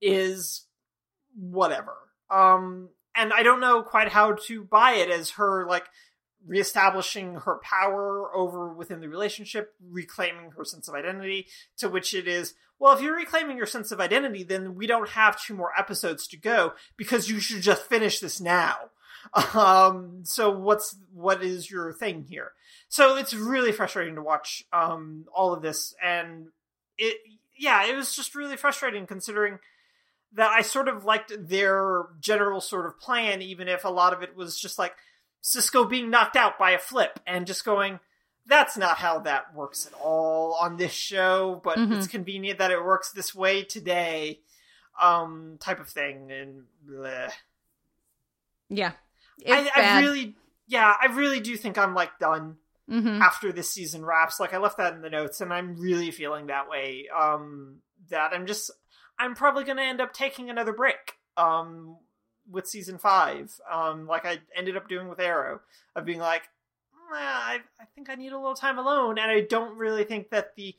is 0.00 0.66
whatever. 1.34 1.94
Um 2.30 2.90
and 3.16 3.32
i 3.32 3.42
don't 3.42 3.60
know 3.60 3.82
quite 3.82 4.08
how 4.10 4.32
to 4.46 4.62
buy 4.62 4.92
it 4.92 5.10
as 5.10 5.30
her 5.30 5.66
like 5.66 5.84
reestablishing 6.46 7.34
her 7.34 7.58
power 7.62 8.30
over 8.36 8.72
within 8.72 9.00
the 9.00 9.08
relationship 9.08 9.74
reclaiming 9.90 10.50
her 10.56 10.64
sense 10.64 10.86
of 10.86 10.94
identity 10.94 11.46
to 11.78 11.88
which 11.88 12.14
it 12.14 12.28
is 12.28 12.54
well 12.78 12.94
if 12.94 13.00
you're 13.00 13.16
reclaiming 13.16 13.56
your 13.56 13.66
sense 13.66 13.92
of 13.92 14.00
identity 14.00 14.42
then 14.42 14.74
we 14.74 14.86
don't 14.86 15.10
have 15.10 15.40
two 15.40 15.54
more 15.54 15.72
episodes 15.78 16.26
to 16.28 16.36
go 16.36 16.72
because 16.96 17.28
you 17.28 17.40
should 17.40 17.62
just 17.62 17.82
finish 17.82 18.20
this 18.20 18.40
now. 18.40 18.76
Um 19.54 20.20
so 20.22 20.56
what's 20.56 20.96
what 21.12 21.42
is 21.42 21.68
your 21.68 21.92
thing 21.92 22.26
here? 22.28 22.52
So 22.88 23.16
it's 23.16 23.34
really 23.34 23.72
frustrating 23.72 24.14
to 24.14 24.22
watch 24.22 24.62
um 24.72 25.24
all 25.34 25.52
of 25.52 25.62
this 25.62 25.94
and 26.02 26.48
it 26.96 27.16
yeah 27.56 27.86
it 27.86 27.96
was 27.96 28.14
just 28.14 28.34
really 28.34 28.56
frustrating 28.56 29.06
considering 29.06 29.58
that 30.32 30.50
i 30.50 30.62
sort 30.62 30.88
of 30.88 31.04
liked 31.04 31.32
their 31.38 32.06
general 32.20 32.60
sort 32.60 32.86
of 32.86 32.98
plan 33.00 33.42
even 33.42 33.68
if 33.68 33.84
a 33.84 33.88
lot 33.90 34.12
of 34.12 34.22
it 34.22 34.36
was 34.36 34.58
just 34.58 34.78
like 34.78 34.94
cisco 35.40 35.84
being 35.84 36.10
knocked 36.10 36.36
out 36.36 36.58
by 36.58 36.72
a 36.72 36.78
flip 36.78 37.20
and 37.26 37.46
just 37.46 37.64
going 37.64 37.98
that's 38.48 38.76
not 38.76 38.96
how 38.98 39.18
that 39.20 39.54
works 39.54 39.86
at 39.86 39.92
all 39.94 40.54
on 40.54 40.76
this 40.76 40.92
show 40.92 41.60
but 41.64 41.78
Mhm. 41.78 41.96
it's 41.96 42.06
convenient 42.06 42.58
that 42.58 42.70
it 42.70 42.82
works 42.82 43.10
this 43.12 43.34
way 43.34 43.62
today 43.64 44.40
um 45.00 45.56
type 45.60 45.80
of 45.80 45.88
thing 45.88 46.30
and 46.32 46.64
bleh. 46.88 47.30
Yeah. 48.68 48.92
I, 49.46 49.70
I 49.74 50.00
really 50.00 50.34
yeah 50.66 50.94
i 51.00 51.06
really 51.06 51.40
do 51.40 51.56
think 51.56 51.76
i'm 51.78 51.94
like 51.94 52.18
done 52.18 52.56
Mhm. 52.88 53.20
after 53.20 53.52
this 53.52 53.68
season 53.70 54.04
wraps 54.04 54.38
like 54.40 54.54
i 54.54 54.58
left 54.58 54.78
that 54.78 54.94
in 54.94 55.02
the 55.02 55.10
notes 55.10 55.40
and 55.40 55.52
i'm 55.52 55.76
really 55.76 56.10
feeling 56.10 56.46
that 56.46 56.68
way 56.70 57.06
um 57.14 57.80
that 58.10 58.32
i'm 58.32 58.46
just 58.46 58.70
i'm 59.18 59.34
probably 59.34 59.64
going 59.64 59.76
to 59.76 59.82
end 59.82 60.00
up 60.00 60.12
taking 60.12 60.48
another 60.50 60.72
break 60.72 61.14
um 61.36 61.96
with 62.48 62.66
season 62.66 62.96
five 62.96 63.52
um 63.70 64.06
like 64.06 64.24
i 64.24 64.38
ended 64.56 64.76
up 64.76 64.88
doing 64.88 65.08
with 65.08 65.18
arrow 65.20 65.60
of 65.96 66.04
being 66.04 66.20
like 66.20 66.42
"Nah, 66.42 66.48
I, 67.12 67.60
I 67.80 67.84
think 67.94 68.10
i 68.10 68.14
need 68.14 68.32
a 68.32 68.38
little 68.38 68.54
time 68.54 68.78
alone 68.78 69.18
and 69.18 69.30
i 69.30 69.40
don't 69.40 69.76
really 69.76 70.04
think 70.04 70.30
that 70.30 70.54
the 70.56 70.74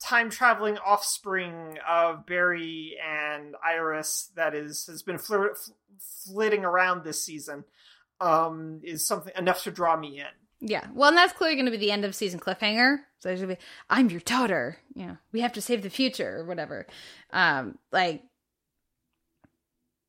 time 0.00 0.30
traveling 0.30 0.76
offspring 0.78 1.78
of 1.88 2.26
barry 2.26 2.96
and 3.06 3.54
iris 3.64 4.30
that 4.34 4.54
is 4.54 4.86
has 4.86 5.02
been 5.02 5.18
fl- 5.18 5.54
flitting 5.98 6.64
around 6.64 7.04
this 7.04 7.22
season 7.22 7.64
um 8.20 8.80
is 8.82 9.06
something 9.06 9.32
enough 9.36 9.62
to 9.64 9.70
draw 9.70 9.96
me 9.96 10.20
in 10.20 10.26
Yeah. 10.60 10.86
Well, 10.94 11.08
and 11.08 11.18
that's 11.18 11.32
clearly 11.34 11.56
going 11.56 11.66
to 11.66 11.70
be 11.70 11.76
the 11.76 11.90
end 11.90 12.04
of 12.06 12.14
season 12.14 12.40
cliffhanger. 12.40 12.98
So 13.18 13.28
there's 13.28 13.40
going 13.40 13.50
to 13.50 13.56
be, 13.56 13.66
I'm 13.90 14.08
your 14.08 14.20
daughter. 14.20 14.78
You 14.94 15.06
know, 15.06 15.16
we 15.32 15.40
have 15.40 15.52
to 15.54 15.60
save 15.60 15.82
the 15.82 15.90
future 15.90 16.38
or 16.38 16.44
whatever. 16.46 16.86
Um, 17.32 17.76
like, 17.92 18.22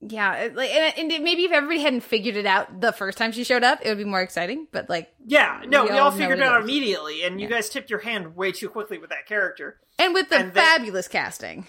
yeah, 0.07 0.49
like, 0.53 0.69
and, 0.69 1.11
and 1.11 1.23
maybe 1.23 1.44
if 1.45 1.52
everybody 1.52 1.82
hadn't 1.82 2.02
figured 2.02 2.36
it 2.36 2.45
out 2.45 2.82
the 2.82 2.91
first 2.91 3.18
time 3.18 3.32
she 3.32 3.44
showed 3.44 3.64
up, 3.64 3.80
it 3.84 3.90
would 3.90 3.98
be 3.98 4.03
more 4.03 4.22
exciting. 4.22 4.68
But 4.72 4.90
like, 4.90 5.14
Yeah, 5.26 5.61
no, 5.68 5.84
We 5.84 5.91
we, 5.91 5.98
all 5.98 6.06
all 6.06 6.11
figured 6.11 6.40
it 6.40 6.44
out 6.44 6.61
immediately, 6.61 7.23
and 7.23 7.40
you 7.40 7.48
guys 7.48 7.69
tipped 7.69 7.90
your 7.90 7.99
hand 7.99 8.36
way 8.36 8.52
too 8.52 8.69
quickly 8.69 8.98
with 8.98 9.10
that 9.10 9.26
character. 9.27 9.80
and 9.99 10.14
with 10.14 10.30
the 10.30 10.38
And 10.38 10.53
fabulous 10.53 11.07
casting, 11.07 11.65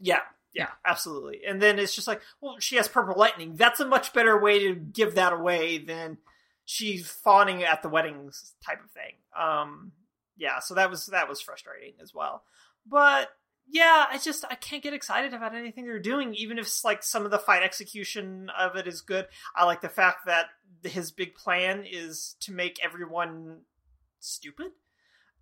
Yeah, 0.00 0.20
yeah, 0.54 0.68
absolutely. 0.84 1.40
And 1.48 1.60
then 1.62 1.78
it's 1.78 1.94
just 1.94 2.06
like, 2.08 2.20
well, 2.40 2.56
she 2.58 2.76
has 2.76 2.88
purple 2.88 3.14
lightning. 3.16 3.54
That's 3.56 3.80
a 3.80 3.86
much 3.86 4.12
better 4.12 4.38
way 4.38 4.58
to 4.68 4.74
give 4.74 5.14
that 5.14 5.32
away 5.32 5.78
than 5.78 6.18
she's 6.64 7.08
fawning 7.08 7.64
at 7.64 7.82
the 7.82 7.88
weddings 7.88 8.54
type 8.64 8.82
of 8.84 8.90
thing. 8.90 9.14
Um, 9.38 9.92
yeah, 10.36 10.58
so 10.58 10.74
that 10.74 10.90
was 10.90 11.06
that 11.06 11.28
was 11.28 11.40
frustrating 11.40 11.94
as 12.02 12.12
well. 12.14 12.42
But 12.86 13.28
yeah, 13.68 14.06
I 14.10 14.18
just 14.18 14.44
I 14.50 14.54
can't 14.54 14.82
get 14.82 14.92
excited 14.92 15.32
about 15.34 15.54
anything 15.54 15.86
they're 15.86 15.98
doing, 15.98 16.34
even 16.34 16.58
if 16.58 16.84
like 16.84 17.02
some 17.02 17.24
of 17.24 17.30
the 17.30 17.38
fight 17.38 17.62
execution 17.62 18.50
of 18.58 18.76
it 18.76 18.86
is 18.86 19.00
good. 19.00 19.26
I 19.56 19.64
like 19.64 19.80
the 19.80 19.88
fact 19.88 20.26
that 20.26 20.46
his 20.82 21.10
big 21.10 21.34
plan 21.34 21.84
is 21.88 22.36
to 22.40 22.52
make 22.52 22.82
everyone 22.84 23.60
stupid. 24.20 24.72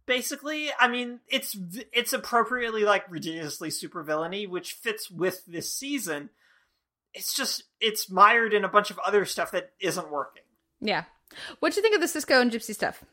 Basically, 0.07 0.71
I 0.79 0.89
mean, 0.89 1.21
it's 1.29 1.57
it's 1.93 2.13
appropriately 2.13 2.85
like 2.85 3.11
ridiculously 3.11 3.71
super 3.71 4.03
villainy, 4.03 4.47
which 4.47 4.75
fits 4.75 5.11
with 5.11 5.45
this 5.47 5.73
season. 5.73 6.31
It's 7.15 7.35
just 7.35 7.65
it's 7.81 8.11
mired 8.11 8.55
in 8.55 8.65
a 8.65 8.69
bunch 8.69 8.91
of 8.91 8.99
other 9.01 9.25
stuff 9.25 9.51
that 9.53 9.73
isn't 9.81 10.11
working. 10.11 10.43
Yeah. 10.81 11.05
What 11.61 11.73
do 11.73 11.77
you 11.77 11.83
think 11.83 11.95
of 11.95 12.01
the 12.01 12.09
Cisco 12.09 12.41
and 12.41 12.51
Gypsy 12.51 12.75
stuff? 12.75 13.05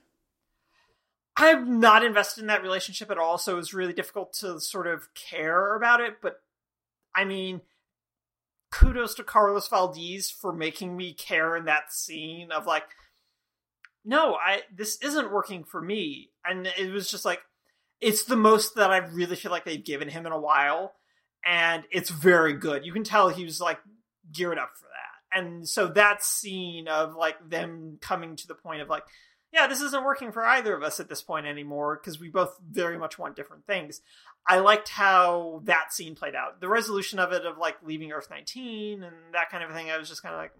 I'm 1.37 1.79
not 1.79 2.03
invested 2.03 2.41
in 2.41 2.47
that 2.47 2.63
relationship 2.63 3.11
at 3.11 3.19
all, 3.19 3.37
so 3.37 3.53
it 3.53 3.57
was 3.57 3.73
really 3.73 3.93
difficult 3.93 4.33
to 4.39 4.59
sort 4.59 4.87
of 4.87 5.13
care 5.13 5.75
about 5.75 6.01
it. 6.01 6.15
But 6.19 6.41
I 7.15 7.25
mean, 7.25 7.61
kudos 8.71 9.13
to 9.15 9.23
Carlos 9.23 9.67
Valdes 9.67 10.31
for 10.31 10.51
making 10.51 10.97
me 10.97 11.13
care 11.13 11.55
in 11.55 11.65
that 11.65 11.93
scene 11.93 12.51
of 12.51 12.65
like, 12.65 12.85
no, 14.03 14.33
I 14.35 14.63
this 14.75 14.97
isn't 15.03 15.31
working 15.31 15.63
for 15.63 15.79
me, 15.79 16.31
and 16.43 16.67
it 16.75 16.91
was 16.91 17.11
just 17.11 17.23
like, 17.23 17.41
it's 18.01 18.23
the 18.23 18.35
most 18.35 18.75
that 18.75 18.89
I 18.89 18.97
really 18.97 19.35
feel 19.35 19.51
like 19.51 19.63
they've 19.63 19.83
given 19.83 20.09
him 20.09 20.25
in 20.25 20.31
a 20.31 20.39
while, 20.39 20.93
and 21.45 21.83
it's 21.91 22.09
very 22.09 22.53
good. 22.53 22.83
You 22.83 22.93
can 22.93 23.03
tell 23.03 23.29
he 23.29 23.45
was 23.45 23.61
like 23.61 23.79
geared 24.31 24.57
up 24.57 24.71
for 24.75 24.87
that, 24.87 25.37
and 25.39 25.69
so 25.69 25.87
that 25.89 26.23
scene 26.23 26.87
of 26.87 27.15
like 27.15 27.35
them 27.47 27.99
coming 28.01 28.35
to 28.37 28.47
the 28.47 28.55
point 28.55 28.81
of 28.81 28.89
like 28.89 29.03
yeah, 29.53 29.67
this 29.67 29.81
isn't 29.81 30.03
working 30.03 30.31
for 30.31 30.43
either 30.45 30.75
of 30.75 30.83
us 30.83 30.99
at 30.99 31.09
this 31.09 31.21
point 31.21 31.45
anymore 31.45 31.99
because 32.01 32.19
we 32.19 32.29
both 32.29 32.57
very 32.69 32.97
much 32.97 33.17
want 33.17 33.35
different 33.35 33.65
things. 33.65 34.01
I 34.47 34.59
liked 34.59 34.89
how 34.89 35.61
that 35.65 35.93
scene 35.93 36.15
played 36.15 36.35
out. 36.35 36.61
The 36.61 36.69
resolution 36.69 37.19
of 37.19 37.31
it, 37.31 37.45
of 37.45 37.57
like 37.57 37.77
leaving 37.83 38.11
Earth 38.11 38.27
19 38.29 39.03
and 39.03 39.15
that 39.33 39.49
kind 39.49 39.63
of 39.63 39.71
thing, 39.71 39.89
I 39.89 39.97
was 39.97 40.09
just 40.09 40.23
kind 40.23 40.35
of 40.35 40.39
like, 40.39 40.51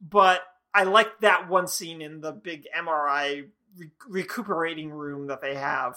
but 0.00 0.42
I 0.74 0.84
liked 0.84 1.22
that 1.22 1.48
one 1.48 1.68
scene 1.68 2.02
in 2.02 2.20
the 2.20 2.32
big 2.32 2.66
MRI 2.76 3.48
re- 3.76 3.90
recuperating 4.08 4.90
room 4.90 5.26
that 5.28 5.40
they 5.40 5.54
have 5.54 5.96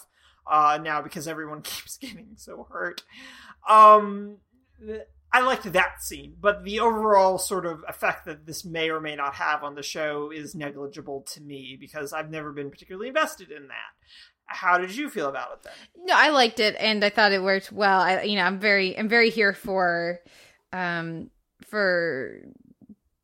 uh, 0.50 0.80
now 0.82 1.02
because 1.02 1.28
everyone 1.28 1.62
keeps 1.64 1.98
getting 1.98 2.32
so 2.36 2.68
hurt. 2.70 3.04
Um, 3.68 4.38
I 5.32 5.42
liked 5.42 5.72
that 5.72 6.02
scene, 6.02 6.36
but 6.40 6.64
the 6.64 6.80
overall 6.80 7.38
sort 7.38 7.66
of 7.66 7.84
effect 7.88 8.26
that 8.26 8.46
this 8.46 8.66
may 8.66 8.90
or 8.90 9.00
may 9.00 9.16
not 9.16 9.36
have 9.36 9.64
on 9.64 9.76
the 9.76 9.84
show 9.84 10.32
is 10.32 10.56
negligible 10.56 11.22
to 11.34 11.42
me 11.42 11.78
because 11.80 12.14
I've 12.14 12.32
never 12.32 12.52
been 12.52 12.72
particularly 12.72 13.10
invested 13.10 13.52
in 13.52 13.68
that. 13.68 13.94
How 14.46 14.80
did 14.80 14.96
you 14.96 15.10
feel 15.10 15.30
about 15.30 15.52
it 15.54 15.64
then? 15.64 16.06
No, 16.06 16.14
I 16.16 16.30
liked 16.30 16.60
it 16.60 16.76
and 16.80 17.04
I 17.04 17.10
thought 17.10 17.32
it 17.32 17.44
worked 17.44 17.72
well. 17.72 18.00
I 18.00 18.24
you 18.24 18.36
know, 18.36 18.44
I'm 18.44 18.60
very 18.60 18.98
I'm 18.98 19.08
very 19.08 19.30
here 19.30 19.54
for 19.54 20.20
um 20.74 21.30
for 21.68 22.42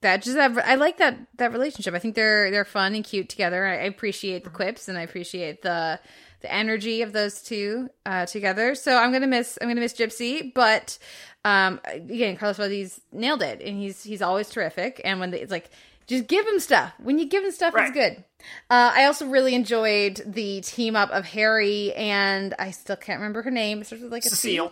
that 0.01 0.21
just 0.21 0.35
that, 0.35 0.55
I 0.59 0.75
like 0.75 0.97
that 0.97 1.17
that 1.37 1.51
relationship. 1.51 1.95
I 1.95 1.99
think 1.99 2.13
they're 2.13 2.51
they're 2.51 2.63
fun 2.65 2.93
and 2.93 3.03
cute 3.03 3.27
together. 3.27 3.65
I, 3.65 3.77
I 3.77 3.83
appreciate 3.85 4.43
the 4.43 4.51
quips 4.51 4.87
and 4.87 4.99
I 4.99 5.01
appreciate 5.01 5.63
the 5.63 5.99
the 6.41 6.53
energy 6.53 7.01
of 7.01 7.11
those 7.11 7.41
two 7.41 7.89
uh, 8.05 8.27
together. 8.27 8.75
So 8.75 8.95
I'm 8.95 9.11
gonna 9.11 9.25
miss 9.25 9.57
I'm 9.59 9.67
gonna 9.67 9.81
miss 9.81 9.93
Gypsy, 9.93 10.53
but 10.53 10.99
um, 11.45 11.79
again, 11.85 12.35
Carlos 12.35 12.57
Valdes 12.57 12.99
nailed 13.13 13.41
it, 13.41 13.61
and 13.61 13.77
he's 13.79 14.03
he's 14.03 14.21
always 14.21 14.49
terrific. 14.49 14.99
And 15.05 15.19
when 15.21 15.33
it's 15.33 15.51
like 15.51 15.69
just 16.07 16.27
give 16.27 16.45
him 16.45 16.59
stuff. 16.59 16.91
When 16.99 17.17
you 17.17 17.25
give 17.27 17.43
him 17.43 17.51
stuff, 17.51 17.73
Right. 17.73 17.87
it's 17.87 17.93
good. 17.95 18.23
Uh, 18.69 18.91
I 18.93 19.05
also 19.05 19.25
really 19.25 19.55
enjoyed 19.55 20.21
the 20.25 20.61
team 20.61 20.95
up 20.95 21.09
of 21.09 21.25
Harry 21.25 21.93
and 21.93 22.53
I 22.59 22.69
still 22.71 22.95
can't 22.95 23.19
remember 23.19 23.41
her 23.41 23.49
name. 23.49 23.81
It 23.81 23.85
starts 23.87 24.03
with 24.03 24.11
like 24.11 24.23
a 24.25 24.29
C. 24.29 24.35
Cecile. 24.35 24.71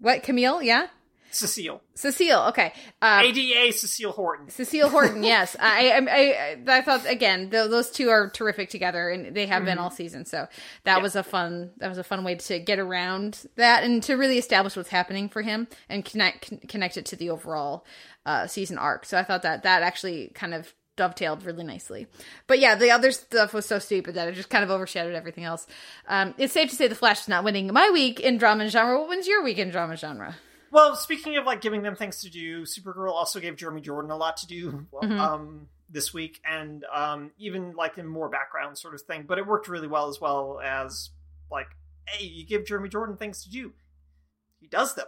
What 0.00 0.22
Camille? 0.22 0.62
Yeah, 0.62 0.88
Cecile. 1.30 1.82
Cecile. 1.94 2.44
Okay. 2.48 2.72
Uh, 3.02 3.22
ADA 3.24 3.72
Cecile 3.72 4.12
Horton. 4.12 4.48
Cecile 4.48 4.88
Horton, 4.88 5.22
yes. 5.24 5.54
I, 5.60 5.90
I, 5.90 6.06
I, 6.10 6.78
I 6.78 6.80
thought 6.82 7.04
again, 7.06 7.50
th- 7.50 7.68
those 7.70 7.90
two 7.90 8.08
are 8.08 8.30
terrific 8.30 8.70
together, 8.70 9.10
and 9.10 9.34
they 9.36 9.46
have 9.46 9.64
been 9.64 9.78
all 9.78 9.90
season. 9.90 10.24
So 10.24 10.46
that 10.84 10.96
Yeah. 10.96 11.02
was 11.02 11.16
a 11.16 11.22
fun, 11.22 11.72
that 11.78 11.88
was 11.88 11.98
a 11.98 12.04
fun 12.04 12.24
way 12.24 12.36
to 12.36 12.58
get 12.58 12.78
around 12.78 13.44
that 13.56 13.84
and 13.84 14.02
to 14.04 14.14
really 14.14 14.38
establish 14.38 14.76
what's 14.76 14.88
happening 14.88 15.28
for 15.28 15.42
him 15.42 15.68
and 15.88 16.04
connect 16.04 16.48
con- 16.48 16.60
connect 16.68 16.96
it 16.96 17.06
to 17.06 17.16
the 17.16 17.30
overall 17.30 17.84
uh, 18.24 18.46
season 18.46 18.78
arc. 18.78 19.04
So 19.04 19.18
I 19.18 19.22
thought 19.22 19.42
that 19.42 19.62
that 19.64 19.82
actually 19.82 20.28
kind 20.34 20.54
of 20.54 20.72
dovetailed 20.96 21.44
really 21.44 21.64
nicely. 21.64 22.06
But 22.46 22.58
yeah, 22.58 22.74
the 22.74 22.90
other 22.90 23.10
stuff 23.10 23.52
was 23.52 23.66
so 23.66 23.78
stupid 23.78 24.14
that 24.14 24.28
it 24.28 24.32
just 24.34 24.48
kind 24.48 24.64
of 24.64 24.70
overshadowed 24.70 25.14
everything 25.14 25.44
else. 25.44 25.66
Um, 26.08 26.34
it's 26.38 26.54
safe 26.54 26.70
to 26.70 26.76
say 26.76 26.88
the 26.88 26.94
Flash 26.94 27.20
is 27.22 27.28
not 27.28 27.44
winning 27.44 27.70
my 27.70 27.90
week 27.90 28.18
in 28.20 28.38
drama 28.38 28.62
and 28.64 28.72
genre. 28.72 28.98
What 28.98 29.10
wins 29.10 29.26
your 29.28 29.44
week 29.44 29.58
in 29.58 29.68
drama 29.70 29.96
genre? 29.96 30.36
Well, 30.70 30.96
speaking 30.96 31.36
of 31.36 31.44
like 31.46 31.60
giving 31.60 31.82
them 31.82 31.96
things 31.96 32.20
to 32.22 32.30
do, 32.30 32.62
Supergirl 32.62 33.12
also 33.12 33.40
gave 33.40 33.56
Jeremy 33.56 33.80
Jordan 33.80 34.10
a 34.10 34.16
lot 34.16 34.36
to 34.38 34.46
do 34.46 34.86
Mhm. 34.92 35.18
um, 35.20 35.68
this 35.88 36.12
week, 36.12 36.40
and 36.44 36.84
um, 36.92 37.30
even 37.38 37.74
like 37.76 37.96
in 37.98 38.06
more 38.06 38.28
background 38.28 38.76
sort 38.78 38.94
of 38.94 39.02
thing. 39.02 39.24
But 39.26 39.38
it 39.38 39.46
worked 39.46 39.68
really 39.68 39.86
well 39.86 40.08
as 40.08 40.20
well 40.20 40.60
as 40.62 41.10
like, 41.50 41.68
hey, 42.08 42.24
you 42.24 42.44
give 42.44 42.66
Jeremy 42.66 42.88
Jordan 42.88 43.16
things 43.16 43.42
to 43.44 43.50
do, 43.50 43.72
he 44.60 44.66
does 44.66 44.94
them. 44.94 45.06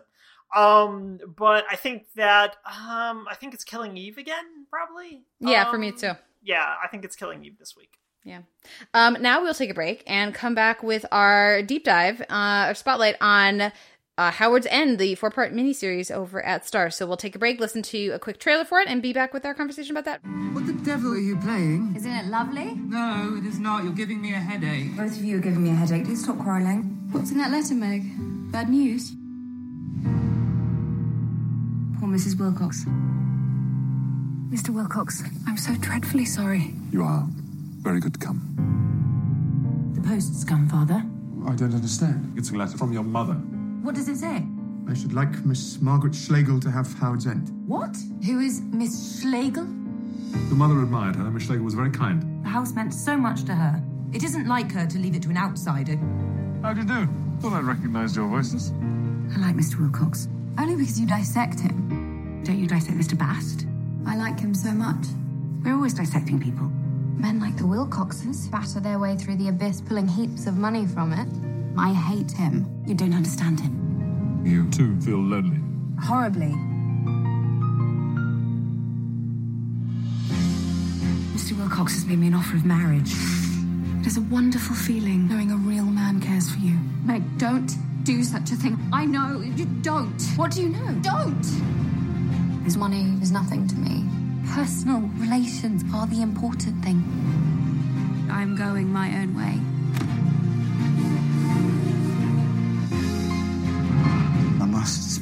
Um, 0.56 1.18
but 1.36 1.64
I 1.70 1.76
think 1.76 2.06
that 2.14 2.56
um, 2.64 3.26
I 3.28 3.34
think 3.38 3.52
it's 3.54 3.64
Killing 3.64 3.96
Eve 3.96 4.16
again, 4.18 4.66
probably. 4.70 5.24
Yeah, 5.40 5.70
for 5.70 5.76
me 5.78 5.88
Um, 5.90 5.98
too. 5.98 6.12
Yeah, 6.42 6.74
I 6.82 6.88
think 6.88 7.04
it's 7.04 7.16
Killing 7.16 7.44
Eve 7.44 7.58
this 7.58 7.76
week. 7.76 7.98
Yeah. 8.24 8.42
Um, 8.94 9.16
now 9.20 9.42
we'll 9.42 9.54
take 9.54 9.70
a 9.70 9.74
break 9.74 10.02
and 10.06 10.34
come 10.34 10.54
back 10.54 10.82
with 10.82 11.04
our 11.12 11.62
deep 11.62 11.84
dive, 11.84 12.22
uh, 12.30 12.66
or 12.70 12.74
spotlight 12.74 13.16
on 13.20 13.72
uh, 14.18 14.32
Howard's 14.32 14.66
End, 14.68 14.98
the 14.98 15.14
four 15.14 15.30
part 15.30 15.54
miniseries 15.54 16.10
over 16.10 16.44
at 16.44 16.66
Star. 16.66 16.90
So 16.90 17.06
we'll 17.06 17.16
take 17.16 17.36
a 17.36 17.38
break, 17.38 17.60
listen 17.60 17.82
to 17.84 18.08
a 18.10 18.18
quick 18.18 18.40
trailer 18.40 18.64
for 18.64 18.80
it, 18.80 18.88
and 18.88 19.00
be 19.00 19.12
back 19.12 19.32
with 19.32 19.46
our 19.46 19.54
conversation 19.54 19.96
about 19.96 20.04
that. 20.06 20.20
What 20.52 20.66
the 20.66 20.72
devil 20.72 21.12
are 21.12 21.18
you 21.18 21.36
playing? 21.36 21.94
Isn't 21.96 22.10
it 22.10 22.26
lovely? 22.26 22.74
No, 22.74 23.36
it 23.38 23.46
is 23.46 23.60
not. 23.60 23.84
You're 23.84 23.92
giving 23.92 24.20
me 24.20 24.32
a 24.32 24.38
headache. 24.38 24.96
Both 24.96 25.16
of 25.16 25.24
you 25.24 25.38
are 25.38 25.40
giving 25.40 25.62
me 25.62 25.70
a 25.70 25.74
headache. 25.74 26.04
Please 26.04 26.24
stop 26.24 26.38
quarrelling. 26.38 27.08
What's 27.12 27.30
in 27.30 27.38
that 27.38 27.52
letter, 27.52 27.74
Meg? 27.74 28.02
Bad 28.50 28.68
news? 28.68 29.12
Poor 32.00 32.08
Mrs. 32.08 32.38
Wilcox. 32.38 32.84
Mr. 34.50 34.70
Wilcox, 34.70 35.22
I'm 35.46 35.56
so 35.56 35.74
dreadfully 35.76 36.24
sorry. 36.24 36.74
You 36.90 37.04
are 37.04 37.24
very 37.82 38.00
good 38.00 38.14
to 38.14 38.18
come. 38.18 38.40
The 39.94 40.00
post's 40.08 40.42
come, 40.42 40.68
Father. 40.68 41.04
I 41.46 41.54
don't 41.54 41.74
understand. 41.74 42.32
It's 42.36 42.50
a 42.50 42.56
letter 42.56 42.76
from 42.76 42.92
your 42.92 43.04
mother. 43.04 43.36
What 43.88 43.94
does 43.94 44.08
it 44.10 44.18
say? 44.18 44.44
I 44.86 44.92
should 44.92 45.14
like 45.14 45.46
Miss 45.46 45.80
Margaret 45.80 46.14
Schlegel 46.14 46.60
to 46.60 46.70
have 46.70 46.92
Howard's 46.98 47.26
End. 47.26 47.50
What? 47.66 47.96
Who 48.26 48.38
is 48.38 48.60
Miss 48.60 49.18
Schlegel? 49.18 49.64
Your 49.64 50.56
mother 50.56 50.82
admired 50.82 51.16
her. 51.16 51.30
Miss 51.30 51.44
Schlegel 51.44 51.64
was 51.64 51.72
very 51.72 51.90
kind. 51.90 52.44
The 52.44 52.50
house 52.50 52.74
meant 52.74 52.92
so 52.92 53.16
much 53.16 53.44
to 53.44 53.54
her. 53.54 53.82
It 54.12 54.22
isn't 54.24 54.46
like 54.46 54.70
her 54.72 54.86
to 54.86 54.98
leave 54.98 55.16
it 55.16 55.22
to 55.22 55.30
an 55.30 55.38
outsider. 55.38 55.96
How 56.60 56.74
do 56.74 56.82
you 56.82 56.86
do? 56.86 57.08
Thought 57.40 57.54
I'd 57.54 57.64
recognized 57.64 58.14
your 58.14 58.28
voices. 58.28 58.72
I 59.34 59.40
like 59.40 59.56
Mr. 59.56 59.80
Wilcox. 59.80 60.28
Only 60.58 60.76
because 60.76 61.00
you 61.00 61.06
dissect 61.06 61.58
him. 61.58 62.42
Don't 62.44 62.58
you 62.58 62.66
dissect 62.66 62.98
Mr. 62.98 63.16
Bast? 63.16 63.64
I 64.06 64.18
like 64.18 64.38
him 64.38 64.52
so 64.52 64.70
much. 64.72 65.06
We're 65.64 65.72
always 65.72 65.94
dissecting 65.94 66.38
people. 66.38 66.66
Men 67.16 67.40
like 67.40 67.56
the 67.56 67.66
Wilcoxes 67.66 68.50
batter 68.50 68.80
their 68.80 68.98
way 68.98 69.16
through 69.16 69.36
the 69.36 69.48
abyss, 69.48 69.80
pulling 69.80 70.08
heaps 70.08 70.46
of 70.46 70.58
money 70.58 70.86
from 70.86 71.14
it. 71.14 71.47
I 71.78 71.92
hate 71.92 72.32
him. 72.32 72.66
You 72.86 72.94
don't 72.94 73.14
understand 73.14 73.60
him. 73.60 74.42
You 74.44 74.68
too 74.70 75.00
feel 75.00 75.18
lonely. 75.18 75.60
Horribly. 76.02 76.52
Mr. 81.34 81.56
Wilcox 81.56 81.94
has 81.94 82.04
made 82.04 82.18
me 82.18 82.26
an 82.26 82.34
offer 82.34 82.56
of 82.56 82.64
marriage. 82.64 83.12
It 84.00 84.06
is 84.06 84.16
a 84.16 84.22
wonderful 84.22 84.74
feeling 84.74 85.28
knowing 85.28 85.52
a 85.52 85.56
real 85.56 85.84
man 85.84 86.20
cares 86.20 86.50
for 86.50 86.58
you. 86.58 86.76
Meg, 87.04 87.22
don't 87.38 87.72
do 88.04 88.24
such 88.24 88.50
a 88.50 88.56
thing. 88.56 88.76
I 88.92 89.04
know 89.04 89.40
you 89.40 89.66
don't. 89.82 90.20
What 90.36 90.50
do 90.50 90.62
you 90.62 90.70
know? 90.70 90.92
Don't! 91.02 91.44
His 92.64 92.76
money 92.76 93.16
is 93.22 93.30
nothing 93.30 93.68
to 93.68 93.76
me. 93.76 94.04
Personal 94.52 95.00
relations 95.18 95.84
are 95.94 96.06
the 96.06 96.22
important 96.22 96.82
thing. 96.82 97.04
I'm 98.30 98.56
going 98.56 98.92
my 98.92 99.08
own 99.20 99.36
way. 99.36 99.77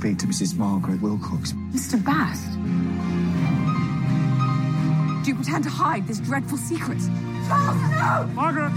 Speak 0.07 0.19
to 0.19 0.27
Mrs. 0.29 0.57
Margaret 0.57 1.03
Wilcox. 1.03 1.53
Mr. 1.73 2.03
Bast. 2.05 2.53
Do 5.25 5.31
you 5.31 5.35
pretend 5.35 5.65
to 5.65 5.71
hide 5.71 6.07
this 6.07 6.21
dreadful 6.21 6.59
secret? 6.59 6.99
Margaret! 8.35 8.71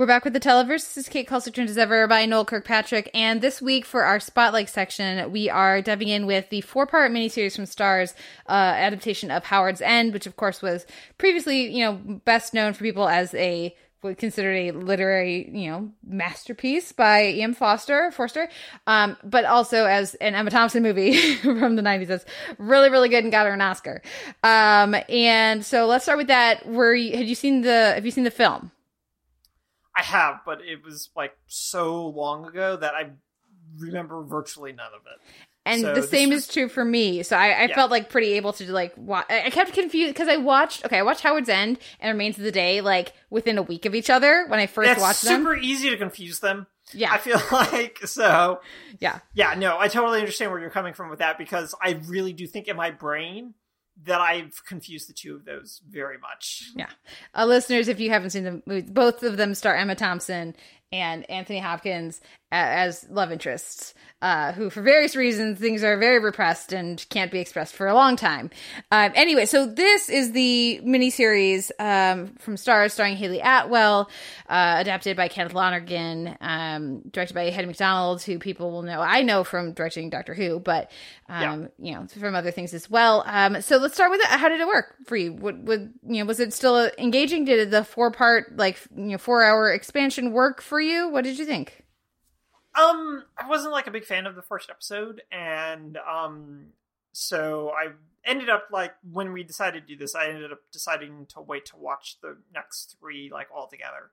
We're 0.00 0.06
back 0.06 0.24
with 0.24 0.32
the 0.32 0.40
Televerse. 0.40 0.94
This 0.94 0.96
is 0.96 1.08
Kate 1.10 1.28
joined 1.28 1.68
as 1.68 1.76
ever 1.76 2.08
by 2.08 2.24
Noel 2.24 2.46
Kirkpatrick. 2.46 3.10
And 3.12 3.42
this 3.42 3.60
week 3.60 3.84
for 3.84 4.02
our 4.02 4.18
Spotlight 4.18 4.70
section, 4.70 5.30
we 5.30 5.50
are 5.50 5.82
diving 5.82 6.08
in 6.08 6.24
with 6.24 6.48
the 6.48 6.62
four 6.62 6.86
part 6.86 7.12
miniseries 7.12 7.54
from 7.54 7.66
Starz 7.66 8.14
uh, 8.48 8.52
adaptation 8.52 9.30
of 9.30 9.44
Howard's 9.44 9.82
End, 9.82 10.14
which 10.14 10.26
of 10.26 10.36
course 10.36 10.62
was 10.62 10.86
previously, 11.18 11.70
you 11.70 11.84
know, 11.84 12.00
best 12.24 12.54
known 12.54 12.72
for 12.72 12.82
people 12.82 13.10
as 13.10 13.34
a 13.34 13.76
considered 14.16 14.56
a 14.56 14.70
literary, 14.70 15.50
you 15.52 15.70
know, 15.70 15.90
masterpiece 16.02 16.92
by 16.92 17.26
E.M. 17.26 17.52
Foster, 17.52 18.10
Forster, 18.10 18.48
um, 18.86 19.18
but 19.22 19.44
also 19.44 19.84
as 19.84 20.14
an 20.14 20.34
Emma 20.34 20.48
Thompson 20.48 20.82
movie 20.82 21.34
from 21.42 21.76
the 21.76 21.82
90s 21.82 22.06
that's 22.06 22.24
really, 22.56 22.88
really 22.88 23.10
good 23.10 23.22
and 23.22 23.30
got 23.30 23.44
her 23.44 23.52
an 23.52 23.60
Oscar. 23.60 24.00
Um, 24.42 24.96
and 25.10 25.62
so 25.62 25.84
let's 25.84 26.04
start 26.04 26.16
with 26.16 26.28
that. 26.28 26.64
Were 26.64 26.94
you, 26.94 27.14
had 27.14 27.26
you 27.26 27.34
seen 27.34 27.60
the, 27.60 27.92
have 27.94 28.06
you 28.06 28.10
seen 28.10 28.24
the 28.24 28.30
film? 28.30 28.72
I 30.00 30.04
have, 30.04 30.40
but 30.46 30.60
it 30.62 30.82
was 30.84 31.10
like 31.14 31.36
so 31.46 32.06
long 32.08 32.46
ago 32.46 32.76
that 32.76 32.94
I 32.94 33.10
remember 33.78 34.22
virtually 34.22 34.72
none 34.72 34.92
of 34.94 35.02
it. 35.06 35.20
And 35.66 35.82
So 35.82 35.94
the 35.94 36.02
same 36.02 36.30
was- 36.30 36.44
is 36.46 36.52
true 36.52 36.68
for 36.70 36.84
me. 36.84 37.22
So 37.22 37.36
I, 37.36 37.48
I 37.50 37.62
Yeah. 37.66 37.74
felt 37.74 37.90
like 37.90 38.08
pretty 38.08 38.32
able 38.32 38.52
to 38.54 38.72
like 38.72 38.94
watch. 38.96 39.26
I 39.28 39.50
kept 39.50 39.74
confused 39.74 40.14
because 40.14 40.26
I 40.28 40.38
watched. 40.38 40.84
Okay, 40.86 40.98
I 40.98 41.02
watched 41.02 41.20
Howard's 41.20 41.50
End 41.50 41.78
and 42.00 42.12
Remains 42.12 42.38
of 42.38 42.44
the 42.44 42.50
Day 42.50 42.80
like 42.80 43.12
within 43.28 43.58
a 43.58 43.62
week 43.62 43.84
of 43.84 43.94
each 43.94 44.08
other 44.10 44.46
when 44.48 44.58
I 44.58 44.66
first 44.66 44.90
It's 44.92 45.00
watched 45.00 45.22
them. 45.22 45.34
It's 45.34 45.40
super 45.42 45.56
easy 45.56 45.90
to 45.90 45.96
confuse 45.98 46.40
them. 46.40 46.66
Yeah. 46.92 47.12
I 47.12 47.18
feel 47.18 47.40
like 47.52 47.98
so. 48.06 48.62
Yeah. 49.00 49.18
Yeah, 49.34 49.54
no, 49.54 49.78
I 49.78 49.88
totally 49.88 50.18
understand 50.18 50.50
where 50.50 50.60
you're 50.60 50.70
coming 50.70 50.94
from 50.94 51.10
with 51.10 51.18
that 51.20 51.36
because 51.38 51.74
I 51.80 52.00
really 52.06 52.32
do 52.32 52.46
think 52.46 52.66
in 52.66 52.74
my 52.76 52.90
brain 52.90 53.54
that 54.04 54.20
I've 54.20 54.64
confused 54.64 55.08
the 55.08 55.12
two 55.12 55.34
of 55.34 55.44
those 55.44 55.80
very 55.88 56.18
much. 56.18 56.70
Yeah. 56.74 56.90
Uh, 57.34 57.46
listeners, 57.46 57.88
if 57.88 58.00
you 58.00 58.10
haven't 58.10 58.30
seen 58.30 58.44
them, 58.44 58.62
both 58.88 59.22
of 59.22 59.36
them 59.36 59.54
star 59.54 59.74
Emma 59.76 59.94
Thompson 59.94 60.54
and 60.92 61.28
Anthony 61.30 61.58
Hopkins 61.58 62.20
as 62.52 63.06
love 63.08 63.30
interests, 63.30 63.94
uh, 64.22 64.52
who, 64.52 64.68
for 64.68 64.82
various 64.82 65.16
reasons, 65.16 65.58
things 65.58 65.82
are 65.82 65.96
very 65.96 66.18
repressed 66.18 66.72
and 66.72 67.06
can't 67.08 67.30
be 67.30 67.38
expressed 67.38 67.74
for 67.74 67.86
a 67.86 67.94
long 67.94 68.16
time. 68.16 68.50
Um, 68.90 69.12
anyway, 69.14 69.46
so 69.46 69.66
this 69.66 70.08
is 70.08 70.32
the 70.32 70.80
miniseries 70.84 71.70
um, 71.78 72.34
from 72.38 72.56
Starz 72.56 72.90
starring 72.90 73.16
Hayley 73.16 73.40
Atwell, 73.40 74.10
uh, 74.48 74.76
adapted 74.78 75.16
by 75.16 75.28
Kenneth 75.28 75.54
Lonergan, 75.54 76.36
um, 76.40 77.00
directed 77.10 77.34
by 77.34 77.50
Hettie 77.50 77.68
Macdonald, 77.68 78.22
who 78.22 78.38
people 78.38 78.70
will 78.70 78.82
know. 78.82 79.00
I 79.00 79.22
know 79.22 79.44
from 79.44 79.72
directing 79.72 80.10
Doctor 80.10 80.34
Who, 80.34 80.58
but 80.58 80.90
um, 81.28 81.68
you 81.78 81.94
know 81.94 82.06
from 82.08 82.34
other 82.34 82.50
things 82.50 82.74
as 82.74 82.90
well. 82.90 83.22
Um, 83.26 83.62
so 83.62 83.76
let's 83.76 83.94
start 83.94 84.10
with 84.10 84.20
it. 84.20 84.26
How 84.26 84.48
did 84.48 84.60
it 84.60 84.66
work 84.66 84.96
for 85.06 85.16
you? 85.16 85.32
Would, 85.34 85.66
would 85.66 85.94
you 86.06 86.18
know 86.18 86.26
was 86.26 86.40
it 86.40 86.52
still 86.52 86.90
engaging? 86.98 87.44
Did 87.44 87.70
the 87.70 87.84
four 87.84 88.10
part 88.10 88.56
like 88.56 88.78
you 88.94 89.12
know 89.12 89.18
four 89.18 89.44
hour 89.44 89.72
expansion 89.72 90.32
work 90.32 90.60
for 90.60 90.80
you? 90.80 91.08
What 91.08 91.24
did 91.24 91.38
you 91.38 91.46
think? 91.46 91.79
Um, 92.78 93.24
I 93.36 93.48
wasn't 93.48 93.72
like 93.72 93.86
a 93.86 93.90
big 93.90 94.04
fan 94.04 94.26
of 94.26 94.36
the 94.36 94.42
first 94.42 94.70
episode, 94.70 95.22
and 95.32 95.98
um, 95.98 96.66
so 97.12 97.70
I 97.70 97.92
ended 98.24 98.48
up 98.48 98.68
like 98.70 98.92
when 99.10 99.32
we 99.32 99.42
decided 99.42 99.86
to 99.86 99.94
do 99.94 99.98
this, 99.98 100.14
I 100.14 100.28
ended 100.28 100.52
up 100.52 100.60
deciding 100.72 101.26
to 101.34 101.40
wait 101.40 101.66
to 101.66 101.76
watch 101.76 102.18
the 102.22 102.36
next 102.54 102.96
three 103.00 103.30
like 103.32 103.48
all 103.54 103.66
together. 103.66 104.10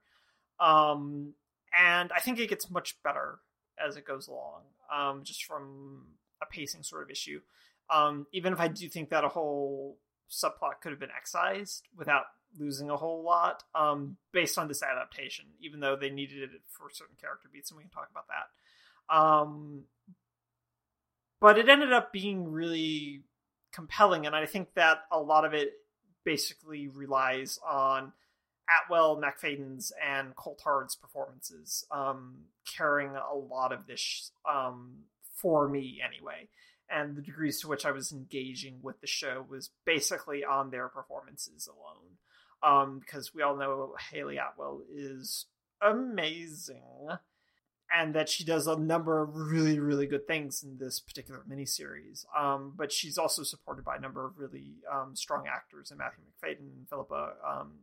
Um, 0.59 1.33
and 1.77 2.11
I 2.15 2.19
think 2.19 2.39
it 2.39 2.49
gets 2.49 2.69
much 2.69 3.01
better 3.03 3.39
as 3.85 3.95
it 3.95 4.05
goes 4.05 4.27
along. 4.27 4.61
Um, 4.93 5.23
just 5.23 5.43
from 5.43 6.07
a 6.41 6.45
pacing 6.45 6.83
sort 6.83 7.03
of 7.03 7.11
issue. 7.11 7.41
Um, 7.89 8.27
even 8.31 8.53
if 8.53 8.59
I 8.59 8.67
do 8.67 8.89
think 8.89 9.09
that 9.09 9.23
a 9.23 9.29
whole 9.29 9.97
subplot 10.29 10.81
could 10.81 10.91
have 10.91 10.99
been 10.99 11.09
excised 11.15 11.87
without 11.95 12.25
losing 12.57 12.89
a 12.89 12.97
whole 12.97 13.23
lot 13.23 13.63
um, 13.75 14.17
based 14.31 14.57
on 14.57 14.67
this 14.67 14.83
adaptation, 14.83 15.45
even 15.59 15.79
though 15.79 15.95
they 15.95 16.09
needed 16.09 16.43
it 16.43 16.61
for 16.67 16.89
certain 16.91 17.15
character 17.19 17.49
beats, 17.51 17.71
and 17.71 17.77
we 17.77 17.83
can 17.83 17.91
talk 17.91 18.09
about 18.11 18.25
that. 18.27 19.15
Um, 19.15 19.83
but 21.39 21.57
it 21.57 21.69
ended 21.69 21.93
up 21.93 22.11
being 22.11 22.51
really 22.51 23.21
compelling, 23.71 24.25
and 24.25 24.35
I 24.35 24.45
think 24.45 24.73
that 24.75 24.99
a 25.11 25.19
lot 25.19 25.45
of 25.45 25.53
it 25.53 25.73
basically 26.23 26.87
relies 26.87 27.59
on 27.65 28.11
Atwell, 28.69 29.17
Macfadyen's, 29.17 29.93
and 30.05 30.35
Coulthard's 30.35 30.95
performances 30.95 31.85
um, 31.91 32.35
carrying 32.65 33.11
a 33.15 33.35
lot 33.35 33.71
of 33.71 33.87
this 33.87 34.31
um, 34.49 35.03
for 35.35 35.69
me 35.69 36.01
anyway. 36.05 36.49
And 36.89 37.15
the 37.15 37.21
degrees 37.21 37.61
to 37.61 37.67
which 37.67 37.85
I 37.85 37.91
was 37.91 38.11
engaging 38.11 38.79
with 38.81 38.99
the 39.01 39.07
show 39.07 39.45
was 39.47 39.69
basically 39.85 40.43
on 40.43 40.69
their 40.69 40.87
performances 40.87 41.67
alone. 41.67 42.17
Um, 42.63 42.99
because 42.99 43.33
we 43.35 43.43
all 43.43 43.55
know 43.55 43.95
Hayley 44.11 44.37
Atwell 44.37 44.81
is 44.91 45.45
amazing 45.81 46.81
and 47.95 48.13
that 48.15 48.27
she 48.29 48.43
does 48.43 48.67
a 48.67 48.77
number 48.77 49.21
of 49.21 49.35
really, 49.35 49.79
really 49.79 50.07
good 50.07 50.27
things 50.27 50.63
in 50.63 50.77
this 50.77 50.99
particular 50.99 51.43
miniseries. 51.49 52.25
Um, 52.37 52.73
but 52.75 52.91
she's 52.91 53.17
also 53.17 53.43
supported 53.43 53.85
by 53.85 53.95
a 53.95 53.99
number 53.99 54.25
of 54.25 54.37
really 54.37 54.75
um, 54.91 55.15
strong 55.15 55.45
actors 55.47 55.91
in 55.91 55.97
Matthew 55.97 56.23
Macfadyen 56.23 56.73
and 56.77 56.89
Philippa 56.89 57.33
um, 57.47 57.73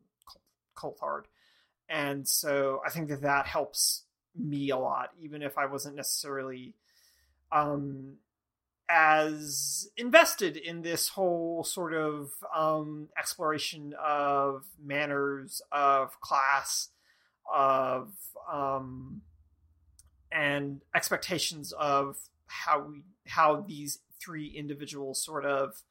Coulthard. 0.77 1.25
And 1.89 2.27
so 2.29 2.81
I 2.85 2.91
think 2.91 3.09
that 3.09 3.23
that 3.23 3.47
helps 3.47 4.03
me 4.37 4.71
a 4.71 4.77
lot, 4.77 5.11
even 5.21 5.43
if 5.43 5.57
I 5.57 5.67
wasn't 5.67 5.97
necessarily 5.97 6.75
um, 7.53 8.15
as 8.89 9.89
invested 9.97 10.57
in 10.57 10.83
this 10.83 11.09
whole 11.09 11.65
sort 11.65 11.95
of 11.95 12.31
um, 12.55 13.09
exploration 13.19 13.95
of 14.03 14.65
manners, 14.83 15.63
of 15.73 16.21
class, 16.21 16.91
of 17.53 18.13
um, 18.53 19.23
and 20.31 20.83
expectations 20.95 21.73
of 21.73 22.17
how 22.47 22.81
we 22.81 23.03
how 23.27 23.65
these 23.67 24.01
three 24.21 24.49
individual 24.49 25.15
sort 25.15 25.45
of 25.45 25.83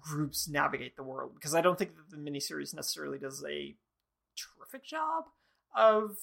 groups 0.00 0.48
navigate 0.48 0.96
the 0.96 1.02
world 1.02 1.32
because 1.34 1.54
I 1.54 1.60
don't 1.60 1.78
think 1.78 1.92
that 1.96 2.10
the 2.10 2.16
miniseries 2.16 2.74
necessarily 2.74 3.18
does 3.18 3.44
a 3.44 3.74
terrific 4.36 4.84
job 4.84 5.24
of 5.76 6.16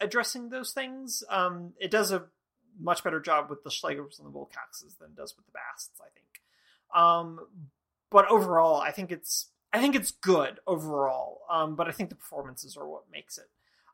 addressing 0.00 0.48
those 0.48 0.72
things. 0.72 1.22
Um, 1.28 1.72
it 1.78 1.90
does 1.90 2.10
a 2.10 2.24
much 2.80 3.04
better 3.04 3.20
job 3.20 3.50
with 3.50 3.62
the 3.62 3.70
Schlegels 3.70 4.18
and 4.18 4.26
the 4.26 4.30
Wilcoxes 4.36 4.98
than 4.98 5.14
does 5.14 5.36
with 5.36 5.46
the 5.46 5.52
Basts, 5.52 6.00
I 6.00 6.08
think. 6.14 6.40
Um, 6.94 7.46
but 8.10 8.28
overall, 8.28 8.80
I 8.80 8.90
think 8.90 9.12
it's 9.12 9.50
I 9.72 9.80
think 9.80 9.94
it's 9.94 10.10
good 10.10 10.58
overall. 10.66 11.42
Um, 11.50 11.76
but 11.76 11.88
I 11.88 11.92
think 11.92 12.08
the 12.08 12.16
performances 12.16 12.76
are 12.76 12.88
what 12.88 13.04
makes 13.12 13.38
it. 13.38 13.48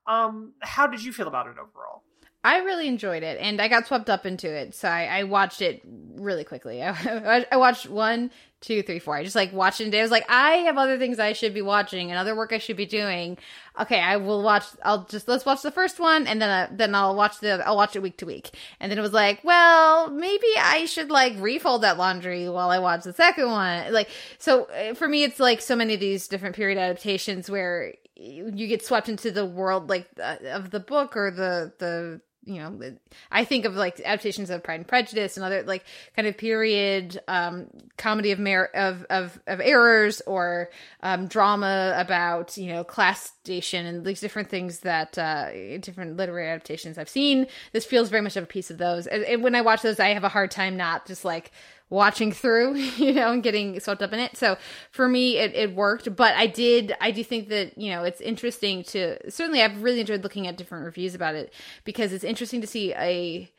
Um, 0.06 0.54
how 0.60 0.86
did 0.86 1.02
you 1.02 1.12
feel 1.12 1.28
about 1.28 1.46
it 1.48 1.56
overall? 1.58 2.02
I 2.44 2.58
really 2.58 2.86
enjoyed 2.86 3.22
it, 3.24 3.38
and 3.40 3.60
I 3.60 3.66
got 3.66 3.88
swept 3.88 4.08
up 4.08 4.24
into 4.24 4.48
it. 4.48 4.74
So 4.74 4.88
I, 4.88 5.04
I 5.04 5.22
watched 5.24 5.60
it 5.60 5.82
really 6.14 6.44
quickly. 6.44 6.82
I, 6.84 7.44
I 7.50 7.56
watched 7.56 7.88
one, 7.88 8.30
two, 8.60 8.82
three, 8.82 9.00
four. 9.00 9.16
I 9.16 9.24
just 9.24 9.34
like 9.34 9.52
watched 9.52 9.80
it. 9.80 9.84
And 9.86 9.94
I 9.94 10.02
was 10.02 10.10
like, 10.10 10.26
I 10.28 10.52
have 10.58 10.78
other 10.78 10.96
things 10.96 11.18
I 11.18 11.32
should 11.32 11.54
be 11.54 11.62
watching 11.62 12.10
and 12.10 12.18
other 12.18 12.36
work 12.36 12.52
I 12.52 12.58
should 12.58 12.76
be 12.76 12.86
doing. 12.86 13.36
Okay, 13.80 14.00
I 14.00 14.16
will 14.16 14.42
watch. 14.42 14.64
I'll 14.84 15.04
just 15.04 15.26
let's 15.26 15.44
watch 15.44 15.62
the 15.62 15.70
first 15.70 15.98
one, 15.98 16.26
and 16.26 16.40
then 16.40 16.48
uh, 16.48 16.68
then 16.70 16.94
I'll 16.94 17.16
watch 17.16 17.40
the 17.40 17.66
I'll 17.66 17.76
watch 17.76 17.96
it 17.96 18.02
week 18.02 18.18
to 18.18 18.26
week. 18.26 18.50
And 18.80 18.90
then 18.90 18.98
it 18.98 19.02
was 19.02 19.12
like, 19.12 19.42
well, 19.42 20.10
maybe 20.10 20.46
I 20.58 20.84
should 20.86 21.10
like 21.10 21.34
refold 21.38 21.82
that 21.82 21.98
laundry 21.98 22.48
while 22.48 22.70
I 22.70 22.78
watch 22.78 23.04
the 23.04 23.12
second 23.12 23.50
one. 23.50 23.92
Like, 23.92 24.08
so 24.38 24.64
uh, 24.64 24.94
for 24.94 25.08
me, 25.08 25.24
it's 25.24 25.40
like 25.40 25.60
so 25.60 25.74
many 25.74 25.94
of 25.94 26.00
these 26.00 26.28
different 26.28 26.54
period 26.54 26.78
adaptations 26.78 27.50
where 27.50 27.94
you 28.16 28.66
get 28.66 28.84
swept 28.84 29.08
into 29.08 29.30
the 29.30 29.44
world 29.44 29.90
like 29.90 30.08
uh, 30.22 30.36
of 30.46 30.70
the 30.70 30.80
book 30.80 31.16
or 31.16 31.30
the 31.30 31.72
the 31.78 32.20
you 32.47 32.60
know 32.60 32.97
i 33.31 33.44
think 33.44 33.64
of 33.64 33.74
like 33.74 34.01
adaptations 34.01 34.48
of 34.51 34.62
pride 34.62 34.77
and 34.77 34.89
prejudice 34.89 35.36
and 35.36 35.44
other 35.44 35.62
like 35.64 35.85
kind 36.14 36.27
of 36.28 36.39
period 36.39 37.20
um 37.28 37.66
comedy 37.98 38.31
of 38.31 38.39
mer- 38.39 38.70
of 38.73 39.05
of 39.10 39.39
of 39.47 39.60
errors 39.60 40.23
or 40.27 40.70
um 41.02 41.27
drama 41.27 41.94
about 41.97 42.56
you 42.56 42.73
know 42.73 42.85
class 42.85 43.32
station 43.43 43.85
and 43.85 44.05
these 44.05 44.20
different 44.20 44.48
things 44.48 44.81
that 44.81 45.18
uh 45.18 45.51
different 45.78 46.16
literary 46.16 46.48
adaptations 46.48 46.97
i've 46.98 47.09
seen. 47.09 47.47
This 47.73 47.85
feels 47.85 48.09
very 48.09 48.23
much 48.23 48.36
of 48.36 48.44
a 48.44 48.47
piece 48.47 48.70
of 48.70 48.78
those. 48.78 49.06
And, 49.06 49.24
and 49.24 49.43
when 49.43 49.55
i 49.55 49.60
watch 49.60 49.82
those 49.82 49.98
i 50.01 50.09
have 50.09 50.24
a 50.24 50.28
hard 50.28 50.51
time 50.51 50.77
not 50.77 51.06
just 51.06 51.24
like 51.24 51.51
watching 51.88 52.32
through, 52.32 52.74
you 52.96 53.12
know, 53.12 53.32
and 53.32 53.42
getting 53.42 53.78
swept 53.80 54.02
up 54.02 54.12
in 54.12 54.18
it. 54.18 54.36
So 54.36 54.56
for 54.90 55.08
me, 55.08 55.38
it, 55.38 55.54
it 55.54 55.74
worked, 55.74 56.14
but 56.16 56.34
I 56.34 56.46
did, 56.46 56.94
I 57.00 57.10
do 57.10 57.22
think 57.22 57.48
that, 57.48 57.78
you 57.78 57.90
know, 57.90 58.04
it's 58.04 58.20
interesting 58.20 58.82
to, 58.84 59.30
certainly 59.30 59.62
I've 59.62 59.82
really 59.82 60.00
enjoyed 60.00 60.22
looking 60.22 60.46
at 60.46 60.56
different 60.56 60.84
reviews 60.84 61.14
about 61.14 61.34
it 61.34 61.52
because 61.84 62.12
it's 62.12 62.24
interesting 62.24 62.60
to 62.60 62.66
see 62.66 62.92
a, 62.94 63.50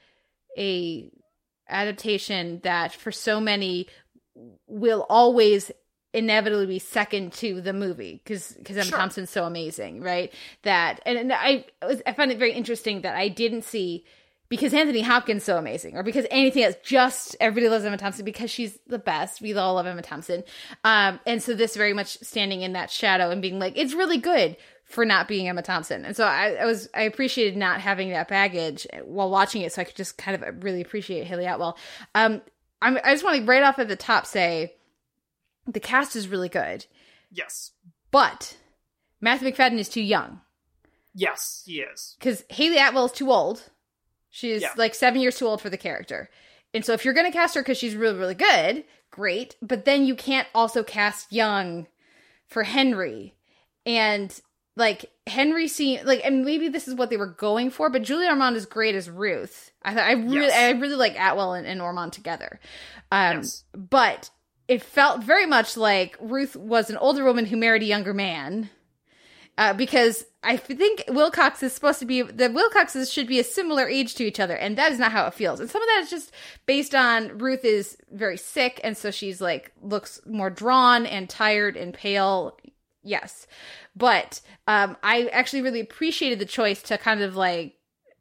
a 0.58 1.12
adaptation 1.70 2.60
that 2.64 2.94
for 2.94 3.12
so 3.12 3.40
many 3.40 3.88
will 4.68 5.06
always 5.10 5.72
inevitably 6.14 6.66
be 6.66 6.80
second 6.80 7.34
to 7.34 7.62
the 7.62 7.74
movie 7.74 8.22
because 8.24 8.54
because 8.54 8.78
Emma 8.78 8.86
Sure. 8.86 8.98
Thompson's 8.98 9.30
so 9.30 9.44
amazing, 9.46 10.02
right? 10.02 10.34
That 10.64 11.02
and, 11.06 11.18
and 11.18 11.34
I 11.34 11.66
was, 11.82 12.02
I 12.08 12.14
found 12.14 12.32
it 12.32 12.40
very 12.40 12.54
interesting 12.54 13.02
that 13.02 13.16
I 13.16 13.28
didn't 13.28 13.64
see 13.64 14.06
because 14.50 14.74
Anthony 14.74 15.02
Hopkins 15.02 15.44
so 15.44 15.58
amazing, 15.58 15.96
or 15.98 16.04
because 16.04 16.26
anything 16.32 16.64
else. 16.64 16.76
Just 16.84 17.36
everybody 17.40 17.70
loves 17.70 17.86
Emma 17.86 17.98
Thompson 17.98 18.26
because 18.26 18.50
she's 18.52 18.78
the 18.88 19.00
best. 19.00 19.42
We 19.42 19.54
all 19.56 19.76
love 19.76 19.86
Emma 19.86 20.02
Thompson, 20.02 20.44
um, 20.84 21.20
and 21.26 21.42
so 21.44 21.54
this 21.54 21.76
very 21.76 21.94
much 21.94 22.18
standing 22.20 22.62
in 22.62 22.74
that 22.74 22.90
shadow 22.92 23.30
and 23.30 23.42
being 23.42 23.60
like, 23.60 23.74
it's 23.78 23.94
really 23.94 24.18
good 24.18 24.58
for 24.86 25.04
not 25.04 25.28
being 25.28 25.50
Emma 25.50 25.62
Thompson. 25.62 26.06
And 26.06 26.16
so 26.16 26.24
I, 26.24 26.54
I 26.62 26.66
was 26.66 26.88
I 26.94 27.02
appreciated 27.04 27.58
not 27.58 27.82
having 27.82 28.10
that 28.12 28.28
baggage 28.30 28.88
while 29.04 29.30
watching 29.30 29.62
it, 29.64 29.74
so 29.74 29.82
I 29.82 29.86
could 29.86 29.96
just 29.96 30.18
kind 30.18 30.42
of 30.42 30.64
really 30.64 30.82
appreciate 30.82 31.28
Hayley 31.28 31.46
Atwell. 31.46 31.78
Um, 32.16 32.42
I'm, 32.82 32.98
I 33.04 33.12
just 33.14 33.24
want 33.24 33.38
to 33.40 33.46
right 33.46 33.64
off 33.64 33.80
at 33.80 33.88
the 33.88 33.96
top 33.96 34.26
say 34.26 34.76
the 35.66 35.80
cast 35.82 36.16
is 36.16 36.28
really 36.30 36.48
good, 36.48 36.86
Yes. 37.32 37.72
but 38.12 38.56
Matthew 39.20 39.52
Macfadyen 39.52 39.80
is 39.80 39.90
too 39.90 40.02
young 40.02 40.40
Yes, 41.14 41.64
he 41.66 41.80
is. 41.82 42.16
because 42.20 42.44
Hayley 42.50 42.78
Atwell 42.78 43.06
is 43.08 43.12
too 43.12 43.32
old. 43.32 43.64
She's 44.38 44.62
Yeah. 44.62 44.70
like 44.78 44.94
seven 44.94 45.20
years 45.20 45.36
too 45.40 45.48
old 45.48 45.62
for 45.64 45.72
the 45.72 45.78
character. 45.80 46.30
And 46.72 46.86
so 46.86 46.94
if 46.94 47.04
you're 47.04 47.16
going 47.16 47.26
to 47.26 47.36
cast 47.36 47.56
her 47.56 47.62
because 47.62 47.80
she's 47.80 47.96
really, 47.96 48.20
really 48.20 48.36
good, 48.36 48.84
great. 49.10 49.56
But 49.64 49.86
then 49.86 50.06
you 50.06 50.14
can't 50.14 50.48
also 50.54 50.84
cast 50.84 51.34
young 51.34 51.88
for 52.48 52.62
Henry. 52.64 53.34
And 53.84 54.40
like 54.76 55.10
Henry 55.26 55.68
seemed 55.68 56.06
like, 56.06 56.22
and 56.24 56.46
maybe 56.46 56.68
this 56.68 56.88
is 56.88 56.94
what 56.94 57.10
they 57.10 57.18
were 57.18 57.26
going 57.26 57.72
for, 57.72 57.90
but 57.90 58.04
Julia 58.04 58.30
Ormond 58.30 58.56
is 58.56 58.68
great 58.68 58.94
as 58.94 59.10
Ruth. 59.10 59.72
I 59.82 59.96
thought 59.96 60.04
I 60.04 60.12
really, 60.12 60.36
Yes. 60.48 60.56
I 60.56 60.80
really 60.80 60.94
like 60.96 61.16
Atwell 61.20 61.54
and, 61.54 61.66
and 61.66 61.82
Ormond 61.82 62.14
together. 62.14 62.60
Um, 63.12 63.38
Yes. 63.38 63.64
but 63.74 64.30
it 64.68 64.84
felt 64.84 65.24
very 65.24 65.48
much 65.48 65.78
like 65.78 66.16
Ruth 66.20 66.56
was 66.56 66.92
an 66.92 66.98
older 66.98 67.24
woman 67.24 67.48
who 67.48 67.58
married 67.58 67.82
a 67.82 67.86
younger 67.86 68.14
man. 68.14 68.70
Uh, 69.58 69.74
because 69.74 70.24
I 70.44 70.56
think 70.56 71.04
Wilcox 71.08 71.64
is 71.64 71.74
supposed 71.74 72.00
to 72.00 72.06
be 72.06 72.22
the 72.22 72.50
Wilcoxes 72.50 73.12
should 73.12 73.28
be 73.28 73.40
a 73.40 73.44
similar 73.44 73.88
age 73.88 74.14
to 74.16 74.24
each 74.24 74.40
other, 74.40 74.56
and 74.56 74.78
that 74.78 74.92
is 74.92 75.00
not 75.00 75.12
how 75.12 75.26
it 75.26 75.34
feels. 75.34 75.60
And 75.60 75.70
some 75.70 75.82
of 75.82 75.88
that 75.88 76.02
is 76.04 76.10
just 76.12 76.32
based 76.68 76.94
on 76.94 77.40
Ruth 77.40 77.66
is 77.66 77.98
very 78.12 78.38
sick, 78.38 78.80
and 78.84 78.96
so 78.96 79.10
she's 79.10 79.42
like 79.42 79.72
looks 79.82 80.22
more 80.28 80.52
drawn 80.52 81.06
and 81.08 81.28
tired 81.28 81.76
and 81.76 81.94
pale. 81.94 82.58
Yes, 83.02 83.48
but 83.96 84.42
um, 84.68 84.96
I 85.02 85.28
actually 85.28 85.64
really 85.64 85.80
appreciated 85.80 86.40
the 86.40 86.46
choice 86.46 86.84
to 86.84 86.98
kind 87.00 87.22
of 87.22 87.36
like 87.36 87.78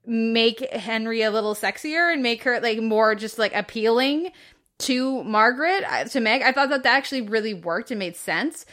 make 0.06 0.60
Henry 0.72 1.20
a 1.20 1.30
little 1.30 1.54
sexier 1.54 2.12
and 2.12 2.22
make 2.22 2.44
her 2.44 2.60
like 2.60 2.80
more 2.80 3.14
just 3.14 3.38
like 3.38 3.54
appealing 3.54 4.30
to 4.78 5.22
Margaret 5.24 5.84
uh, 5.86 6.04
to 6.04 6.20
Meg. 6.20 6.40
I 6.42 6.52
thought 6.52 6.70
that 6.70 6.82
that 6.84 6.96
actually 6.96 7.22
really 7.22 7.52
worked 7.52 7.90
and 7.90 7.98
made 7.98 8.16
sense 8.16 8.64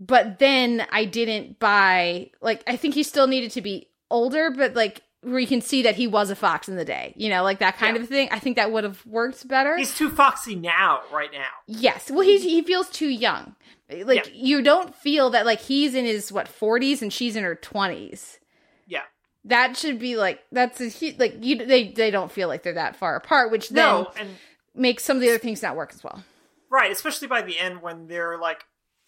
but 0.00 0.38
then 0.38 0.86
I 0.90 1.04
didn't 1.04 1.58
buy 1.58 2.30
like 2.40 2.62
I 2.66 2.76
think 2.76 2.94
he 2.94 3.02
still 3.02 3.26
needed 3.26 3.50
to 3.52 3.60
be 3.60 3.88
older, 4.10 4.50
but 4.50 4.74
like 4.74 5.02
where 5.22 5.38
you 5.38 5.46
can 5.46 5.62
see 5.62 5.82
that 5.82 5.94
he 5.96 6.06
was 6.06 6.28
a 6.28 6.36
fox 6.36 6.68
in 6.68 6.76
the 6.76 6.84
day, 6.84 7.14
you 7.16 7.30
know, 7.30 7.42
like 7.42 7.58
that 7.60 7.78
kind 7.78 7.96
Yeah. 7.96 8.02
of 8.02 8.08
thing. 8.08 8.28
I 8.30 8.38
think 8.38 8.56
that 8.56 8.70
would 8.72 8.84
have 8.84 9.04
worked 9.06 9.48
better. 9.48 9.74
He's 9.76 9.96
too 9.96 10.10
foxy 10.10 10.54
now, 10.54 11.00
right 11.10 11.32
now. 11.32 11.46
yes, 11.66 12.10
well, 12.10 12.20
he's 12.20 12.42
he 12.42 12.60
feels 12.62 12.90
too 12.90 13.08
young. 13.08 13.56
Like 13.90 14.26
Yeah. 14.26 14.32
you 14.34 14.62
don't 14.62 14.94
feel 14.94 15.30
that 15.30 15.46
like 15.46 15.60
he's 15.60 15.94
in 15.94 16.04
his 16.04 16.30
what 16.32 16.48
forties 16.48 17.00
and 17.02 17.12
she's 17.12 17.36
in 17.36 17.44
her 17.44 17.54
twenties. 17.54 18.38
Yeah. 18.86 19.02
That 19.46 19.76
should 19.76 19.98
be 19.98 20.16
like 20.16 20.42
that's 20.52 20.80
a 20.80 20.88
hu- 20.90 21.16
like 21.18 21.36
you 21.42 21.64
they 21.64 21.88
they 21.88 22.10
don't 22.10 22.30
feel 22.32 22.48
like 22.48 22.62
they're 22.62 22.74
that 22.74 22.96
far 22.96 23.16
apart, 23.16 23.50
which 23.50 23.68
then 23.70 23.84
No, 23.86 24.12
and 24.18 24.28
makes 24.74 25.04
some 25.04 25.16
of 25.16 25.20
the 25.22 25.28
other 25.30 25.38
things 25.38 25.62
not 25.62 25.76
work 25.76 25.92
as 25.94 26.02
well. 26.04 26.22
right, 26.70 26.90
especially 26.90 27.28
by 27.28 27.40
the 27.42 27.58
end 27.58 27.80
when 27.80 28.08
they're 28.08 28.36
like, 28.38 28.64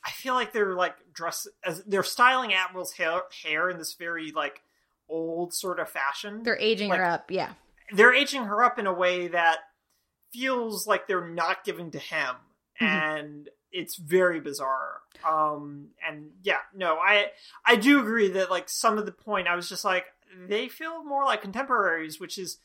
I 0.06 0.10
feel 0.10 0.34
like 0.34 0.52
they're 0.52 0.74
like 0.74 0.94
dress 1.12 1.48
as 1.64 1.82
they're 1.84 2.02
styling 2.04 2.52
Atwell's 2.52 2.92
hair 2.92 3.22
hair 3.42 3.68
in 3.70 3.78
this 3.78 3.94
very 3.94 4.30
like 4.30 4.62
old 5.08 5.52
sort 5.52 5.80
of 5.80 5.88
fashion. 5.88 6.42
They're 6.44 6.58
aging 6.58 6.90
Like, 6.90 6.98
her 7.00 7.04
up, 7.04 7.30
yeah. 7.30 7.52
they're 7.92 8.14
aging 8.14 8.44
her 8.44 8.62
up 8.62 8.78
in 8.78 8.86
a 8.86 8.92
way 8.92 9.28
that 9.28 9.58
feels 10.32 10.86
like 10.86 11.06
they're 11.06 11.26
not 11.28 11.64
giving 11.64 11.90
to 11.92 11.98
him. 11.98 12.36
And 12.80 13.48
it's 13.72 13.96
very 13.96 14.38
bizarre. 14.40 15.00
Um 15.26 15.88
and 16.06 16.30
yeah 16.42 16.58
no 16.74 16.98
i 16.98 17.30
i 17.64 17.74
do 17.76 18.00
agree 18.00 18.28
that 18.32 18.50
like 18.50 18.68
some 18.68 18.98
of 18.98 19.06
the 19.06 19.12
point 19.12 19.48
i 19.48 19.56
was 19.56 19.66
just 19.68 19.84
like 19.84 20.04
they 20.46 20.68
feel 20.68 21.02
more 21.04 21.24
like 21.24 21.40
contemporaries 21.40 22.20
which 22.20 22.36
is 22.38 22.58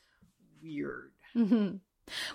weird. 0.62 1.12
Hmm 1.32 1.76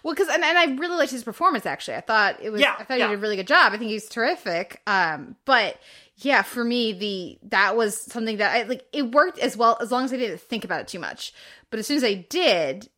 Well, 0.04 0.14
because 0.14 0.28
and, 0.28 0.44
and 0.44 0.58
I 0.58 0.66
really 0.76 0.98
liked 0.98 1.12
his 1.12 1.24
performance. 1.24 1.66
Actually, 1.66 1.98
I 1.98 2.02
thought 2.02 2.38
it 2.42 2.50
was. 2.50 2.62
Yeah, 2.62 2.76
I 2.78 2.84
thought 2.84 3.00
yeah. 3.00 3.08
he 3.08 3.12
did 3.12 3.20
a 3.20 3.22
really 3.22 3.36
good 3.36 3.48
job. 3.48 3.74
I 3.74 3.78
think 3.78 3.92
he's 3.92 4.08
terrific. 4.08 4.82
Um, 4.88 5.36
but 5.46 5.78
yeah, 6.18 6.42
for 6.42 6.64
me, 6.64 6.94
the 6.94 7.38
that 7.50 7.76
was 7.76 8.00
something 8.00 8.38
that 8.38 8.56
I 8.56 8.64
like. 8.64 8.86
It 8.92 9.12
worked 9.12 9.40
as 9.40 9.56
well 9.56 9.78
as 9.82 9.92
long 9.92 10.06
as 10.06 10.14
I 10.14 10.18
didn't 10.18 10.42
think 10.42 10.64
about 10.64 10.82
it 10.82 10.88
too 10.88 11.00
much. 11.00 11.34
But 11.70 11.80
as 11.80 11.88
soon 11.88 11.98
as 11.98 12.04
I 12.04 12.26
did, 12.30 12.90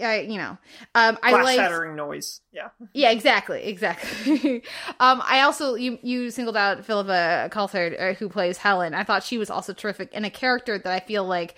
I 0.00 0.20
you 0.20 0.38
know, 0.38 0.58
um, 0.94 1.18
I 1.22 1.32
like 1.42 1.56
shattering 1.56 1.96
noise 1.96 2.40
yeah 2.52 2.68
Yeah, 2.92 3.10
exactly, 3.10 3.64
exactly. 3.64 4.62
um, 5.00 5.22
I 5.24 5.40
also 5.40 5.74
you 5.74 5.98
you 6.02 6.30
singled 6.30 6.56
out 6.56 6.84
Philippa 6.84 7.50
Coulthard, 7.52 8.00
uh, 8.00 8.14
who 8.14 8.28
plays 8.28 8.58
Helen. 8.58 8.94
I 8.94 9.04
thought 9.04 9.24
she 9.24 9.38
was 9.38 9.50
also 9.50 9.72
terrific 9.72 10.12
in 10.12 10.24
a 10.24 10.30
character 10.30 10.78
that 10.78 10.92
I 10.92 11.00
feel 11.00 11.24
like 11.24 11.56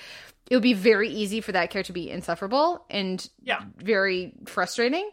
it 0.50 0.56
would 0.56 0.62
be 0.62 0.74
very 0.74 1.08
easy 1.08 1.40
for 1.40 1.52
that 1.52 1.70
character 1.70 1.86
to 1.88 1.92
be 1.92 2.10
insufferable 2.10 2.84
and 2.90 3.26
Yeah. 3.40 3.60
very 3.78 4.32
frustrating. 4.46 5.08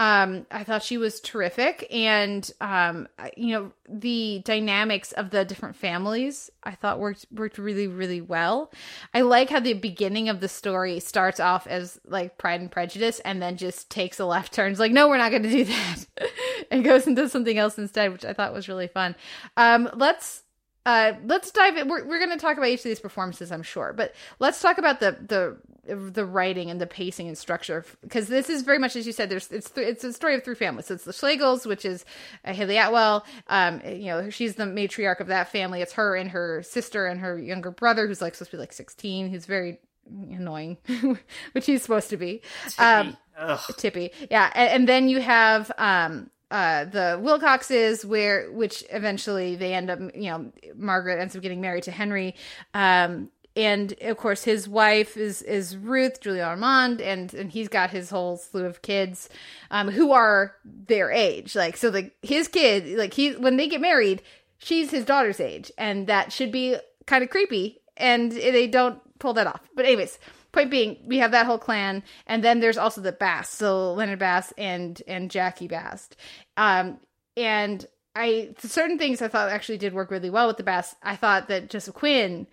Um, 0.00 0.46
I 0.50 0.64
thought 0.64 0.82
she 0.82 0.98
was 0.98 1.20
terrific, 1.20 1.86
and 1.92 2.50
um, 2.60 3.08
you 3.36 3.54
know 3.54 3.72
the 3.88 4.42
dynamics 4.44 5.12
of 5.12 5.30
the 5.30 5.44
different 5.44 5.76
families 5.76 6.50
I 6.62 6.72
thought 6.72 6.98
worked 6.98 7.26
worked 7.32 7.56
really 7.58 7.86
really 7.86 8.20
well. 8.20 8.72
I 9.14 9.20
like 9.22 9.48
how 9.50 9.60
the 9.60 9.72
beginning 9.74 10.28
of 10.28 10.40
the 10.40 10.48
story 10.48 10.98
starts 11.00 11.40
off 11.40 11.66
as 11.68 11.98
like 12.04 12.36
Pride 12.36 12.60
and 12.60 12.70
Prejudice, 12.70 13.20
and 13.20 13.40
then 13.40 13.56
just 13.56 13.90
takes 13.90 14.18
a 14.18 14.26
left 14.26 14.52
turn. 14.52 14.72
It's 14.72 14.80
like, 14.80 14.92
no, 14.92 15.08
we're 15.08 15.18
not 15.18 15.30
going 15.30 15.44
to 15.44 15.48
do 15.50 15.64
that, 15.64 16.04
and 16.70 16.84
goes 16.84 17.06
into 17.06 17.28
something 17.28 17.56
else 17.56 17.78
instead, 17.78 18.12
which 18.12 18.24
I 18.24 18.32
thought 18.32 18.52
was 18.52 18.68
really 18.68 18.88
fun. 18.88 19.14
Um, 19.56 19.88
let's 19.94 20.42
uh 20.86 21.12
let's 21.24 21.50
dive 21.50 21.76
in. 21.76 21.88
We're, 21.88 22.04
we're 22.06 22.18
going 22.18 22.30
to 22.30 22.38
talk 22.38 22.56
about 22.56 22.68
each 22.68 22.80
of 22.80 22.84
these 22.84 23.00
performances 23.00 23.52
i'm 23.52 23.62
sure 23.62 23.92
but 23.94 24.14
let's 24.38 24.60
talk 24.60 24.78
about 24.78 25.00
the 25.00 25.16
the 25.26 25.56
the 25.86 26.24
writing 26.24 26.70
and 26.70 26.80
the 26.80 26.86
pacing 26.86 27.26
and 27.28 27.36
structure 27.36 27.84
because 28.02 28.28
this 28.28 28.48
is 28.48 28.62
very 28.62 28.78
much 28.78 28.96
as 28.96 29.06
you 29.06 29.12
said 29.12 29.28
there's 29.28 29.50
it's 29.50 29.70
th- 29.70 29.86
it's 29.86 30.04
a 30.04 30.12
story 30.12 30.34
of 30.34 30.44
three 30.44 30.54
families. 30.54 30.86
So 30.86 30.94
it's 30.94 31.04
the 31.04 31.12
schlegels 31.12 31.66
which 31.66 31.84
is 31.84 32.04
uh, 32.44 32.52
hayley 32.52 32.76
atwell 32.76 33.24
um 33.48 33.80
you 33.84 34.06
know 34.06 34.30
she's 34.30 34.54
the 34.56 34.64
matriarch 34.64 35.20
of 35.20 35.28
that 35.28 35.48
family. 35.48 35.80
It's 35.80 35.94
her 35.94 36.14
and 36.16 36.30
her 36.30 36.62
sister 36.62 37.06
and 37.06 37.20
her 37.20 37.38
younger 37.38 37.70
brother 37.70 38.06
who's 38.06 38.20
like 38.20 38.34
supposed 38.34 38.50
to 38.50 38.56
be 38.56 38.60
like 38.60 38.72
16 38.72 39.30
who's 39.30 39.46
very 39.46 39.80
annoying 40.06 40.76
which 41.52 41.66
he's 41.66 41.82
supposed 41.82 42.10
to 42.10 42.16
be. 42.16 42.42
Um 42.78 43.16
Ugh. 43.38 43.60
Tibby. 43.78 44.12
Yeah, 44.30 44.52
and, 44.54 44.70
and 44.70 44.88
then 44.88 45.08
you 45.08 45.20
have 45.20 45.72
um 45.78 46.30
uh 46.50 46.84
the 46.84 47.18
Wilcoxes 47.22 48.04
where 48.04 48.50
which 48.50 48.84
eventually 48.90 49.56
they 49.56 49.74
end 49.74 49.90
up 49.90 50.00
you 50.14 50.30
know 50.30 50.52
Margaret 50.76 51.20
ends 51.20 51.36
up 51.36 51.42
getting 51.42 51.60
married 51.60 51.84
to 51.84 51.90
Henry. 51.90 52.34
Um 52.74 53.30
and 53.56 53.94
of 54.02 54.16
course 54.16 54.44
his 54.44 54.68
wife 54.68 55.16
is 55.16 55.42
is 55.42 55.76
Ruth 55.76 56.20
Julia 56.20 56.46
Ormond 56.46 57.00
and 57.00 57.32
and 57.34 57.50
he's 57.50 57.68
got 57.68 57.90
his 57.90 58.10
whole 58.10 58.36
slew 58.36 58.64
of 58.64 58.82
kids 58.82 59.28
um 59.70 59.88
who 59.88 60.12
are 60.12 60.54
their 60.64 61.10
age. 61.10 61.54
Like 61.54 61.76
so 61.76 61.90
the 61.90 62.10
his 62.22 62.48
kid 62.48 62.98
like 62.98 63.14
he 63.14 63.32
when 63.36 63.56
they 63.56 63.68
get 63.68 63.80
married 63.80 64.22
she's 64.58 64.90
his 64.90 65.04
daughter's 65.04 65.40
age 65.40 65.70
and 65.78 66.06
that 66.06 66.32
should 66.32 66.52
be 66.52 66.76
kind 67.06 67.24
of 67.24 67.30
creepy 67.30 67.80
and 67.96 68.32
they 68.32 68.66
don't 68.66 69.00
pull 69.18 69.34
that 69.34 69.46
off. 69.46 69.60
But 69.74 69.84
anyways 69.84 70.18
point 70.52 70.70
being 70.70 70.96
we 71.04 71.18
have 71.18 71.30
that 71.30 71.46
whole 71.46 71.58
clan 71.58 72.02
and 72.26 72.42
then 72.42 72.60
there's 72.60 72.78
also 72.78 73.00
the 73.00 73.12
bass 73.12 73.48
so 73.48 73.92
leonard 73.94 74.18
bast 74.18 74.52
and 74.58 75.02
and 75.06 75.30
jackie 75.30 75.68
bast 75.68 76.16
um 76.56 76.98
and 77.36 77.86
i 78.16 78.52
certain 78.58 78.98
things 78.98 79.22
i 79.22 79.28
thought 79.28 79.50
actually 79.50 79.78
did 79.78 79.94
work 79.94 80.10
really 80.10 80.30
well 80.30 80.46
with 80.46 80.56
the 80.56 80.62
bass 80.62 80.94
i 81.02 81.14
thought 81.14 81.48
that 81.48 81.70
joseph 81.70 81.94
quinn 81.94 82.46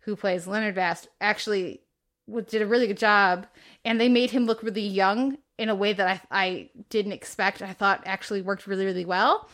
who 0.00 0.16
plays 0.16 0.46
leonard 0.46 0.74
bast 0.74 1.08
actually 1.20 1.80
did 2.48 2.62
a 2.62 2.66
really 2.66 2.86
good 2.86 2.98
job 2.98 3.46
and 3.84 4.00
they 4.00 4.08
made 4.08 4.30
him 4.30 4.46
look 4.46 4.62
really 4.62 4.86
young 4.86 5.36
in 5.58 5.68
a 5.68 5.74
way 5.74 5.92
that 5.92 6.26
i 6.30 6.44
i 6.44 6.70
didn't 6.88 7.12
expect. 7.12 7.62
I 7.62 7.72
thought 7.72 8.02
actually 8.06 8.42
worked 8.42 8.66
really 8.66 8.84
really 8.84 9.04
well. 9.04 9.48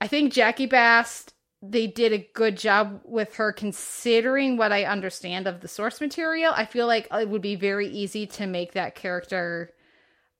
I 0.00 0.08
think 0.08 0.32
Jackie 0.32 0.66
Bast, 0.66 1.32
they 1.62 1.86
did 1.86 2.12
a 2.12 2.28
good 2.34 2.56
job 2.56 3.00
with 3.04 3.36
her 3.36 3.52
considering 3.52 4.56
what 4.56 4.72
I 4.72 4.84
understand 4.84 5.46
of 5.46 5.60
the 5.60 5.68
source 5.68 6.00
material. 6.00 6.52
I 6.54 6.66
feel 6.66 6.86
like 6.86 7.08
it 7.12 7.28
would 7.28 7.42
be 7.42 7.56
very 7.56 7.88
easy 7.88 8.26
to 8.28 8.46
make 8.46 8.72
that 8.72 8.94
character 8.94 9.72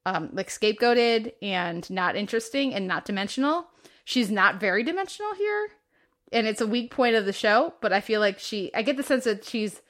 um 0.05 0.31
like 0.33 0.49
scapegoated 0.49 1.33
and 1.43 1.89
not 1.91 2.17
interesting 2.17 2.75
and 2.75 2.87
not 2.87 3.05
dimensional. 3.05 3.67
She's 4.05 4.31
not 4.31 4.61
very 4.61 4.83
dimensional 4.85 5.35
here. 5.35 5.69
And 6.33 6.47
it's 6.47 6.61
a 6.61 6.67
weak 6.67 6.91
point 6.91 7.17
of 7.17 7.25
the 7.25 7.33
show, 7.33 7.75
but 7.81 7.93
I 7.93 8.01
feel 8.01 8.21
like 8.21 8.39
she 8.39 8.73
I 8.75 8.83
get 8.83 8.97
the 8.97 9.03
sense 9.03 9.25
that 9.25 9.45
she's 9.45 9.81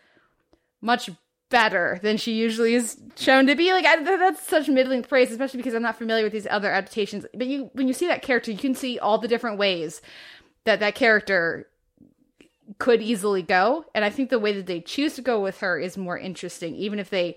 much 0.81 1.11
better 1.49 2.01
than 2.03 2.17
she 2.17 2.33
usually 2.33 2.75
is 2.75 3.01
shown 3.17 3.47
to 3.47 3.55
be. 3.55 3.73
Like 3.73 3.85
I, 3.85 4.03
that's 4.03 4.47
such 4.47 4.69
middling 4.69 5.03
praise, 5.03 5.31
especially 5.31 5.59
because 5.59 5.75
I'm 5.75 5.83
not 5.83 5.99
familiar 5.99 6.25
with 6.25 6.33
these 6.33 6.47
other 6.49 6.71
adaptations. 6.71 7.25
But 7.35 7.47
you, 7.47 7.71
when 7.73 7.87
you 7.89 7.95
see 7.95 8.07
that 8.09 8.23
character, 8.23 8.51
you 8.51 8.59
can 8.59 8.75
see 8.75 8.99
all 8.99 9.19
the 9.19 9.29
different 9.29 9.59
ways 9.59 10.01
that 10.67 10.81
that 10.81 10.95
character 10.95 11.67
could 12.79 13.01
easily 13.01 13.43
go. 13.43 13.85
And 13.95 14.05
I 14.05 14.11
think 14.11 14.29
the 14.29 14.39
way 14.39 14.53
that 14.53 14.67
they 14.67 14.81
choose 14.81 15.15
to 15.15 15.23
go 15.23 15.41
with 15.41 15.61
her 15.61 15.79
is 15.79 15.97
more 15.97 16.19
interesting, 16.19 16.75
even 16.77 16.99
if 16.99 17.09
they 17.09 17.37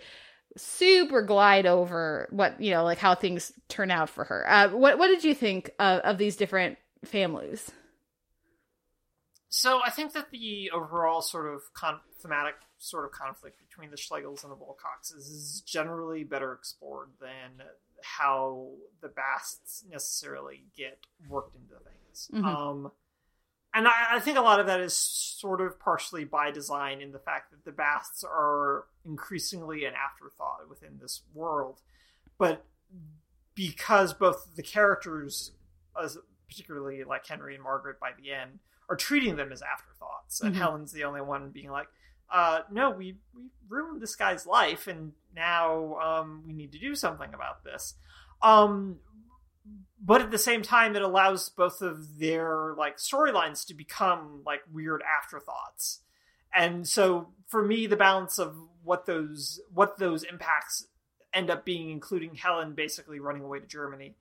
super 0.58 1.22
glide 1.22 1.66
over 1.66 2.28
what 2.32 2.60
you 2.60 2.72
know, 2.72 2.84
like 2.84 2.98
how 2.98 3.16
things 3.16 3.54
turn 3.70 3.92
out 3.92 4.10
for 4.10 4.26
her. 4.26 4.50
Uh, 4.50 4.70
what 4.70 4.98
what 4.98 5.08
did 5.08 5.24
you 5.24 5.34
think 5.34 5.72
of, 5.80 6.02
of 6.02 6.18
these 6.18 6.36
different 6.36 6.78
families? 7.06 7.72
So 9.50 9.82
I 9.84 9.90
think 9.90 10.14
that 10.14 10.30
the 10.32 10.72
overall 10.72 11.22
sort 11.22 11.52
of 11.52 11.62
con- 11.74 12.02
thematic 12.22 12.56
sort 12.78 13.06
of 13.06 13.12
conflict 13.12 13.58
between 13.68 13.90
the 13.90 13.98
Schlegels 13.98 14.44
and 14.44 14.52
the 14.52 14.56
Wilcoxes 14.56 15.28
is 15.28 15.64
generally 15.66 16.24
better 16.24 16.54
explored 16.54 17.10
than 17.20 17.66
how 18.04 18.72
the 19.02 19.10
Basts 19.10 19.84
necessarily 19.90 20.66
get 20.78 21.00
worked 21.28 21.56
into 21.56 21.74
the 21.74 21.80
things. 21.80 22.30
Mhm. 22.34 22.46
Um, 22.46 22.92
and 23.74 23.88
I, 23.88 23.92
I 24.14 24.20
think 24.20 24.38
a 24.38 24.42
lot 24.42 24.60
of 24.60 24.68
that 24.68 24.80
is 24.80 24.94
sort 24.96 25.62
of 25.62 25.80
partially 25.80 26.24
by 26.26 26.52
design 26.52 27.02
in 27.02 27.12
the 27.12 27.20
fact 27.20 27.52
that 27.52 27.66
the 27.66 27.72
Basts 27.72 28.24
are 28.24 28.86
increasingly 29.06 29.86
an 29.86 29.94
afterthought 29.94 30.68
within 30.70 30.98
this 31.02 31.22
world, 31.34 31.82
but 32.38 32.66
because 33.56 34.14
both 34.14 34.56
the 34.56 34.64
characters, 34.64 35.52
as 36.02 36.18
particularly 36.48 37.04
like 37.04 37.26
Henry 37.28 37.56
and 37.56 37.64
Margaret 37.64 38.00
by 38.00 38.12
the 38.22 38.32
end, 38.32 38.60
are 38.90 38.96
treating 38.96 39.36
them 39.36 39.52
as 39.52 39.62
afterthoughts, 39.62 40.42
and 40.42 40.56
Mhm. 40.56 40.60
Helen's 40.60 40.92
the 40.92 41.04
only 41.04 41.22
one 41.22 41.52
being 41.52 41.70
like, 41.70 41.90
uh, 42.32 42.62
"No, 42.72 42.90
we 42.90 43.20
we 43.34 43.50
ruined 43.68 44.02
this 44.02 44.16
guy's 44.16 44.46
life, 44.48 44.88
and 44.88 45.14
now 45.36 45.96
um, 46.00 46.44
we 46.46 46.54
need 46.54 46.72
to 46.72 46.80
do 46.80 46.96
something 46.96 47.34
about 47.34 47.64
this." 47.64 47.96
Um, 48.42 49.00
but 50.02 50.22
at 50.22 50.32
the 50.32 50.38
same 50.38 50.62
time, 50.62 50.96
it 50.96 51.02
allows 51.02 51.50
both 51.50 51.82
of 51.82 52.20
their 52.20 52.74
like 52.78 52.98
storylines 52.98 53.66
to 53.68 53.74
become 53.74 54.42
like 54.46 54.62
weird 54.72 55.02
afterthoughts, 55.04 56.02
and 56.54 56.88
so 56.88 57.30
for 57.48 57.64
me, 57.64 57.88
the 57.88 57.98
balance 57.98 58.40
of 58.40 58.56
what 58.84 59.06
those 59.06 59.60
what 59.74 59.98
those 59.98 60.24
impacts 60.24 60.88
end 61.34 61.50
up 61.50 61.66
being, 61.66 61.90
including 61.90 62.36
Helen 62.36 62.74
basically 62.74 63.20
running 63.20 63.44
away 63.44 63.60
to 63.60 63.68
Germany, 63.68 64.16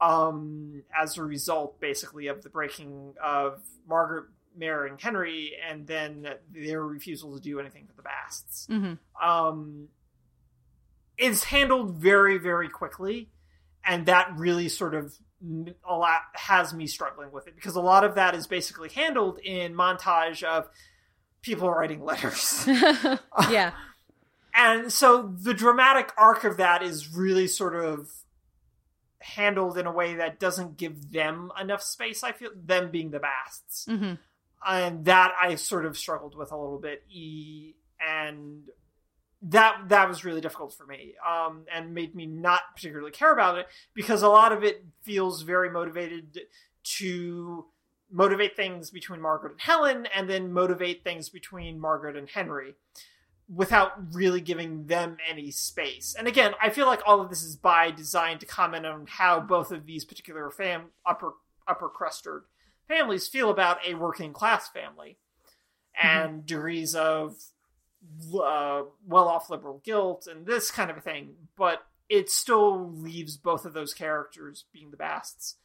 um, 0.00 0.82
as 0.96 1.18
a 1.18 1.22
result, 1.24 1.80
basically 1.80 2.26
of 2.28 2.42
the 2.42 2.48
breaking 2.48 3.14
of 3.22 3.60
Margaret 3.88 4.26
marrying 4.56 4.96
Henry, 4.98 5.52
and 5.68 5.86
then 5.86 6.28
their 6.52 6.84
refusal 6.84 7.34
to 7.34 7.40
do 7.40 7.58
anything 7.58 7.86
for 7.86 7.94
the 7.96 8.02
Basts. 8.02 8.68
Mhm. 8.70 8.98
um, 9.20 9.88
is 11.16 11.44
handled 11.44 11.94
very, 11.94 12.38
very 12.38 12.68
quickly, 12.68 13.30
and 13.86 14.06
that 14.06 14.32
really 14.36 14.68
sort 14.68 14.94
of 14.94 15.14
a 15.88 15.94
lot 15.94 16.20
has 16.34 16.72
me 16.72 16.86
struggling 16.86 17.30
with 17.30 17.46
it 17.46 17.54
because 17.54 17.76
a 17.76 17.80
lot 17.80 18.04
of 18.04 18.14
that 18.14 18.34
is 18.34 18.46
basically 18.46 18.88
handled 18.88 19.38
in 19.40 19.74
montage 19.74 20.42
of 20.42 20.68
people 21.42 21.70
writing 21.70 22.02
letters. 22.02 22.64
yeah. 23.50 23.72
And 24.54 24.92
so 24.92 25.34
the 25.36 25.52
dramatic 25.52 26.12
arc 26.16 26.44
of 26.44 26.56
that 26.58 26.82
is 26.82 27.14
really 27.14 27.46
sort 27.46 27.74
of 27.74 28.08
handled 29.18 29.76
in 29.76 29.86
a 29.86 29.92
way 29.92 30.14
that 30.14 30.38
doesn't 30.38 30.76
give 30.76 31.12
them 31.12 31.50
enough 31.60 31.82
space, 31.82 32.22
I 32.22 32.32
feel, 32.32 32.50
them 32.54 32.90
being 32.90 33.10
the 33.10 33.20
Basts. 33.20 33.86
Mhm. 33.88 34.18
And 34.66 35.04
that 35.04 35.32
I 35.40 35.56
sort 35.56 35.84
of 35.84 35.98
struggled 35.98 36.36
with 36.36 36.52
a 36.52 36.56
little 36.56 36.78
bit. 36.78 37.02
E 37.10 37.74
and 38.00 38.68
that 39.46 39.88
that 39.88 40.08
was 40.08 40.24
really 40.24 40.40
difficult 40.40 40.72
for 40.72 40.86
me 40.86 41.14
um, 41.26 41.64
and 41.72 41.94
made 41.94 42.14
me 42.14 42.24
not 42.24 42.62
particularly 42.74 43.10
care 43.10 43.32
about 43.32 43.58
it 43.58 43.66
because 43.92 44.22
a 44.22 44.28
lot 44.28 44.52
of 44.52 44.64
it 44.64 44.84
feels 45.02 45.42
very 45.42 45.70
motivated 45.70 46.40
to 46.82 47.66
motivate 48.10 48.56
things 48.56 48.90
between 48.90 49.20
Margaret 49.20 49.52
and 49.52 49.60
Helen 49.60 50.06
and 50.14 50.30
then 50.30 50.52
motivate 50.52 51.04
things 51.04 51.28
between 51.28 51.78
Margaret 51.78 52.16
and 52.16 52.28
Henry 52.28 52.74
without 53.52 54.14
really 54.14 54.40
giving 54.40 54.86
them 54.86 55.18
any 55.28 55.50
space. 55.50 56.14
And 56.18 56.26
again, 56.26 56.52
I 56.62 56.70
feel 56.70 56.86
like 56.86 57.02
all 57.04 57.20
of 57.20 57.28
this 57.28 57.42
is 57.42 57.56
by 57.56 57.90
design 57.90 58.38
to 58.38 58.46
comment 58.46 58.86
on 58.86 59.06
how 59.06 59.40
both 59.40 59.70
of 59.70 59.84
these 59.84 60.04
particular 60.04 60.50
fam 60.50 60.86
upper 61.04 61.34
upper 61.66 61.88
cruster 61.88 62.44
families 62.88 63.28
feel 63.28 63.50
about 63.50 63.78
a 63.86 63.94
working 63.94 64.32
class 64.32 64.68
family 64.68 65.18
and 66.00 66.44
degrees 66.46 66.94
of 66.94 67.36
uh, 68.34 68.82
well 69.06 69.28
off 69.28 69.50
liberal 69.50 69.80
guilt 69.84 70.26
and 70.30 70.46
this 70.46 70.70
kind 70.70 70.90
of 70.90 70.96
a 70.96 71.00
thing. 71.00 71.34
But 71.56 71.82
it 72.08 72.30
still 72.30 72.90
leaves 72.92 73.36
both 73.36 73.64
of 73.64 73.72
those 73.72 73.94
characters, 73.94 74.64
being 74.72 74.90
the 74.90 74.96
Basts, 74.96 75.56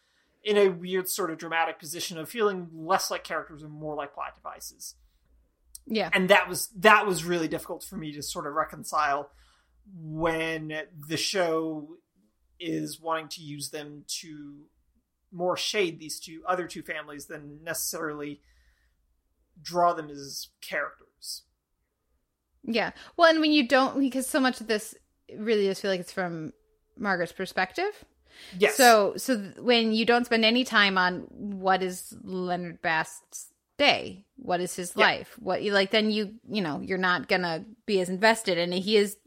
in 0.43 0.57
a 0.57 0.69
weird 0.69 1.09
sort 1.09 1.31
of 1.31 1.37
dramatic 1.37 1.79
position 1.79 2.17
of 2.17 2.29
feeling 2.29 2.69
less 2.73 3.11
like 3.11 3.23
characters 3.23 3.61
and 3.61 3.71
more 3.71 3.93
like 3.95 4.13
plot 4.13 4.35
devices 4.35 4.95
Yeah. 5.85 6.09
and 6.13 6.29
that 6.29 6.47
was 6.47 6.69
that 6.77 7.05
was 7.05 7.25
really 7.25 7.49
difficult 7.49 7.83
for 7.83 7.97
me 7.97 8.13
to 8.13 8.23
sort 8.23 8.47
of 8.47 8.53
reconcile 8.53 9.29
when 9.93 10.71
the 11.09 11.17
show 11.17 11.97
is 12.57 13.01
wanting 13.01 13.27
to 13.29 13.41
use 13.41 13.69
them 13.71 14.05
to 14.21 14.61
more 15.31 15.57
shade 15.57 15.99
these 15.99 16.19
two 16.21 16.41
other 16.47 16.67
two 16.67 16.83
families 16.83 17.25
than 17.25 17.59
necessarily 17.63 18.39
draw 19.61 19.93
them 19.93 20.09
as 20.09 20.47
characters. 20.61 21.43
Yeah. 22.71 22.91
Well, 23.17 23.29
and 23.29 23.41
when 23.41 23.51
you 23.51 23.67
don't, 23.67 23.99
because 23.99 24.27
so 24.27 24.39
much 24.39 24.61
of 24.61 24.67
this 24.67 24.95
really 25.35 25.65
does 25.65 25.79
feel 25.79 25.89
like 25.91 25.99
it's 25.99 26.11
from 26.13 26.53
Margaret's 26.97 27.31
perspective. 27.33 28.05
Yes. 28.57 28.75
So, 28.75 29.15
so 29.17 29.37
when 29.59 29.91
you 29.91 30.05
don't 30.05 30.25
spend 30.25 30.45
any 30.45 30.63
time 30.63 30.97
on 30.97 31.21
what 31.31 31.81
is 31.81 32.15
Leonard 32.23 32.81
Bast's 32.81 33.47
day, 33.77 34.25
what 34.35 34.59
is 34.61 34.75
his 34.75 34.93
Yeah. 34.95 35.05
life, 35.05 35.35
what 35.39 35.63
you 35.63 35.73
like, 35.73 35.91
then 35.91 36.11
you, 36.11 36.35
you 36.49 36.61
know, 36.61 36.79
you're 36.79 36.97
not 36.97 37.27
gonna 37.27 37.65
be 37.85 37.99
as 38.01 38.07
invested. 38.09 38.57
And 38.57 38.73
he 38.73 38.97
is, 38.97 39.17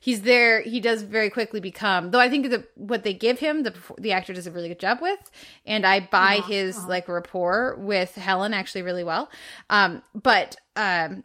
he's 0.00 0.22
there. 0.22 0.62
He 0.62 0.80
does 0.80 1.02
very 1.02 1.28
quickly 1.28 1.60
become. 1.60 2.10
Though 2.12 2.20
I 2.20 2.28
think 2.30 2.50
that 2.50 2.68
what 2.76 3.02
they 3.02 3.14
give 3.14 3.38
him, 3.40 3.62
the 3.64 3.74
the 3.98 4.12
actor 4.12 4.32
does 4.32 4.46
a 4.46 4.50
really 4.52 4.68
good 4.68 4.78
job 4.80 5.00
with, 5.02 5.18
and 5.66 5.84
I 5.84 6.00
buy 6.00 6.36
his 6.46 6.78
like 6.86 7.08
rapport 7.08 7.76
with 7.78 8.14
Helen 8.14 8.54
actually 8.54 8.82
really 8.82 9.04
well. 9.04 9.28
Um, 9.70 10.02
but 10.14 10.56
um, 10.76 11.24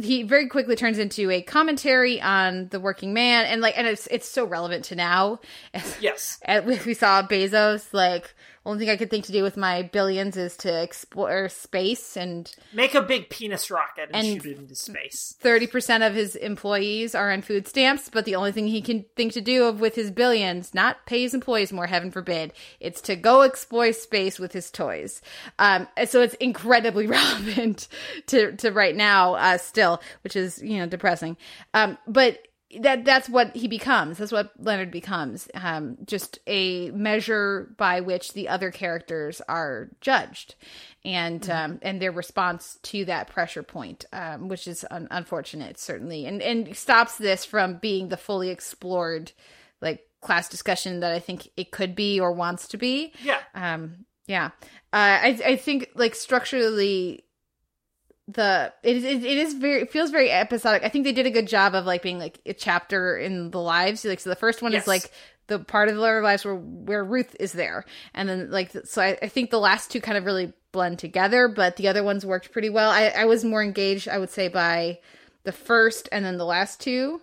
he 0.00 0.22
very 0.22 0.48
quickly 0.48 0.76
turns 0.76 0.98
into 0.98 1.30
a 1.30 1.42
commentary 1.42 2.20
on 2.20 2.68
the 2.68 2.80
working 2.80 3.12
man 3.14 3.44
and 3.46 3.60
like 3.60 3.76
and 3.76 3.86
it's 3.86 4.06
it's 4.10 4.28
so 4.28 4.44
relevant 4.44 4.84
to 4.86 4.96
now. 4.96 5.40
Yes. 6.00 6.38
And 6.42 6.66
we 6.66 6.78
we 6.84 6.94
saw 6.94 7.22
bezos 7.22 7.92
like 7.92 8.34
only 8.66 8.80
thing 8.80 8.90
i 8.92 8.96
could 8.96 9.08
think 9.08 9.24
to 9.24 9.32
do 9.32 9.42
with 9.42 9.56
my 9.56 9.82
billions 9.82 10.36
is 10.36 10.56
to 10.58 10.82
explore 10.82 11.48
space 11.48 12.16
and 12.16 12.54
Make 12.74 12.94
a 12.94 13.00
big 13.00 13.30
penis 13.30 13.70
rocket 13.70 14.10
and, 14.12 14.26
And- 14.26 14.42
shoot 14.42 14.52
it 14.52 14.58
into 14.58 14.74
space. 14.74 15.34
30% 15.42 16.06
of 16.06 16.12
his 16.14 16.36
employees 16.36 17.14
are 17.14 17.32
on 17.32 17.40
food 17.40 17.66
stamps 17.66 18.10
but 18.12 18.24
the 18.26 18.34
only 18.34 18.52
thing 18.52 18.66
he 18.66 18.82
can 18.82 19.04
think 19.16 19.32
to 19.32 19.40
do 19.40 19.64
of 19.64 19.80
with 19.80 19.94
his 19.94 20.10
billions 20.10 20.74
not 20.74 21.06
pay 21.06 21.22
his 21.22 21.32
employees 21.32 21.72
more 21.72 21.86
heaven 21.86 22.10
forbid 22.10 22.52
it's 22.80 23.00
to 23.02 23.16
go 23.16 23.42
explore 23.42 23.92
space 23.92 24.38
with 24.38 24.52
his 24.52 24.70
toys 24.70 25.22
um 25.58 25.86
so 26.06 26.20
it's 26.20 26.34
incredibly 26.34 27.06
relevant 27.18 27.88
to 28.26 28.54
to 28.56 28.70
right 28.72 28.96
now 28.96 29.34
uh 29.34 29.56
still 29.58 30.02
which 30.24 30.36
is 30.36 30.60
you 30.62 30.78
know 30.78 30.86
depressing 30.86 31.36
um 31.72 31.96
but 32.06 32.38
that 32.80 33.04
that's 33.04 33.28
what 33.28 33.54
he 33.54 33.68
becomes. 33.68 34.18
That's 34.18 34.32
what 34.32 34.52
leonard 34.58 34.90
becomes 34.90 35.48
um 35.54 35.98
just 36.04 36.40
a 36.46 36.90
measure 36.90 37.72
by 37.76 38.00
which 38.00 38.32
the 38.32 38.48
other 38.48 38.70
characters 38.70 39.40
are 39.48 39.88
judged. 40.00 40.56
And 41.04 41.48
um 41.48 41.78
and 41.82 42.02
their 42.02 42.10
response 42.12 42.78
to 42.84 43.04
that 43.04 43.28
pressure 43.28 43.62
point 43.62 44.04
um 44.12 44.48
which 44.48 44.66
is 44.66 44.84
un- 44.90 45.08
unfortunate 45.10 45.78
certainly. 45.78 46.26
And 46.26 46.42
and 46.42 46.76
stops 46.76 47.18
this 47.18 47.44
from 47.44 47.76
being 47.78 48.08
the 48.08 48.16
fully 48.16 48.50
explored 48.50 49.32
like 49.80 50.00
class 50.20 50.48
discussion 50.48 51.00
that 51.00 51.12
i 51.12 51.20
think 51.20 51.48
it 51.56 51.70
could 51.70 51.94
be 51.94 52.18
or 52.18 52.32
wants 52.32 52.66
to 52.68 52.76
be. 52.76 53.12
Yeah. 53.22 53.38
um 53.54 54.06
yeah. 54.26 54.46
Uh 54.92 55.18
i 55.22 55.40
i 55.44 55.56
think 55.56 55.90
like 55.94 56.16
structurally 56.16 57.22
the 58.28 58.72
it, 58.82 58.96
it, 58.96 59.24
it 59.24 59.38
is 59.38 59.54
very 59.54 59.82
it 59.82 59.90
feels 59.92 60.10
very 60.10 60.30
episodic 60.32 60.82
i 60.82 60.88
think 60.88 61.04
they 61.04 61.12
did 61.12 61.26
a 61.26 61.30
good 61.30 61.46
job 61.46 61.74
of 61.76 61.86
like 61.86 62.02
being 62.02 62.18
like 62.18 62.40
a 62.44 62.52
chapter 62.52 63.16
in 63.16 63.50
the 63.52 63.60
lives 63.60 64.04
like 64.04 64.18
so 64.18 64.28
the 64.30 64.34
first 64.36 64.62
one 64.62 64.72
Yes. 64.72 64.82
is 64.82 64.88
like 64.88 65.12
the 65.46 65.60
part 65.60 65.88
of 65.88 65.96
their 65.96 66.22
lives 66.22 66.44
where 66.44 66.56
where 66.56 67.04
ruth 67.04 67.36
is 67.38 67.52
there 67.52 67.84
and 68.14 68.28
then 68.28 68.50
like 68.50 68.72
so 68.84 69.00
I, 69.00 69.16
I 69.22 69.28
think 69.28 69.50
the 69.50 69.60
last 69.60 69.92
two 69.92 70.00
kind 70.00 70.18
of 70.18 70.24
really 70.24 70.52
blend 70.72 70.98
together 70.98 71.46
but 71.46 71.76
the 71.76 71.86
other 71.86 72.02
ones 72.02 72.26
worked 72.26 72.50
pretty 72.50 72.68
well 72.68 72.90
i 72.90 73.06
i 73.08 73.26
was 73.26 73.44
more 73.44 73.62
engaged 73.62 74.08
i 74.08 74.18
would 74.18 74.30
say 74.30 74.48
by 74.48 74.98
the 75.44 75.52
first 75.52 76.08
and 76.10 76.24
then 76.24 76.36
the 76.36 76.44
last 76.44 76.80
two 76.80 77.20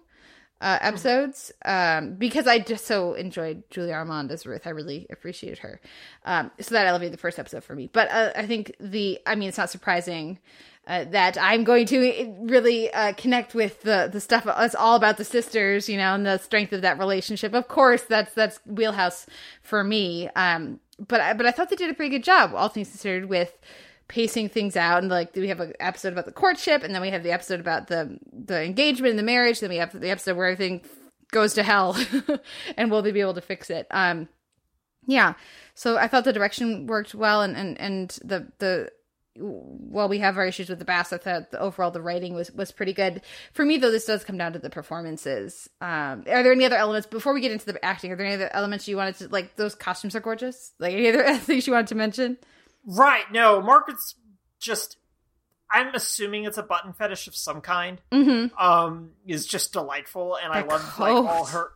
uh, 0.62 0.78
episodes 0.80 1.52
um, 1.66 2.14
because 2.16 2.48
I 2.48 2.60
just 2.60 2.86
so 2.88 3.16
enjoyed 3.16 3.64
Julia 3.70 3.96
Ormond 3.96 4.32
as 4.32 4.46
Ruth. 4.46 4.66
I 4.66 4.70
really 4.70 5.08
appreciated 5.12 5.60
her. 5.60 5.82
Um, 6.24 6.52
so 6.62 6.76
that 6.76 6.88
elevated 6.88 7.12
the 7.12 7.18
first 7.18 7.38
episode 7.38 7.66
for 7.66 7.76
me. 7.76 7.90
But 7.92 8.10
uh, 8.10 8.32
I 8.34 8.48
think 8.48 8.74
the, 8.80 9.20
I 9.26 9.36
mean, 9.36 9.50
it's 9.50 9.58
not 9.58 9.72
surprising 9.72 10.40
uh, 10.86 11.06
that 11.06 11.38
I'm 11.40 11.64
going 11.64 11.86
to 11.88 12.36
really 12.42 12.92
uh, 12.94 13.14
connect 13.14 13.56
with 13.56 13.82
the 13.84 14.10
the 14.12 14.20
stuff. 14.20 14.46
It's 14.60 14.76
all 14.76 14.96
about 14.96 15.18
the 15.18 15.24
sisters, 15.24 15.88
you 15.88 15.98
know, 15.98 16.14
and 16.14 16.26
the 16.26 16.38
strength 16.38 16.74
of 16.74 16.82
that 16.82 17.00
relationship. 17.00 17.54
Of 17.54 17.68
course, 17.68 18.04
that's 18.04 18.34
that's 18.34 18.60
wheelhouse 18.66 19.26
for 19.62 19.84
me. 19.84 20.30
Um, 20.36 20.80
but 21.08 21.22
I, 21.22 21.34
but 21.34 21.46
I 21.46 21.52
thought 21.52 21.70
they 21.70 21.76
did 21.76 21.90
a 21.90 21.94
pretty 21.94 22.10
good 22.10 22.24
job, 22.24 22.54
all 22.54 22.68
things 22.68 22.90
considered, 22.90 23.26
with 23.26 23.58
pacing 24.08 24.50
things 24.50 24.76
out 24.76 25.02
and 25.02 25.10
like 25.10 25.36
we 25.36 25.48
have 25.48 25.60
an 25.60 25.74
episode 25.80 26.14
about 26.14 26.26
the 26.26 26.32
courtship 26.32 26.84
and 26.84 26.94
then 26.94 27.02
we 27.02 27.10
have 27.10 27.24
the 27.24 27.32
episode 27.32 27.60
about 27.60 27.88
the 27.88 28.18
the 28.32 28.64
engagement 28.64 29.12
and 29.12 29.18
the 29.18 29.24
marriage 29.24 29.60
then 29.60 29.70
we 29.70 29.78
have 29.78 29.98
the 29.98 30.10
episode 30.10 30.36
where 30.36 30.48
everything 30.48 30.82
goes 31.32 31.54
to 31.54 31.64
hell 31.64 31.98
and 32.78 32.92
will 32.92 33.02
they 33.02 33.12
be 33.12 33.22
able 33.22 33.34
to 33.34 33.42
fix 33.42 33.70
it 33.70 33.88
um 33.92 34.28
yeah 35.08 35.34
so 35.74 35.98
i 35.98 36.08
thought 36.08 36.26
the 36.26 36.34
direction 36.34 36.86
worked 36.86 37.16
well 37.16 37.42
and 37.42 37.56
and 37.56 37.80
and 37.80 38.20
the 38.24 38.46
the 38.60 38.92
while 39.36 40.08
we 40.10 40.20
have 40.20 40.38
our 40.38 40.46
issues 40.46 40.70
with 40.70 40.80
the 40.80 40.86
Basts, 40.86 41.12
I 41.14 41.18
thought 41.18 41.52
the, 41.52 41.60
overall 41.60 41.90
the 41.92 42.02
writing 42.02 42.34
was 42.36 42.52
was 42.52 42.72
pretty 42.72 42.94
good. 42.94 43.22
For 43.54 43.66
me, 43.66 43.78
though, 43.78 43.90
this 43.92 44.06
does 44.06 44.24
come 44.24 44.38
down 44.38 44.54
to 44.54 44.60
the 44.60 44.70
performances. 44.70 45.68
Um, 45.82 46.24
are 46.28 46.44
there 46.44 46.52
any 46.52 46.66
other 46.66 46.76
elements 46.76 47.08
before 47.08 47.34
we 47.34 47.42
get 47.42 47.52
into 47.52 47.66
the 47.66 47.84
acting? 47.84 48.12
Are 48.12 48.16
there 48.16 48.26
any 48.28 48.36
other 48.36 48.54
elements 48.54 48.88
you 48.88 48.96
wanted 48.98 49.16
to 49.16 49.28
like? 49.30 49.56
Those 49.56 49.74
costumes 49.76 50.16
are 50.16 50.20
gorgeous. 50.20 50.74
Like 50.80 50.94
any 50.94 51.10
other 51.10 51.36
things 51.38 51.66
you 51.66 51.74
wanted 51.74 51.88
to 51.88 51.96
mention? 51.96 52.38
Right. 52.86 53.24
No, 53.32 53.62
Margaret's 53.62 54.16
just. 54.60 54.98
I'm 55.72 55.96
assuming 55.96 56.44
it's 56.44 56.60
a 56.60 56.64
button 56.64 56.94
fetish 56.94 57.28
of 57.28 57.36
some 57.36 57.60
kind. 57.62 58.00
Mm-hmm. 58.12 58.56
Um, 58.64 59.14
is 59.26 59.48
just 59.48 59.74
delightful, 59.74 60.36
and 60.36 60.54
I 60.54 60.62
love 60.62 61.00
like 61.00 61.12
all 61.14 61.46
her, 61.46 61.72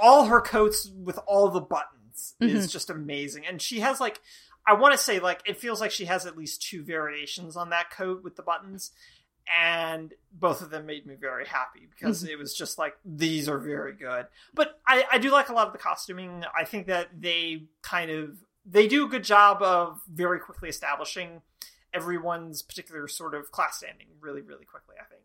all 0.00 0.24
her 0.24 0.40
coats 0.40 0.90
with 0.92 1.20
all 1.28 1.50
the 1.50 1.60
buttons 1.60 2.34
is 2.40 2.66
Mhm. 2.66 2.72
just 2.72 2.90
amazing, 2.90 3.46
and 3.46 3.62
she 3.62 3.78
has 3.80 4.00
like. 4.00 4.20
I 4.66 4.74
want 4.74 4.92
to 4.92 4.98
say 4.98 5.20
like 5.20 5.42
it 5.46 5.58
feels 5.58 5.80
like 5.80 5.90
she 5.92 6.06
has 6.06 6.26
at 6.26 6.36
least 6.36 6.62
two 6.62 6.82
variations 6.82 7.56
on 7.56 7.70
that 7.70 7.90
coat 7.90 8.24
with 8.24 8.34
the 8.36 8.42
buttons, 8.42 8.90
and 9.54 10.12
both 10.32 10.60
of 10.60 10.70
them 10.70 10.86
made 10.86 11.06
me 11.06 11.14
very 11.14 11.46
happy 11.46 11.86
because 11.88 12.24
Mhm. 12.24 12.30
it 12.30 12.36
was 12.36 12.52
just 12.54 12.76
like 12.78 12.96
these 13.04 13.48
are 13.48 13.58
very 13.58 13.92
good. 13.92 14.26
But 14.54 14.80
I, 14.86 15.04
I 15.12 15.18
do 15.18 15.30
like 15.30 15.48
a 15.48 15.52
lot 15.52 15.68
of 15.68 15.72
the 15.72 15.78
costuming. 15.78 16.44
I 16.54 16.64
think 16.64 16.88
that 16.88 17.08
they 17.20 17.66
kind 17.82 18.10
of 18.10 18.38
they 18.64 18.88
do 18.88 19.06
a 19.06 19.08
good 19.08 19.22
job 19.22 19.62
of 19.62 20.00
very 20.08 20.40
quickly 20.40 20.68
establishing 20.68 21.42
everyone's 21.94 22.62
particular 22.62 23.06
sort 23.06 23.34
of 23.34 23.52
class 23.52 23.78
standing 23.78 24.08
really 24.20 24.42
really 24.42 24.64
quickly. 24.64 24.96
I 25.00 25.04
think. 25.04 25.22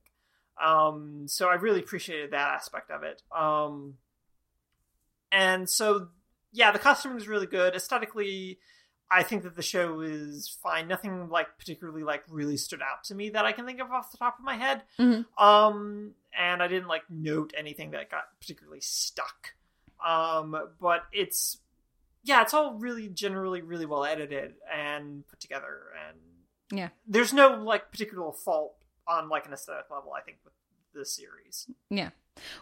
Um, 0.61 1.27
so 1.27 1.49
I 1.49 1.55
really 1.55 1.79
appreciated 1.79 2.29
that 2.31 2.49
aspect 2.53 2.91
of 2.91 3.01
it. 3.01 3.23
Um, 3.31 3.97
and 5.31 5.67
so 5.69 6.09
yeah, 6.51 6.71
the 6.71 6.79
costuming 6.79 7.17
is 7.17 7.27
really 7.27 7.47
good 7.47 7.75
aesthetically. 7.75 8.59
I 9.13 9.23
think 9.23 9.43
that 9.43 9.55
the 9.57 9.61
show 9.61 9.99
is 10.01 10.57
fine. 10.63 10.87
Nothing 10.87 11.27
like 11.29 11.57
particularly 11.57 12.03
like 12.03 12.23
really 12.29 12.55
stood 12.57 12.81
out 12.81 13.03
to 13.05 13.15
me 13.15 13.29
that 13.31 13.45
I 13.45 13.51
can 13.51 13.65
think 13.65 13.81
of 13.81 13.91
off 13.91 14.11
the 14.11 14.17
top 14.17 14.39
of 14.39 14.45
my 14.45 14.55
head. 14.55 14.83
Mhm. 14.97 15.25
Um, 15.37 16.13
and 16.37 16.63
I 16.63 16.67
didn't 16.67 16.87
like 16.87 17.03
note 17.09 17.53
anything 17.57 17.91
that 17.91 18.09
got 18.09 18.23
particularly 18.39 18.79
stuck. 18.81 19.53
Um, 20.05 20.55
but 20.79 21.03
it's 21.11 21.57
yeah, 22.23 22.41
it's 22.41 22.53
all 22.53 22.75
really 22.75 23.09
generally 23.09 23.61
really 23.61 23.85
well 23.85 24.05
edited 24.05 24.53
and 24.71 25.27
put 25.27 25.39
together, 25.39 25.91
and 26.07 26.17
Yeah. 26.71 26.89
there's 27.05 27.33
no 27.33 27.49
like 27.55 27.91
particular 27.91 28.31
fault 28.31 28.75
on 29.07 29.27
like 29.27 29.45
an 29.45 29.53
aesthetic 29.53 29.89
level. 29.91 30.13
I 30.13 30.21
think 30.21 30.37
with 30.45 30.53
the 30.93 31.05
series. 31.05 31.69
Yeah. 31.89 32.11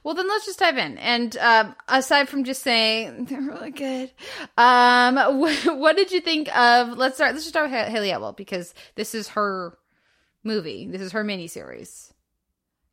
Well, 0.04 0.16
then 0.16 0.28
let's 0.28 0.46
just 0.46 0.60
dive 0.60 0.78
in. 0.78 0.98
And 0.98 1.36
um, 1.38 1.76
aside 1.88 2.30
from 2.30 2.44
just 2.44 2.64
saying 2.64 3.26
they're 3.30 3.42
really 3.42 3.72
good, 3.72 4.12
um, 4.58 5.16
what, 5.40 5.78
what 5.78 5.96
did 5.96 6.12
you 6.12 6.22
think 6.22 6.56
of? 6.56 6.98
Let's 6.98 7.16
start. 7.16 7.34
Let's 7.34 7.46
just 7.46 7.54
start 7.54 7.70
with 7.70 7.80
Ha- 7.80 7.90
Hayley 7.92 8.12
Atwell 8.12 8.34
because 8.34 8.74
this 8.96 9.14
is 9.16 9.30
her 9.30 9.78
movie. 10.44 10.88
This 10.90 11.02
is 11.02 11.12
her 11.12 11.24
miniseries. 11.24 12.12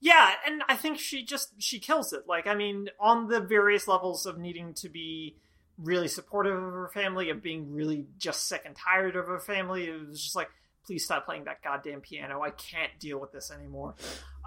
Yeah, 0.01 0.31
and 0.47 0.62
I 0.69 0.77
think 0.77 0.98
she 0.98 1.24
just 1.24 1.61
she 1.62 1.78
kills 1.78 2.12
it. 2.12 2.24
Like, 2.28 2.47
I 2.47 2.55
mean, 2.55 2.89
on 3.01 3.28
the 3.28 3.40
various 3.40 3.89
levels 3.89 4.27
of 4.27 4.39
needing 4.39 4.74
to 4.74 4.89
be 4.89 5.36
really 5.78 6.09
supportive 6.09 6.55
of 6.55 6.73
her 6.73 6.90
family, 6.93 7.31
of 7.31 7.43
being 7.43 7.73
really 7.73 8.07
just 8.19 8.47
sick 8.47 8.62
and 8.65 8.77
tired 8.77 9.16
of 9.16 9.27
her 9.27 9.40
family, 9.40 9.86
it 9.86 10.09
was 10.09 10.23
just 10.23 10.36
like, 10.36 10.51
please 10.87 11.05
stop 11.05 11.27
playing 11.27 11.45
that 11.45 11.63
goddamn 11.63 12.01
piano. 12.01 12.43
I 12.43 12.51
can't 12.51 12.93
deal 12.99 13.19
with 13.19 13.33
this 13.33 13.51
anymore. 13.51 13.95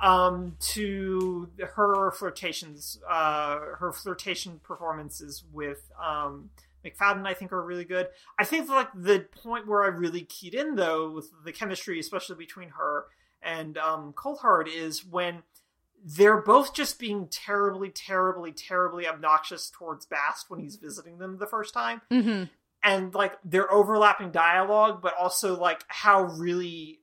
Um, 0.02 0.56
to 0.72 1.50
her 1.76 2.12
flirtations, 2.12 3.00
uh, 3.10 3.60
her 3.78 3.92
flirtation 3.92 4.62
performances 4.64 5.44
with 5.52 5.92
um, 6.02 6.50
Macfadyen, 6.86 7.28
I 7.28 7.34
think, 7.34 7.52
are 7.52 7.62
really 7.62 7.84
good. 7.84 8.08
I 8.38 8.46
think 8.46 8.70
like 8.70 8.90
the 8.96 9.26
point 9.44 9.68
where 9.68 9.84
I 9.84 9.88
really 9.88 10.22
keyed 10.22 10.56
in 10.56 10.76
though 10.76 11.12
with 11.12 11.30
the 11.44 11.52
chemistry, 11.52 12.00
especially 12.00 12.38
between 12.38 12.70
her 12.70 13.06
and 13.42 13.78
um, 13.78 14.14
Coulthard, 14.14 14.68
is 14.74 15.06
when 15.06 15.44
they're 16.04 16.42
both 16.42 16.74
just 16.74 16.98
being 16.98 17.28
terribly, 17.28 17.90
terribly, 17.90 18.54
terribly 18.54 19.06
obnoxious 19.06 19.70
towards 19.70 20.06
Bast 20.06 20.50
when 20.50 20.62
he's 20.62 20.78
visiting 20.78 21.18
them 21.18 21.38
the 21.38 21.46
first 21.46 21.74
time 21.74 22.02
Mm-hmm. 22.10 22.46
And 22.84 23.14
like 23.14 23.34
their 23.44 23.72
overlapping 23.72 24.32
dialogue, 24.32 25.02
but 25.02 25.14
also 25.18 25.60
like 25.60 25.84
how 25.88 26.24
really 26.24 27.00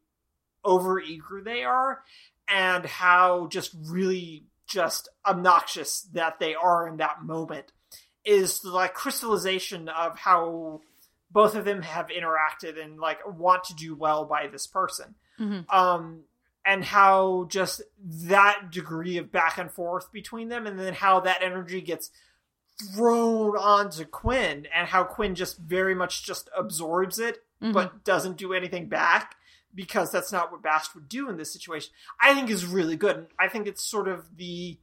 over 0.65 1.01
eager 1.01 1.43
they 1.45 1.63
are 1.65 2.03
and 2.49 2.85
how 2.87 3.47
just 3.49 3.75
really 3.89 4.45
just 4.67 5.09
obnoxious 5.25 6.03
that 6.13 6.39
they 6.41 6.55
are 6.55 6.89
in 6.89 6.97
that 6.97 7.23
moment 7.23 7.73
is 8.25 8.61
the 8.61 8.71
like 8.71 8.95
crystallization 8.95 9.89
of 9.89 10.19
how 10.19 10.81
both 11.31 11.55
of 11.55 11.65
them 11.65 11.83
have 11.83 12.09
interacted 12.09 12.83
and 12.83 12.99
like 12.99 13.19
want 13.27 13.63
to 13.65 13.75
do 13.75 13.95
well 13.95 14.25
by 14.25 14.49
this 14.49 14.67
person 14.67 15.15
Mhm. 15.39 15.73
um 15.73 16.25
and 16.65 16.85
how 16.85 17.45
just 17.49 17.81
that 18.03 18.71
degree 18.73 19.19
of 19.19 19.31
back 19.31 19.59
and 19.59 19.71
forth 19.71 20.11
between 20.11 20.49
them 20.49 20.67
and 20.67 20.81
then 20.81 20.95
how 20.95 21.21
that 21.21 21.43
energy 21.43 21.81
gets 21.81 22.11
thrown 22.95 23.57
onto 23.57 24.05
Quinn 24.05 24.67
and 24.75 24.89
how 24.89 25.05
Quinn 25.05 25.35
just 25.35 25.59
very 25.59 25.95
much 25.95 26.25
just 26.25 26.49
absorbs 26.57 27.19
it 27.19 27.43
Mhm. 27.63 27.73
but 27.73 28.05
doesn't 28.05 28.37
do 28.37 28.53
anything 28.53 28.89
back 28.89 29.37
because 29.75 30.11
that's 30.13 30.31
not 30.33 30.53
what 30.53 30.63
Bast 30.63 30.95
would 30.95 31.09
do 31.09 31.29
in 31.31 31.37
this 31.37 31.53
situation. 31.53 31.93
I 32.21 32.35
think 32.35 32.51
is 32.51 32.67
really 32.67 32.97
good. 32.97 33.17
And 33.17 33.27
I 33.39 33.49
think 33.49 33.67
it's 33.67 33.83
sort 33.83 34.09
of 34.09 34.37
the 34.37 34.79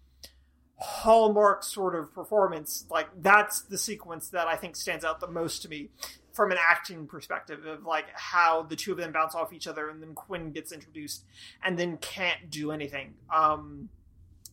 hallmark 0.77 1.63
sort 1.63 1.95
of 1.95 2.13
performance. 2.13 2.85
Like 2.89 3.07
that's 3.21 3.61
the 3.61 3.77
sequence 3.77 4.29
that 4.29 4.47
I 4.47 4.55
think 4.55 4.75
stands 4.75 5.05
out 5.05 5.19
the 5.19 5.27
most 5.27 5.61
to 5.63 5.69
me 5.69 5.89
from 6.33 6.51
an 6.51 6.57
acting 6.59 7.05
perspective 7.07 7.63
of 7.65 7.83
like 7.85 8.07
how 8.13 8.63
the 8.63 8.75
two 8.75 8.91
of 8.91 8.97
them 8.97 9.11
bounce 9.11 9.35
off 9.35 9.53
each 9.53 9.67
other 9.67 9.89
and 9.89 10.01
then 10.01 10.15
Quinn 10.15 10.51
gets 10.51 10.71
introduced 10.71 11.25
and 11.63 11.77
then 11.77 11.97
can't 11.97 12.49
do 12.49 12.71
anything 12.71 13.13
um 13.33 13.89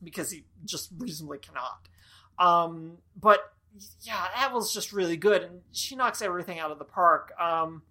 because 0.04 0.30
he 0.30 0.44
just 0.64 0.90
reasonably 0.98 1.38
cannot. 1.38 1.88
Um 2.40 2.98
but 3.20 3.52
yeah, 4.02 4.26
Atwell's 4.36 4.74
just 4.74 4.92
really 4.92 5.16
good 5.16 5.42
and 5.42 5.60
she 5.70 5.94
knocks 5.94 6.20
everything 6.22 6.58
out 6.58 6.72
of 6.72 6.78
the 6.78 6.84
park. 6.84 7.32
Um 7.38 7.82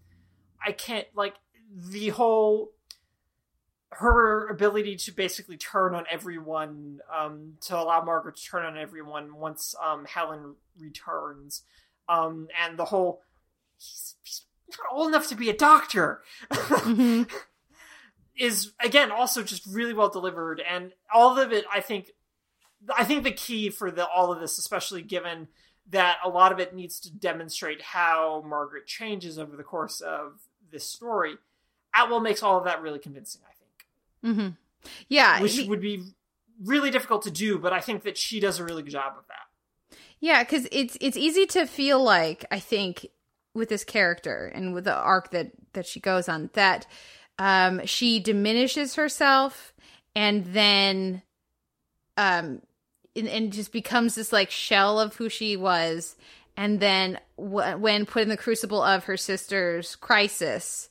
I 0.66 0.74
can't 0.74 1.08
like 1.16 1.36
the 1.74 2.10
whole 2.10 2.72
her 3.92 4.48
ability 4.48 4.96
to 4.96 5.12
basically 5.12 5.58
turn 5.58 5.96
on 5.96 6.06
everyone 6.12 7.00
um 7.16 7.54
to 7.62 7.78
allow 7.78 8.04
Margaret 8.04 8.36
to 8.36 8.44
turn 8.44 8.66
on 8.66 8.78
everyone 8.78 9.36
once 9.36 9.74
um 9.84 10.06
Helen 10.06 10.56
returns 10.78 11.64
um 12.08 12.48
and 12.62 12.78
the 12.78 12.86
whole 12.86 13.22
he's, 13.78 14.16
he's 14.24 14.42
not 14.78 14.96
old 14.96 15.08
enough 15.10 15.28
to 15.30 15.36
be 15.36 15.50
a 15.50 15.56
doctor 15.56 16.22
Mm-hmm. 16.52 17.24
is 18.38 18.72
again 18.80 19.12
also 19.12 19.44
just 19.44 19.66
really 19.66 19.94
well 19.94 20.10
delivered 20.10 20.62
and 20.62 20.94
all 21.14 21.38
of 21.38 21.52
it 21.52 21.66
i 21.74 21.82
think 21.82 22.12
i 22.98 23.04
think 23.04 23.24
the 23.24 23.32
key 23.32 23.70
for 23.70 23.92
the 23.92 24.08
all 24.08 24.32
of 24.32 24.40
this 24.40 24.58
especially 24.58 25.02
given 25.02 25.48
that 25.90 26.18
a 26.24 26.30
lot 26.30 26.52
of 26.52 26.60
it 26.60 26.74
needs 26.76 27.00
to 27.00 27.12
demonstrate 27.12 27.82
how 27.82 28.44
margaret 28.48 28.86
changes 28.88 29.38
over 29.40 29.56
the 29.56 29.64
course 29.64 30.02
of 30.02 30.40
this 30.72 30.86
story 30.86 31.36
atwell 31.96 32.20
makes 32.20 32.42
all 32.44 32.58
of 32.58 32.64
that 32.66 32.82
really 32.82 33.00
convincing 33.00 33.42
i 33.50 33.54
think 33.54 34.36
Mm-hmm. 34.36 34.50
Yeah. 35.08 35.42
which 35.42 35.56
the- 35.58 35.68
would 35.68 35.82
be 35.82 36.04
really 36.64 36.92
difficult 36.92 37.22
to 37.24 37.32
do 37.32 37.58
but 37.58 37.74
i 37.74 37.80
think 37.82 38.04
that 38.04 38.18
she 38.18 38.40
does 38.40 38.60
a 38.60 38.64
really 38.64 38.84
good 38.84 38.92
job 38.92 39.14
of 39.18 39.26
that 39.28 39.96
Yeah, 40.20 40.44
because 40.44 40.68
it's 40.72 40.98
it's 41.00 41.16
easy 41.18 41.46
to 41.48 41.66
feel 41.66 42.04
like 42.04 42.44
I 42.52 42.60
think 42.60 43.08
with 43.54 43.70
this 43.70 43.86
character 43.86 44.52
and 44.54 44.74
with 44.74 44.84
the 44.84 44.94
arc 44.94 45.32
that 45.32 45.52
that 45.74 45.86
she 45.86 46.00
goes 46.02 46.28
on 46.28 46.50
that 46.54 46.86
um 47.40 47.86
she 47.86 48.20
diminishes 48.20 48.96
herself 48.96 49.74
and 50.16 50.44
then 50.54 51.22
um 52.18 52.62
and, 53.16 53.28
and 53.28 53.54
just 53.54 53.72
becomes 53.72 54.16
this 54.16 54.32
like 54.32 54.52
shell 54.52 55.00
of 55.00 55.16
who 55.16 55.30
she 55.30 55.56
was. 55.58 56.16
And 56.58 56.80
then 56.80 57.20
w- 57.38 57.78
when 57.78 58.06
put 58.06 58.24
in 58.24 58.30
the 58.30 58.38
crucible 58.38 58.84
of 58.84 59.06
her 59.06 59.18
sister's 59.18 59.96
crisis 59.96 60.90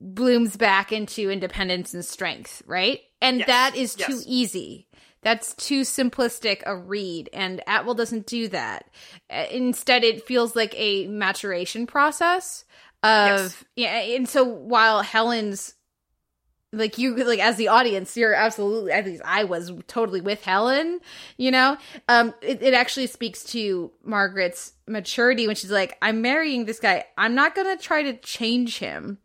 blooms 0.00 0.56
back 0.56 0.92
into 0.92 1.30
independence 1.30 1.94
and 1.94 2.04
strength 2.04 2.62
right? 2.66 3.00
And 3.20 3.40
Yes, 3.40 3.46
that 3.48 3.76
is 3.76 3.94
too 3.94 4.20
easy. 4.26 4.88
That's 5.22 5.54
too 5.54 5.82
simplistic 5.82 6.62
a 6.64 6.74
read 6.74 7.28
and 7.34 7.62
atwell 7.66 7.94
doesn't 7.94 8.26
do 8.26 8.48
that. 8.48 8.88
Instead 9.50 10.02
it 10.04 10.26
feels 10.26 10.56
like 10.56 10.74
a 10.76 11.06
maturation 11.08 11.86
process 11.86 12.64
of 13.02 13.64
yeah 13.76 13.98
and 13.98 14.28
so 14.28 14.44
while 14.44 15.02
helen's 15.02 15.74
like 16.72 16.98
you 16.98 17.16
like 17.16 17.40
as 17.40 17.56
the 17.56 17.68
audience 17.68 18.16
you're 18.16 18.34
absolutely 18.34 18.92
at 18.92 19.04
least 19.04 19.22
i 19.24 19.42
was 19.42 19.72
totally 19.88 20.20
with 20.20 20.42
helen 20.44 21.00
you 21.36 21.50
know 21.50 21.76
um 22.08 22.32
it, 22.42 22.62
it 22.62 22.74
actually 22.74 23.06
speaks 23.06 23.42
to 23.42 23.90
margaret's 24.04 24.72
maturity 24.86 25.46
when 25.46 25.56
she's 25.56 25.70
like 25.70 25.98
i'm 26.00 26.22
marrying 26.22 26.64
this 26.66 26.78
guy 26.78 27.04
i'm 27.18 27.34
not 27.34 27.54
gonna 27.54 27.76
try 27.76 28.02
to 28.02 28.16
change 28.18 28.78
him 28.78 29.18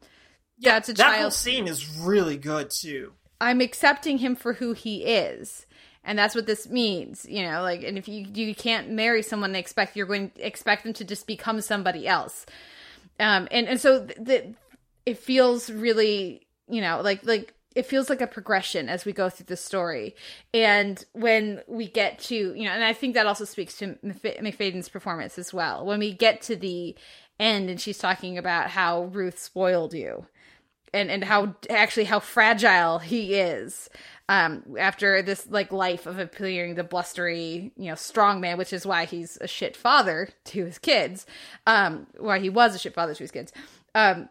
yeah 0.58 0.72
that's 0.74 0.90
a 0.90 0.94
that 0.94 1.06
whole 1.06 1.16
child 1.16 1.34
scene 1.34 1.68
is 1.68 2.00
really 2.00 2.38
good 2.38 2.70
too 2.72 3.12
I'm 3.42 3.62
accepting 3.62 4.20
him 4.20 4.36
for 4.36 4.54
who 4.54 4.74
he 4.74 5.04
is. 5.04 5.66
And 6.04 6.20
that's 6.20 6.36
what 6.36 6.46
this 6.46 6.70
means, 6.70 7.26
you 7.28 7.44
know, 7.44 7.64
like 7.64 7.84
and 7.84 7.98
if 7.98 8.08
you 8.08 8.28
you 8.34 8.54
can't 8.54 8.92
marry 8.92 9.24
someone 9.24 9.52
and 9.52 9.58
expect 9.58 9.96
you're 9.96 10.06
going 10.06 10.30
to 10.32 10.46
expect 10.46 10.84
them 10.84 10.94
to 10.94 11.04
just 11.04 11.26
become 11.26 11.62
somebody 11.62 12.08
else. 12.08 12.46
Um 13.20 13.48
and 13.50 13.68
and 13.68 13.80
so 13.80 14.00
the, 14.00 14.14
th- 14.24 14.54
it 15.06 15.18
feels 15.18 15.70
really 15.72 16.45
you 16.68 16.82
know, 16.82 17.02
like 17.02 17.26
like 17.26 17.54
it 17.76 17.86
feels 17.86 18.10
like 18.10 18.22
a 18.22 18.28
progression 18.28 18.88
as 18.88 19.04
we 19.04 19.12
go 19.12 19.30
through 19.30 19.48
the 19.48 19.58
story. 19.58 20.16
And 20.54 21.04
when 21.12 21.62
we 21.68 21.88
get 21.88 22.20
to, 22.20 22.36
you 22.36 22.64
know, 22.64 22.72
and 22.72 22.84
I 22.84 22.94
think 22.94 23.16
that 23.16 23.28
also 23.28 23.44
speaks 23.44 23.78
to 23.80 23.98
Mc- 24.02 24.42
Macfadyen's 24.42 24.88
performance 24.88 25.38
as 25.38 25.54
well. 25.54 25.86
When 25.86 26.00
we 26.00 26.14
get 26.14 26.42
to 26.44 26.56
the 26.56 26.96
end 27.38 27.70
and 27.70 27.80
she's 27.82 27.98
talking 27.98 28.38
about 28.38 28.70
how 28.70 29.06
Ruth 29.06 29.38
spoiled 29.40 29.94
you 29.94 30.26
and 30.96 31.12
and 31.12 31.24
how 31.24 31.54
actually 31.70 32.06
how 32.06 32.20
fragile 32.20 33.00
he 33.00 33.36
is 33.36 33.90
um 34.30 34.64
after 34.80 35.22
this 35.22 35.46
like 35.50 35.72
life 35.72 36.06
of 36.06 36.18
appearing 36.18 36.76
the 36.76 36.84
blustery 36.84 37.74
you 37.76 37.90
know 37.90 37.96
strong 37.96 38.40
man 38.40 38.58
which 38.58 38.72
is 38.72 38.86
why 38.86 39.06
he's 39.06 39.38
a 39.42 39.48
shit 39.48 39.76
father 39.76 40.30
to 40.46 40.66
his 40.66 40.80
kids 40.80 41.26
um 41.68 42.08
why 42.18 42.40
he 42.40 42.50
was 42.50 42.74
a 42.74 42.80
shit 42.80 42.94
father 42.94 43.14
to 43.14 43.24
his 43.24 43.32
kids 43.32 43.52
um 43.94 44.30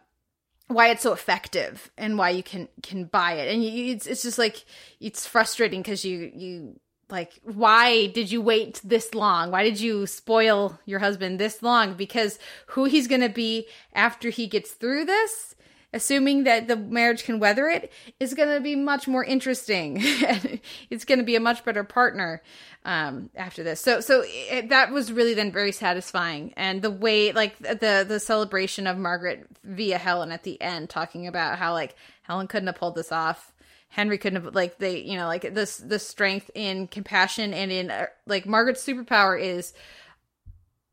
why 0.67 0.89
it's 0.89 1.03
so 1.03 1.13
effective 1.13 1.91
and 1.97 2.17
why 2.17 2.31
you 2.31 2.43
can 2.43 2.67
can 2.81 3.05
buy 3.05 3.33
it. 3.33 3.53
And 3.53 3.63
you, 3.63 3.93
it's 3.93 4.07
it's 4.07 4.23
just 4.23 4.37
like 4.37 4.65
it's 4.99 5.27
frustrating 5.27 5.81
because 5.81 6.03
you 6.03 6.31
you 6.33 6.79
like 7.09 7.39
why 7.43 8.07
did 8.07 8.31
you 8.31 8.41
wait 8.41 8.81
this 8.83 9.13
long? 9.13 9.51
Why 9.51 9.63
did 9.63 9.79
you 9.79 10.07
spoil 10.07 10.79
your 10.85 10.99
husband 10.99 11.39
this 11.39 11.61
long? 11.61 11.93
Because 11.95 12.39
who 12.67 12.85
he's 12.85 13.07
gonna 13.07 13.29
be 13.29 13.67
after 13.93 14.29
he 14.29 14.47
gets 14.47 14.71
through 14.71 15.05
this 15.05 15.54
assuming 15.95 16.43
that 16.43 16.67
the 16.67 16.75
marriage 16.75 17.23
can 17.23 17.39
weather 17.39 17.67
it 17.69 17.91
is 18.19 18.33
gonna 18.33 18.59
be 18.59 18.75
much 18.75 19.07
more 19.07 19.23
interesting. 19.23 20.03
It's 20.89 21.05
gonna 21.05 21.23
be 21.23 21.35
a 21.35 21.39
much 21.39 21.63
better 21.63 21.83
partner 21.83 22.41
um 22.83 23.29
after 23.35 23.63
this. 23.63 23.79
So 23.79 24.01
so 24.01 24.23
it, 24.25 24.69
that 24.69 24.91
was 24.91 25.11
really 25.11 25.33
then 25.33 25.51
very 25.51 25.71
satisfying. 25.71 26.53
And 26.57 26.81
the 26.81 26.91
way 26.91 27.31
like 27.31 27.57
the 27.59 28.05
the 28.07 28.19
celebration 28.19 28.87
of 28.87 28.97
margaret 28.97 29.47
via 29.63 29.97
helen 29.97 30.31
at 30.31 30.43
the 30.43 30.61
end 30.61 30.89
talking 30.89 31.27
about 31.27 31.57
how 31.57 31.73
like 31.73 31.95
helen 32.23 32.47
couldn't 32.47 32.67
have 32.67 32.75
pulled 32.75 32.95
this 32.95 33.11
off. 33.11 33.53
Henry 33.87 34.17
couldn't 34.17 34.43
have 34.43 34.53
like 34.53 34.77
they 34.77 34.99
you 34.99 35.15
know 35.15 35.27
like 35.27 35.53
this 35.53 35.77
the 35.77 35.99
strength 35.99 36.51
in 36.53 36.87
compassion 36.87 37.53
and 37.53 37.71
in 37.71 37.89
uh, 37.89 38.07
like 38.27 38.45
margaret's 38.45 38.85
superpower 38.85 39.41
is 39.41 39.73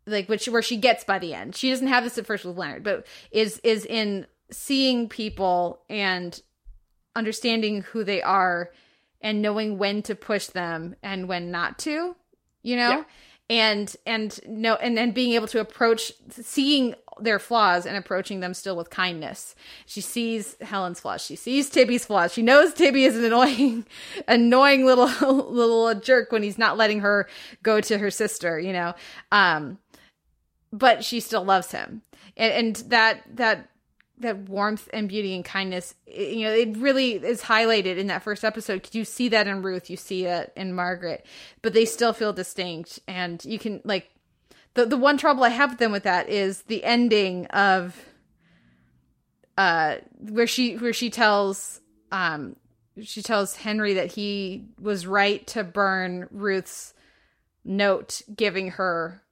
like 0.06 0.28
which 0.28 0.48
where 0.48 0.62
she 0.62 0.76
gets 0.76 1.02
by 1.04 1.18
the 1.18 1.34
end. 1.34 1.56
She 1.56 1.70
doesn't 1.70 1.88
have 1.88 2.04
this 2.04 2.18
at 2.18 2.26
first 2.26 2.44
with 2.44 2.56
leonard 2.56 2.84
but 2.84 3.06
is 3.32 3.58
is 3.64 3.84
in 3.84 4.26
seeing 4.52 5.08
people 5.08 5.82
and 5.88 6.40
understanding 7.16 7.82
who 7.82 8.04
they 8.04 8.22
are 8.22 8.70
and 9.20 9.42
knowing 9.42 9.78
when 9.78 10.02
to 10.02 10.14
push 10.14 10.46
them 10.46 10.94
and 11.02 11.28
when 11.28 11.50
not 11.50 11.78
to 11.80 12.14
you 12.62 12.76
know? 12.76 12.90
Yeah. 12.90 13.04
and 13.50 13.96
and 14.06 14.40
no 14.46 14.76
and 14.76 14.96
then 14.96 15.10
being 15.10 15.32
able 15.32 15.48
to 15.48 15.60
approach 15.60 16.12
seeing 16.30 16.94
their 17.20 17.38
flaws 17.38 17.84
and 17.84 17.96
approaching 17.96 18.40
them 18.40 18.54
still 18.54 18.76
with 18.76 18.88
kindness. 18.88 19.54
She 19.84 20.00
sees 20.00 20.56
helen's 20.60 21.00
flaws. 21.00 21.20
She 21.22 21.36
sees 21.36 21.68
tibby's 21.68 22.06
flaws. 22.06 22.32
She 22.32 22.40
knows 22.42 22.72
tibby 22.72 23.04
is 23.04 23.16
an 23.16 23.24
annoying 23.24 23.86
annoying 24.28 24.86
little 24.86 25.06
little 25.50 25.94
jerk 25.96 26.32
when 26.32 26.42
he's 26.42 26.58
not 26.58 26.76
letting 26.76 27.00
her 27.00 27.28
go 27.62 27.80
to 27.80 27.98
her 27.98 28.10
sister 28.10 28.58
you 28.58 28.72
know? 28.72 28.94
Um 29.30 29.78
but 30.72 31.04
she 31.04 31.20
still 31.20 31.44
loves 31.44 31.72
him. 31.72 32.02
And, 32.36 32.52
and 32.52 32.76
that 32.90 33.22
that 33.36 33.68
that 34.22 34.48
warmth 34.48 34.88
and 34.92 35.08
beauty 35.08 35.34
and 35.34 35.44
kindness 35.44 35.94
you 36.06 36.44
know 36.44 36.52
it 36.52 36.76
really 36.76 37.12
is 37.12 37.42
highlighted 37.42 37.96
in 37.96 38.06
that 38.08 38.22
first 38.22 38.44
episode. 38.44 38.76
Because 38.76 38.94
you 38.94 39.04
see 39.04 39.28
that 39.28 39.46
in 39.46 39.62
ruth 39.62 39.90
you 39.90 39.96
see 39.96 40.24
it 40.26 40.52
in 40.56 40.72
margaret 40.72 41.26
but 41.60 41.72
they 41.72 41.84
still 41.84 42.12
feel 42.12 42.32
distinct. 42.32 42.98
And 43.06 43.44
you 43.44 43.58
can 43.58 43.80
like 43.84 44.10
the 44.74 44.86
the 44.86 44.96
one 44.96 45.18
trouble 45.18 45.44
i 45.44 45.48
have 45.48 45.70
with 45.70 45.78
them 45.78 45.92
with 45.92 46.04
that 46.04 46.28
is 46.28 46.62
the 46.62 46.82
ending 46.84 47.46
of 47.46 47.96
uh 49.58 49.96
where 50.18 50.46
she 50.46 50.76
where 50.76 50.92
she 50.92 51.10
tells 51.10 51.80
um 52.10 52.56
she 53.02 53.22
tells 53.22 53.56
henry 53.56 53.94
that 53.94 54.12
he 54.12 54.66
was 54.80 55.06
right 55.06 55.46
to 55.46 55.62
burn 55.62 56.26
ruth's 56.30 56.94
note 57.64 58.22
giving 58.34 58.70
her 58.72 59.22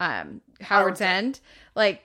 um 0.00 0.40
howard's 0.62 1.00
end. 1.00 1.40
Like 1.74 2.02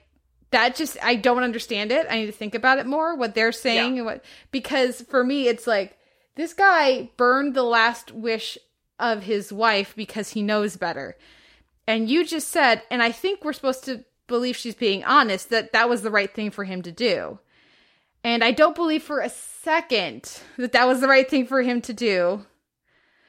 that 0.50 0.76
just 0.76 0.96
I 1.02 1.14
don't 1.16 1.42
understand 1.42 1.92
it. 1.92 2.06
I 2.08 2.20
need 2.20 2.26
to 2.26 2.32
think 2.32 2.54
about 2.54 2.78
it 2.78 2.86
more 2.86 3.14
what 3.14 3.34
they're 3.34 3.52
saying 3.52 3.92
Yeah. 3.94 3.98
and 3.98 4.06
what 4.06 4.24
because 4.50 5.02
for 5.02 5.22
me 5.24 5.48
it's 5.48 5.66
like 5.66 5.96
this 6.36 6.54
guy 6.54 7.10
burned 7.16 7.54
the 7.54 7.62
last 7.64 8.12
wish 8.12 8.56
of 8.98 9.24
his 9.24 9.52
wife 9.52 9.94
because 9.96 10.30
he 10.30 10.42
knows 10.42 10.76
better. 10.76 11.16
And 11.86 12.08
you 12.08 12.24
just 12.24 12.48
said 12.48 12.82
and 12.90 13.02
I 13.02 13.12
think 13.12 13.44
we're 13.44 13.52
supposed 13.52 13.84
to 13.84 14.04
believe 14.26 14.56
she's 14.56 14.74
being 14.74 15.04
honest 15.04 15.50
that 15.50 15.72
that 15.72 15.88
was 15.88 16.02
the 16.02 16.10
right 16.10 16.32
thing 16.32 16.50
for 16.50 16.64
him 16.64 16.82
to 16.82 16.92
do. 16.92 17.38
And 18.24 18.42
I 18.42 18.50
don't 18.50 18.74
believe 18.74 19.02
for 19.02 19.20
a 19.20 19.30
second 19.30 20.40
that 20.56 20.72
that 20.72 20.86
was 20.86 21.00
the 21.00 21.08
right 21.08 21.28
thing 21.28 21.46
for 21.46 21.62
him 21.62 21.80
to 21.82 21.92
do. 21.92 22.44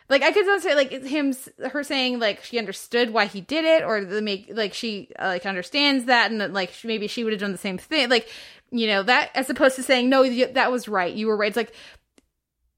Like 0.09 0.23
I 0.23 0.31
could 0.31 0.47
not 0.47 0.61
say 0.61 0.73
like 0.73 0.91
him 0.91 1.35
her 1.71 1.83
saying 1.83 2.19
like 2.19 2.43
she 2.43 2.57
understood 2.57 3.11
why 3.11 3.25
he 3.25 3.41
did 3.41 3.63
it 3.63 3.83
or 3.83 4.03
the 4.03 4.23
make 4.23 4.49
like 4.51 4.73
she 4.73 5.09
uh, 5.19 5.27
like 5.27 5.45
understands 5.45 6.05
that 6.05 6.31
and 6.31 6.41
that 6.41 6.51
like 6.51 6.71
she, 6.71 6.87
maybe 6.87 7.07
she 7.07 7.23
would 7.23 7.31
have 7.31 7.39
done 7.39 7.51
the 7.51 7.59
same 7.59 7.77
thing. 7.77 8.09
Like 8.09 8.27
you 8.71 8.87
know 8.87 9.03
that 9.03 9.29
as 9.35 9.49
opposed 9.51 9.75
to 9.75 9.83
saying 9.83 10.09
no 10.09 10.27
that 10.53 10.71
was 10.71 10.87
right 10.87 11.13
you 11.13 11.27
were 11.27 11.37
right. 11.37 11.49
It's 11.49 11.57
like 11.57 11.73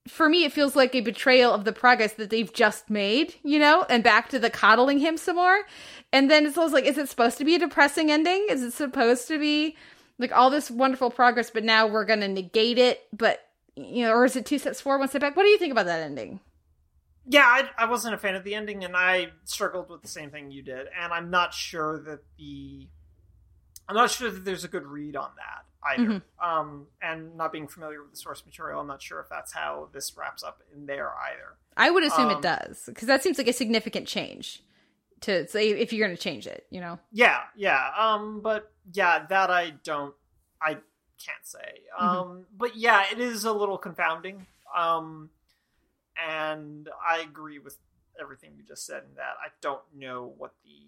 for 0.10 0.28
me 0.28 0.44
it 0.44 0.52
feels 0.52 0.76
like 0.76 0.94
a 0.94 1.00
betrayal 1.00 1.54
of 1.54 1.64
the 1.64 1.72
progress 1.72 2.14
that 2.14 2.32
they've 2.32 2.52
just 2.52 2.90
made 2.90 3.36
you 3.44 3.60
know 3.60 3.86
and 3.88 4.04
back 4.04 4.28
to 4.30 4.40
the 4.40 4.50
coddling 4.50 5.00
him 5.00 5.16
some 5.16 5.38
more. 5.38 5.62
And 6.12 6.30
then 6.30 6.46
it's 6.46 6.58
almost 6.58 6.74
like 6.74 6.86
is 6.86 6.98
it 6.98 7.08
supposed 7.08 7.38
to 7.38 7.46
be 7.46 7.56
a 7.56 7.60
depressing 7.60 8.12
ending? 8.12 8.48
Is 8.50 8.62
it 8.62 8.74
supposed 8.74 9.30
to 9.30 9.40
be 9.40 9.78
like 10.20 10.34
all 10.34 10.50
this 10.50 10.70
wonderful 10.70 11.10
progress 11.10 11.50
but 11.50 11.64
now 11.64 11.88
we're 11.88 12.04
gonna 12.04 12.28
negate 12.28 12.78
it? 12.78 13.08
But 13.14 13.40
you 13.78 14.04
know 14.04 14.12
or 14.12 14.26
is 14.26 14.36
it 14.36 14.46
two 14.46 14.60
steps 14.60 14.82
forward 14.82 15.00
one 15.00 15.08
step 15.08 15.22
back? 15.22 15.38
What 15.38 15.44
do 15.44 15.50
you 15.50 15.58
think 15.58 15.72
about 15.72 15.86
that 15.86 16.02
ending 16.02 16.42
yeah, 17.28 17.46
I, 17.46 17.70
I 17.78 17.86
wasn't 17.86 18.16
a 18.16 18.18
fan 18.18 18.36
of 18.36 18.44
the 18.44 18.56
ending, 18.56 18.84
and 18.84 18.96
I 18.96 19.30
struggled 19.46 19.90
with 19.90 20.02
the 20.02 20.08
same 20.08 20.32
thing 20.32 20.52
you 20.52 20.64
did. 20.64 20.88
And 21.00 21.14
I'm 21.14 21.30
not 21.30 21.54
sure 21.54 22.02
that 22.04 22.20
the, 22.38 22.88
I'm 23.88 23.96
not 23.96 24.12
sure 24.12 24.32
that 24.32 24.46
there's 24.46 24.64
a 24.64 24.68
good 24.68 24.86
read 24.86 25.16
on 25.16 25.30
that 25.38 25.66
either. 25.92 26.10
Mm-hmm. 26.10 26.50
Um, 26.50 26.88
and 27.02 27.36
not 27.36 27.52
being 27.52 27.68
familiar 27.68 28.02
with 28.02 28.12
the 28.12 28.18
source 28.18 28.46
material, 28.46 28.80
I'm 28.80 28.88
not 28.88 29.02
sure 29.02 29.20
if 29.20 29.30
that's 29.30 29.54
how 29.54 29.90
this 29.94 30.16
wraps 30.18 30.44
up 30.44 30.62
in 30.76 30.86
there 30.86 31.12
either. 31.32 31.58
I 31.78 31.90
would 31.90 32.04
assume 32.04 32.28
Um, 32.28 32.38
it 32.38 32.42
does 32.42 32.84
because 32.86 33.08
that 33.08 33.24
seems 33.24 33.38
like 33.38 33.48
a 33.48 33.54
significant 33.54 34.08
change 34.08 34.64
to 35.22 35.48
say 35.48 35.70
if 35.70 35.94
you're 35.94 36.06
going 36.06 36.16
to 36.16 36.22
change 36.22 36.48
it, 36.48 36.66
you 36.70 36.82
know. 36.82 37.00
Yeah, 37.12 37.40
yeah. 37.56 37.92
Um, 37.98 38.42
but 38.42 38.72
yeah, 38.94 39.26
that 39.28 39.50
I 39.50 39.74
don't, 39.84 40.14
I 40.62 40.74
can't 41.24 41.44
say. 41.44 41.82
Mm-hmm. 42.00 42.06
Um, 42.06 42.46
but 42.58 42.76
yeah, 42.76 43.06
it 43.12 43.20
is 43.20 43.46
a 43.46 43.54
little 43.54 43.78
confounding. 43.78 44.48
Um, 44.76 45.30
and 46.18 46.90
I 47.08 47.20
agree 47.20 47.60
with 47.60 47.78
everything 48.20 48.52
you 48.56 48.64
just 48.64 48.86
said 48.86 49.04
in 49.10 49.16
that 49.16 49.36
I 49.44 49.50
don't 49.62 49.82
know 49.96 50.34
what 50.38 50.54
the, 50.64 50.88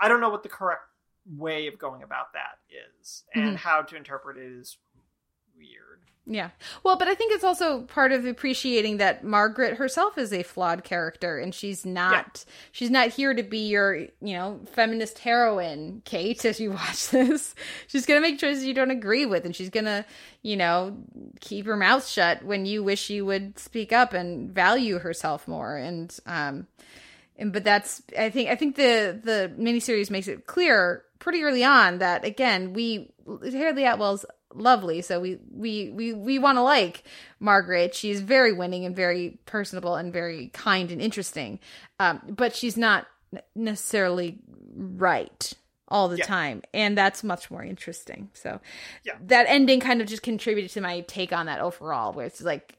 I 0.00 0.08
don't 0.08 0.20
know 0.20 0.28
what 0.30 0.42
the 0.42 0.48
correct 0.48 0.82
way 1.26 1.66
of 1.68 1.78
going 1.78 2.02
about 2.02 2.32
that 2.34 2.58
is, 3.00 3.24
and 3.34 3.56
Mhm. 3.56 3.60
how 3.60 3.82
to 3.82 3.96
interpret 3.96 4.36
it 4.36 4.44
is 4.52 4.78
weird. 5.56 5.93
Yeah. 6.26 6.50
Well, 6.82 6.96
but 6.96 7.06
I 7.06 7.14
think 7.14 7.34
it's 7.34 7.44
also 7.44 7.82
part 7.82 8.10
of 8.12 8.24
appreciating 8.24 8.96
that 8.96 9.24
Margaret 9.24 9.76
herself 9.76 10.16
is 10.16 10.32
a 10.32 10.42
flawed 10.42 10.82
character 10.82 11.38
and 11.38 11.54
she's 11.54 11.84
not 11.84 12.46
she's 12.72 12.90
not 12.90 13.10
here 13.10 13.34
to 13.34 13.42
be 13.42 13.68
your, 13.68 13.94
you 13.96 14.32
know, 14.32 14.60
feminist 14.72 15.18
heroine, 15.18 16.00
Kate, 16.06 16.42
as 16.46 16.58
you 16.60 16.70
watch 16.70 17.08
this. 17.10 17.54
She's 17.88 18.06
going 18.06 18.22
to 18.22 18.26
make 18.26 18.38
choices 18.38 18.64
you 18.64 18.72
don't 18.72 18.90
agree 18.90 19.26
with 19.26 19.44
and 19.44 19.54
she's 19.54 19.68
going 19.68 19.84
to, 19.84 20.06
you 20.40 20.56
know, 20.56 20.96
keep 21.40 21.66
her 21.66 21.76
mouth 21.76 22.06
shut 22.08 22.42
when 22.42 22.64
you 22.64 22.82
wish 22.82 23.02
she 23.02 23.20
would 23.20 23.58
speak 23.58 23.92
up 23.92 24.14
and 24.14 24.50
value 24.50 24.98
herself 24.98 25.46
more 25.46 25.76
and 25.76 26.18
um 26.26 26.66
and 27.36 27.52
but 27.52 27.64
that's 27.64 28.02
I 28.18 28.30
think 28.30 28.48
I 28.48 28.56
think 28.56 28.76
the 28.76 29.20
the 29.22 29.52
miniseries 29.58 30.10
makes 30.10 30.28
it 30.28 30.46
clear 30.46 31.04
pretty 31.18 31.42
early 31.42 31.64
on 31.64 31.98
that 31.98 32.24
again 32.24 32.72
we 32.72 33.12
Hayley 33.42 33.84
Atwell's 33.84 34.24
lovely, 34.54 35.02
so 35.02 35.20
we 35.20 35.38
we 35.50 35.90
we 35.90 36.12
we 36.12 36.38
want 36.38 36.56
to 36.56 36.62
like 36.62 37.04
Margaret. 37.40 37.94
She's 37.94 38.20
very 38.20 38.52
winning 38.52 38.84
and 38.84 38.94
very 38.96 39.38
personable 39.46 39.94
and 39.96 40.12
very 40.12 40.48
kind 40.48 40.90
and 40.90 41.00
interesting, 41.02 41.58
um, 42.00 42.20
but 42.28 42.54
she's 42.56 42.76
not 42.76 43.06
necessarily 43.54 44.38
right 44.76 45.52
all 45.88 46.08
the 46.08 46.16
Yeah. 46.18 46.24
time, 46.24 46.62
and 46.72 46.96
that's 46.96 47.22
much 47.22 47.50
more 47.50 47.62
interesting. 47.62 48.30
So 48.32 48.60
Yeah. 49.04 49.14
that 49.26 49.46
ending 49.48 49.80
kind 49.80 50.00
of 50.00 50.08
just 50.08 50.22
contributed 50.22 50.70
to 50.72 50.80
my 50.80 51.00
take 51.02 51.32
on 51.32 51.46
that 51.46 51.60
overall, 51.60 52.12
where 52.12 52.26
it's 52.26 52.40
like, 52.40 52.76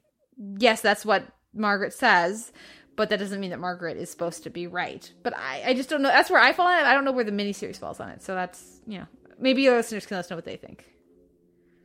yes, 0.57 0.81
that's 0.81 1.05
what 1.05 1.23
Margaret 1.53 1.93
says, 1.93 2.51
but 2.95 3.09
that 3.09 3.19
doesn't 3.19 3.39
mean 3.39 3.51
that 3.51 3.59
Margaret 3.59 3.97
is 3.97 4.09
supposed 4.09 4.43
to 4.43 4.49
be 4.49 4.67
right. 4.67 5.11
But 5.23 5.37
I, 5.37 5.63
I 5.67 5.73
just 5.73 5.89
don't 5.89 6.01
know. 6.01 6.09
That's 6.09 6.29
where 6.29 6.41
I 6.41 6.51
fall 6.51 6.67
on 6.67 6.79
it. 6.79 6.83
I 6.87 6.93
don't 6.93 7.05
know 7.05 7.11
where 7.11 7.23
the 7.23 7.31
miniseries 7.31 7.77
falls 7.77 7.99
on 7.99 8.09
it. 8.09 8.21
So 8.23 8.33
that's 8.35 8.79
you 8.87 8.99
know 8.99 9.05
maybe 9.37 9.61
your 9.61 9.75
listeners 9.75 10.05
can 10.05 10.15
let 10.15 10.25
us 10.25 10.29
know 10.29 10.35
what 10.37 10.45
they 10.45 10.57
think. 10.57 10.85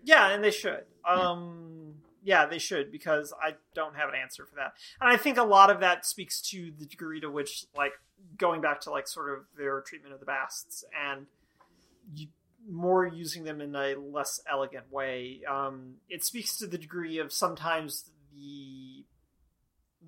Yeah, 0.05 0.31
and 0.31 0.43
they 0.43 0.51
should. 0.51 0.85
Um 1.09 1.95
yeah, 2.23 2.47
they 2.47 2.59
should 2.59 2.93
because 2.93 3.33
I 3.43 3.55
don't 3.75 3.97
have 3.97 4.11
an 4.11 4.15
answer 4.15 4.45
for 4.45 4.57
that. 4.57 4.75
And 5.01 5.11
I 5.11 5.17
think 5.17 5.39
a 5.39 5.43
lot 5.43 5.71
of 5.71 5.81
that 5.81 6.05
speaks 6.05 6.41
to 6.51 6.71
the 6.79 6.85
degree 6.85 7.21
to 7.21 7.31
which 7.31 7.65
like 7.75 7.93
going 8.37 8.61
back 8.61 8.81
to 8.83 8.91
like 8.91 9.09
sort 9.09 9.33
of 9.33 9.45
their 9.57 9.81
treatment 9.81 10.13
of 10.13 10.21
the 10.21 10.27
basts 10.27 10.85
and 11.09 11.27
you, 12.15 12.29
more 12.69 13.07
using 13.07 13.45
them 13.45 13.63
in 13.63 13.75
a 13.75 13.95
less 13.95 14.39
elegant 14.51 14.93
way. 14.93 15.41
Um, 15.49 15.95
it 16.11 16.23
speaks 16.23 16.59
to 16.59 16.67
the 16.67 16.77
degree 16.77 17.19
of 17.19 17.33
sometimes 17.33 18.11
the 18.35 19.05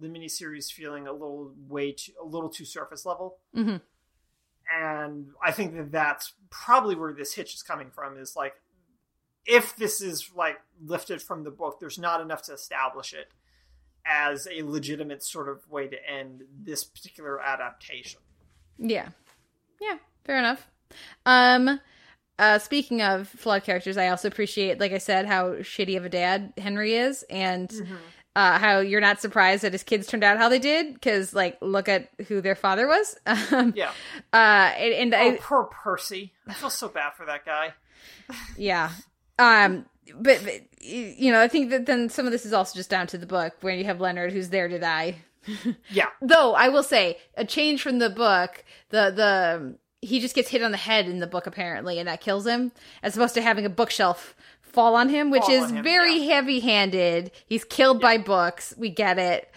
the 0.01 0.09
miniseries 0.09 0.70
feeling 0.70 1.06
a 1.06 1.12
little 1.12 1.52
way 1.69 1.93
too, 1.93 2.12
a 2.20 2.27
little 2.27 2.48
too 2.51 2.64
surface 2.64 3.06
level. 3.06 3.39
Mm-hmm. 3.56 3.77
and 4.74 5.28
I 5.44 5.52
think 5.52 5.77
that 5.77 5.93
that's 5.93 6.32
probably 6.51 6.94
where 6.94 7.12
this 7.12 7.35
hitch 7.35 7.55
is 7.55 7.62
coming 7.62 7.90
from. 7.90 8.16
Is 8.19 8.35
like, 8.36 8.55
if 9.47 9.77
this 9.77 10.01
is 10.01 10.31
like 10.36 10.60
lifted 10.85 11.20
from 11.23 11.44
the 11.44 11.51
book, 11.51 11.81
there's 11.81 11.98
not 11.98 12.20
enough 12.20 12.43
to 12.43 12.52
establish 12.52 13.12
it 13.12 13.28
as 14.05 14.48
a 14.51 14.62
legitimate 14.62 15.23
sort 15.23 15.48
of 15.48 15.69
way 15.70 15.86
to 15.89 15.97
end 16.10 16.43
this 16.62 16.82
particular 16.85 17.40
adaptation. 17.40 18.20
Yeah. 18.78 19.09
Yeah, 19.81 19.98
fair 20.24 20.39
enough. 20.39 20.66
Um 21.27 21.81
uh 22.39 22.59
speaking 22.59 23.02
of 23.02 23.28
flawed 23.28 23.62
characters, 23.64 23.97
I 23.97 24.09
also 24.09 24.28
appreciate, 24.28 24.81
like 24.81 24.93
I 24.93 24.98
said, 24.98 25.27
how 25.27 25.51
shitty 25.56 25.97
of 25.97 26.05
a 26.05 26.09
dad 26.09 26.52
Henry 26.59 26.94
is 26.94 27.23
and 27.31 27.70
uh 28.35 28.59
how 28.59 28.81
you're 28.81 29.01
not 29.01 29.20
surprised 29.20 29.62
that 29.62 29.73
his 29.73 29.82
kids 29.82 30.06
turned 30.06 30.24
out 30.24 30.39
how 30.39 30.48
they 30.48 30.59
did 30.59 30.94
because 30.94 31.35
like 31.35 31.59
look 31.60 31.89
at 31.89 32.09
who 32.28 32.40
their 32.40 32.55
father 32.56 32.86
was. 32.89 33.16
Um 33.27 33.73
Yeah. 33.77 33.90
uh 34.32 34.73
and, 34.77 34.94
and 34.94 35.14
Oh, 35.14 35.19
I 35.35 35.39
poor 35.40 35.64
Percy. 35.64 36.32
I 36.48 36.55
feel 36.55 36.70
so 36.70 36.89
bad 36.89 37.12
for 37.14 37.27
that 37.27 37.44
guy. 37.44 37.74
yeah. 38.56 38.90
Um 39.43 39.86
but, 40.14 40.43
but 40.44 40.60
you 40.81 41.32
know, 41.32 41.40
I 41.40 41.48
think 41.48 41.70
that 41.70 41.86
then 41.86 42.09
some 42.09 42.27
of 42.27 42.32
this 42.32 42.44
is 42.44 42.52
also 42.52 42.77
just 42.77 42.90
down 42.90 43.06
to 43.09 43.19
the 43.19 43.27
book 43.27 43.55
where 43.60 43.74
you 43.74 43.85
have 43.85 44.01
Leonard 44.01 44.32
who's 44.32 44.51
there 44.51 44.69
to 44.69 44.78
die. 44.78 45.16
Yeah. 45.90 46.06
Though 46.20 46.55
I 46.55 46.69
will 46.69 46.85
say, 46.85 47.19
a 47.36 47.44
change 47.44 47.82
from 47.82 47.98
the 47.98 48.10
book, 48.10 48.64
the 48.90 49.10
the 49.10 49.74
he 50.01 50.20
just 50.20 50.35
gets 50.35 50.51
hit 50.51 50.62
on 50.62 50.70
the 50.70 50.77
head 50.77 51.06
in 51.06 51.19
the 51.19 51.27
book 51.27 51.47
apparently, 51.47 51.98
and 51.98 52.09
that 52.09 52.20
kills 52.20 52.47
him, 52.47 52.73
as 53.02 53.16
opposed 53.16 53.35
to 53.35 53.43
having 53.43 53.66
a 53.66 53.70
bookshelf 53.70 54.35
fall 54.60 54.94
on 54.94 55.09
him, 55.09 55.31
which 55.31 55.43
Fall 55.43 55.64
is 55.64 55.70
him, 55.70 55.82
very 55.82 56.16
yeah. 56.16 56.35
heavy-handed. 56.35 57.31
He's 57.47 57.64
killed 57.64 58.01
by 58.01 58.19
books. 58.19 58.74
We 58.77 58.90
get 58.90 59.19
it. 59.19 59.52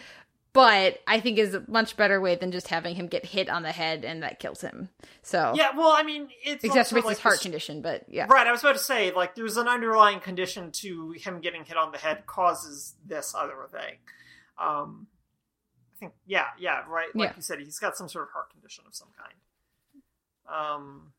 But 0.56 1.02
I 1.06 1.19
think 1.19 1.38
is 1.38 1.53
a 1.53 1.64
much 1.68 1.95
better 1.98 2.19
way 2.19 2.36
than 2.36 2.52
just 2.52 2.69
having 2.69 2.95
him 2.95 3.07
get 3.07 3.26
hit 3.26 3.49
on 3.49 3.61
the 3.61 3.72
head 3.72 4.03
and 4.06 4.23
that 4.23 4.40
kills 4.40 4.61
him. 4.61 4.90
So 5.22 5.53
Yeah. 5.56 5.76
Well, 5.76 5.91
I 5.91 6.02
mean, 6.02 6.30
it's 6.44 6.64
exacerbates 6.64 7.03
like 7.03 7.10
his 7.18 7.19
heart 7.19 7.34
this- 7.36 7.41
condition, 7.44 7.82
but 7.82 8.06
yeah. 8.07 8.26
Right, 8.30 8.48
I 8.48 8.52
was 8.52 8.61
about 8.61 8.73
to 8.73 8.80
say, 8.80 9.11
like, 9.11 9.36
there's 9.36 9.57
an 9.57 9.68
underlying 9.68 10.19
condition 10.22 10.72
to 10.72 11.11
him 11.11 11.41
getting 11.41 11.65
hit 11.65 11.76
on 11.77 11.91
the 11.91 11.98
head 11.98 12.26
causes 12.26 12.95
this 13.06 13.36
other 13.38 13.68
thing. 13.72 13.98
Um, 14.57 15.07
I 15.94 15.99
think, 15.99 16.14
yeah, 16.26 16.48
yeah, 16.57 16.84
right. 16.88 17.14
Like 17.15 17.30
Yeah. 17.32 17.36
you 17.36 17.41
said, 17.41 17.60
he's 17.60 17.77
got 17.77 17.98
some 17.98 18.07
sort 18.10 18.26
of 18.27 18.32
heart 18.32 18.49
condition 18.52 18.86
of 18.88 18.95
some 18.95 19.10
kind. 19.18 19.34
Um, 20.48 21.14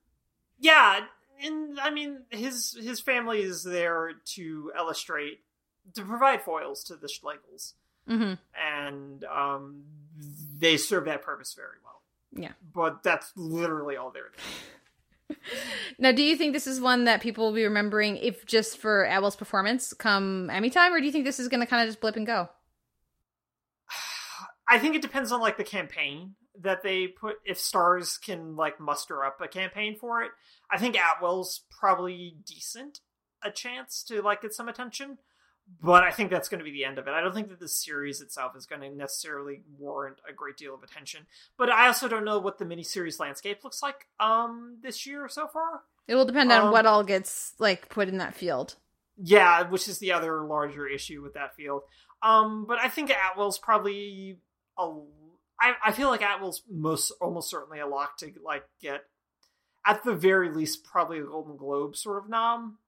yeah, 0.59 1.01
and 1.43 1.79
I 1.81 1.91
mean, 1.91 2.23
his 2.31 2.77
his 2.81 3.01
family 3.01 3.43
is 3.43 3.63
there 3.63 4.13
to 4.35 4.73
illustrate, 4.77 5.41
to 5.95 6.03
provide 6.05 6.43
foils 6.43 6.85
to 6.85 6.97
the 6.97 7.09
Schlegels, 7.09 7.75
hmm 8.07 8.35
and 8.77 9.25
um, 9.25 9.85
they 10.59 10.77
serve 10.77 11.05
that 11.07 11.23
purpose 11.23 11.55
very 11.55 11.79
well. 11.85 12.03
Yeah. 12.33 12.53
But 12.75 13.03
that's 13.03 13.33
literally 13.37 13.97
all 13.97 14.11
they're 14.11 14.23
doing. 14.25 15.39
Now, 15.99 16.13
do 16.13 16.23
you 16.23 16.37
think 16.37 16.53
this 16.53 16.69
is 16.69 16.81
one 16.81 17.05
that 17.05 17.21
people 17.21 17.47
will 17.47 17.53
be 17.53 17.65
remembering 17.65 18.17
if 18.17 18.47
just 18.47 18.79
for 18.79 19.05
Atwell's 19.07 19.35
performance 19.35 19.93
come 19.93 20.51
Emmy 20.51 20.71
time, 20.71 20.93
or 20.93 21.01
do 21.01 21.07
you 21.07 21.11
think 21.11 21.25
this 21.25 21.41
is 21.41 21.49
going 21.49 21.61
to 21.61 21.67
kind 21.67 21.83
of 21.83 21.89
just 21.89 22.01
blip 22.01 22.17
and 22.17 22.27
go? 22.27 22.49
I 24.69 24.79
think 24.79 24.95
it 24.95 25.03
depends 25.03 25.33
on 25.33 25.41
like 25.41 25.57
the 25.57 25.65
campaign 25.65 26.35
that 26.61 26.83
they 26.83 27.09
put. 27.09 27.37
If 27.45 27.59
Starz 27.59 28.21
can 28.21 28.57
like 28.57 28.79
muster 28.79 29.25
up 29.25 29.41
a 29.41 29.49
campaign 29.49 29.97
for 29.97 30.23
it, 30.23 30.31
I 30.71 30.79
think 30.79 30.97
Atwell's 30.97 31.63
probably 31.71 32.37
decent 32.45 33.01
a 33.43 33.51
chance 33.51 34.03
to 34.05 34.23
like 34.23 34.43
get 34.43 34.55
some 34.55 34.69
attention. 34.69 35.19
But 35.83 36.05
I 36.05 36.13
think 36.13 36.31
that's 36.31 36.49
going 36.49 36.61
to 36.61 36.65
be 36.65 36.71
the 36.71 36.85
end 36.85 36.99
of 36.99 37.09
it. 37.09 37.11
I 37.11 37.21
don't 37.21 37.35
think 37.35 37.49
that 37.49 37.59
the 37.59 37.69
series 37.69 38.21
itself 38.21 38.55
is 38.57 38.67
going 38.67 38.83
to 38.83 38.91
necessarily 38.91 39.63
warrant 39.79 40.21
a 40.29 40.33
great 40.33 40.57
deal 40.57 40.75
of 40.75 40.83
attention. 40.83 41.27
But 41.59 41.71
I 41.71 41.89
also 41.89 42.07
don't 42.09 42.25
know 42.25 42.39
what 42.39 42.59
the 42.59 42.65
miniseries 42.65 43.19
landscape 43.19 43.65
looks 43.65 43.83
like 43.83 44.07
um 44.21 44.79
this 44.83 45.07
year 45.07 45.29
so 45.29 45.49
far. 45.49 45.83
It 46.07 46.15
will 46.15 46.25
depend 46.25 46.53
on 46.53 46.67
Um, 46.67 46.73
what 46.73 46.87
all 46.87 47.03
gets 47.03 47.55
like 47.59 47.89
put 47.89 48.09
in 48.09 48.19
that 48.19 48.35
field. 48.35 48.77
Yeah, 49.17 49.69
which 49.69 49.89
is 49.89 49.99
the 49.99 50.13
other 50.13 50.43
larger 50.45 50.87
issue 50.87 51.21
with 51.23 51.35
that 51.35 51.57
field. 51.57 51.83
Um, 52.23 52.65
but 52.67 52.79
I 52.79 52.89
think 52.89 53.11
Atwell's 53.11 53.59
probably 53.59 54.39
a. 54.79 54.93
I, 55.61 55.75
I 55.87 55.93
feel 55.93 56.09
like 56.09 56.23
Atwell's 56.23 56.63
most 56.71 57.13
almost 57.21 57.51
certainly 57.51 57.81
a 57.81 57.87
lock 57.87 58.19
to 58.19 58.31
like 58.45 58.65
get, 58.81 59.05
at 59.87 60.05
the 60.05 60.15
very 60.15 60.51
least, 60.51 60.85
probably 60.85 61.19
a 61.19 61.25
Golden 61.25 61.57
Globe 61.57 61.97
sort 61.97 62.23
of 62.23 62.29
nom. 62.31 62.79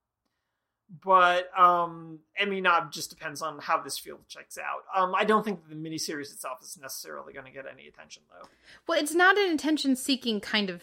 But 1.04 1.50
um, 1.58 2.20
mean, 2.46 2.62
not 2.62 2.92
just 2.92 3.10
depends 3.10 3.42
on 3.42 3.58
how 3.58 3.82
this 3.82 3.98
field 3.98 4.20
checks 4.26 4.56
out. 4.56 4.84
Um, 4.96 5.14
I 5.14 5.24
don't 5.24 5.44
think 5.44 5.68
the 5.68 5.74
miniseries 5.74 6.32
itself 6.32 6.62
is 6.62 6.78
necessarily 6.80 7.34
going 7.34 7.44
to 7.44 7.52
get 7.52 7.66
any 7.70 7.86
attention 7.86 8.22
though. 8.30 8.48
Well, 8.86 8.98
it's 8.98 9.14
not 9.14 9.36
an 9.36 9.52
attention 9.52 9.96
seeking 9.96 10.40
kind 10.40 10.70
of 10.70 10.82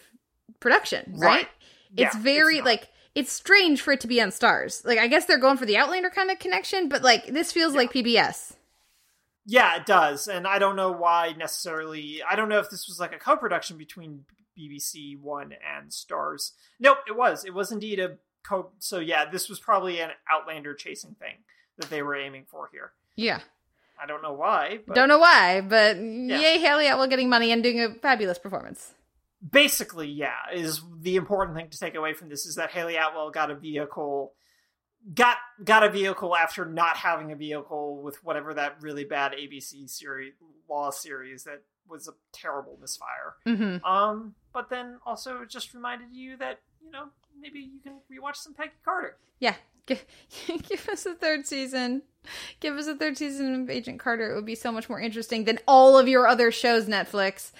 production, 0.60 1.14
right? 1.16 1.28
Right. 1.28 1.48
It's 1.96 2.14
Yeah, 2.14 2.22
very 2.22 2.58
it's 2.58 2.66
like 2.66 2.88
it's 3.16 3.32
strange 3.32 3.80
for 3.80 3.92
it 3.92 4.00
to 4.02 4.06
be 4.06 4.20
on 4.20 4.28
Starz. 4.28 4.84
Like 4.84 4.98
I 4.98 5.08
guess 5.08 5.24
they're 5.24 5.38
going 5.38 5.56
for 5.56 5.66
the 5.66 5.76
Outlander 5.76 6.10
kind 6.10 6.30
of 6.30 6.38
connection, 6.38 6.88
but 6.88 7.02
like 7.02 7.26
this 7.26 7.50
feels 7.50 7.74
like 7.74 7.92
PBS. 7.92 8.52
Yeah, 9.44 9.76
it 9.76 9.86
does, 9.86 10.28
and 10.28 10.46
I 10.46 10.58
don't 10.58 10.76
know 10.76 10.92
why 10.92 11.34
necessarily. 11.36 12.20
I 12.28 12.36
don't 12.36 12.48
know 12.48 12.58
if 12.58 12.70
this 12.70 12.88
was 12.88 12.98
like 13.00 13.14
a 13.14 13.18
co-production 13.18 13.76
between 13.76 14.24
BBC 14.58 15.18
One 15.20 15.52
and 15.52 15.90
Starz. 15.90 16.52
Nope, 16.80 16.98
it 17.08 17.16
was. 17.16 17.44
It 17.44 17.54
was 17.54 17.70
indeed 17.70 18.00
a 18.00 18.18
co. 18.46 18.70
So 18.78 18.98
yeah, 18.98 19.28
this 19.30 19.48
was 19.48 19.58
probably 19.58 20.00
an 20.00 20.10
Outlander 20.30 20.74
chasing 20.74 21.14
thing 21.18 21.36
that 21.78 21.90
they 21.90 22.02
were 22.02 22.16
aiming 22.16 22.44
for 22.48 22.68
here. 22.72 22.92
Yeah. 23.16 23.40
I 24.00 24.06
don't 24.06 24.22
know 24.22 24.34
why. 24.34 24.80
But 24.86 24.94
Don't 24.94 25.08
know 25.08 25.18
why, 25.18 25.62
but 25.62 25.96
yay, 25.96 26.58
Hayley 26.58 26.86
Atwell 26.86 27.06
getting 27.06 27.30
money 27.30 27.50
and 27.50 27.62
doing 27.62 27.80
a 27.80 27.94
fabulous 27.94 28.38
performance. 28.38 28.92
basically, 29.50 30.08
yeah, 30.08 30.50
is 30.52 30.82
the 31.00 31.16
important 31.16 31.56
thing 31.56 31.70
to 31.70 31.78
take 31.78 31.94
away 31.94 32.12
from 32.12 32.28
this 32.28 32.44
is 32.46 32.56
that 32.56 32.70
Hayley 32.70 32.96
Atwell 32.96 33.30
got 33.30 33.50
a 33.50 33.54
vehicle, 33.54 34.34
got 35.14 35.38
got 35.64 35.82
a 35.82 35.90
vehicle 35.90 36.36
after 36.36 36.64
not 36.66 36.96
having 36.96 37.32
a 37.32 37.36
vehicle 37.36 38.02
with 38.02 38.22
whatever 38.24 38.54
that 38.54 38.76
really 38.82 39.04
bad 39.04 39.32
ABC 39.32 39.88
series 39.88 40.34
law 40.68 40.90
series 40.90 41.44
that 41.44 41.62
was 41.88 42.08
a 42.08 42.12
terrible 42.32 42.76
misfire. 42.80 43.34
Mm-hmm. 43.46 43.84
Um, 43.84 44.34
but 44.52 44.68
then 44.68 44.98
also 45.06 45.42
it 45.42 45.50
just 45.50 45.72
reminded 45.74 46.08
you 46.12 46.36
that 46.38 46.60
you 46.84 46.90
know 46.90 47.06
maybe 47.40 47.60
you 47.60 47.80
can 47.82 48.00
rewatch 48.12 48.36
some 48.36 48.54
Peggy 48.54 48.72
Carter. 48.84 49.16
Yeah. 49.40 49.54
Give, 49.86 50.04
give 50.68 50.88
us 50.88 51.06
a 51.06 51.14
third 51.14 51.46
season. 51.46 52.02
Give 52.60 52.76
us 52.76 52.86
a 52.86 52.96
third 52.96 53.16
season 53.16 53.62
of 53.62 53.70
Agent 53.70 54.00
Carter. 54.00 54.30
It 54.30 54.34
would 54.34 54.46
be 54.46 54.54
so 54.54 54.72
much 54.72 54.88
more 54.88 55.00
interesting 55.00 55.44
than 55.44 55.58
all 55.66 55.98
of 55.98 56.08
your 56.08 56.26
other 56.26 56.50
shows, 56.50 56.86
Netflix. 56.86 57.52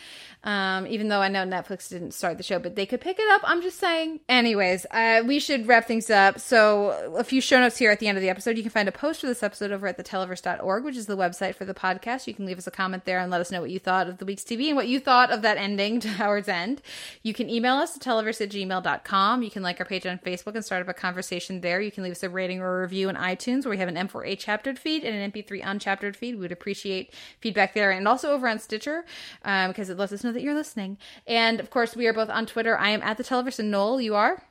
Um, 0.47 0.87
even 0.87 1.09
though 1.09 1.21
I 1.21 1.27
know 1.27 1.45
Netflix 1.45 1.89
didn't 1.89 2.13
start 2.13 2.37
the 2.37 2.45
show, 2.45 2.61
but 2.61 2.77
they 2.77 2.87
could 2.87 3.01
pick 3.01 3.19
it 3.19 3.29
up. 3.33 3.41
I'm 3.45 3.63
just 3.63 3.81
saying. 3.81 4.21
Anyways, 4.29 4.87
uh, 4.93 5.23
we 5.27 5.41
should 5.41 5.67
wrap 5.67 5.87
things 5.87 6.09
up. 6.09 6.39
So, 6.39 7.15
a 7.17 7.25
few 7.25 7.41
show 7.41 7.59
notes 7.59 7.79
here 7.79 7.91
at 7.91 7.99
the 7.99 8.07
end 8.07 8.17
of 8.17 8.23
the 8.23 8.31
episode. 8.31 8.57
You 8.57 8.63
can 8.63 8.71
find 8.71 8.89
a 8.89 8.93
post 8.93 9.23
for 9.23 9.27
this 9.27 9.43
episode 9.43 9.73
over 9.73 9.89
at 9.89 9.99
theteleverse.org, 9.99 10.85
which 10.85 10.97
is 10.97 11.07
the 11.07 11.17
website 11.17 11.57
for 11.57 11.65
the 11.65 11.75
podcast. 11.75 12.29
You 12.29 12.35
can 12.35 12.47
leave 12.47 12.59
us 12.59 12.69
a 12.69 12.71
comment 12.71 13.07
there 13.07 13.19
and 13.19 13.29
let 13.29 13.41
us 13.41 13.51
know 13.51 13.61
what 13.61 13.71
you 13.71 13.81
thought 13.81 14.09
of 14.09 14.19
the 14.19 14.25
week's 14.25 14.45
TV 14.45 14.69
and 14.69 14.77
what 14.77 14.87
you 14.87 15.01
thought 15.01 15.33
of 15.33 15.43
that 15.43 15.57
ending 15.57 15.99
to 16.01 16.09
Howard's 16.09 16.49
End. 16.49 16.81
You 17.25 17.35
can 17.35 17.51
email 17.51 17.75
us 17.75 17.97
at 17.97 18.03
televerse 18.03 18.41
at 18.41 18.51
gmail.com. 18.51 19.43
You 19.43 19.51
can 19.51 19.65
like 19.65 19.81
our 19.81 19.87
page 19.87 20.07
on 20.07 20.19
Facebook 20.19 20.55
and 20.55 20.65
start 20.65 20.81
up 20.83 20.89
a 20.89 20.95
conversation 20.95 21.61
there. 21.61 21.81
You 21.81 21.91
can 21.91 22.05
leave 22.05 22.13
us 22.13 22.23
a 22.23 22.31
rating 22.31 22.61
or 22.61 22.79
a 22.79 22.83
review 22.83 23.09
in 23.09 23.17
iTunes 23.17 23.65
where 23.65 23.71
we 23.71 23.79
have 23.79 23.89
an 23.89 23.97
M4A 23.97 24.39
chaptered 24.57 24.79
feed 24.79 25.05
and 25.05 25.15
an 25.15 25.31
MP3 25.31 25.63
unchaptered 25.63 26.17
feed. 26.17 26.35
We 26.37 26.41
would 26.41 26.53
appreciate 26.53 27.13
feedback 27.41 27.75
there 27.75 27.91
and 27.91 28.09
also 28.09 28.33
over 28.33 28.49
on 28.49 28.59
Stitcher 28.59 29.05
um, 29.45 29.71
because 29.71 29.91
it 29.91 29.99
lets 29.99 30.13
us 30.13 30.25
know 30.25 30.33
that 30.33 30.41
you're 30.43 30.55
listening. 30.55 30.97
And 31.27 31.61
of 31.61 31.69
course, 31.69 31.95
we 31.95 32.07
are 32.07 32.15
both 32.15 32.31
on 32.31 32.47
Twitter. 32.47 32.79
I 32.79 32.89
am 32.91 33.03
at 33.03 33.19
the 33.19 33.25
Television 33.25 33.71
Noel, 33.71 34.01
you 34.01 34.15
are? 34.15 34.43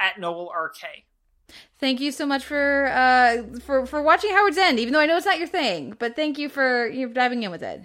At 0.00 0.18
Noel 0.18 0.50
RK. 0.52 1.04
Thank 1.78 2.00
you 2.00 2.10
so 2.10 2.26
much 2.26 2.44
for 2.44 2.86
uh 2.92 3.44
for 3.60 3.86
for 3.86 4.02
watching 4.02 4.30
Howard's 4.32 4.58
End, 4.58 4.80
even 4.80 4.92
though 4.92 4.98
I 5.00 5.06
know 5.06 5.16
it's 5.16 5.26
not 5.26 5.38
your 5.38 5.46
thing. 5.46 5.94
But 5.96 6.16
thank 6.16 6.38
you 6.38 6.48
for 6.48 6.88
you 6.88 7.08
diving 7.08 7.44
in 7.44 7.52
with 7.52 7.62
it. 7.62 7.82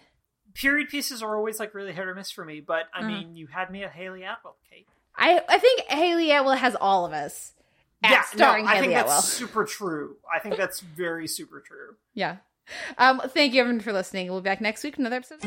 Period 0.56 0.90
pieces 0.90 1.22
are 1.22 1.38
always 1.38 1.60
like 1.60 1.76
really 1.76 1.94
hit 1.94 2.08
or 2.08 2.16
miss 2.16 2.32
for 2.32 2.44
me, 2.44 2.60
but 2.60 2.86
I 2.94 3.04
Mhm. 3.04 3.08
mean, 3.08 3.36
you 3.36 3.48
had 3.48 3.70
me 3.70 3.84
at 3.84 3.92
Hayley 3.92 4.24
Atwell, 4.24 4.58
Kate. 4.70 4.88
I 5.16 5.42
I 5.48 5.60
think 5.60 5.82
Hayley 5.90 6.32
Atwell 6.32 6.56
has 6.56 6.76
all 6.82 7.06
of 7.06 7.14
us 7.14 7.54
yeah, 8.04 8.24
starring 8.24 8.66
no, 8.66 8.72
I 8.72 8.76
Haley 8.76 8.88
think 8.88 9.00
Atwell. 9.00 9.16
that's 9.16 9.28
super 9.28 9.66
true. 9.66 10.16
I 10.34 10.40
think 10.40 10.58
that's 10.58 10.80
very 10.80 11.28
super 11.28 11.60
true. 11.66 11.96
Yeah. 12.14 12.38
Um, 12.98 13.22
thank 13.30 13.54
you 13.54 13.62
everyone 13.62 13.82
for 13.82 13.92
listening. 13.94 14.30
We'll 14.30 14.42
be 14.42 14.46
back 14.46 14.62
next 14.62 14.84
week 14.84 14.98
with 14.98 15.06
another 15.06 15.18
episode. 15.18 15.42